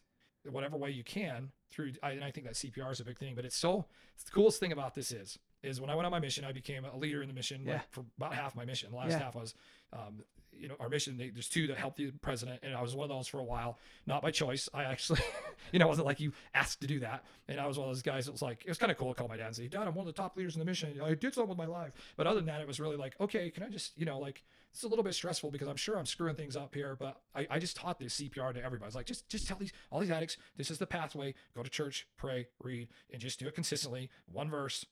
whatever 0.50 0.78
way 0.78 0.90
you 0.90 1.04
can 1.04 1.52
through. 1.70 1.92
I, 2.02 2.12
and 2.12 2.24
I 2.24 2.32
think 2.32 2.48
that 2.48 2.56
CPR 2.56 2.92
is 2.92 3.00
a 3.00 3.06
big 3.06 3.20
thing. 3.20 3.36
But 3.36 3.46
it's 3.46 3.56
so 3.58 3.86
it's 4.16 4.24
the 4.24 4.32
coolest 4.32 4.60
thing 4.60 4.72
about 4.72 4.96
this 4.96 5.12
is 5.12 5.38
is 5.62 5.80
when 5.82 5.90
I 5.90 5.96
went 5.96 6.06
on 6.06 6.12
my 6.12 6.20
mission, 6.20 6.46
I 6.46 6.54
became 6.54 6.86
a 6.86 6.96
leader 6.96 7.22
in 7.22 7.28
the 7.28 7.34
mission 7.34 7.64
Yeah. 7.66 7.74
like, 7.74 7.92
for 7.92 8.06
about 8.18 8.34
half 8.34 8.56
my 8.56 8.64
mission. 8.66 8.90
The 8.92 8.98
last 8.98 9.10
Yeah. 9.12 9.20
half 9.20 9.36
was, 9.36 9.54
um, 9.92 10.24
you 10.60 10.68
know, 10.68 10.76
our 10.80 10.90
mission. 10.90 11.18
There's 11.18 11.50
two 11.50 11.68
that 11.68 11.78
help 11.78 11.96
the 11.96 12.12
president, 12.22 12.60
and 12.64 12.76
I 12.76 12.82
was 12.82 12.96
one 12.96 13.10
of 13.10 13.16
those 13.16 13.28
for 13.28 13.40
a 13.40 13.44
while, 13.44 13.80
not 14.06 14.22
by 14.22 14.32
choice. 14.32 14.70
I 14.74 14.84
actually, 14.84 15.22
you 15.72 15.80
know, 15.80 15.88
wasn't 15.88 16.08
like 16.08 16.20
you 16.20 16.34
asked 16.54 16.82
to 16.82 16.88
do 16.88 17.00
that. 17.00 17.24
And 17.48 17.60
I 17.60 17.68
was 17.68 17.78
one 17.78 17.90
of 17.90 17.96
those 17.96 18.02
guys 18.02 18.26
that 18.26 18.32
was 18.32 18.42
like, 18.42 18.64
it 18.66 18.70
was 18.70 18.78
kind 18.78 18.92
of 18.92 18.98
cool 18.98 19.10
to 19.10 19.14
call 19.14 19.28
my 19.28 19.38
dad 19.38 19.48
and 19.48 19.56
say, 19.56 19.68
Dad, 19.68 19.88
I'm 19.88 19.96
one 19.96 20.08
of 20.08 20.14
the 20.14 20.22
top 20.22 20.38
leaders 20.38 20.56
in 20.56 20.60
the 20.60 20.66
mission. 20.66 21.00
I 21.04 21.14
did 21.14 21.34
something 21.34 21.50
with 21.50 21.58
my 21.58 21.66
life. 21.66 21.94
But 22.16 22.28
other 22.28 22.40
than 22.40 22.48
that, 22.48 22.62
it 22.62 22.68
was 22.68 22.80
really 22.80 22.98
like, 22.98 23.16
okay, 23.20 23.50
can 23.50 23.64
I 23.64 23.70
just, 23.70 23.98
you 23.98 24.06
know, 24.06 24.20
like 24.20 24.44
it's 24.72 24.84
a 24.84 24.88
little 24.88 25.04
bit 25.04 25.16
stressful 25.16 25.52
because 25.52 25.68
I'm 25.68 25.76
sure 25.76 25.98
I'm 25.98 26.06
screwing 26.06 26.36
things 26.36 26.56
up 26.56 26.76
here, 26.76 26.96
but 27.00 27.22
I, 27.36 27.48
I 27.50 27.60
just 27.60 27.76
taught 27.76 28.00
this 28.00 28.20
CPR 28.20 28.54
to 28.54 28.64
everybody. 28.64 28.84
I 28.84 28.88
was 28.88 28.96
like, 28.96 29.06
just 29.06 29.28
just 29.30 29.48
tell 29.48 29.58
these 29.58 29.72
all 29.92 30.00
these 30.00 30.12
addicts, 30.12 30.38
this 30.58 30.70
is 30.70 30.78
the 30.78 30.86
pathway. 30.86 31.34
Go 31.56 31.64
to 31.64 31.70
church, 31.70 32.08
pray, 32.18 32.48
read, 32.62 32.90
and 33.12 33.22
just 33.22 33.40
do 33.40 33.48
it 33.48 33.56
consistently. 33.56 34.10
One 34.32 34.50
verse, 34.50 34.86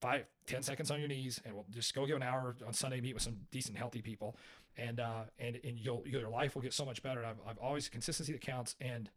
five, 0.00 0.24
ten 0.46 0.62
seconds 0.62 0.90
on 0.90 0.98
your 0.98 1.08
knees, 1.08 1.40
and 1.44 1.54
we'll 1.54 1.66
just 1.70 1.94
go 1.94 2.06
give 2.06 2.16
an 2.16 2.22
hour 2.22 2.56
on 2.66 2.72
Sunday, 2.72 3.00
meet 3.00 3.14
with 3.14 3.22
some 3.22 3.36
decent, 3.50 3.76
healthy 3.76 4.02
people, 4.02 4.36
and 4.76 5.00
uh, 5.00 5.22
and 5.38 5.60
and 5.64 5.78
you'll 5.78 6.02
your 6.06 6.28
life 6.28 6.54
will 6.54 6.62
get 6.62 6.72
so 6.72 6.84
much 6.84 7.02
better. 7.02 7.24
I've, 7.24 7.38
I've 7.46 7.58
always 7.58 7.88
consistency 7.88 8.32
that 8.32 8.40
counts. 8.40 8.76
And 8.80 9.10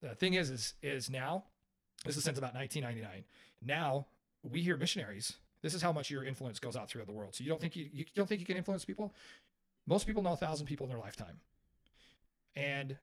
the 0.00 0.14
thing 0.14 0.34
is, 0.34 0.50
is 0.50 0.74
is 0.82 1.10
now, 1.10 1.44
this 2.04 2.16
is 2.16 2.24
since 2.24 2.38
about 2.38 2.54
1999. 2.54 3.24
Now 3.62 4.06
we 4.42 4.62
hear 4.62 4.76
missionaries. 4.76 5.34
This 5.62 5.74
is 5.74 5.80
how 5.80 5.92
much 5.92 6.10
your 6.10 6.24
influence 6.24 6.58
goes 6.58 6.76
out 6.76 6.90
throughout 6.90 7.06
the 7.06 7.12
world. 7.12 7.34
So 7.34 7.42
you 7.42 7.48
don't 7.48 7.60
think 7.60 7.74
you, 7.74 7.88
you 7.90 8.04
don't 8.14 8.28
think 8.28 8.40
you 8.40 8.46
can 8.46 8.56
influence 8.56 8.84
people? 8.84 9.14
Most 9.86 10.06
people 10.06 10.22
know 10.22 10.32
a 10.32 10.36
thousand 10.36 10.66
people 10.66 10.84
in 10.84 10.90
their 10.90 11.00
lifetime. 11.00 11.40
And 12.54 12.98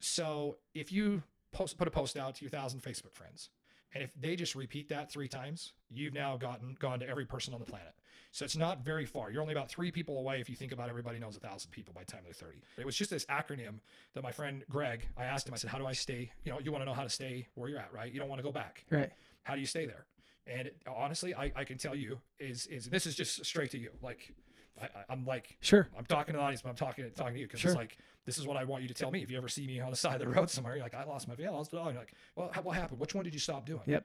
so 0.00 0.56
if 0.74 0.90
you 0.90 1.22
post 1.52 1.78
put 1.78 1.86
a 1.88 1.90
post 1.90 2.16
out 2.16 2.36
to 2.36 2.44
your 2.44 2.50
thousand 2.50 2.82
Facebook 2.82 3.12
friends, 3.12 3.50
and 3.94 4.02
if 4.02 4.10
they 4.14 4.36
just 4.36 4.54
repeat 4.54 4.88
that 4.88 5.10
three 5.10 5.28
times, 5.28 5.72
you've 5.90 6.14
now 6.14 6.36
gotten 6.36 6.76
gone 6.78 7.00
to 7.00 7.08
every 7.08 7.24
person 7.24 7.54
on 7.54 7.60
the 7.60 7.66
planet. 7.66 7.94
So 8.32 8.44
it's 8.44 8.56
not 8.56 8.84
very 8.84 9.06
far. 9.06 9.30
You're 9.30 9.40
only 9.40 9.54
about 9.54 9.70
three 9.70 9.90
people 9.90 10.18
away 10.18 10.40
if 10.40 10.50
you 10.50 10.56
think 10.56 10.72
about 10.72 10.90
everybody 10.90 11.18
knows 11.18 11.36
a 11.36 11.40
thousand 11.40 11.70
people 11.70 11.94
by 11.94 12.02
the 12.02 12.12
time 12.12 12.20
they're 12.22 12.34
30. 12.34 12.58
It 12.76 12.84
was 12.84 12.94
just 12.94 13.10
this 13.10 13.24
acronym 13.26 13.78
that 14.14 14.22
my 14.22 14.30
friend 14.32 14.62
Greg, 14.68 15.08
I 15.16 15.24
asked 15.24 15.48
him, 15.48 15.54
I 15.54 15.56
said, 15.56 15.70
How 15.70 15.78
do 15.78 15.86
I 15.86 15.92
stay? 15.92 16.30
You 16.44 16.52
know, 16.52 16.58
you 16.60 16.70
want 16.70 16.82
to 16.82 16.86
know 16.86 16.92
how 16.92 17.04
to 17.04 17.08
stay 17.08 17.46
where 17.54 17.70
you're 17.70 17.78
at, 17.78 17.92
right? 17.94 18.12
You 18.12 18.20
don't 18.20 18.28
want 18.28 18.40
to 18.40 18.42
go 18.42 18.52
back. 18.52 18.84
Right. 18.90 19.10
How 19.44 19.54
do 19.54 19.60
you 19.60 19.66
stay 19.66 19.86
there? 19.86 20.04
And 20.46 20.70
honestly, 20.86 21.34
I, 21.34 21.50
I 21.56 21.64
can 21.64 21.78
tell 21.78 21.94
you 21.94 22.18
is 22.38 22.66
is 22.66 22.86
this 22.86 23.06
is 23.06 23.14
just 23.14 23.44
straight 23.44 23.70
to 23.70 23.78
you. 23.78 23.90
Like 24.02 24.34
I, 24.80 24.88
I'm 25.08 25.24
like 25.24 25.56
Sure. 25.60 25.88
I'm 25.96 26.04
talking 26.04 26.32
to 26.34 26.38
the 26.38 26.44
audience, 26.44 26.62
but 26.62 26.68
I'm 26.70 26.76
talking 26.76 27.10
talking 27.14 27.34
to 27.34 27.40
you 27.40 27.46
because 27.46 27.60
Sure. 27.60 27.70
it's 27.70 27.76
like 27.78 27.98
this 28.24 28.38
is 28.38 28.46
what 28.46 28.56
I 28.56 28.64
want 28.64 28.82
you 28.82 28.88
to 28.88 28.94
tell 28.94 29.10
me. 29.10 29.22
If 29.22 29.30
you 29.30 29.36
ever 29.38 29.48
see 29.48 29.66
me 29.66 29.80
on 29.80 29.90
the 29.90 29.96
side 30.04 30.20
of 30.20 30.20
the 30.20 30.28
road 30.28 30.50
somewhere, 30.50 30.74
you're 30.74 30.82
like, 30.84 30.94
I 30.94 31.04
lost 31.04 31.28
my 31.28 31.34
veil, 31.34 31.52
I 31.54 31.56
lost 31.56 31.72
it 31.72 31.76
all. 31.78 31.90
You're 31.90 32.00
like, 32.00 32.12
well, 32.34 32.50
how- 32.52 32.62
what 32.62 32.76
happened? 32.76 33.00
Which 33.00 33.14
one 33.14 33.24
did 33.24 33.34
you 33.34 33.40
stop 33.40 33.64
doing? 33.66 33.82
Yep. 33.86 34.04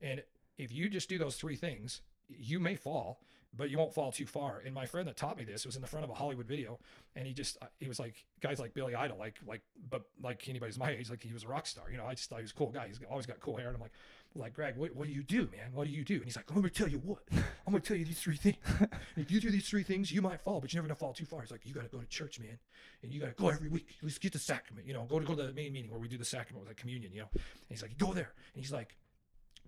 And 0.00 0.22
if 0.58 0.72
you 0.72 0.88
just 0.88 1.08
do 1.08 1.18
those 1.18 1.36
three 1.36 1.56
things, 1.56 2.02
you 2.28 2.60
may 2.60 2.74
fall, 2.76 3.20
but 3.56 3.68
you 3.70 3.78
won't 3.78 3.92
fall 3.94 4.12
too 4.12 4.26
far. 4.26 4.62
And 4.64 4.74
my 4.74 4.86
friend 4.86 5.06
that 5.08 5.16
taught 5.16 5.36
me 5.38 5.44
this 5.44 5.64
was 5.66 5.76
in 5.76 5.82
the 5.82 5.88
front 5.88 6.04
of 6.04 6.10
a 6.10 6.14
Hollywood 6.14 6.46
video, 6.46 6.78
and 7.16 7.26
he 7.26 7.32
just 7.34 7.58
he 7.80 7.88
was 7.88 7.98
like 7.98 8.24
guys 8.40 8.58
like 8.60 8.74
Billy 8.74 8.94
Idol, 8.94 9.18
like 9.18 9.36
like 9.46 9.62
but 9.90 10.02
like 10.22 10.48
anybody's 10.48 10.78
my 10.78 10.90
age, 10.90 11.10
like 11.10 11.22
he 11.22 11.32
was 11.32 11.44
a 11.44 11.48
rock 11.48 11.66
star. 11.66 11.90
You 11.90 11.96
know, 11.98 12.06
I 12.06 12.14
just 12.14 12.28
thought 12.30 12.38
he 12.38 12.42
was 12.42 12.50
a 12.52 12.54
cool 12.54 12.70
guy. 12.70 12.86
He's 12.88 13.00
always 13.10 13.26
got 13.26 13.40
cool 13.40 13.56
hair, 13.56 13.68
and 13.68 13.76
I'm 13.76 13.82
like. 13.82 13.92
Like 14.34 14.54
Greg, 14.54 14.76
what, 14.76 14.94
what 14.96 15.06
do 15.06 15.12
you 15.12 15.22
do, 15.22 15.48
man? 15.52 15.72
What 15.72 15.86
do 15.86 15.92
you 15.92 16.04
do? 16.04 16.14
And 16.14 16.24
he's 16.24 16.36
like, 16.36 16.50
I'm 16.50 16.56
gonna 16.56 16.70
tell 16.70 16.88
you 16.88 16.98
what. 16.98 17.20
I'm 17.32 17.72
gonna 17.72 17.80
tell 17.80 17.96
you 17.96 18.04
these 18.04 18.20
three 18.20 18.36
things. 18.36 18.56
if 19.16 19.30
you 19.30 19.40
do 19.40 19.50
these 19.50 19.68
three 19.68 19.82
things, 19.82 20.10
you 20.10 20.22
might 20.22 20.40
fall, 20.40 20.60
but 20.60 20.72
you're 20.72 20.82
never 20.82 20.88
gonna 20.88 20.98
fall 20.98 21.12
too 21.12 21.26
far. 21.26 21.42
He's 21.42 21.50
like, 21.50 21.60
you 21.64 21.74
gotta 21.74 21.88
go 21.88 21.98
to 21.98 22.06
church, 22.06 22.40
man, 22.40 22.58
and 23.02 23.12
you 23.12 23.20
gotta 23.20 23.32
go 23.32 23.48
every 23.48 23.68
week. 23.68 23.86
At 23.98 24.04
least 24.04 24.20
get 24.20 24.32
the 24.32 24.38
sacrament. 24.38 24.86
You 24.86 24.94
know, 24.94 25.04
go 25.04 25.18
to 25.18 25.26
go 25.26 25.34
to 25.34 25.42
the 25.42 25.52
main 25.52 25.72
meeting 25.72 25.90
where 25.90 26.00
we 26.00 26.08
do 26.08 26.16
the 26.16 26.24
sacrament 26.24 26.66
with 26.66 26.74
the 26.74 26.80
communion. 26.80 27.12
You 27.12 27.20
know, 27.20 27.28
and 27.34 27.42
he's 27.68 27.82
like, 27.82 27.98
go 27.98 28.12
there, 28.12 28.32
and 28.54 28.62
he's 28.64 28.72
like, 28.72 28.96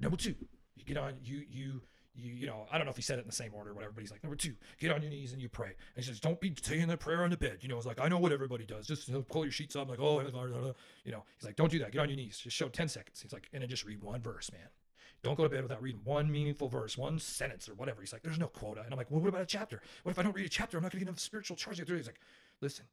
number 0.01 0.17
two, 0.17 0.35
you 0.77 0.85
get 0.85 0.97
on, 0.97 1.15
you 1.23 1.45
you 1.51 1.83
you 2.17 2.33
you 2.33 2.47
know, 2.47 2.67
I 2.71 2.79
don't 2.79 2.87
know 2.87 2.91
if 2.91 2.97
he 2.97 3.03
said 3.03 3.19
it 3.19 3.23
in 3.23 3.29
the 3.29 3.35
same 3.35 3.53
order 3.55 3.71
or 3.71 3.75
whatever, 3.75 3.93
but 3.95 4.03
he's 4.03 4.11
like, 4.11 4.23
number 4.23 4.37
two, 4.37 4.55
get 4.79 4.93
on 4.93 5.03
your 5.03 5.11
knees 5.11 5.33
and 5.33 5.43
you 5.43 5.49
pray. 5.49 5.69
And 5.69 5.77
he 5.97 6.03
says, 6.03 6.21
don't 6.21 6.41
be 6.41 6.55
saying 6.61 6.89
that 6.89 7.01
prayer 7.01 7.25
on 7.25 7.31
the 7.31 7.37
bed. 7.37 7.59
You 7.61 7.69
know, 7.69 7.77
it's 7.77 7.87
like, 7.87 8.01
I 8.01 8.09
know 8.09 8.19
what 8.19 8.33
everybody 8.33 8.65
does. 8.65 8.87
Just 8.87 9.11
pull 9.29 9.45
your 9.45 9.53
sheets 9.53 9.77
up, 9.77 9.89
like, 9.89 10.01
oh, 10.01 10.21
you 10.21 11.13
know, 11.13 11.25
he's 11.37 11.45
like, 11.45 11.57
don't 11.57 11.71
do 11.71 11.79
that. 11.81 11.93
Get 11.93 12.01
on 12.01 12.09
your 12.09 12.17
knees. 12.17 12.39
Just 12.39 12.57
show 12.57 12.69
10 12.69 12.89
seconds. 12.89 13.21
He's 13.21 13.33
like, 13.33 13.49
and 13.53 13.63
then 13.63 13.69
just 13.69 13.85
read 13.85 14.03
one 14.03 14.21
verse, 14.21 14.51
man. 14.53 14.69
Don't 15.23 15.37
go 15.37 15.45
to 15.45 15.49
bed 15.49 15.63
without 15.63 15.83
reading 15.83 16.03
one 16.05 16.31
meaningful 16.31 16.69
verse, 16.69 16.99
one 16.99 17.19
sentence 17.19 17.69
or 17.69 17.75
whatever. 17.75 18.03
He's 18.03 18.13
like, 18.13 18.23
there's 18.23 18.39
no 18.39 18.49
quota. 18.49 18.83
And 18.83 18.93
I'm 18.93 18.99
like, 18.99 19.11
well, 19.11 19.21
what 19.21 19.31
about 19.31 19.41
a 19.41 19.47
chapter? 19.47 19.81
What 20.03 20.13
if 20.13 20.19
I 20.19 20.23
don't 20.23 20.37
read 20.37 20.45
a 20.45 20.51
chapter? 20.51 20.77
I'm 20.77 20.83
not 20.83 20.93
going 20.93 21.01
to 21.01 21.05
get 21.07 21.09
enough 21.09 21.21
spiritual 21.21 21.57
charge. 21.57 21.79
He's 21.79 22.07
like, 22.07 22.21
listen, 22.61 22.85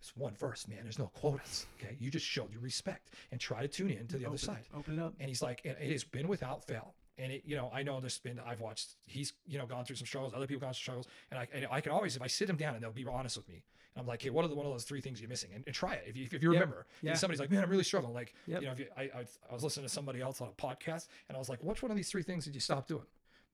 it's 0.00 0.16
one 0.16 0.34
verse, 0.34 0.66
man. 0.66 0.80
There's 0.82 0.98
no 0.98 1.10
quotas. 1.14 1.66
Okay. 1.80 1.96
You 2.00 2.10
just 2.10 2.26
showed 2.26 2.52
your 2.52 2.62
respect 2.62 3.12
and 3.30 3.40
try 3.40 3.62
to 3.62 3.68
tune 3.68 3.90
in 3.90 4.08
to 4.08 4.16
the 4.16 4.24
open, 4.24 4.26
other 4.26 4.38
side. 4.38 4.64
Open 4.76 4.98
it 4.98 5.02
up. 5.02 5.14
And 5.20 5.28
he's 5.28 5.40
like, 5.40 5.60
it 5.64 5.78
has 5.78 6.02
been 6.02 6.26
without 6.26 6.64
fail 6.64 6.94
and 7.18 7.32
it, 7.32 7.42
you 7.44 7.56
know, 7.56 7.70
I 7.74 7.82
know 7.82 8.00
there's 8.00 8.18
been, 8.18 8.40
I've 8.46 8.60
watched, 8.60 8.94
he's, 9.06 9.32
you 9.46 9.58
know, 9.58 9.66
gone 9.66 9.84
through 9.84 9.96
some 9.96 10.06
struggles, 10.06 10.32
other 10.34 10.46
people 10.46 10.60
gone 10.60 10.72
through 10.72 10.78
struggles, 10.80 11.06
and 11.30 11.40
I, 11.40 11.48
and 11.52 11.66
I 11.70 11.80
can 11.80 11.92
always, 11.92 12.16
if 12.16 12.22
I 12.22 12.26
sit 12.28 12.48
him 12.48 12.56
down 12.56 12.74
and 12.74 12.82
they'll 12.82 12.92
be 12.92 13.04
honest 13.06 13.36
with 13.36 13.48
me, 13.48 13.62
and 13.94 14.00
I'm 14.02 14.06
like, 14.06 14.22
hey, 14.22 14.30
what 14.30 14.44
are 14.44 14.48
the 14.48 14.54
one 14.54 14.66
of 14.66 14.72
those 14.72 14.84
three 14.84 15.00
things 15.00 15.20
you're 15.20 15.28
missing? 15.28 15.50
And, 15.54 15.64
and 15.66 15.74
try 15.74 15.94
it 15.94 16.04
if 16.06 16.16
you, 16.16 16.28
if 16.30 16.42
you 16.42 16.50
remember. 16.52 16.86
Yeah. 17.02 17.14
somebody's 17.14 17.40
like, 17.40 17.50
man, 17.50 17.64
I'm 17.64 17.70
really 17.70 17.82
struggling. 17.84 18.14
Like, 18.14 18.34
Yep. 18.46 18.60
you 18.60 18.66
know, 18.66 18.72
if 18.72 18.78
you, 18.78 18.86
I, 18.96 19.02
I, 19.02 19.24
I 19.50 19.54
was 19.54 19.64
listening 19.64 19.86
to 19.86 19.92
somebody 19.92 20.20
else 20.20 20.40
on 20.40 20.48
a 20.48 20.52
podcast, 20.52 21.08
and 21.28 21.36
I 21.36 21.38
was 21.38 21.48
like, 21.48 21.62
which 21.62 21.82
one 21.82 21.90
of 21.90 21.96
these 21.96 22.10
three 22.10 22.22
things 22.22 22.44
did 22.44 22.54
you 22.54 22.60
stop 22.60 22.86
doing? 22.86 23.02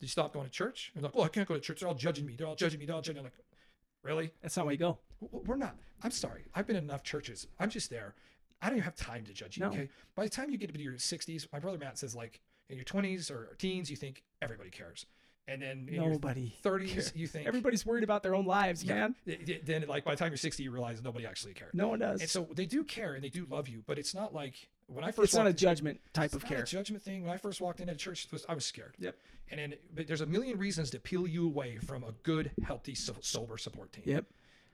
Did 0.01 0.07
you 0.07 0.09
stop 0.11 0.33
going 0.35 0.45
to 0.45 0.51
church? 0.53 0.93
And 0.95 1.03
like, 1.05 1.13
oh, 1.15 1.23
I 1.23 1.29
can't 1.29 1.49
go 1.49 1.55
to 1.55 1.61
church. 1.61 1.81
They're 1.81 1.89
all 1.89 1.95
judging 1.95 2.27
me. 2.27 2.35
They're 2.37 2.47
all 2.49 2.57
judging 2.57 2.81
me. 2.81 2.87
They're 2.87 2.95
all 2.97 3.01
judging. 3.01 3.23
me. 3.23 3.29
I'm 3.29 3.33
like, 3.33 3.33
really? 4.03 4.33
That's 4.43 4.57
not 4.57 4.67
where 4.67 4.73
you 4.73 4.79
go. 4.79 4.99
We're 5.21 5.57
not. 5.57 5.77
I'm 6.03 6.11
sorry. 6.11 6.45
I've 6.55 6.67
been 6.67 6.77
in 6.77 6.85
enough 6.85 7.03
churches. 7.05 7.47
I'm 7.59 7.71
just 7.71 7.89
there. 7.89 8.15
I 8.61 8.69
don't 8.69 8.77
even 8.79 8.85
have 8.85 8.97
time 8.97 9.25
to 9.25 9.33
judge 9.33 9.57
you. 9.57 9.63
No. 9.65 9.71
Okay. 9.71 9.89
By 10.15 10.25
the 10.25 10.31
time 10.31 10.51
you 10.51 10.59
get 10.59 10.73
to 10.75 10.81
your 10.81 10.95
60s, 10.95 11.47
my 11.53 11.59
brother 11.59 11.79
Matt 11.79 11.99
says 11.99 12.15
like 12.15 12.41
in 12.69 12.77
your 12.77 12.85
20s 12.85 13.31
or 13.31 13.55
teens, 13.59 13.91
you 13.91 13.97
think 13.97 14.23
everybody 14.43 14.71
cares, 14.71 15.07
and 15.47 15.61
then 15.63 15.87
in 15.91 15.97
Nobody. 15.97 16.55
your 16.65 16.79
30s, 16.79 16.89
cares. 16.93 17.13
you 17.15 17.27
think 17.27 17.47
Everybody's 17.47 17.85
worried 17.85 18.05
about 18.05 18.23
their 18.23 18.35
own 18.35 18.47
lives, 18.47 18.83
yeah. 18.83 18.95
man. 18.95 19.15
th- 19.27 19.45
th- 19.47 19.63
Then 19.65 19.85
like 19.89 20.05
by 20.05 20.13
the 20.13 20.17
time 20.17 20.31
you're 20.31 20.37
60, 20.39 20.63
you 20.63 20.71
realize 20.71 21.03
nobody 21.03 21.27
actually 21.27 21.53
cares. 21.55 21.73
No 21.75 21.89
one 21.89 21.99
does. 21.99 22.21
And 22.21 22.31
so 22.31 22.49
they 22.55 22.67
do 22.67 22.83
care 22.85 23.15
and 23.15 23.23
they 23.23 23.29
do 23.29 23.47
love 23.51 23.69
you, 23.69 23.83
but 23.87 23.99
it's 23.99 24.15
not 24.15 24.33
like 24.35 24.69
when 24.87 25.05
I 25.05 25.11
first 25.13 25.31
it's 25.31 25.35
not 25.35 25.47
a 25.47 25.53
judgment 25.53 26.01
type 26.13 26.27
it's 26.27 26.35
of 26.35 26.45
care. 26.47 26.63
a 26.63 26.67
judgment 26.67 27.03
thing. 27.03 27.23
When 27.23 27.33
I 27.33 27.37
first 27.37 27.61
walked 27.61 27.81
into 27.81 27.95
church, 27.95 28.27
was, 28.33 28.45
I 28.49 28.55
was 28.55 28.65
scared. 28.65 28.95
Yep. 28.99 29.17
And 29.51 29.61
then, 29.61 29.75
but 29.95 30.07
there's 30.07 30.23
a 30.23 30.27
million 30.27 30.59
reasons 30.59 30.91
to 30.91 30.99
peel 30.99 31.27
you 31.27 31.47
away 31.47 31.77
from 31.77 32.03
a 32.05 32.13
good, 32.23 32.51
healthy, 32.65 32.95
so- 32.95 33.17
sober 33.21 33.59
support 33.59 33.93
team. 33.93 34.05
Yep. 34.07 34.25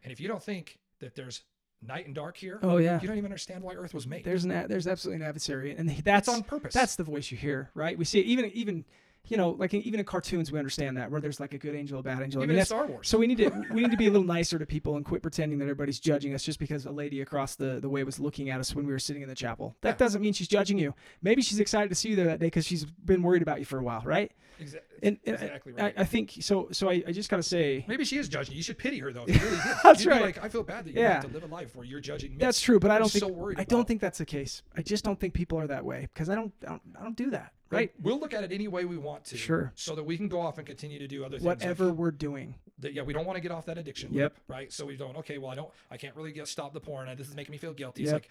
And 0.05 0.13
if 0.13 0.21
you 0.21 0.29
don't 0.29 0.43
think 0.43 0.79
that 1.01 1.15
there's 1.17 1.43
night 1.87 2.07
and 2.07 2.15
dark 2.15 2.37
here, 2.37 2.59
Oh 2.63 2.77
yeah. 2.77 3.01
you 3.01 3.09
don't 3.09 3.17
even 3.17 3.31
understand 3.31 3.63
why 3.63 3.75
Earth 3.75 3.95
was 3.95 4.07
made. 4.07 4.25
There's 4.25 4.45
an 4.45 4.51
there's 4.69 4.87
absolutely 4.87 5.23
an 5.23 5.29
adversary, 5.29 5.75
and 5.75 5.89
that's 5.89 6.03
That's 6.03 6.29
on 6.29 6.43
purpose. 6.43 6.75
That's 6.75 6.97
the 6.97 7.05
voice 7.05 7.31
you 7.31 7.37
hear, 7.39 7.71
right? 7.75 7.97
We 7.97 8.05
see 8.05 8.21
it 8.21 8.27
even 8.27 8.47
even 8.53 8.85
you 9.29 9.37
know 9.37 9.51
like 9.51 9.73
in, 9.75 9.83
even 9.83 10.01
in 10.01 10.07
cartoons 10.07 10.51
we 10.51 10.59
understand 10.59 10.97
that 10.97 11.11
where 11.11 11.21
there's 11.21 11.39
like 11.41 11.55
a 11.55 11.59
good 11.59 11.75
angel, 11.75 11.99
a 12.01 12.03
bad 12.03 12.23
angel. 12.23 12.41
I 12.41 12.45
even 12.45 12.55
mean, 12.57 12.61
in 12.61 12.67
Star 12.67 12.87
Wars. 12.87 13.09
so 13.09 13.19
we 13.19 13.27
need 13.27 13.39
to 13.39 13.51
we 13.73 13.83
need 13.83 13.91
to 13.91 13.97
be 13.97 14.07
a 14.07 14.11
little 14.11 14.27
nicer 14.27 14.59
to 14.59 14.67
people 14.67 14.97
and 14.97 15.05
quit 15.05 15.23
pretending 15.23 15.59
that 15.59 15.65
everybody's 15.65 16.01
judging 16.01 16.35
us 16.35 16.43
just 16.43 16.59
because 16.59 16.87
a 16.87 16.91
lady 16.91 17.21
across 17.21 17.55
the, 17.55 17.79
the 17.81 17.89
way 17.89 18.03
was 18.05 18.19
looking 18.19 18.51
at 18.51 18.59
us 18.61 18.75
when 18.75 18.87
we 18.87 18.93
were 18.93 18.99
sitting 18.99 19.23
in 19.23 19.29
the 19.29 19.35
chapel. 19.35 19.77
That 19.83 19.91
Yeah. 19.91 19.97
doesn't 19.97 20.23
mean 20.23 20.33
she's 20.33 20.49
judging 20.49 20.79
you. 20.79 20.95
Maybe 21.23 21.43
she's 21.43 21.61
excited 21.61 21.89
to 21.91 21.95
see 21.95 22.11
you 22.11 22.17
there 22.17 22.27
that 22.27 22.41
day 22.41 22.47
because 22.47 22.67
she's 22.67 22.85
been 22.85 23.23
worried 23.23 23.43
about 23.43 23.59
you 23.59 23.65
for 23.65 23.79
a 23.79 23.83
while, 23.83 24.03
right? 24.05 24.33
Exa- 24.61 24.81
And, 25.03 25.19
and 25.25 25.35
exactly 25.37 25.73
I, 25.79 25.83
right. 25.83 25.95
I 25.99 26.05
think 26.05 26.33
so. 26.41 26.69
So 26.73 26.91
I, 26.91 27.03
I 27.07 27.13
just 27.13 27.31
gotta 27.31 27.43
say 27.43 27.85
Maybe 27.89 28.05
she 28.05 28.19
is 28.19 28.29
judging 28.29 28.53
you. 28.53 28.59
You 28.59 28.63
should 28.63 28.79
pity 28.79 28.99
her 28.99 29.13
though. 29.13 29.25
Really. 29.29 29.59
That's 29.85 30.05
You'd 30.05 30.11
right. 30.11 30.23
Like 30.23 30.45
I 30.45 30.49
feel 30.49 30.63
bad 30.63 30.85
that 30.85 30.93
you 30.95 31.01
Yeah. 31.01 31.15
have 31.15 31.27
to 31.27 31.29
live 31.33 31.45
a 31.45 31.47
life 31.47 31.75
where 31.77 31.85
you're 31.87 32.01
judging 32.01 32.33
me. 32.33 32.39
that's 32.39 32.61
true, 32.61 32.79
but 32.81 32.91
I 32.91 32.95
I'm 32.97 33.01
don't 33.03 33.13
think 33.13 33.25
so 33.25 33.29
worried 33.29 33.59
I 33.59 33.65
don't 33.65 33.81
about- 33.81 33.89
think 33.89 34.01
that's 34.01 34.19
the 34.19 34.27
case. 34.27 34.63
I 34.77 34.83
just 34.83 35.05
don't 35.05 35.19
think 35.19 35.33
people 35.35 35.59
are 35.59 35.67
that 35.69 35.85
way 35.85 36.09
because 36.13 36.29
I 36.29 36.35
don't 36.35 36.53
I 36.67 36.71
don't, 36.71 36.83
I 36.99 37.03
don't 37.05 37.17
do 37.17 37.31
that, 37.31 37.53
right? 37.71 37.93
We'll 38.03 38.19
look 38.19 38.35
at 38.35 38.45
it 38.45 38.53
any 38.53 38.69
way 38.69 38.85
we 38.85 38.97
want 38.97 39.25
to. 39.27 39.37
Sure. 39.37 39.73
So 39.75 39.95
that 39.95 40.05
we 40.05 40.17
can 40.17 40.29
go 40.29 40.41
off 40.41 40.59
and 40.59 40.67
continue 40.67 40.99
to 40.99 41.07
do 41.09 41.25
other 41.25 41.37
things. 41.39 41.45
like- 41.45 41.59
Whatever 41.61 41.93
we're 41.93 42.11
doing. 42.11 42.55
that 42.81 42.95
yeah 42.95 43.03
we 43.03 43.13
don't 43.13 43.27
want 43.27 43.37
to 43.37 43.41
get 43.43 43.51
off 43.53 43.67
that 43.67 43.77
addiction 43.79 44.13
Yep. 44.13 44.33
loop, 44.33 44.41
right 44.49 44.73
so 44.73 44.87
we 44.87 44.97
don't 44.97 45.15
okay 45.19 45.37
well 45.37 45.51
i 45.51 45.55
don't 45.55 45.69
i 45.91 45.97
can't 45.99 46.17
really 46.17 46.33
get 46.33 46.49
stop 46.49 46.73
the 46.73 46.81
porn 46.81 47.15
this 47.19 47.29
is 47.29 47.35
making 47.37 47.53
me 47.53 47.59
feel 47.59 47.75
guilty 47.75 48.05
Yep. 48.05 48.07
it's 48.07 48.13
like 48.15 48.31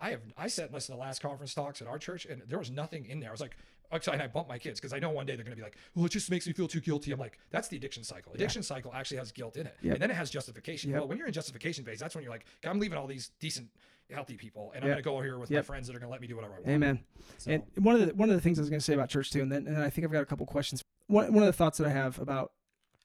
i 0.00 0.06
i 0.06 0.10
have 0.12 0.20
i 0.38 0.46
sat 0.48 0.66
and 0.66 0.74
listened 0.74 0.94
to 0.94 0.98
the 0.98 1.04
last 1.06 1.20
conference 1.20 1.52
talks 1.52 1.82
at 1.82 1.86
our 1.88 1.98
church 1.98 2.24
and 2.24 2.40
there 2.48 2.58
was 2.58 2.70
nothing 2.70 3.04
in 3.04 3.20
there 3.20 3.28
i 3.28 3.32
was 3.32 3.40
like 3.42 3.54
and 3.92 4.22
i 4.22 4.26
bumped 4.26 4.48
my 4.48 4.58
kids 4.58 4.80
because 4.80 4.94
i 4.94 4.98
know 4.98 5.10
one 5.10 5.26
day 5.26 5.36
they're 5.36 5.44
going 5.44 5.54
to 5.54 5.56
be 5.56 5.62
like 5.62 5.76
well 5.94 6.06
it 6.06 6.12
just 6.12 6.30
makes 6.30 6.46
me 6.46 6.54
feel 6.54 6.66
too 6.66 6.80
guilty 6.80 7.12
i'm 7.12 7.20
like 7.20 7.38
that's 7.50 7.68
the 7.68 7.76
addiction 7.76 8.02
cycle 8.02 8.32
addiction 8.32 8.62
cycle 8.62 8.90
actually 8.94 9.18
has 9.18 9.30
guilt 9.30 9.56
in 9.58 9.66
it 9.66 9.76
Yep. 9.82 9.92
and 9.94 10.02
then 10.02 10.10
it 10.10 10.14
has 10.16 10.30
justification 10.30 10.90
Yep. 10.90 11.00
well 11.00 11.08
when 11.08 11.18
you're 11.18 11.26
in 11.26 11.32
justification 11.34 11.84
phase 11.84 12.00
that's 12.00 12.14
when 12.14 12.24
you're 12.24 12.32
like 12.32 12.46
i'm 12.64 12.78
leaving 12.80 12.96
all 12.96 13.06
these 13.06 13.30
decent 13.40 13.68
healthy 14.12 14.36
people 14.36 14.72
and 14.74 14.84
i'm 14.84 14.88
going 14.88 14.96
to 14.96 15.02
go 15.02 15.14
over 15.14 15.24
here 15.24 15.38
with 15.38 15.50
my 15.50 15.62
friends 15.62 15.86
that 15.88 15.96
are 15.96 15.98
going 15.98 16.08
to 16.08 16.12
let 16.12 16.20
me 16.20 16.26
do 16.26 16.36
whatever 16.36 16.54
i 16.54 16.56
want 16.58 16.68
Amen. 16.68 17.00
so, 17.38 17.50
And 17.50 17.62
one 17.78 17.94
of 18.00 18.06
the 18.06 18.14
one 18.14 18.28
of 18.30 18.34
the 18.36 18.40
things 18.40 18.58
I 18.58 18.62
was 18.62 18.70
going 18.70 18.78
to 18.80 18.84
say 18.84 18.94
about 18.94 19.08
church 19.08 19.30
too, 19.30 19.42
and 19.42 19.50
then 19.50 19.66
and 19.66 19.78
I 19.82 19.90
think 19.90 20.04
I've 20.04 20.12
got 20.12 20.22
a 20.22 20.26
couple 20.26 20.46
questions. 20.46 20.82
One 21.08 21.32
one 21.32 21.42
of 21.42 21.46
the 21.48 21.52
thoughts 21.52 21.78
that 21.78 21.86
I 21.86 21.90
have 21.90 22.18
about 22.20 22.52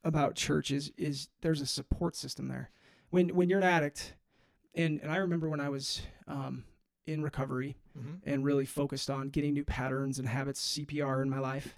about 0.04 0.36
church 0.36 0.70
is 0.72 0.92
is 0.98 1.30
there's 1.42 1.60
a 1.62 1.66
support 1.66 2.16
system 2.16 2.48
there. 2.50 2.70
When 3.10 3.30
when 3.30 3.50
you're 3.50 3.60
an 3.60 3.64
addict, 3.66 4.14
and 4.76 5.00
and 5.02 5.12
I 5.12 5.18
remember 5.18 5.50
when 5.50 5.60
I 5.60 5.70
was 5.70 6.02
um, 6.28 6.66
in 7.08 7.22
recovery 7.24 7.78
Mhm. 7.98 8.22
and 8.26 8.46
really 8.46 8.66
focused 8.66 9.10
on 9.10 9.30
getting 9.30 9.54
new 9.54 9.66
patterns 9.66 10.18
and 10.20 10.28
habits, 10.28 10.62
CPR 10.62 11.22
in 11.24 11.30
my 11.30 11.40
life, 11.40 11.78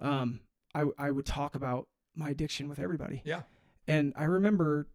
um, 0.00 0.40
I 0.74 0.84
I 0.98 1.10
would 1.10 1.26
talk 1.26 1.54
about 1.54 1.88
my 2.14 2.30
addiction 2.30 2.68
with 2.68 2.78
everybody. 2.78 3.22
Yeah. 3.24 3.42
And 3.86 4.12
I 4.16 4.24
remember 4.24 4.86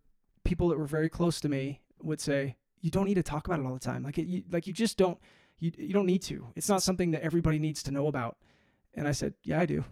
people 0.43 0.67
that 0.69 0.77
were 0.77 0.85
very 0.85 1.09
close 1.09 1.39
to 1.41 1.49
me 1.49 1.81
would 2.01 2.21
say, 2.21 2.57
"You 2.83 2.91
don't 2.91 3.05
need 3.05 3.15
to 3.15 3.23
talk 3.23 3.47
about 3.47 3.59
it 3.59 3.65
all 3.65 3.73
the 3.73 3.79
time. 3.79 4.03
Like 4.03 4.19
it, 4.19 4.27
you, 4.27 4.43
like 4.51 4.67
you 4.67 4.73
just 4.73 4.95
don't. 4.97 5.17
You 5.59 5.71
you 5.75 5.93
don't 5.93 6.05
need 6.05 6.21
to. 6.23 6.45
It's 6.55 6.69
not 6.69 6.83
something 6.83 7.09
that 7.11 7.23
everybody 7.23 7.57
needs 7.57 7.81
to 7.83 7.91
know 7.91 8.05
about." 8.05 8.37
And 8.93 9.07
I 9.07 9.11
said, 9.13 9.33
"Yeah, 9.43 9.59
I 9.59 9.65
do. 9.65 9.83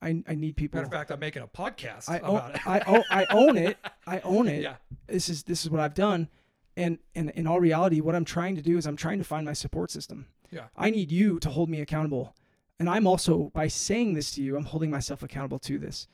I 0.00 0.22
I 0.28 0.36
need 0.36 0.56
people. 0.56 0.78
matter 0.78 0.86
of 0.86 0.92
fact 0.92 1.10
i'm 1.10 1.18
making 1.18 1.42
a 1.42 1.48
podcast 1.48 2.08
I 2.08 2.20
own, 2.20 2.36
about 2.36 2.54
it 2.54 2.66
I 2.66 2.80
own 2.80 3.02
I 3.10 3.26
own 3.30 3.56
it. 3.56 3.78
I 4.06 4.20
own 4.20 4.46
it. 4.46 4.62
yeah 4.62 4.76
This 5.08 5.28
is 5.28 5.42
this 5.42 5.64
is 5.64 5.70
what 5.70 5.80
I've 5.80 5.94
done." 5.94 6.28
And, 6.76 6.98
and 7.14 7.30
in 7.30 7.46
all 7.46 7.60
reality, 7.60 8.00
what 8.00 8.14
I'm 8.16 8.24
trying 8.24 8.56
to 8.56 8.62
do 8.62 8.76
is 8.76 8.86
I'm 8.86 8.96
trying 8.96 9.18
to 9.18 9.24
find 9.24 9.46
my 9.46 9.52
support 9.52 9.90
system. 9.90 10.26
Yeah. 10.50 10.64
I 10.76 10.90
need 10.90 11.12
you 11.12 11.38
to 11.40 11.48
hold 11.50 11.68
me 11.70 11.80
accountable. 11.80 12.34
And 12.80 12.90
I'm 12.90 13.06
also 13.06 13.50
by 13.54 13.68
saying 13.68 14.14
this 14.14 14.32
to 14.32 14.42
you, 14.42 14.56
I'm 14.56 14.64
holding 14.64 14.90
myself 14.90 15.22
accountable 15.22 15.60
to 15.60 15.78
this. 15.78 16.08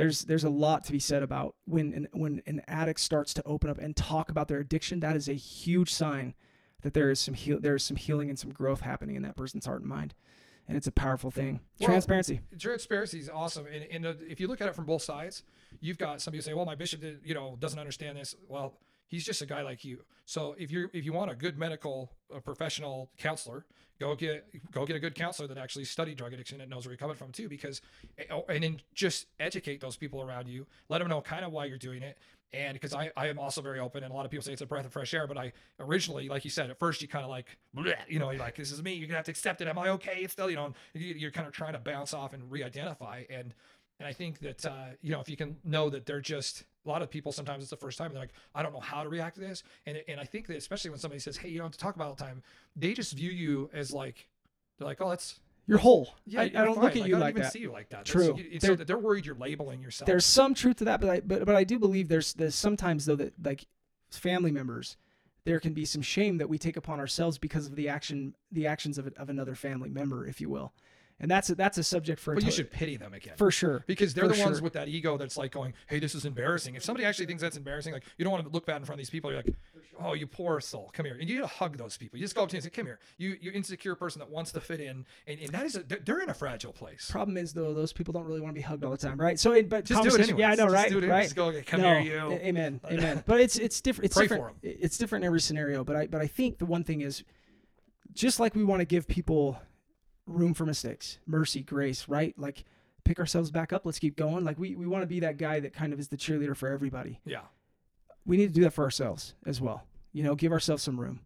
There's 0.00 0.24
there's 0.24 0.44
a 0.44 0.50
lot 0.50 0.84
to 0.84 0.92
be 0.92 0.98
said 0.98 1.22
about 1.22 1.56
when 1.66 1.92
an, 1.92 2.08
when 2.12 2.40
an 2.46 2.62
addict 2.66 3.00
starts 3.00 3.34
to 3.34 3.42
open 3.44 3.68
up 3.68 3.76
and 3.76 3.94
talk 3.94 4.30
about 4.30 4.48
their 4.48 4.58
addiction. 4.58 5.00
That 5.00 5.14
is 5.14 5.28
a 5.28 5.34
huge 5.34 5.92
sign 5.92 6.32
that 6.80 6.94
there 6.94 7.10
is 7.10 7.20
some 7.20 7.34
heal, 7.34 7.60
there 7.60 7.74
is 7.74 7.84
some 7.84 7.98
healing 7.98 8.30
and 8.30 8.38
some 8.38 8.50
growth 8.50 8.80
happening 8.80 9.16
in 9.16 9.22
that 9.24 9.36
person's 9.36 9.66
heart 9.66 9.82
and 9.82 9.90
mind, 9.90 10.14
and 10.66 10.74
it's 10.74 10.86
a 10.86 10.92
powerful 10.92 11.30
thing. 11.30 11.60
Well, 11.78 11.88
Transparency. 11.88 12.40
transparency 12.58 13.18
is 13.18 13.28
awesome 13.28 13.66
and, 13.66 13.84
and 13.90 14.06
uh, 14.06 14.14
if 14.26 14.40
you 14.40 14.48
look 14.48 14.62
at 14.62 14.68
it 14.68 14.74
from 14.74 14.86
both 14.86 15.02
sides 15.02 15.42
you've 15.80 15.98
got 15.98 16.22
somebody 16.22 16.38
who 16.38 16.42
say 16.42 16.54
well 16.54 16.64
my 16.64 16.74
bishop 16.74 17.02
did, 17.02 17.20
you 17.22 17.34
know 17.34 17.58
doesn't 17.60 17.78
understand 17.78 18.16
this 18.16 18.34
well 18.48 18.78
he's 19.10 19.24
just 19.24 19.42
a 19.42 19.46
guy 19.46 19.60
like 19.62 19.84
you. 19.84 19.98
So 20.24 20.54
if 20.58 20.70
you 20.70 20.88
if 20.94 21.04
you 21.04 21.12
want 21.12 21.30
a 21.30 21.34
good 21.34 21.58
medical 21.58 22.10
uh, 22.34 22.40
professional 22.40 23.10
counselor 23.18 23.66
go 23.98 24.14
get 24.16 24.46
go 24.72 24.86
get 24.86 24.96
a 24.96 24.98
good 24.98 25.14
counselor 25.14 25.46
that 25.46 25.58
actually 25.58 25.84
studied 25.84 26.16
drug 26.16 26.32
addiction 26.32 26.58
and 26.62 26.70
knows 26.70 26.86
where 26.86 26.92
you're 26.92 26.96
coming 26.96 27.14
from 27.16 27.30
too 27.32 27.50
because 27.50 27.82
oh, 28.30 28.44
and 28.48 28.62
then 28.64 28.80
just 28.94 29.26
educate 29.38 29.78
those 29.80 29.96
people 29.96 30.22
around 30.22 30.48
you. 30.48 30.66
Let 30.88 31.00
them 31.00 31.08
know 31.08 31.20
kind 31.20 31.44
of 31.44 31.52
why 31.52 31.66
you're 31.66 31.76
doing 31.76 32.02
it. 32.02 32.16
And 32.52 32.72
because 32.72 32.94
I, 32.94 33.10
I 33.16 33.28
am 33.28 33.38
also 33.38 33.60
very 33.60 33.78
open 33.78 34.02
and 34.02 34.10
a 34.10 34.16
lot 34.16 34.24
of 34.24 34.30
people 34.30 34.42
say 34.42 34.52
it's 34.54 34.62
a 34.62 34.66
breath 34.66 34.86
of 34.86 34.92
fresh 34.92 35.12
air 35.14 35.26
but 35.28 35.38
i 35.38 35.52
originally 35.78 36.28
like 36.28 36.42
you 36.44 36.50
said 36.50 36.68
at 36.70 36.78
first 36.80 37.00
you 37.02 37.06
kind 37.08 37.24
of 37.24 37.30
like 37.30 37.58
you 38.08 38.18
know 38.18 38.30
you're 38.30 38.40
like 38.40 38.56
this 38.56 38.72
is 38.72 38.82
me 38.82 38.94
you're 38.94 39.06
gonna 39.06 39.18
have 39.18 39.26
to 39.26 39.30
accept 39.30 39.60
it. 39.60 39.68
Am 39.68 39.78
i 39.78 39.88
okay 39.90 40.20
it's 40.22 40.32
still? 40.32 40.48
You 40.50 40.56
know 40.56 40.72
you- 40.94 41.14
you're 41.14 41.30
kind 41.30 41.46
of 41.46 41.52
trying 41.52 41.74
to 41.74 41.78
bounce 41.78 42.14
off 42.14 42.32
and 42.32 42.50
re-identify. 42.50 43.24
And 43.28 43.54
and 43.98 44.08
i 44.08 44.12
think 44.14 44.38
that 44.40 44.64
uh, 44.64 44.86
you 45.02 45.12
know 45.12 45.20
if 45.20 45.28
you 45.28 45.36
can 45.36 45.58
know 45.62 45.90
that 45.90 46.06
they're 46.06 46.22
just 46.22 46.64
a 46.84 46.88
lot 46.88 47.02
of 47.02 47.10
people 47.10 47.30
sometimes 47.32 47.62
it's 47.62 47.70
the 47.70 47.76
first 47.76 47.98
time 47.98 48.10
they're 48.12 48.20
like 48.22 48.32
i 48.54 48.62
don't 48.62 48.72
know 48.72 48.80
how 48.80 49.02
to 49.02 49.08
react 49.08 49.34
to 49.34 49.40
this 49.40 49.62
and 49.86 50.02
and 50.08 50.18
i 50.20 50.24
think 50.24 50.46
that 50.46 50.56
especially 50.56 50.90
when 50.90 50.98
somebody 50.98 51.20
says 51.20 51.36
hey 51.36 51.48
you 51.48 51.58
don't 51.58 51.66
have 51.66 51.72
to 51.72 51.78
talk 51.78 51.94
about 51.96 52.08
all 52.08 52.14
the 52.14 52.22
time 52.24 52.42
they 52.76 52.92
just 52.94 53.12
view 53.14 53.30
you 53.30 53.68
as 53.72 53.92
like 53.92 54.28
they're 54.78 54.86
like 54.88 55.00
oh 55.00 55.10
that's 55.10 55.40
You're 55.66 55.78
whole. 55.78 56.14
yeah 56.26 56.40
I, 56.40 56.44
I 56.44 56.48
don't 56.48 56.74
fine. 56.74 56.84
look 56.84 56.96
at 56.96 57.00
Like, 57.02 57.08
you 57.08 57.16
I 57.16 57.18
don't 57.18 57.20
like 57.20 57.30
even 57.32 57.42
that. 57.42 57.52
see 57.52 57.58
you 57.60 57.70
like 57.72 57.88
that 57.90 58.04
True. 58.06 58.34
It's 58.38 58.64
so 58.66 58.74
they're 58.76 58.96
worried 58.98 59.26
you're 59.26 59.34
labeling 59.36 59.82
yourself 59.82 60.06
There's 60.06 60.24
some 60.24 60.54
truth 60.54 60.76
to 60.76 60.84
that, 60.86 61.00
but 61.00 61.10
I 61.10 61.20
but, 61.20 61.44
but 61.44 61.54
I 61.54 61.64
do 61.64 61.78
believe 61.78 62.08
there's 62.08 62.32
there's 62.34 62.54
sometimes 62.54 63.04
though 63.06 63.16
that 63.16 63.34
like 63.44 63.66
family 64.10 64.50
members, 64.50 64.96
there 65.44 65.60
can 65.60 65.72
be 65.72 65.84
some 65.84 66.02
shame 66.02 66.38
that 66.38 66.48
we 66.48 66.58
take 66.58 66.76
upon 66.76 66.98
ourselves 66.98 67.38
because 67.38 67.66
of 67.66 67.76
the 67.76 67.88
action 67.88 68.34
the 68.50 68.66
actions 68.66 68.98
of 68.98 69.06
of 69.16 69.28
another 69.28 69.54
family 69.54 69.88
member, 69.90 70.26
if 70.26 70.40
you 70.40 70.48
will, 70.48 70.72
and 71.20 71.30
that's 71.30 71.50
a, 71.50 71.54
that's 71.54 71.78
a 71.78 71.82
subject 71.82 72.20
for. 72.20 72.34
But 72.34 72.44
you 72.44 72.50
should 72.50 72.70
pity 72.70 72.96
them 72.96 73.12
again. 73.14 73.34
for 73.36 73.50
sure. 73.50 73.84
because 73.86 74.14
they're 74.14 74.28
For 74.28 74.34
the 74.34 74.42
ones 74.42 74.60
with 74.62 74.72
that 74.72 74.88
ego 74.88 75.16
that's 75.16 75.36
like 75.36 75.52
going, 75.52 75.74
"Hey, 75.88 75.98
this 75.98 76.14
is 76.14 76.24
embarrassing." 76.24 76.74
If 76.74 76.82
somebody 76.84 77.04
actually 77.04 77.26
thinks 77.26 77.42
that's 77.42 77.56
embarrassing, 77.56 77.92
like 77.92 78.04
you 78.18 78.24
don't 78.24 78.32
want 78.32 78.44
to 78.44 78.50
look 78.50 78.66
bad 78.66 78.76
in 78.78 78.84
front 78.84 78.96
of 78.96 78.98
these 78.98 79.10
people. 79.10 79.30
You're 79.30 79.42
like, 79.44 79.54
"Oh, 80.02 80.14
you 80.14 80.26
poor 80.26 80.60
soul, 80.60 80.90
come 80.92 81.04
here," 81.06 81.16
and 81.20 81.28
you 81.28 81.36
need 81.36 81.42
to 81.42 81.46
hug 81.46 81.76
those 81.76 81.96
people. 81.96 82.18
You 82.18 82.24
just 82.24 82.34
go 82.34 82.42
up 82.42 82.48
to 82.48 82.52
them 82.54 82.58
and 82.58 82.64
say, 82.64 82.70
"Come 82.70 82.86
here, 82.86 82.98
you 83.18 83.36
you 83.40 83.50
insecure 83.52 83.94
person 83.94 84.18
that 84.20 84.30
wants 84.30 84.52
to 84.52 84.60
fit 84.60 84.80
in," 84.80 85.04
and, 85.26 85.38
and 85.40 85.48
that 85.50 85.64
is 85.66 85.76
a, 85.76 85.82
they're- 85.82 86.20
in 86.20 86.28
a 86.28 86.34
fragile 86.34 86.72
place. 86.72 87.08
Problem 87.10 87.36
is 87.38 87.52
though, 87.54 87.72
those 87.72 87.92
people 87.94 88.12
don't 88.12 88.24
really 88.26 88.40
want 88.42 88.50
to 88.54 88.58
be 88.58 88.62
hugged 88.62 88.84
all 88.84 88.90
the 88.90 88.96
time, 88.98 89.18
right? 89.18 89.38
So, 89.40 89.52
it, 89.52 89.68
but 89.70 89.84
Just 89.86 90.02
do 90.02 90.08
it 90.08 90.10
conversation- 90.10 90.38
Yeah, 90.38 90.50
I 90.50 90.54
know, 90.54 90.64
Just 90.64 90.74
right? 90.74 90.90
do 90.90 90.98
it 90.98 91.04
anyways. 91.04 91.10
right. 91.10 91.22
Just 91.24 91.36
go, 91.36 91.46
"Okay, 91.46 91.62
come 91.62 91.80
no, 91.80 91.98
here, 91.98 92.28
you." 92.28 92.32
Amen. 92.36 92.80
Amen. 92.90 93.22
But 93.26 93.40
it's 93.40 93.56
it's 93.56 93.80
different. 93.80 94.06
It's 94.06 94.16
Pray 94.16 94.26
different. 94.26 94.56
It's 94.62 94.98
different 94.98 95.24
in 95.24 95.26
every 95.26 95.40
scenario. 95.40 95.82
But 95.84 95.96
I 95.96 96.06
but 96.06 96.20
I 96.20 96.26
think 96.26 96.58
the 96.58 96.66
one 96.66 96.84
thing 96.84 97.00
is, 97.00 97.24
just 98.12 98.38
like 98.40 98.54
we 98.54 98.64
want 98.64 98.80
to 98.80 98.84
give 98.84 99.06
people 99.08 99.58
room 100.30 100.54
for 100.54 100.64
mistakes, 100.64 101.18
mercy, 101.26 101.62
grace, 101.62 102.08
right? 102.08 102.34
Like 102.38 102.64
pick 103.04 103.18
ourselves 103.18 103.50
back 103.50 103.72
up. 103.72 103.84
Let's 103.84 103.98
keep 103.98 104.16
going. 104.16 104.44
Like 104.44 104.58
we 104.58 104.74
we 104.76 104.86
want 104.86 105.02
to 105.02 105.06
be 105.06 105.20
that 105.20 105.36
guy 105.36 105.60
that 105.60 105.72
kind 105.72 105.92
of 105.92 106.00
is 106.00 106.08
the 106.08 106.16
cheerleader 106.16 106.56
for 106.56 106.68
everybody. 106.68 107.20
Yeah, 107.24 107.42
We 108.26 108.36
need 108.36 108.48
to 108.48 108.54
do 108.54 108.62
that 108.62 108.72
for 108.72 108.84
ourselves 108.84 109.34
as 109.46 109.60
well. 109.60 109.84
You 110.12 110.22
know, 110.24 110.34
give 110.34 110.52
ourselves 110.52 110.82
some 110.82 110.98
room. 110.98 111.20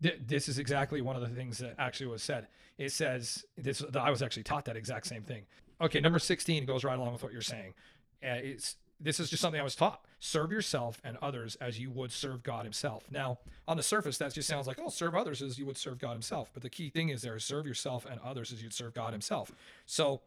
This 0.00 0.48
is 0.48 0.58
exactly 0.58 1.00
one 1.00 1.14
of 1.14 1.22
the 1.22 1.28
things 1.28 1.58
that 1.58 1.76
actually 1.78 2.08
was 2.08 2.22
said. 2.24 2.48
It 2.76 2.90
says 2.90 3.44
this. 3.56 3.84
I 3.94 4.10
was 4.10 4.20
actually 4.22 4.42
taught 4.42 4.64
that 4.64 4.76
exact 4.76 5.06
same 5.06 5.22
thing. 5.22 5.44
Okay, 5.80 6.00
number 6.00 6.18
sixteen 6.18 6.64
goes 6.66 6.82
right 6.84 6.98
along 6.98 7.12
with 7.12 7.22
what 7.22 7.32
you're 7.32 7.40
saying. 7.42 7.74
Uh, 8.22 8.34
it's 8.42 8.76
this 9.02 9.18
is 9.18 9.28
just 9.28 9.42
something 9.42 9.60
I 9.60 9.64
was 9.64 9.74
taught. 9.74 10.04
Serve 10.20 10.52
yourself 10.52 11.00
and 11.02 11.16
others 11.20 11.56
as 11.60 11.78
you 11.78 11.90
would 11.90 12.12
serve 12.12 12.42
God 12.42 12.64
Himself. 12.64 13.04
Now, 13.10 13.38
on 13.66 13.76
the 13.76 13.82
surface, 13.82 14.18
that 14.18 14.32
just 14.32 14.48
sounds 14.48 14.66
like 14.66 14.78
oh, 14.80 14.88
serve 14.88 15.14
others 15.14 15.42
as 15.42 15.58
you 15.58 15.66
would 15.66 15.76
serve 15.76 15.98
God 15.98 16.12
Himself. 16.12 16.50
But 16.52 16.62
the 16.62 16.70
key 16.70 16.88
thing 16.90 17.08
is 17.08 17.22
there: 17.22 17.38
serve 17.38 17.66
yourself 17.66 18.06
and 18.08 18.20
others 18.20 18.52
as 18.52 18.62
you'd 18.62 18.72
serve 18.72 18.94
God 18.94 19.12
Himself. 19.12 19.52
So, 19.86 20.22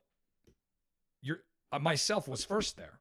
your 1.21 1.39
uh, 1.71 1.79
myself 1.79 2.27
was 2.27 2.43
first 2.43 2.77
there. 2.77 2.99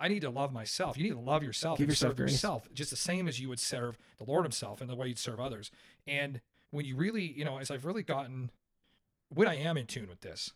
I 0.00 0.08
need 0.08 0.20
to 0.20 0.30
love 0.30 0.52
myself. 0.52 0.96
You 0.96 1.04
need 1.04 1.14
to 1.14 1.18
love 1.18 1.42
yourself 1.42 1.78
Give 1.78 1.84
and 1.84 1.92
yourself 1.92 2.10
serve 2.10 2.16
grace. 2.16 2.32
yourself 2.32 2.68
just 2.72 2.90
the 2.90 2.96
same 2.96 3.26
as 3.26 3.40
you 3.40 3.48
would 3.48 3.60
serve 3.60 3.98
the 4.18 4.24
Lord 4.24 4.44
Himself 4.44 4.80
and 4.80 4.88
the 4.88 4.94
way 4.94 5.08
you'd 5.08 5.18
serve 5.18 5.40
others. 5.40 5.70
And 6.06 6.40
when 6.70 6.84
you 6.84 6.96
really, 6.96 7.24
you 7.24 7.44
know, 7.44 7.58
as 7.58 7.70
I've 7.70 7.84
really 7.84 8.02
gotten, 8.02 8.50
when 9.34 9.48
I 9.48 9.56
am 9.56 9.76
in 9.76 9.86
tune 9.86 10.08
with 10.08 10.20
this, 10.20 10.52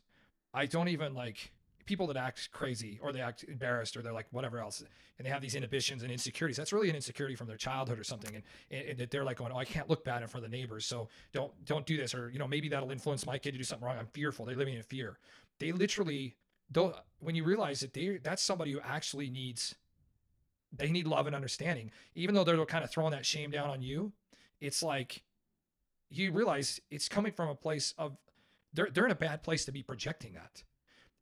I 0.54 0.66
don't 0.66 0.88
even 0.88 1.14
like 1.14 1.50
people 1.84 2.06
that 2.06 2.16
act 2.16 2.50
crazy 2.52 2.98
or 3.02 3.12
they 3.12 3.20
act 3.20 3.44
embarrassed 3.44 3.96
or 3.96 4.02
they're 4.02 4.12
like 4.12 4.26
whatever 4.30 4.58
else 4.60 4.82
and 5.18 5.26
they 5.26 5.30
have 5.30 5.40
these 5.40 5.54
inhibitions 5.54 6.02
and 6.02 6.10
insecurities. 6.10 6.56
That's 6.56 6.72
really 6.72 6.90
an 6.90 6.96
insecurity 6.96 7.36
from 7.36 7.46
their 7.46 7.56
childhood 7.56 7.98
or 7.98 8.04
something. 8.04 8.34
And, 8.34 8.44
and, 8.70 8.88
and 8.90 8.98
that 8.98 9.10
they're 9.10 9.24
like 9.24 9.36
going, 9.36 9.52
oh, 9.52 9.58
I 9.58 9.64
can't 9.64 9.88
look 9.88 10.04
bad 10.04 10.22
in 10.22 10.28
front 10.28 10.44
of 10.44 10.50
the 10.50 10.56
neighbors. 10.56 10.86
So 10.86 11.08
don't, 11.32 11.52
don't 11.64 11.86
do 11.86 11.96
this. 11.96 12.14
Or, 12.14 12.30
you 12.30 12.38
know, 12.38 12.48
maybe 12.48 12.68
that'll 12.68 12.90
influence 12.90 13.26
my 13.26 13.38
kid 13.38 13.52
to 13.52 13.58
do 13.58 13.64
something 13.64 13.86
wrong. 13.86 13.96
I'm 13.98 14.06
fearful. 14.06 14.44
They're 14.44 14.56
living 14.56 14.74
in 14.74 14.82
fear. 14.82 15.18
They 15.58 15.72
literally 15.72 16.36
don't, 16.70 16.94
when 17.20 17.34
you 17.34 17.44
realize 17.44 17.80
that 17.80 17.92
they, 17.94 18.18
that's 18.22 18.42
somebody 18.42 18.72
who 18.72 18.80
actually 18.80 19.30
needs, 19.30 19.74
they 20.76 20.90
need 20.90 21.06
love 21.06 21.26
and 21.26 21.36
understanding, 21.36 21.90
even 22.14 22.34
though 22.34 22.44
they're 22.44 22.64
kind 22.64 22.84
of 22.84 22.90
throwing 22.90 23.12
that 23.12 23.26
shame 23.26 23.50
down 23.50 23.70
on 23.70 23.82
you. 23.82 24.12
It's 24.60 24.82
like, 24.82 25.22
you 26.12 26.32
realize 26.32 26.80
it's 26.90 27.08
coming 27.08 27.32
from 27.32 27.48
a 27.48 27.54
place 27.54 27.94
of 27.98 28.16
they're 28.72 28.90
they're 28.92 29.06
in 29.06 29.12
a 29.12 29.16
bad 29.16 29.42
place 29.42 29.64
to 29.64 29.72
be 29.72 29.82
projecting 29.82 30.34
that. 30.34 30.62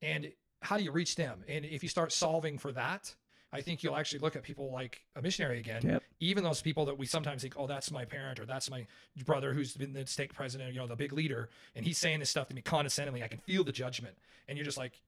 And 0.03 0.33
how 0.63 0.77
do 0.77 0.85
you 0.85 0.93
reach 0.93 1.17
them? 1.17 1.43
And 1.49 1.65
if 1.65 1.83
you 1.83 1.89
start 1.89 2.13
solving 2.13 2.59
for 2.59 2.73
that, 2.73 3.15
I 3.53 3.61
think 3.61 3.83
you'll 3.83 3.97
actually 3.97 4.21
look 4.21 4.37
at 4.37 4.43
people 4.43 4.71
like 4.71 5.03
a 5.17 5.23
missionary 5.23 5.59
again. 5.59 5.83
Yep. 5.85 6.03
Even 6.21 6.45
those 6.45 6.63
people 6.63 6.85
that 6.87 6.97
we 6.97 7.07
sometimes 7.07 7.43
think, 7.43 7.55
oh, 7.57 7.67
that's 7.67 7.91
my 7.91 8.05
parent 8.05 8.39
or 8.39 8.47
that's 8.47 8.71
my 8.71 8.87
brother 9.25 9.53
who's 9.53 9.75
been 9.75 9.93
the 9.93 10.07
stake 10.07 10.33
president, 10.33 10.73
you 10.73 10.79
know, 10.79 10.87
the 10.87 10.95
big 10.95 11.13
leader, 11.13 11.49
and 11.75 11.85
he's 11.85 11.99
saying 11.99 12.21
this 12.21 12.31
stuff 12.31 12.49
to 12.49 12.55
me 12.55 12.63
condescendingly. 12.63 13.25
I 13.25 13.29
can 13.29 13.41
feel 13.41 13.65
the 13.65 13.73
judgment, 13.73 14.17
and 14.47 14.57
you're 14.57 14.65
just 14.65 14.79
like, 14.79 15.01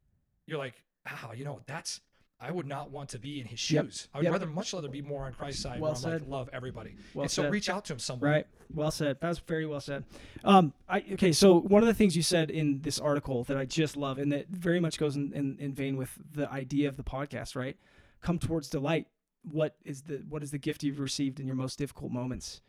you're 0.47 0.59
like, 0.59 0.75
wow, 1.07 1.33
you 1.33 1.45
know, 1.45 1.61
that's. 1.67 2.01
I 2.43 2.51
would 2.51 2.67
not 2.67 2.91
want 2.91 3.11
to 3.11 3.19
be 3.21 3.41
in 3.41 3.47
his 3.47 3.71
Yep. 3.71 3.85
shoes. 3.85 4.09
I 4.13 4.19
would 4.19 4.25
Yep. 4.25 4.33
rather, 4.33 4.47
much 4.47 4.73
rather 4.75 4.89
be 4.89 5.01
more 5.01 5.25
on 5.27 5.33
Christ's 5.33 5.63
side, 5.63 5.81
Well 5.81 5.95
I'm 5.95 6.03
like, 6.13 6.27
love 6.29 6.51
everybody. 6.53 6.97
Well 7.15 7.23
and 7.23 7.31
so 7.31 7.43
said. 7.43 7.53
reach 7.53 7.69
out 7.71 7.85
to 7.85 7.93
him 7.93 7.99
somewhere. 8.01 8.31
Right. 8.33 8.47
Well 8.75 8.91
said. 8.91 9.21
That 9.21 9.29
was 9.29 9.39
very 9.39 9.65
well 9.65 9.81
said. 9.81 10.05
Um, 10.43 10.73
I 10.89 11.05
okay. 11.13 11.31
So 11.33 11.61
one 11.61 11.83
of 11.83 11.87
the 11.87 11.95
things 11.95 12.17
you 12.17 12.23
said 12.23 12.51
in 12.51 12.81
this 12.83 12.99
article 12.99 13.45
that 13.45 13.57
I 13.57 13.65
just 13.65 13.97
love, 13.97 14.19
and 14.19 14.33
that 14.33 14.49
very 14.49 14.81
much 14.81 14.99
goes 14.99 15.15
in, 15.15 15.33
in, 15.33 15.57
in 15.61 15.73
vein 15.73 15.97
with 15.97 16.19
the 16.33 16.51
idea 16.51 16.89
of 16.89 16.97
the 16.97 17.05
podcast, 17.05 17.55
right? 17.55 17.77
Come 18.21 18.39
towards 18.41 18.69
delight. 18.69 19.07
What 19.43 19.77
is 19.85 20.03
the 20.03 20.25
what 20.29 20.43
is 20.43 20.51
the 20.51 20.59
gift 20.59 20.83
you've 20.83 21.01
received 21.01 21.39
in 21.39 21.47
your 21.47 21.57
most 21.57 21.79
difficult 21.79 22.11
moments 22.13 22.61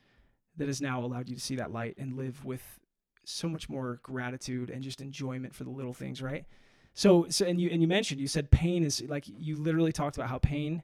that 0.58 0.68
has 0.68 0.82
now 0.82 1.04
allowed 1.04 1.30
you 1.30 1.36
to 1.36 1.42
see 1.42 1.56
that 1.56 1.72
light 1.72 1.96
and 1.98 2.16
live 2.16 2.46
with 2.46 2.80
so 3.26 3.48
much 3.50 3.70
more 3.70 4.00
gratitude 4.04 4.70
and 4.70 4.84
just 4.84 5.02
enjoyment 5.02 5.56
for 5.56 5.64
the 5.64 5.70
little 5.72 5.94
things, 5.94 6.22
right? 6.22 6.46
So, 6.94 7.26
so 7.30 7.46
and 7.46 7.60
you 7.60 7.70
and 7.70 7.82
you 7.82 7.88
mentioned 7.88 8.22
you 8.22 8.28
said 8.28 8.52
pain 8.52 8.84
is 8.84 9.02
like 9.08 9.26
you 9.28 9.56
literally 9.56 9.92
talked 9.92 10.16
about 10.18 10.30
how 10.30 10.38
pain 10.38 10.84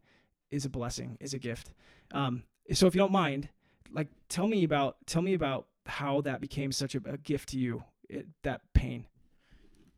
is 0.51 0.65
a 0.65 0.69
blessing, 0.69 1.17
is 1.19 1.33
a 1.33 1.39
gift. 1.39 1.71
Um, 2.11 2.43
so 2.73 2.87
if 2.87 2.95
you 2.95 2.99
don't 2.99 3.11
mind, 3.11 3.49
like 3.91 4.07
tell 4.27 4.47
me 4.47 4.63
about 4.63 4.97
tell 5.05 5.21
me 5.21 5.33
about 5.33 5.67
how 5.85 6.21
that 6.21 6.41
became 6.41 6.71
such 6.71 6.95
a, 6.95 7.01
a 7.05 7.17
gift 7.17 7.49
to 7.49 7.57
you 7.57 7.83
it, 8.09 8.27
that 8.43 8.61
pain 8.73 9.05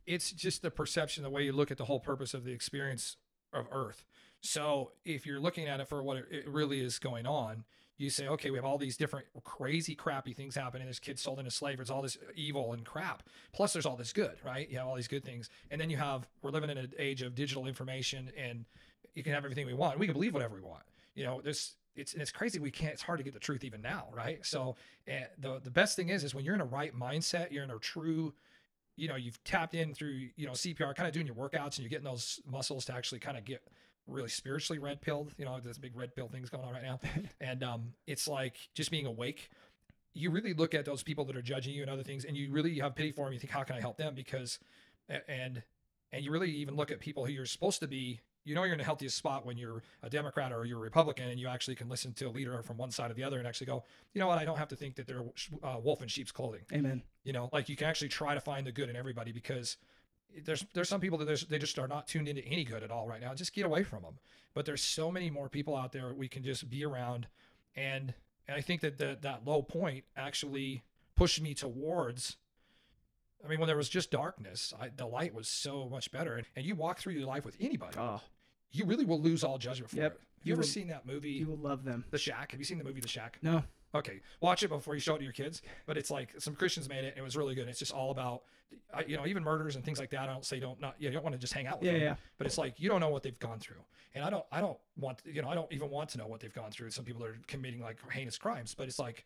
it's 0.05 0.31
just 0.31 0.61
the 0.61 0.71
perception, 0.71 1.23
the 1.23 1.29
way 1.29 1.43
you 1.43 1.53
look 1.53 1.71
at 1.71 1.77
the 1.77 1.85
whole 1.85 1.99
purpose 1.99 2.33
of 2.33 2.43
the 2.43 2.51
experience 2.51 3.17
of 3.53 3.67
Earth. 3.71 4.05
So 4.41 4.91
if 5.05 5.25
you're 5.25 5.39
looking 5.39 5.67
at 5.67 5.79
it 5.79 5.87
for 5.87 6.01
what 6.01 6.17
it, 6.17 6.25
it 6.31 6.47
really 6.47 6.81
is 6.81 6.99
going 6.99 7.25
on, 7.25 7.63
you 8.01 8.09
say, 8.09 8.27
okay, 8.27 8.49
we 8.49 8.57
have 8.57 8.65
all 8.65 8.77
these 8.77 8.97
different 8.97 9.27
crazy, 9.43 9.93
crappy 9.93 10.33
things 10.33 10.55
happening. 10.55 10.85
There's 10.87 10.99
kids 10.99 11.21
sold 11.21 11.39
into 11.39 11.51
slavery. 11.51 11.77
There's 11.77 11.91
all 11.91 12.01
this 12.01 12.17
evil 12.35 12.73
and 12.73 12.83
crap. 12.83 13.23
Plus, 13.53 13.73
there's 13.73 13.85
all 13.85 13.95
this 13.95 14.11
good, 14.11 14.37
right? 14.43 14.69
You 14.69 14.79
have 14.79 14.87
all 14.87 14.95
these 14.95 15.07
good 15.07 15.23
things, 15.23 15.49
and 15.69 15.79
then 15.79 15.89
you 15.89 15.97
have 15.97 16.27
we're 16.41 16.51
living 16.51 16.69
in 16.69 16.77
an 16.77 16.91
age 16.97 17.21
of 17.21 17.35
digital 17.35 17.67
information, 17.67 18.31
and 18.37 18.65
you 19.13 19.23
can 19.23 19.33
have 19.33 19.43
everything 19.43 19.67
we 19.67 19.73
want. 19.73 19.99
We 19.99 20.07
can 20.07 20.13
believe 20.13 20.33
whatever 20.33 20.55
we 20.55 20.61
want. 20.61 20.83
You 21.13 21.25
know, 21.25 21.41
there's 21.41 21.75
it's 21.95 22.13
it's 22.13 22.31
crazy. 22.31 22.59
We 22.59 22.71
can't. 22.71 22.93
It's 22.93 23.03
hard 23.03 23.19
to 23.19 23.23
get 23.23 23.33
the 23.33 23.39
truth 23.39 23.63
even 23.63 23.81
now, 23.81 24.07
right? 24.13 24.43
So, 24.45 24.75
uh, 25.07 25.25
the 25.37 25.59
the 25.63 25.71
best 25.71 25.95
thing 25.95 26.09
is, 26.09 26.23
is 26.23 26.33
when 26.33 26.43
you're 26.43 26.55
in 26.55 26.61
a 26.61 26.65
right 26.65 26.97
mindset, 26.97 27.51
you're 27.51 27.63
in 27.63 27.71
a 27.71 27.77
true 27.77 28.33
you 28.95 29.07
know 29.07 29.15
you've 29.15 29.41
tapped 29.43 29.73
in 29.73 29.93
through 29.93 30.29
you 30.35 30.45
know 30.47 30.53
CPR, 30.53 30.95
kind 30.95 31.07
of 31.07 31.13
doing 31.13 31.27
your 31.27 31.35
workouts, 31.35 31.75
and 31.75 31.79
you're 31.79 31.89
getting 31.89 32.05
those 32.05 32.39
muscles 32.49 32.85
to 32.85 32.93
actually 32.93 33.19
kind 33.19 33.37
of 33.37 33.45
get 33.45 33.61
really 34.07 34.29
spiritually 34.29 34.79
red 34.79 35.01
pilled. 35.01 35.33
You 35.37 35.45
know, 35.45 35.59
there's 35.63 35.77
big 35.77 35.95
red 35.95 36.15
pill 36.15 36.27
things 36.27 36.49
going 36.49 36.63
on 36.63 36.73
right 36.73 36.83
now, 36.83 36.99
and 37.41 37.63
um, 37.63 37.93
it's 38.07 38.27
like 38.27 38.55
just 38.73 38.91
being 38.91 39.05
awake. 39.05 39.49
You 40.13 40.29
really 40.29 40.53
look 40.53 40.73
at 40.73 40.85
those 40.85 41.03
people 41.03 41.23
that 41.25 41.37
are 41.37 41.41
judging 41.41 41.73
you 41.73 41.81
and 41.81 41.89
other 41.89 42.03
things, 42.03 42.25
and 42.25 42.35
you 42.35 42.51
really 42.51 42.79
have 42.79 42.95
pity 42.95 43.11
for 43.11 43.25
them. 43.25 43.33
You 43.33 43.39
think, 43.39 43.51
how 43.51 43.63
can 43.63 43.75
I 43.75 43.79
help 43.79 43.97
them? 43.97 44.13
Because, 44.13 44.59
and 45.27 45.63
and 46.11 46.25
you 46.25 46.31
really 46.31 46.51
even 46.51 46.75
look 46.75 46.91
at 46.91 46.99
people 46.99 47.25
who 47.25 47.31
you're 47.31 47.45
supposed 47.45 47.79
to 47.81 47.87
be. 47.87 48.19
You 48.43 48.55
know, 48.55 48.63
you're 48.63 48.73
in 48.73 48.79
the 48.79 48.83
healthiest 48.83 49.15
spot 49.15 49.45
when 49.45 49.55
you're 49.55 49.83
a 50.01 50.09
Democrat 50.09 50.51
or 50.51 50.65
you're 50.65 50.79
a 50.79 50.81
Republican, 50.81 51.29
and 51.29 51.39
you 51.39 51.47
actually 51.47 51.75
can 51.75 51.87
listen 51.87 52.11
to 52.13 52.25
a 52.25 52.31
leader 52.31 52.59
from 52.63 52.75
one 52.75 52.89
side 52.89 53.11
or 53.11 53.13
the 53.13 53.23
other, 53.23 53.37
and 53.37 53.47
actually 53.47 53.67
go, 53.67 53.83
you 54.15 54.19
know 54.19 54.25
what? 54.25 54.39
I 54.39 54.45
don't 54.45 54.57
have 54.57 54.69
to 54.69 54.75
think 54.75 54.95
that 54.95 55.05
they're 55.05 55.21
uh, 55.61 55.77
wolf 55.81 56.01
in 56.01 56.07
sheep's 56.07 56.31
clothing 56.31 56.61
amen 56.73 57.03
you 57.23 57.33
know 57.33 57.49
like 57.53 57.69
you 57.69 57.75
can 57.75 57.87
actually 57.87 58.07
try 58.07 58.33
to 58.33 58.41
find 58.41 58.65
the 58.65 58.71
good 58.71 58.89
in 58.89 58.95
everybody 58.95 59.31
because 59.31 59.77
there's 60.45 60.65
there's 60.73 60.89
some 60.89 61.01
people 61.01 61.17
that 61.19 61.25
there's, 61.25 61.45
they 61.45 61.57
just 61.59 61.77
are 61.79 61.87
not 61.87 62.07
tuned 62.07 62.27
into 62.27 62.43
any 62.45 62.63
good 62.63 62.83
at 62.83 62.91
all 62.91 63.07
right 63.07 63.21
now. 63.21 63.33
Just 63.33 63.53
get 63.53 63.65
away 63.65 63.83
from 63.83 64.03
them 64.03 64.13
but 64.53 64.65
there's 64.65 64.81
so 64.81 65.09
many 65.09 65.29
more 65.29 65.47
people 65.47 65.77
out 65.77 65.93
there 65.93 66.13
we 66.13 66.27
can 66.27 66.43
just 66.43 66.69
be 66.69 66.83
around. 66.83 67.27
And 67.75 68.13
and 68.47 68.57
i 68.57 68.61
think 68.61 68.81
that 68.81 68.97
the, 68.97 69.17
that 69.21 69.45
low 69.45 69.61
point 69.61 70.03
actually 70.17 70.83
pushed 71.15 71.39
me 71.41 71.53
towards 71.53 72.35
i 73.45 73.47
mean 73.47 73.59
when 73.59 73.67
there 73.67 73.77
was 73.77 73.87
just 73.87 74.11
darkness 74.11 74.73
I, 74.79 74.89
the 74.95 75.05
light 75.05 75.33
was 75.33 75.47
so 75.47 75.87
much 75.89 76.11
better. 76.11 76.35
And, 76.35 76.45
and 76.55 76.65
you 76.65 76.75
walk 76.75 76.99
through 76.99 77.13
your 77.13 77.27
life 77.27 77.45
with 77.45 77.55
anybody 77.61 77.97
oh 77.97 78.19
you 78.71 78.85
really 78.85 79.05
will 79.05 79.21
lose 79.21 79.43
all 79.43 79.57
judgment 79.57 79.89
for 79.91 79.97
Yep. 79.97 80.05
it. 80.13 80.19
Have 80.19 80.21
You 80.45 80.49
you 80.49 80.53
ever 80.53 80.61
will- 80.61 80.67
seen 80.67 80.87
that 80.87 81.05
movie 81.05 81.29
you 81.31 81.47
will 81.47 81.57
love 81.57 81.83
them. 81.85 82.03
The 82.11 82.17
shack? 82.17 82.51
Have 82.51 82.59
you 82.59 82.65
seen 82.65 82.77
the 82.77 82.83
movie 82.83 82.99
the 83.01 83.07
shack? 83.07 83.37
No 83.41 83.63
Okay, 83.93 84.21
watch 84.39 84.63
it 84.63 84.69
before 84.69 84.93
you 84.93 85.01
show 85.01 85.15
it 85.15 85.19
to 85.19 85.23
your 85.23 85.33
kids. 85.33 85.61
But 85.85 85.97
it's 85.97 86.09
like 86.11 86.33
some 86.39 86.55
Christians 86.55 86.87
made 86.87 87.03
it. 87.03 87.09
And 87.09 87.17
it 87.17 87.23
was 87.23 87.35
really 87.35 87.55
good. 87.55 87.67
It's 87.67 87.79
just 87.79 87.91
all 87.91 88.11
about, 88.11 88.43
you 89.05 89.17
know, 89.17 89.25
even 89.27 89.43
murders 89.43 89.75
and 89.75 89.83
things 89.83 89.99
like 89.99 90.09
that. 90.11 90.21
I 90.29 90.33
don't 90.33 90.45
say 90.45 90.59
don't 90.59 90.79
not. 90.79 90.95
You 90.99 91.09
don't 91.11 91.23
want 91.23 91.33
to 91.35 91.39
just 91.39 91.53
hang 91.53 91.67
out 91.67 91.79
with 91.81 91.87
Yeah, 91.87 91.93
them. 91.93 92.01
yeah. 92.01 92.15
But 92.37 92.47
it's 92.47 92.57
like 92.57 92.79
you 92.79 92.87
don't 92.89 93.01
know 93.01 93.09
what 93.09 93.21
they've 93.23 93.37
gone 93.39 93.59
through, 93.59 93.81
and 94.15 94.23
I 94.23 94.29
don't. 94.29 94.45
I 94.51 94.61
don't 94.61 94.77
want. 94.97 95.21
You 95.25 95.41
know, 95.41 95.49
I 95.49 95.55
don't 95.55 95.71
even 95.73 95.89
want 95.89 96.09
to 96.11 96.17
know 96.17 96.27
what 96.27 96.39
they've 96.39 96.53
gone 96.53 96.71
through. 96.71 96.91
Some 96.91 97.03
people 97.05 97.23
are 97.25 97.35
committing 97.47 97.81
like 97.81 97.97
heinous 98.11 98.37
crimes. 98.37 98.73
But 98.73 98.87
it's 98.87 98.97
like, 98.99 99.25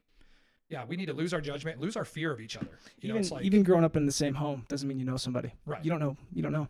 yeah, 0.69 0.83
we 0.85 0.95
need 0.95 1.05
to 1.07 1.13
lose 1.13 1.31
our 1.31 1.41
judgment, 1.41 1.79
lose 1.79 1.95
our 1.95 2.05
fear 2.05 2.31
of 2.31 2.41
each 2.41 2.57
other. 2.57 2.79
You 3.01 3.09
know, 3.09 3.13
even 3.15 3.21
it's 3.21 3.31
like 3.31 3.43
even 3.45 3.61
growing 3.61 3.83
up 3.83 3.95
in 3.95 4.07
the 4.07 4.11
same 4.11 4.33
home 4.33 4.65
doesn't 4.67 4.87
mean 4.87 4.97
you 4.99 5.05
know 5.05 5.17
somebody 5.17 5.53
Right. 5.67 5.83
you 5.85 5.91
don't 5.91 5.99
know 5.99 6.17
you 6.33 6.41
don't 6.41 6.51
know 6.53 6.67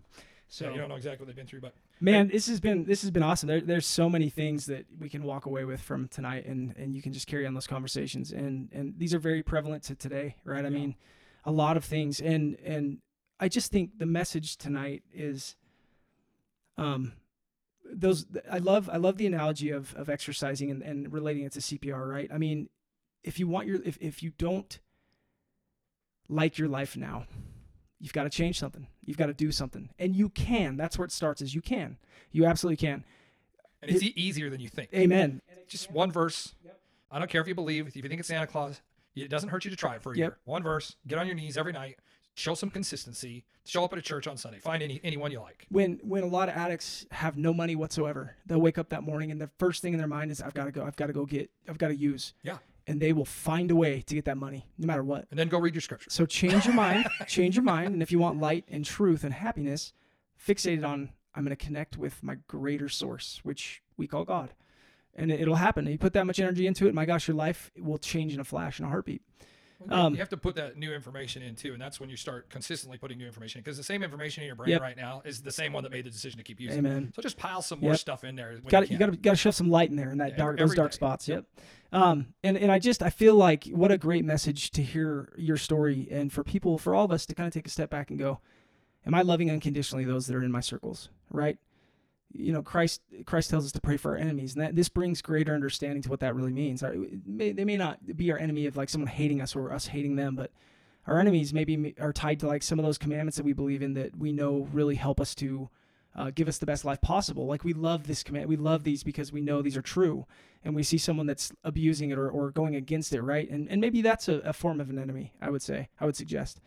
so 0.50 0.66
yeah, 0.66 0.72
you 0.74 0.78
don't 0.80 0.90
know 0.90 0.96
exactly 0.96 1.24
what 1.24 1.28
they've 1.28 1.36
been 1.36 1.48
through, 1.48 1.62
but 1.62 1.74
man 2.00 2.28
this 2.28 2.48
has 2.48 2.60
been 2.60 2.86
this 2.86 3.02
has 3.02 3.12
been 3.12 3.24
awesome. 3.24 3.48
There, 3.48 3.62
there's 3.62 3.86
so 3.88 4.10
many 4.10 4.30
things 4.30 4.66
that 4.68 4.86
we 5.00 5.10
can 5.10 5.24
walk 5.24 5.46
away 5.46 5.66
with 5.66 5.82
from 5.82 6.08
tonight 6.08 6.46
and 6.46 6.76
and 6.78 6.96
you 6.96 7.02
can 7.02 7.14
just 7.14 7.28
carry 7.28 7.46
on 7.48 7.54
those 7.54 7.68
conversations. 7.68 8.32
And 8.32 8.70
and 8.72 8.94
these 8.98 9.14
are 9.14 9.20
very 9.20 9.44
prevalent 9.44 9.84
to 9.84 9.96
today 9.96 10.36
right? 10.44 10.66
I 10.66 10.70
Yeah. 10.70 10.78
mean 10.78 10.96
a 11.46 11.52
lot 11.52 11.78
of 11.78 11.86
things. 11.86 12.20
And 12.20 12.58
and 12.64 13.00
i 13.40 13.50
just 13.50 13.72
think 13.72 13.98
the 14.00 14.06
message 14.06 14.56
tonight 14.58 15.04
is 15.14 15.56
um 16.78 17.12
those 17.84 18.26
i 18.50 18.58
love 18.58 18.90
i 18.92 18.98
love 18.98 19.18
the 19.18 19.28
analogy 19.28 19.70
of 19.72 19.94
of 19.96 20.10
exercising 20.10 20.72
and, 20.72 20.82
and 20.82 21.12
relating 21.14 21.44
it 21.44 21.52
to 21.54 21.60
cpr 21.60 22.10
right? 22.10 22.30
I 22.34 22.38
mean 22.38 22.70
if 23.24 23.40
you 23.40 23.48
want 23.48 23.68
your 23.68 23.82
if, 23.84 23.98
if 24.02 24.24
you 24.24 24.32
don't 24.38 24.80
like 26.30 26.58
your 26.58 26.68
life 26.68 26.96
now 26.98 27.26
you've 28.06 28.14
got 28.14 28.24
to 28.24 28.30
change 28.30 28.60
something. 28.60 28.86
You've 29.04 29.18
got 29.18 29.26
to 29.26 29.34
do 29.34 29.52
something, 29.52 29.90
and 30.00 30.16
you 30.16 30.30
can. 30.30 30.78
That's 30.78 30.98
where 30.98 31.06
it 31.06 31.12
starts. 31.12 31.42
Is 31.42 31.56
you 31.56 31.62
can. 31.62 31.98
You 32.32 32.46
absolutely 32.46 32.78
can. 32.78 33.04
And 33.82 33.92
it's 33.92 34.04
e- 34.04 34.14
easier 34.16 34.50
than 34.50 34.62
you 34.62 34.70
think. 34.70 34.92
Amen. 34.94 35.42
Just 35.68 35.92
one 35.92 36.12
verse. 36.12 36.54
I 37.12 37.18
don't 37.20 37.30
care 37.30 37.42
if 37.42 37.48
you 37.48 37.56
believe. 37.56 37.88
If 37.88 37.96
you 37.96 38.02
think 38.04 38.20
it's 38.20 38.28
Santa 38.30 38.46
Claus, 38.48 38.80
it 39.16 39.30
doesn't 39.30 39.50
hurt 39.50 39.66
you 39.66 39.72
to 39.72 39.78
try 39.78 39.96
it 39.96 40.04
for 40.04 40.12
a 40.14 40.18
Yep. 40.18 40.24
year. 40.32 40.38
One 40.46 40.62
verse. 40.64 40.96
Get 41.08 41.18
on 41.18 41.26
your 41.26 41.36
knees 41.36 41.58
every 41.58 41.74
night. 41.74 41.98
Show 42.36 42.54
some 42.54 42.70
consistency. 42.70 43.46
Show 43.66 43.84
up 43.84 43.94
at 43.94 43.98
a 44.00 44.02
church 44.02 44.28
on 44.28 44.38
Sunday. 44.38 44.60
Find 44.60 44.84
any 44.84 45.00
anyone 45.04 45.32
you 45.32 45.40
like. 45.40 45.66
when 45.70 46.00
when 46.04 46.22
a 46.24 46.28
lot 46.28 46.48
of 46.50 46.56
addicts 46.56 47.06
have 47.12 47.38
no 47.38 47.54
money 47.54 47.76
whatsoever, 47.76 48.36
they'll 48.46 48.62
wake 48.62 48.78
up 48.78 48.90
that 48.90 49.02
morning 49.04 49.32
and 49.32 49.42
the 49.42 49.50
first 49.58 49.82
thing 49.82 49.94
in 49.94 49.98
their 50.00 50.08
mind 50.08 50.30
is 50.32 50.42
I've 50.42 50.54
got 50.54 50.66
to 50.66 50.72
go, 50.72 50.84
I've 50.86 50.96
got 50.98 51.08
to 51.08 51.14
go 51.14 51.26
get, 51.26 51.50
I've 51.68 51.78
got 51.80 51.88
to 51.88 51.96
use. 51.96 52.34
Yeah. 52.44 52.58
And 52.88 53.02
they 53.02 53.14
will 53.14 53.26
find 53.26 53.72
a 53.72 53.76
way 53.76 54.02
to 54.02 54.14
get 54.14 54.26
that 54.26 54.38
money, 54.38 54.68
no 54.78 54.86
matter 54.86 55.04
what. 55.04 55.26
And 55.32 55.40
then 55.40 55.48
go 55.48 55.58
read 55.58 55.74
your 55.74 55.82
scripture. 55.82 56.10
So 56.12 56.26
change 56.28 56.66
your 56.66 56.76
mind, 56.76 57.08
change 57.28 57.56
your 57.56 57.64
mind, 57.64 57.94
and 57.94 58.04
if 58.04 58.12
you 58.12 58.20
want 58.20 58.40
light 58.40 58.66
and 58.68 58.86
truth 58.86 59.24
and 59.24 59.34
happiness, 59.34 59.92
fixate 60.40 60.78
it 60.78 60.84
on 60.84 61.10
I'm 61.36 61.44
going 61.44 61.56
to 61.56 61.66
connect 61.66 61.98
with 61.98 62.24
my 62.24 62.36
greater 62.48 62.88
source, 62.88 63.42
which 63.44 63.82
we 63.98 64.08
call 64.08 64.24
God, 64.24 64.54
and 65.14 65.32
it, 65.32 65.42
it'll 65.42 65.56
happen. 65.56 65.86
You 65.86 65.98
put 65.98 66.14
that 66.14 66.26
much 66.26 66.40
energy 66.40 66.66
into 66.66 66.88
it, 66.88 66.94
my 66.94 67.06
gosh, 67.06 67.28
your 67.28 67.36
life 67.36 67.72
will 67.78 67.98
change 67.98 68.34
in 68.34 68.40
a 68.40 68.46
flash, 68.46 68.80
in 68.80 68.86
a 68.86 68.90
heartbeat. 68.90 69.22
Um, 69.90 70.14
you 70.14 70.20
have 70.20 70.30
to 70.30 70.38
put 70.38 70.56
that 70.56 70.78
new 70.78 70.94
information 70.94 71.42
in 71.44 71.56
too, 71.56 71.74
and 71.74 71.82
that's 71.82 72.00
when 72.00 72.10
you 72.10 72.18
start 72.18 72.50
consistently 72.50 72.98
putting 72.98 73.18
new 73.18 73.26
information 73.26 73.62
because 73.62 73.78
the 73.78 73.84
same 73.84 74.04
information 74.04 74.42
in 74.44 74.48
your 74.48 74.56
brain 74.56 74.70
Yep. 74.72 74.82
right 74.82 74.98
now 74.98 75.22
is 75.26 75.42
the 75.42 75.52
same 75.52 75.74
one 75.74 75.84
that 75.84 75.92
made 75.92 76.06
the 76.06 76.10
decision 76.10 76.38
to 76.38 76.44
keep 76.44 76.60
using. 76.60 76.78
it. 76.86 76.88
Amen. 76.90 77.12
So 77.16 77.22
just 77.22 77.38
pile 77.38 77.62
some 77.62 77.80
more 77.82 77.92
Yep. 77.92 78.00
stuff 78.00 78.24
in 78.24 78.36
there. 78.36 78.58
got 78.68 78.90
you 78.90 78.98
got 78.98 79.08
to 79.12 79.18
got 79.18 79.32
to 79.32 79.38
shove 79.38 79.54
some 79.56 79.70
light 79.70 79.90
in 79.90 79.96
there 79.96 80.10
in 80.12 80.18
that 80.20 80.32
Yeah, 80.32 80.38
dark 80.38 80.58
those 80.58 80.74
dark 80.76 80.92
day. 80.92 80.96
spots. 80.96 81.28
Yep. 81.28 81.46
Yep. 81.58 82.02
Um, 82.02 82.34
and 82.44 82.58
and 82.58 82.72
I 82.72 82.80
just 82.80 83.04
I 83.04 83.10
feel 83.10 83.36
like 83.36 83.66
what 83.68 83.92
a 83.92 83.98
great 83.98 84.26
message 84.26 84.72
to 84.72 84.82
hear 84.82 85.34
your 85.38 85.58
story 85.58 86.08
and 86.10 86.32
for 86.32 86.44
people 86.44 86.78
for 86.78 86.96
all 86.96 87.06
of 87.06 87.12
us 87.12 87.26
to 87.28 87.36
kind 87.36 87.48
of 87.48 87.54
take 87.54 87.68
a 87.68 87.70
step 87.70 87.90
back 87.90 88.10
and 88.10 88.18
go, 88.18 88.40
am 89.06 89.14
I 89.14 89.22
loving 89.22 89.52
unconditionally 89.52 90.04
those 90.06 90.28
that 90.28 90.36
are 90.36 90.44
in 90.44 90.52
my 90.52 90.62
circles? 90.62 91.10
Right. 91.30 91.58
You 92.38 92.52
know, 92.52 92.62
Christ 92.62 93.02
Christ 93.26 93.50
tells 93.50 93.66
us 93.66 93.72
to 93.72 93.82
pray 93.82 93.98
for 93.98 94.12
our 94.12 94.18
enemies, 94.18 94.56
and 94.56 94.64
that 94.64 94.76
this 94.76 94.90
brings 94.90 95.22
greater 95.22 95.54
understanding 95.54 96.02
to 96.04 96.10
what 96.10 96.20
that 96.20 96.36
really 96.36 96.52
means. 96.52 96.84
Our- 96.84 96.96
may, 97.26 97.52
they 97.52 97.66
may 97.66 97.78
not 97.78 98.18
be 98.18 98.32
our 98.32 98.38
enemy 98.38 98.66
of 98.66 98.76
like 98.76 98.90
someone 98.90 99.08
hating 99.08 99.42
us 99.42 99.56
or 99.56 99.72
us 99.72 99.88
hating 99.88 100.16
them, 100.16 100.36
but 100.36 100.52
our 101.08 101.20
enemies 101.20 101.54
maybe 101.54 101.96
are 102.00 102.12
tied 102.14 102.40
to 102.42 102.48
like 102.48 102.64
some 102.64 102.80
of 102.80 102.86
those 102.86 102.98
commandments 102.98 103.38
that 103.38 103.46
we 103.46 103.54
believe 103.54 103.82
in 103.82 103.94
that 103.94 104.18
we 104.18 104.32
know 104.32 104.68
really 104.74 104.96
help 104.96 105.22
us 105.22 105.36
to 105.36 105.70
uh, 106.16 106.32
give 106.34 106.48
us 106.48 106.58
the 106.58 106.66
best 106.66 106.86
life 106.86 107.02
possible. 107.02 107.46
Like 107.46 107.64
we 107.64 107.74
love 107.74 108.08
this 108.08 108.24
command, 108.24 108.48
we 108.48 108.58
love 108.58 108.84
these 108.84 109.04
because 109.04 109.32
we 109.32 109.42
know 109.42 109.62
these 109.62 109.78
are 109.78 109.82
true, 109.82 110.26
and 110.64 110.76
we 110.76 110.84
see 110.84 110.98
someone 110.98 111.28
that's 111.28 111.52
abusing 111.64 112.10
it 112.10 112.18
or, 112.18 112.30
or 112.30 112.52
going 112.52 112.76
against 112.76 113.14
it, 113.14 113.22
right? 113.22 113.50
And 113.50 113.70
and 113.70 113.80
maybe 113.82 114.02
that's 114.02 114.28
a, 114.28 114.36
a 114.40 114.54
form 114.54 114.80
of 114.82 114.90
an 114.90 115.00
enemy. 115.00 115.34
I 115.42 115.50
would 115.50 115.62
say, 115.62 115.90
I 116.00 116.06
would 116.06 116.16
suggest, 116.16 116.60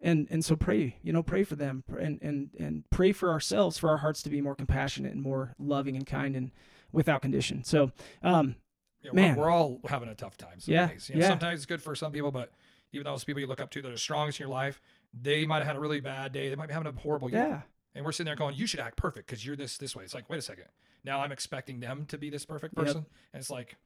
and 0.00 0.26
and 0.30 0.44
so 0.44 0.56
pray, 0.56 0.96
you 1.02 1.12
know, 1.12 1.22
pray 1.22 1.44
for 1.44 1.56
them, 1.56 1.84
and 1.98 2.18
and 2.22 2.50
and 2.58 2.84
pray 2.90 3.12
for 3.12 3.30
ourselves, 3.30 3.78
for 3.78 3.90
our 3.90 3.98
hearts 3.98 4.22
to 4.22 4.30
be 4.30 4.40
more 4.40 4.54
compassionate 4.54 5.12
and 5.12 5.22
more 5.22 5.54
loving 5.58 5.96
and 5.96 6.06
kind 6.06 6.34
and 6.36 6.50
without 6.92 7.22
condition. 7.22 7.62
So, 7.64 7.92
um, 8.22 8.56
Yeah, 9.02 9.12
Man. 9.12 9.36
We're, 9.36 9.42
we're 9.44 9.50
all 9.50 9.80
having 9.88 10.08
a 10.08 10.14
tough 10.14 10.36
time. 10.36 10.58
Some 10.60 10.74
Yeah, 10.74 10.88
days. 10.88 11.08
You 11.08 11.16
know, 11.16 11.22
yeah. 11.22 11.28
Sometimes 11.28 11.60
it's 11.60 11.66
good 11.66 11.82
for 11.82 11.94
some 11.94 12.12
people, 12.12 12.30
but 12.30 12.52
even 12.92 13.04
those 13.04 13.22
people 13.24 13.40
you 13.40 13.46
look 13.46 13.60
up 13.60 13.70
to 13.70 13.82
that 13.82 13.92
are 13.92 13.96
strongest 13.96 14.40
in 14.40 14.44
your 14.44 14.52
life, 14.54 14.80
they 15.12 15.46
might 15.46 15.58
have 15.58 15.66
had 15.68 15.76
a 15.76 15.80
really 15.80 16.00
bad 16.00 16.32
day. 16.32 16.48
They 16.48 16.56
might 16.56 16.66
be 16.66 16.72
having 16.74 16.92
a 16.92 16.98
horrible 17.00 17.30
year. 17.30 17.46
yeah, 17.46 17.60
And 17.94 18.04
we're 18.04 18.10
sitting 18.12 18.26
there 18.26 18.34
going, 18.36 18.56
you 18.56 18.66
should 18.66 18.80
act 18.80 18.96
perfect 18.96 19.26
because 19.28 19.46
you're 19.46 19.54
this 19.56 19.78
this 19.78 19.94
way. 19.94 20.02
It's 20.04 20.14
like, 20.14 20.28
wait 20.28 20.38
a 20.38 20.42
second. 20.42 20.64
Now 21.04 21.20
I'm 21.20 21.30
expecting 21.32 21.78
them 21.80 22.04
to 22.06 22.18
be 22.18 22.28
this 22.30 22.44
perfect 22.44 22.74
Yep. 22.76 22.84
person. 22.86 23.06
And 23.32 23.40
it's 23.40 23.50
like, 23.50 23.76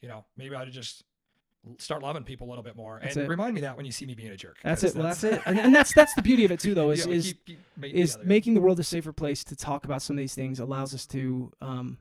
you 0.00 0.08
know, 0.08 0.24
maybe 0.36 0.54
I 0.54 0.62
ought 0.62 0.64
to 0.64 0.70
just 0.70 1.04
start 1.78 2.02
loving 2.02 2.24
people 2.24 2.48
a 2.48 2.50
little 2.50 2.64
bit 2.64 2.74
more. 2.76 2.98
That's 3.02 3.16
and 3.16 3.26
it. 3.26 3.28
remind 3.28 3.54
me 3.54 3.60
that 3.62 3.76
when 3.76 3.86
you 3.86 3.92
see 3.92 4.04
me 4.06 4.14
being 4.14 4.30
a 4.32 4.36
jerk. 4.36 4.58
that's 4.62 4.82
it. 4.82 4.94
Well, 4.94 5.04
that's 5.04 5.22
it, 5.24 5.40
and, 5.46 5.58
and 5.60 5.74
that's 5.74 5.94
that's 5.94 6.14
the 6.14 6.22
beauty 6.22 6.44
of 6.44 6.50
it 6.52 6.60
too, 6.60 6.74
though, 6.74 6.90
is 6.90 7.06
Yeah, 7.06 7.12
is 7.12 7.26
keep- 7.26 7.46
keep 7.80 7.94
is 7.94 8.12
together. 8.12 8.28
making 8.28 8.54
the 8.54 8.60
world 8.60 8.80
a 8.80 8.84
safer 8.84 9.12
place 9.12 9.44
to 9.44 9.56
talk 9.56 9.84
about 9.84 10.02
some 10.02 10.14
of 10.16 10.18
these 10.18 10.34
things 10.34 10.58
allows 10.60 10.92
us 10.94 11.06
to 11.06 11.52
um, 11.60 11.98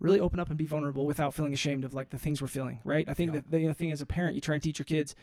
really 0.00 0.20
open 0.20 0.38
up 0.38 0.48
and 0.48 0.56
be 0.56 0.66
vulnerable 0.66 1.06
without 1.06 1.34
feeling 1.34 1.52
ashamed 1.52 1.84
of 1.84 1.92
like 1.92 2.10
the 2.10 2.18
things 2.18 2.40
we're 2.40 2.46
feeling 2.46 2.78
right 2.84 3.08
i 3.08 3.14
think 3.14 3.32
Yeah. 3.34 3.40
that 3.40 3.50
the 3.50 3.58
know, 3.66 3.72
thing 3.72 3.90
as 3.90 4.00
a 4.00 4.06
parent 4.06 4.36
you 4.36 4.40
try 4.40 4.54
and 4.54 4.62
teach 4.62 4.78
your 4.78 4.84
kids 4.84 5.16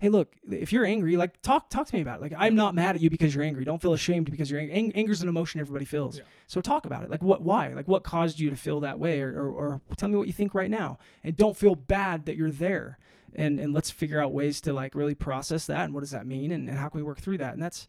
hey 0.00 0.08
look 0.08 0.34
if 0.50 0.72
you're 0.72 0.84
angry 0.84 1.16
like 1.16 1.40
talk 1.42 1.70
talk 1.70 1.86
to 1.86 1.94
me 1.94 2.00
about 2.02 2.18
it. 2.18 2.22
Like 2.22 2.32
i'm 2.36 2.54
not 2.54 2.74
mad 2.74 2.96
at 2.96 3.00
you 3.02 3.10
because 3.10 3.34
you're 3.34 3.44
angry. 3.44 3.64
Don't 3.64 3.80
feel 3.80 3.92
ashamed 3.92 4.30
because 4.30 4.50
you're 4.50 4.58
angry 4.60 4.74
Ang- 4.76 4.92
anger's 4.92 5.22
an 5.22 5.28
emotion 5.28 5.60
everybody 5.60 5.84
feels. 5.84 6.18
Yeah. 6.18 6.24
so 6.46 6.60
talk 6.60 6.86
about 6.86 7.04
it. 7.04 7.10
Like 7.10 7.22
what 7.22 7.42
why? 7.42 7.68
Like 7.68 7.86
what 7.86 8.02
caused 8.02 8.40
you 8.40 8.50
to 8.50 8.56
feel 8.56 8.80
that 8.80 8.98
way? 8.98 9.20
Or, 9.20 9.32
or, 9.32 9.50
or 9.52 9.80
tell 9.96 10.08
me 10.08 10.16
what 10.16 10.26
you 10.26 10.32
think 10.32 10.54
right 10.54 10.70
now. 10.70 10.98
And 11.22 11.36
don't 11.36 11.56
feel 11.56 11.74
bad 11.74 12.26
that 12.26 12.36
you're 12.36 12.50
there. 12.50 12.98
And 13.34 13.60
and 13.60 13.72
let's 13.72 13.90
figure 13.90 14.20
out 14.22 14.32
ways 14.32 14.60
to 14.62 14.72
like 14.72 14.94
really 14.94 15.14
process 15.14 15.66
that 15.66 15.84
and 15.84 15.94
what 15.94 16.00
does 16.00 16.10
that 16.10 16.26
mean 16.26 16.50
and, 16.50 16.68
and 16.68 16.76
how 16.78 16.88
can 16.88 16.98
we 16.98 17.04
work 17.04 17.20
through 17.20 17.38
that? 17.38 17.52
And 17.54 17.62
that's 17.62 17.86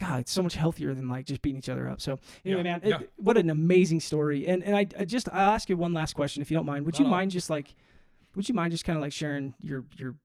God, 0.00 0.20
it's 0.20 0.32
so 0.32 0.42
much 0.42 0.54
healthier 0.54 0.94
than 0.94 1.08
like 1.08 1.26
just 1.26 1.42
beating 1.42 1.58
each 1.58 1.68
other 1.68 1.88
up. 1.88 2.00
So 2.00 2.18
anyway, 2.44 2.58
Yeah, 2.58 2.62
man, 2.64 2.80
yeah. 2.82 2.98
it, 3.02 3.12
what 3.18 3.36
an 3.36 3.50
amazing 3.50 4.00
story. 4.00 4.46
And 4.48 4.64
and 4.64 4.74
I, 4.74 4.86
I 4.98 5.04
just 5.04 5.28
I'll 5.32 5.50
ask 5.52 5.68
you 5.68 5.76
one 5.76 5.92
last 5.92 6.14
question 6.14 6.42
if 6.42 6.50
you 6.50 6.56
don't 6.56 6.66
mind. 6.66 6.86
Would 6.86 6.98
you 6.98 7.04
mind 7.04 7.30
just 7.30 7.50
like, 7.50 7.74
would 8.34 8.48
you 8.48 8.54
mind 8.54 8.72
just 8.72 8.84
kind 8.84 8.96
of 8.96 9.02
like 9.02 9.12
sharing 9.12 9.54
your 9.60 9.84
your 9.96 10.16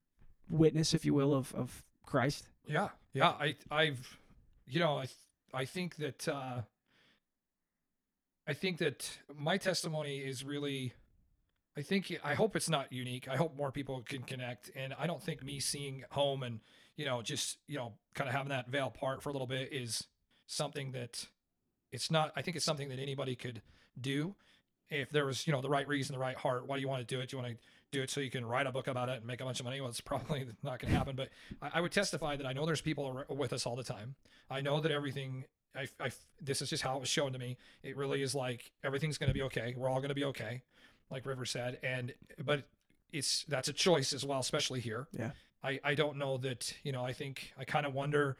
witness, 0.49 0.93
if 0.93 1.05
you 1.05 1.13
will, 1.13 1.33
of 1.33 1.53
of 1.55 1.83
Christ? 2.05 2.47
Yeah, 2.65 2.89
yeah. 3.13 3.29
I, 3.29 3.55
I've, 3.71 4.17
you 4.67 4.79
know, 4.79 4.97
I, 4.97 5.07
I 5.53 5.65
think 5.65 5.95
that, 5.97 6.27
uh, 6.27 6.61
I 8.47 8.53
think 8.53 8.77
that 8.79 9.09
my 9.35 9.57
testimony 9.57 10.17
is 10.17 10.43
really, 10.43 10.93
I 11.77 11.81
think, 11.81 12.17
I 12.23 12.33
hope 12.33 12.55
it's 12.55 12.69
not 12.69 12.91
unique. 12.91 13.27
I 13.29 13.37
hope 13.37 13.55
more 13.55 13.71
people 13.71 14.03
can 14.05 14.23
connect, 14.23 14.71
and 14.75 14.93
I 14.99 15.07
don't 15.07 15.21
think 15.21 15.43
me 15.43 15.59
seeing 15.59 16.03
home 16.11 16.43
and 16.43 16.59
you 16.95 17.05
know 17.05 17.21
just 17.21 17.57
you 17.67 17.77
know 17.77 17.93
kind 18.15 18.27
of 18.27 18.35
having 18.35 18.49
that 18.49 18.69
veil 18.69 18.89
part 18.89 19.21
for 19.21 19.29
a 19.29 19.31
little 19.31 19.47
bit 19.47 19.71
is 19.71 20.03
something 20.47 20.91
that 20.93 21.25
it's 21.91 22.11
not. 22.11 22.31
I 22.35 22.41
think 22.41 22.57
it's 22.57 22.65
something 22.65 22.89
that 22.89 22.99
anybody 22.99 23.35
could 23.35 23.61
do 23.99 24.35
if 24.89 25.09
there 25.09 25.25
was 25.25 25.45
you 25.47 25.53
know 25.53 25.61
the 25.61 25.69
right 25.69 25.87
reason, 25.87 26.13
the 26.13 26.19
right 26.19 26.37
heart. 26.37 26.67
Why 26.67 26.75
do 26.75 26.81
you 26.81 26.87
want 26.87 27.07
to 27.07 27.15
do 27.15 27.21
it? 27.21 27.29
Do 27.29 27.37
you 27.37 27.43
want 27.43 27.53
to 27.53 27.59
do 27.91 28.01
it 28.01 28.09
so 28.09 28.19
you 28.19 28.29
can 28.29 28.45
write 28.45 28.67
a 28.67 28.71
book 28.71 28.87
about 28.87 29.09
it 29.09 29.17
and 29.17 29.25
make 29.25 29.41
a 29.41 29.45
bunch 29.45 29.59
of 29.59 29.65
money? 29.65 29.79
Well, 29.79 29.89
it's 29.89 30.01
probably 30.01 30.47
not 30.63 30.79
going 30.79 30.91
to 30.91 30.97
happen, 30.97 31.15
but 31.15 31.29
I, 31.61 31.71
I 31.75 31.81
would 31.81 31.91
testify 31.91 32.35
that 32.35 32.45
I 32.45 32.53
know 32.53 32.65
there's 32.65 32.81
people 32.81 33.23
with 33.29 33.53
us 33.53 33.65
all 33.65 33.75
the 33.75 33.83
time. 33.83 34.15
I 34.49 34.61
know 34.61 34.79
that 34.79 34.91
everything. 34.91 35.45
I, 35.75 35.87
I, 35.99 36.09
this 36.41 36.61
is 36.61 36.69
just 36.69 36.81
how 36.81 36.97
it 36.97 37.01
was 37.01 37.09
shown 37.09 37.33
to 37.33 37.39
me. 37.39 37.57
It 37.83 37.95
really 37.97 38.23
is 38.23 38.33
like 38.33 38.71
everything's 38.83 39.17
going 39.19 39.27
to 39.27 39.33
be 39.33 39.43
okay. 39.43 39.75
We're 39.77 39.89
all 39.89 39.97
going 39.97 40.09
to 40.09 40.15
be 40.15 40.23
okay, 40.25 40.63
like 41.11 41.25
River 41.25 41.45
said. 41.45 41.79
And 41.83 42.13
but 42.43 42.63
it's 43.11 43.43
that's 43.47 43.67
a 43.67 43.73
choice 43.73 44.11
as 44.13 44.25
well, 44.25 44.39
especially 44.39 44.79
here. 44.79 45.07
Yeah. 45.11 45.31
I 45.63 45.79
I 45.83 45.95
don't 45.95 46.17
know 46.17 46.37
that 46.37 46.73
you 46.83 46.91
know. 46.91 47.03
I 47.03 47.13
think 47.13 47.51
I 47.57 47.63
kind 47.63 47.85
of 47.85 47.93
wonder. 47.93 48.37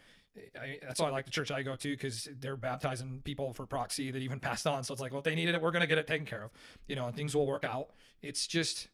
I, 0.56 0.80
that's 0.84 1.00
why 1.00 1.08
I 1.08 1.12
like 1.12 1.26
the 1.26 1.32
church 1.32 1.50
I 1.52 1.64
go 1.64 1.76
to 1.76 1.90
because 1.90 2.28
they're 2.40 2.58
baptizing 2.58 3.22
people 3.24 3.54
for 3.54 3.66
proxy 3.66 4.12
that 4.12 4.20
even 4.20 4.40
passed 4.40 4.68
on. 4.68 4.84
So 4.84 4.94
it's 4.94 5.02
like, 5.02 5.12
well, 5.12 5.20
if 5.20 5.26
they 5.26 5.34
needed 5.34 5.56
it, 5.56 5.62
we're 5.62 5.72
going 5.72 5.82
to 5.82 5.88
get 5.88 5.98
it 5.98 6.06
taken 6.06 6.28
care 6.28 6.44
of, 6.44 6.52
you 6.88 6.96
know, 6.96 7.08
and 7.08 7.16
things 7.16 7.36
will 7.36 7.48
work 7.48 7.64
out. 7.64 7.90
It's 8.22 8.46
just 8.46 8.88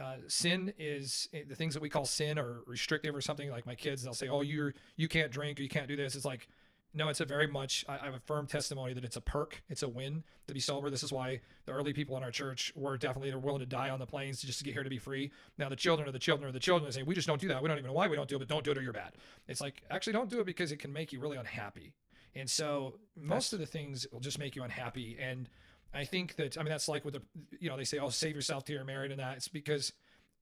uh, 0.00 0.16
sin 0.28 0.72
is 0.78 1.28
the 1.48 1.54
things 1.54 1.74
that 1.74 1.82
we 1.82 1.88
call 1.88 2.04
sin 2.04 2.38
or 2.38 2.60
restrictive 2.66 3.14
or 3.14 3.20
something. 3.20 3.50
Like 3.50 3.66
my 3.66 3.74
kids, 3.74 4.02
they'll 4.02 4.14
say, 4.14 4.28
"Oh, 4.28 4.42
you're 4.42 4.74
you 4.96 5.08
can't 5.08 5.30
drink 5.30 5.58
or 5.58 5.62
you 5.62 5.68
can't 5.68 5.88
do 5.88 5.96
this." 5.96 6.14
It's 6.14 6.24
like, 6.24 6.48
no, 6.94 7.08
it's 7.08 7.20
a 7.20 7.24
very 7.24 7.46
much. 7.46 7.84
I, 7.88 7.98
I 7.98 8.04
have 8.06 8.14
a 8.14 8.20
firm 8.20 8.46
testimony 8.46 8.94
that 8.94 9.04
it's 9.04 9.16
a 9.16 9.20
perk, 9.20 9.62
it's 9.68 9.82
a 9.82 9.88
win 9.88 10.24
to 10.48 10.54
be 10.54 10.60
sober. 10.60 10.88
This 10.90 11.02
is 11.02 11.12
why 11.12 11.40
the 11.66 11.72
early 11.72 11.92
people 11.92 12.16
in 12.16 12.22
our 12.22 12.30
church 12.30 12.72
were 12.74 12.96
definitely 12.96 13.34
willing 13.34 13.60
to 13.60 13.66
die 13.66 13.90
on 13.90 13.98
the 13.98 14.06
plains 14.06 14.40
just 14.40 14.58
to 14.58 14.64
get 14.64 14.72
here 14.72 14.82
to 14.82 14.90
be 14.90 14.98
free. 14.98 15.30
Now 15.58 15.68
the 15.68 15.76
children 15.76 16.08
of 16.08 16.14
the 16.14 16.18
children 16.18 16.48
of 16.48 16.54
the 16.54 16.60
children. 16.60 16.90
They 16.90 16.98
say 16.98 17.02
we 17.02 17.14
just 17.14 17.26
don't 17.26 17.40
do 17.40 17.48
that. 17.48 17.62
We 17.62 17.68
don't 17.68 17.78
even 17.78 17.88
know 17.88 17.94
why 17.94 18.08
we 18.08 18.16
don't 18.16 18.28
do 18.28 18.36
it, 18.36 18.40
but 18.40 18.48
don't 18.48 18.64
do 18.64 18.70
it 18.70 18.78
or 18.78 18.82
you're 18.82 18.92
bad. 18.92 19.12
It's 19.46 19.60
like 19.60 19.82
actually 19.90 20.14
don't 20.14 20.30
do 20.30 20.40
it 20.40 20.46
because 20.46 20.72
it 20.72 20.78
can 20.78 20.92
make 20.92 21.12
you 21.12 21.20
really 21.20 21.36
unhappy. 21.36 21.92
And 22.34 22.48
so 22.48 22.98
most 23.16 23.52
of 23.52 23.58
the 23.58 23.66
things 23.66 24.06
will 24.12 24.20
just 24.20 24.38
make 24.38 24.56
you 24.56 24.62
unhappy. 24.62 25.16
And 25.20 25.48
I 25.96 26.04
think 26.04 26.36
that 26.36 26.58
I 26.58 26.62
mean 26.62 26.70
that's 26.70 26.88
like 26.88 27.04
with 27.04 27.14
the 27.14 27.22
you 27.58 27.68
know 27.68 27.76
they 27.76 27.84
say 27.84 27.98
oh 27.98 28.10
save 28.10 28.34
yourself 28.34 28.64
till 28.64 28.76
you're 28.76 28.84
married 28.84 29.10
and 29.10 29.20
that 29.20 29.36
it's 29.36 29.48
because 29.48 29.92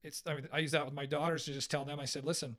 it's 0.02 0.22
I 0.26 0.34
mean 0.34 0.48
I 0.52 0.58
use 0.58 0.72
that 0.72 0.84
with 0.84 0.94
my 0.94 1.06
daughters 1.06 1.44
to 1.46 1.52
just 1.52 1.70
tell 1.70 1.84
them 1.84 2.00
I 2.00 2.04
said 2.04 2.24
listen 2.24 2.56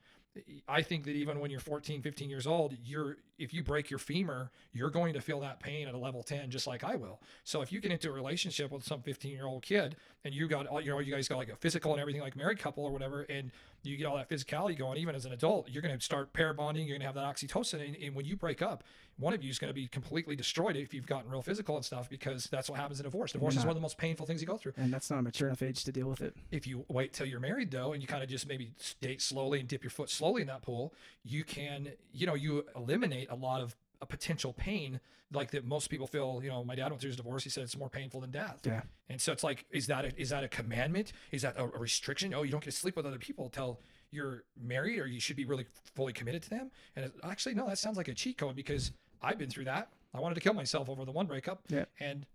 I 0.67 0.81
think 0.81 1.05
that 1.05 1.15
even 1.15 1.39
when 1.39 1.49
you're 1.49 1.59
14 1.59 2.01
15 2.01 2.29
years 2.29 2.45
old 2.47 2.75
you're 2.83 3.17
if 3.37 3.53
you 3.53 3.63
break 3.63 3.89
your 3.89 3.99
femur 3.99 4.51
you're 4.73 4.89
going 4.89 5.13
to 5.13 5.21
feel 5.21 5.39
that 5.41 5.59
pain 5.59 5.87
at 5.87 5.93
a 5.93 5.97
level 5.97 6.23
10 6.23 6.49
just 6.49 6.67
like 6.67 6.83
I 6.83 6.95
will. 6.95 7.21
So 7.43 7.61
if 7.61 7.71
you 7.71 7.79
get 7.79 7.91
into 7.91 8.09
a 8.09 8.13
relationship 8.13 8.71
with 8.71 8.83
some 8.83 9.01
15 9.01 9.31
year 9.31 9.45
old 9.45 9.63
kid 9.63 9.95
and 10.23 10.33
you 10.33 10.47
got 10.47 10.67
all 10.67 10.81
you 10.81 10.91
know 10.91 10.99
you 10.99 11.13
guys 11.13 11.27
got 11.27 11.37
like 11.37 11.49
a 11.49 11.55
physical 11.55 11.91
and 11.91 12.01
everything 12.01 12.21
like 12.21 12.35
married 12.35 12.59
couple 12.59 12.83
or 12.83 12.91
whatever 12.91 13.21
and 13.23 13.51
you 13.89 13.97
get 13.97 14.05
all 14.05 14.15
that 14.17 14.29
physicality 14.29 14.77
going 14.77 14.97
even 14.97 15.15
as 15.15 15.25
an 15.25 15.33
adult 15.33 15.69
you're 15.69 15.81
going 15.81 15.97
to 15.97 16.03
start 16.03 16.33
pair 16.33 16.53
bonding 16.53 16.87
you're 16.87 16.97
going 16.97 17.01
to 17.01 17.05
have 17.05 17.15
that 17.15 17.25
oxytocin 17.25 17.85
and, 17.85 17.95
and 17.97 18.15
when 18.15 18.25
you 18.25 18.35
break 18.35 18.61
up 18.61 18.83
one 19.17 19.33
of 19.33 19.41
you 19.41 19.49
is 19.49 19.59
going 19.59 19.69
to 19.69 19.73
be 19.73 19.87
completely 19.87 20.35
destroyed 20.35 20.75
if 20.75 20.93
you've 20.93 21.05
gotten 21.07 21.31
real 21.31 21.41
physical 21.41 21.75
and 21.77 21.85
stuff 21.85 22.09
because 22.09 22.45
that's 22.51 22.69
what 22.69 22.77
happens 22.77 22.99
in 22.99 23.05
divorce. 23.05 23.31
Divorce 23.31 23.55
is 23.55 23.61
one 23.61 23.69
of 23.69 23.75
the 23.75 23.81
most 23.81 23.97
painful 23.97 24.25
things 24.25 24.41
you 24.41 24.47
go 24.47 24.57
through. 24.57 24.73
And 24.75 24.91
that's 24.93 25.09
not 25.09 25.19
a 25.19 25.21
mature 25.21 25.47
enough 25.47 25.61
age 25.61 25.85
to 25.85 25.91
deal 25.91 26.09
with 26.09 26.21
it. 26.21 26.35
if 26.51 26.67
you 26.67 26.83
wait 26.89 27.13
till 27.13 27.25
you're 27.25 27.39
married 27.39 27.71
though 27.71 27.93
and 27.93 28.01
you 28.01 28.07
kind 28.07 28.23
of 28.23 28.29
just 28.29 28.47
maybe 28.47 28.73
date 29.01 29.21
slowly 29.21 29.59
and 29.59 29.69
dip 29.69 29.83
your 29.83 29.91
foot 29.91 30.09
slowly 30.09 30.41
in 30.41 30.47
that 30.47 30.61
pool 30.61 30.93
you 31.23 31.43
can 31.43 31.89
you 32.11 32.27
know 32.27 32.33
you 32.33 32.65
eliminate 32.75 33.29
a 33.31 33.35
lot 33.35 33.61
of 33.61 33.75
a 34.01 34.05
potential 34.05 34.53
pain 34.53 34.99
like 35.33 35.51
that 35.51 35.65
most 35.65 35.89
people 35.89 36.07
feel 36.07 36.39
you 36.43 36.49
know 36.49 36.63
my 36.63 36.75
dad 36.75 36.89
went 36.89 37.01
through 37.01 37.09
his 37.09 37.17
divorce 37.17 37.43
he 37.43 37.49
said 37.49 37.63
it's 37.63 37.77
more 37.77 37.89
painful 37.89 38.21
than 38.21 38.31
death 38.31 38.59
Yeah. 38.63 38.81
and 39.09 39.19
so 39.19 39.31
it's 39.31 39.43
like 39.43 39.65
is 39.71 39.87
that 39.87 40.05
a, 40.05 40.11
is 40.21 40.29
that 40.29 40.43
a 40.43 40.47
commandment 40.47 41.13
is 41.31 41.41
that 41.41 41.57
a, 41.57 41.63
a 41.63 41.77
restriction 41.79 42.33
oh 42.33 42.43
you 42.43 42.51
don't 42.51 42.63
get 42.63 42.71
to 42.71 42.77
sleep 42.77 42.95
with 42.95 43.05
other 43.05 43.17
people 43.17 43.49
till 43.49 43.79
you're 44.11 44.43
married 44.61 44.99
or 44.99 45.07
you 45.07 45.19
should 45.19 45.35
be 45.35 45.43
really 45.45 45.65
fully 45.95 46.13
committed 46.13 46.41
to 46.43 46.49
them. 46.49 46.71
And 46.95 47.05
it, 47.05 47.13
actually, 47.23 47.53
no, 47.55 47.67
that 47.67 47.77
sounds 47.79 47.97
like 47.97 48.07
a 48.07 48.13
cheat 48.13 48.37
code 48.37 48.55
because 48.55 48.91
I've 49.21 49.37
been 49.37 49.49
through 49.49 49.65
that. 49.65 49.89
I 50.13 50.21
wanted 50.21 50.35
to 50.35 50.41
kill 50.41 50.53
myself 50.53 50.87
over 50.89 51.03
the 51.03 51.11
one 51.11 51.25
breakup. 51.25 51.63
Yeah. 51.67 51.83
And 51.99 52.25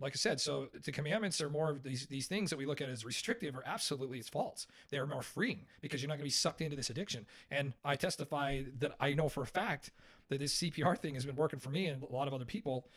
like 0.00 0.14
I 0.14 0.16
said, 0.16 0.40
so 0.40 0.70
the 0.82 0.90
commandments 0.90 1.40
are 1.40 1.48
more 1.48 1.70
of 1.70 1.84
these 1.84 2.06
these 2.06 2.26
things 2.26 2.50
that 2.50 2.56
we 2.58 2.66
look 2.66 2.80
at 2.80 2.88
as 2.88 3.04
restrictive 3.04 3.54
are 3.54 3.62
absolutely 3.64 4.18
it's 4.18 4.28
false. 4.28 4.66
They're 4.90 5.06
more 5.06 5.22
freeing 5.22 5.66
because 5.82 6.02
you're 6.02 6.08
not 6.08 6.14
going 6.14 6.22
to 6.22 6.24
be 6.24 6.30
sucked 6.30 6.62
into 6.62 6.74
this 6.74 6.90
addiction. 6.90 7.26
And 7.48 7.74
I 7.84 7.94
testify 7.94 8.62
that 8.78 8.96
I 8.98 9.12
know 9.12 9.28
for 9.28 9.42
a 9.44 9.46
fact 9.46 9.92
that 10.34 10.40
this 10.40 10.54
CPR 10.56 10.98
thing 10.98 11.14
has 11.14 11.24
been 11.24 11.36
working 11.36 11.60
for 11.60 11.70
me 11.70 11.86
and 11.86 12.02
a 12.02 12.12
lot 12.12 12.26
of 12.26 12.34
other 12.34 12.44
people. 12.44 12.88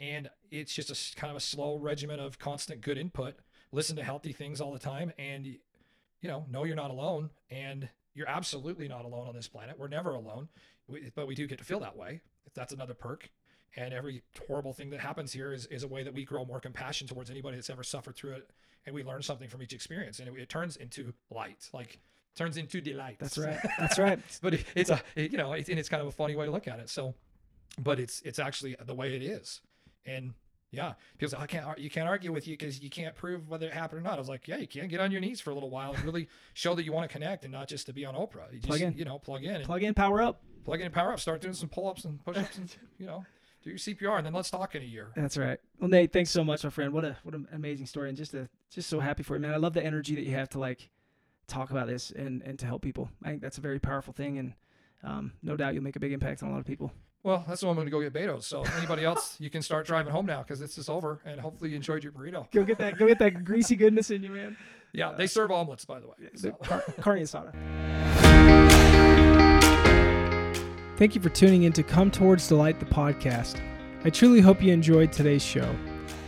And 0.00 0.30
it's 0.50 0.72
just 0.72 0.90
a 0.90 1.16
kind 1.20 1.30
of 1.30 1.36
a 1.36 1.40
slow 1.40 1.76
regimen 1.76 2.20
of 2.20 2.38
constant 2.38 2.80
good 2.80 2.98
input. 2.98 3.34
Listen 3.72 3.96
to 3.96 4.04
healthy 4.04 4.32
things 4.32 4.60
all 4.60 4.72
the 4.72 4.78
time, 4.78 5.12
and 5.18 5.46
you 5.46 5.58
know, 6.22 6.46
know 6.48 6.64
you're 6.64 6.76
not 6.76 6.90
alone. 6.90 7.30
And 7.50 7.88
you're 8.14 8.28
absolutely 8.28 8.88
not 8.88 9.04
alone 9.04 9.26
on 9.26 9.34
this 9.34 9.48
planet. 9.48 9.78
We're 9.78 9.88
never 9.88 10.14
alone, 10.14 10.48
but 11.14 11.26
we 11.26 11.34
do 11.34 11.46
get 11.46 11.58
to 11.58 11.64
feel 11.64 11.80
that 11.80 11.96
way. 11.96 12.20
That's 12.54 12.72
another 12.72 12.94
perk. 12.94 13.28
And 13.76 13.92
every 13.92 14.22
horrible 14.46 14.72
thing 14.72 14.90
that 14.90 15.00
happens 15.00 15.32
here 15.32 15.52
is, 15.52 15.66
is 15.66 15.82
a 15.82 15.88
way 15.88 16.04
that 16.04 16.14
we 16.14 16.24
grow 16.24 16.44
more 16.44 16.60
compassion 16.60 17.08
towards 17.08 17.28
anybody 17.28 17.56
that's 17.56 17.70
ever 17.70 17.82
suffered 17.82 18.14
through 18.14 18.34
it. 18.34 18.50
And 18.86 18.94
we 18.94 19.02
learn 19.02 19.22
something 19.22 19.48
from 19.48 19.62
each 19.62 19.72
experience. 19.72 20.20
And 20.20 20.28
it, 20.28 20.40
it 20.40 20.48
turns 20.48 20.76
into 20.76 21.12
light, 21.28 21.68
like 21.72 21.98
turns 22.34 22.56
into 22.56 22.80
delight. 22.80 23.16
That's 23.18 23.38
right. 23.38 23.58
That's 23.78 23.98
right. 23.98 24.18
but 24.42 24.54
it, 24.54 24.64
it's 24.74 24.90
a, 24.90 25.00
it, 25.14 25.32
you 25.32 25.38
know, 25.38 25.52
it, 25.52 25.68
and 25.68 25.78
it's 25.78 25.88
kind 25.88 26.00
of 26.00 26.08
a 26.08 26.12
funny 26.12 26.36
way 26.36 26.46
to 26.46 26.52
look 26.52 26.68
at 26.68 26.78
it. 26.78 26.88
So, 26.88 27.14
but 27.78 28.00
it's, 28.00 28.20
it's 28.22 28.38
actually 28.38 28.76
the 28.84 28.94
way 28.94 29.14
it 29.14 29.22
is. 29.22 29.60
And 30.06 30.34
yeah, 30.70 30.94
people 31.18 31.30
say, 31.30 31.42
I 31.42 31.46
can't, 31.46 31.78
you 31.78 31.90
can't 31.90 32.08
argue 32.08 32.32
with 32.32 32.46
you 32.46 32.56
because 32.56 32.80
you 32.80 32.90
can't 32.90 33.14
prove 33.14 33.48
whether 33.48 33.66
it 33.66 33.72
happened 33.72 34.00
or 34.00 34.02
not. 34.02 34.14
I 34.14 34.18
was 34.18 34.28
like, 34.28 34.48
yeah, 34.48 34.56
you 34.56 34.66
can't 34.66 34.88
get 34.88 35.00
on 35.00 35.12
your 35.12 35.20
knees 35.20 35.40
for 35.40 35.50
a 35.50 35.54
little 35.54 35.70
while 35.70 35.94
and 35.94 36.04
really 36.04 36.28
show 36.52 36.74
that 36.74 36.84
you 36.84 36.92
want 36.92 37.08
to 37.08 37.12
connect 37.12 37.44
and 37.44 37.52
not 37.52 37.68
just 37.68 37.86
to 37.86 37.92
be 37.92 38.04
on 38.04 38.14
Oprah. 38.14 38.52
You 38.52 38.60
plug 38.60 38.80
in. 38.80 38.94
you 38.94 39.04
know, 39.04 39.18
plug 39.18 39.44
in, 39.44 39.62
plug 39.62 39.82
in, 39.82 39.94
power 39.94 40.20
up, 40.20 40.42
plug 40.64 40.80
in, 40.80 40.90
power 40.90 41.12
up, 41.12 41.20
start 41.20 41.40
doing 41.40 41.54
some 41.54 41.68
pull 41.68 41.88
ups 41.88 42.04
and 42.04 42.22
push 42.24 42.36
ups 42.36 42.58
and, 42.58 42.74
you 42.98 43.06
know, 43.06 43.24
do 43.62 43.70
your 43.70 43.78
CPR 43.78 44.18
and 44.18 44.26
then 44.26 44.34
let's 44.34 44.50
talk 44.50 44.74
in 44.74 44.82
a 44.82 44.84
year. 44.84 45.10
That's 45.16 45.36
right. 45.36 45.58
Well, 45.80 45.88
Nate, 45.88 46.12
thanks 46.12 46.30
so 46.30 46.44
much, 46.44 46.64
my 46.64 46.70
friend. 46.70 46.92
What 46.92 47.04
a 47.04 47.16
what 47.22 47.34
an 47.34 47.48
amazing 47.52 47.86
story, 47.86 48.08
and 48.08 48.18
just 48.18 48.34
a 48.34 48.48
just 48.70 48.88
so 48.90 49.00
happy 49.00 49.22
for 49.22 49.36
you, 49.36 49.40
man. 49.40 49.54
I 49.54 49.56
love 49.56 49.72
the 49.72 49.84
energy 49.84 50.14
that 50.16 50.24
you 50.24 50.34
have 50.34 50.50
to 50.50 50.58
like 50.58 50.90
talk 51.46 51.70
about 51.70 51.86
this 51.86 52.10
and 52.10 52.42
and 52.42 52.58
to 52.58 52.66
help 52.66 52.82
people. 52.82 53.08
I 53.22 53.30
think 53.30 53.42
that's 53.42 53.58
a 53.58 53.60
very 53.60 53.78
powerful 53.78 54.12
thing, 54.12 54.38
and 54.38 54.54
um, 55.02 55.32
no 55.42 55.56
doubt 55.56 55.74
you'll 55.74 55.82
make 55.82 55.96
a 55.96 56.00
big 56.00 56.12
impact 56.12 56.42
on 56.42 56.48
a 56.48 56.52
lot 56.52 56.60
of 56.60 56.66
people. 56.66 56.92
Well, 57.22 57.42
that's 57.48 57.62
why 57.62 57.70
I'm 57.70 57.74
going 57.74 57.86
to 57.86 57.90
go 57.90 58.02
get 58.02 58.12
Beto's. 58.12 58.46
So 58.46 58.64
anybody 58.76 59.02
else, 59.02 59.40
you 59.40 59.48
can 59.48 59.62
start 59.62 59.86
driving 59.86 60.12
home 60.12 60.26
now 60.26 60.42
because 60.42 60.60
this 60.60 60.76
is 60.76 60.90
over, 60.90 61.20
and 61.24 61.40
hopefully 61.40 61.70
you 61.70 61.76
enjoyed 61.76 62.04
your 62.04 62.12
burrito. 62.12 62.50
Go 62.50 62.64
get 62.64 62.76
that. 62.78 62.98
Go 62.98 63.06
get 63.06 63.18
that 63.20 63.44
greasy 63.44 63.76
goodness 63.76 64.10
in 64.10 64.22
you, 64.22 64.30
man. 64.30 64.56
Yeah, 64.92 65.12
they 65.12 65.26
serve 65.26 65.50
omelets, 65.50 65.84
by 65.86 66.00
the 66.00 66.06
way. 66.06 66.14
So. 66.34 66.50
Car- 66.62 66.84
carne 67.00 67.22
asada. 67.22 67.52
Thank 70.96 71.14
you 71.14 71.20
for 71.20 71.30
tuning 71.30 71.64
in 71.64 71.72
to 71.72 71.82
Come 71.82 72.10
Towards 72.10 72.46
Delight, 72.46 72.78
the 72.78 72.86
podcast. 72.86 73.60
I 74.04 74.10
truly 74.10 74.40
hope 74.40 74.62
you 74.62 74.72
enjoyed 74.72 75.10
today's 75.10 75.42
show. 75.42 75.74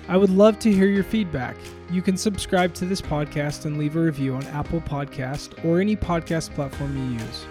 I 0.08 0.16
would 0.16 0.30
love 0.30 0.58
to 0.60 0.72
hear 0.72 0.86
your 0.86 1.02
feedback. 1.02 1.56
You 1.90 2.00
can 2.00 2.16
subscribe 2.16 2.74
to 2.74 2.84
this 2.84 3.02
podcast 3.02 3.64
and 3.64 3.76
leave 3.76 3.96
a 3.96 4.00
review 4.00 4.34
on 4.34 4.44
Apple 4.46 4.80
Podcast 4.80 5.64
or 5.64 5.80
any 5.80 5.96
podcast 5.96 6.54
platform 6.54 6.96
you 6.96 7.18
use. 7.18 7.46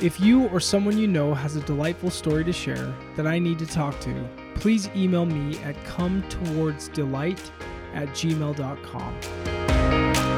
If 0.00 0.20
you 0.20 0.48
or 0.48 0.58
someone 0.58 0.98
you 0.98 1.06
know 1.06 1.34
has 1.34 1.54
a 1.54 1.60
delightful 1.60 2.10
story 2.10 2.42
to 2.44 2.52
share 2.52 2.92
that 3.16 3.28
I 3.28 3.38
need 3.38 3.60
to 3.60 3.66
talk 3.66 4.00
to, 4.00 4.28
please 4.56 4.90
email 4.96 5.24
me 5.24 5.56
at 5.58 5.82
come 5.84 6.24
towards 6.28 6.88
delight 6.88 7.52
at 7.94 8.08
gmail.com. 8.08 10.33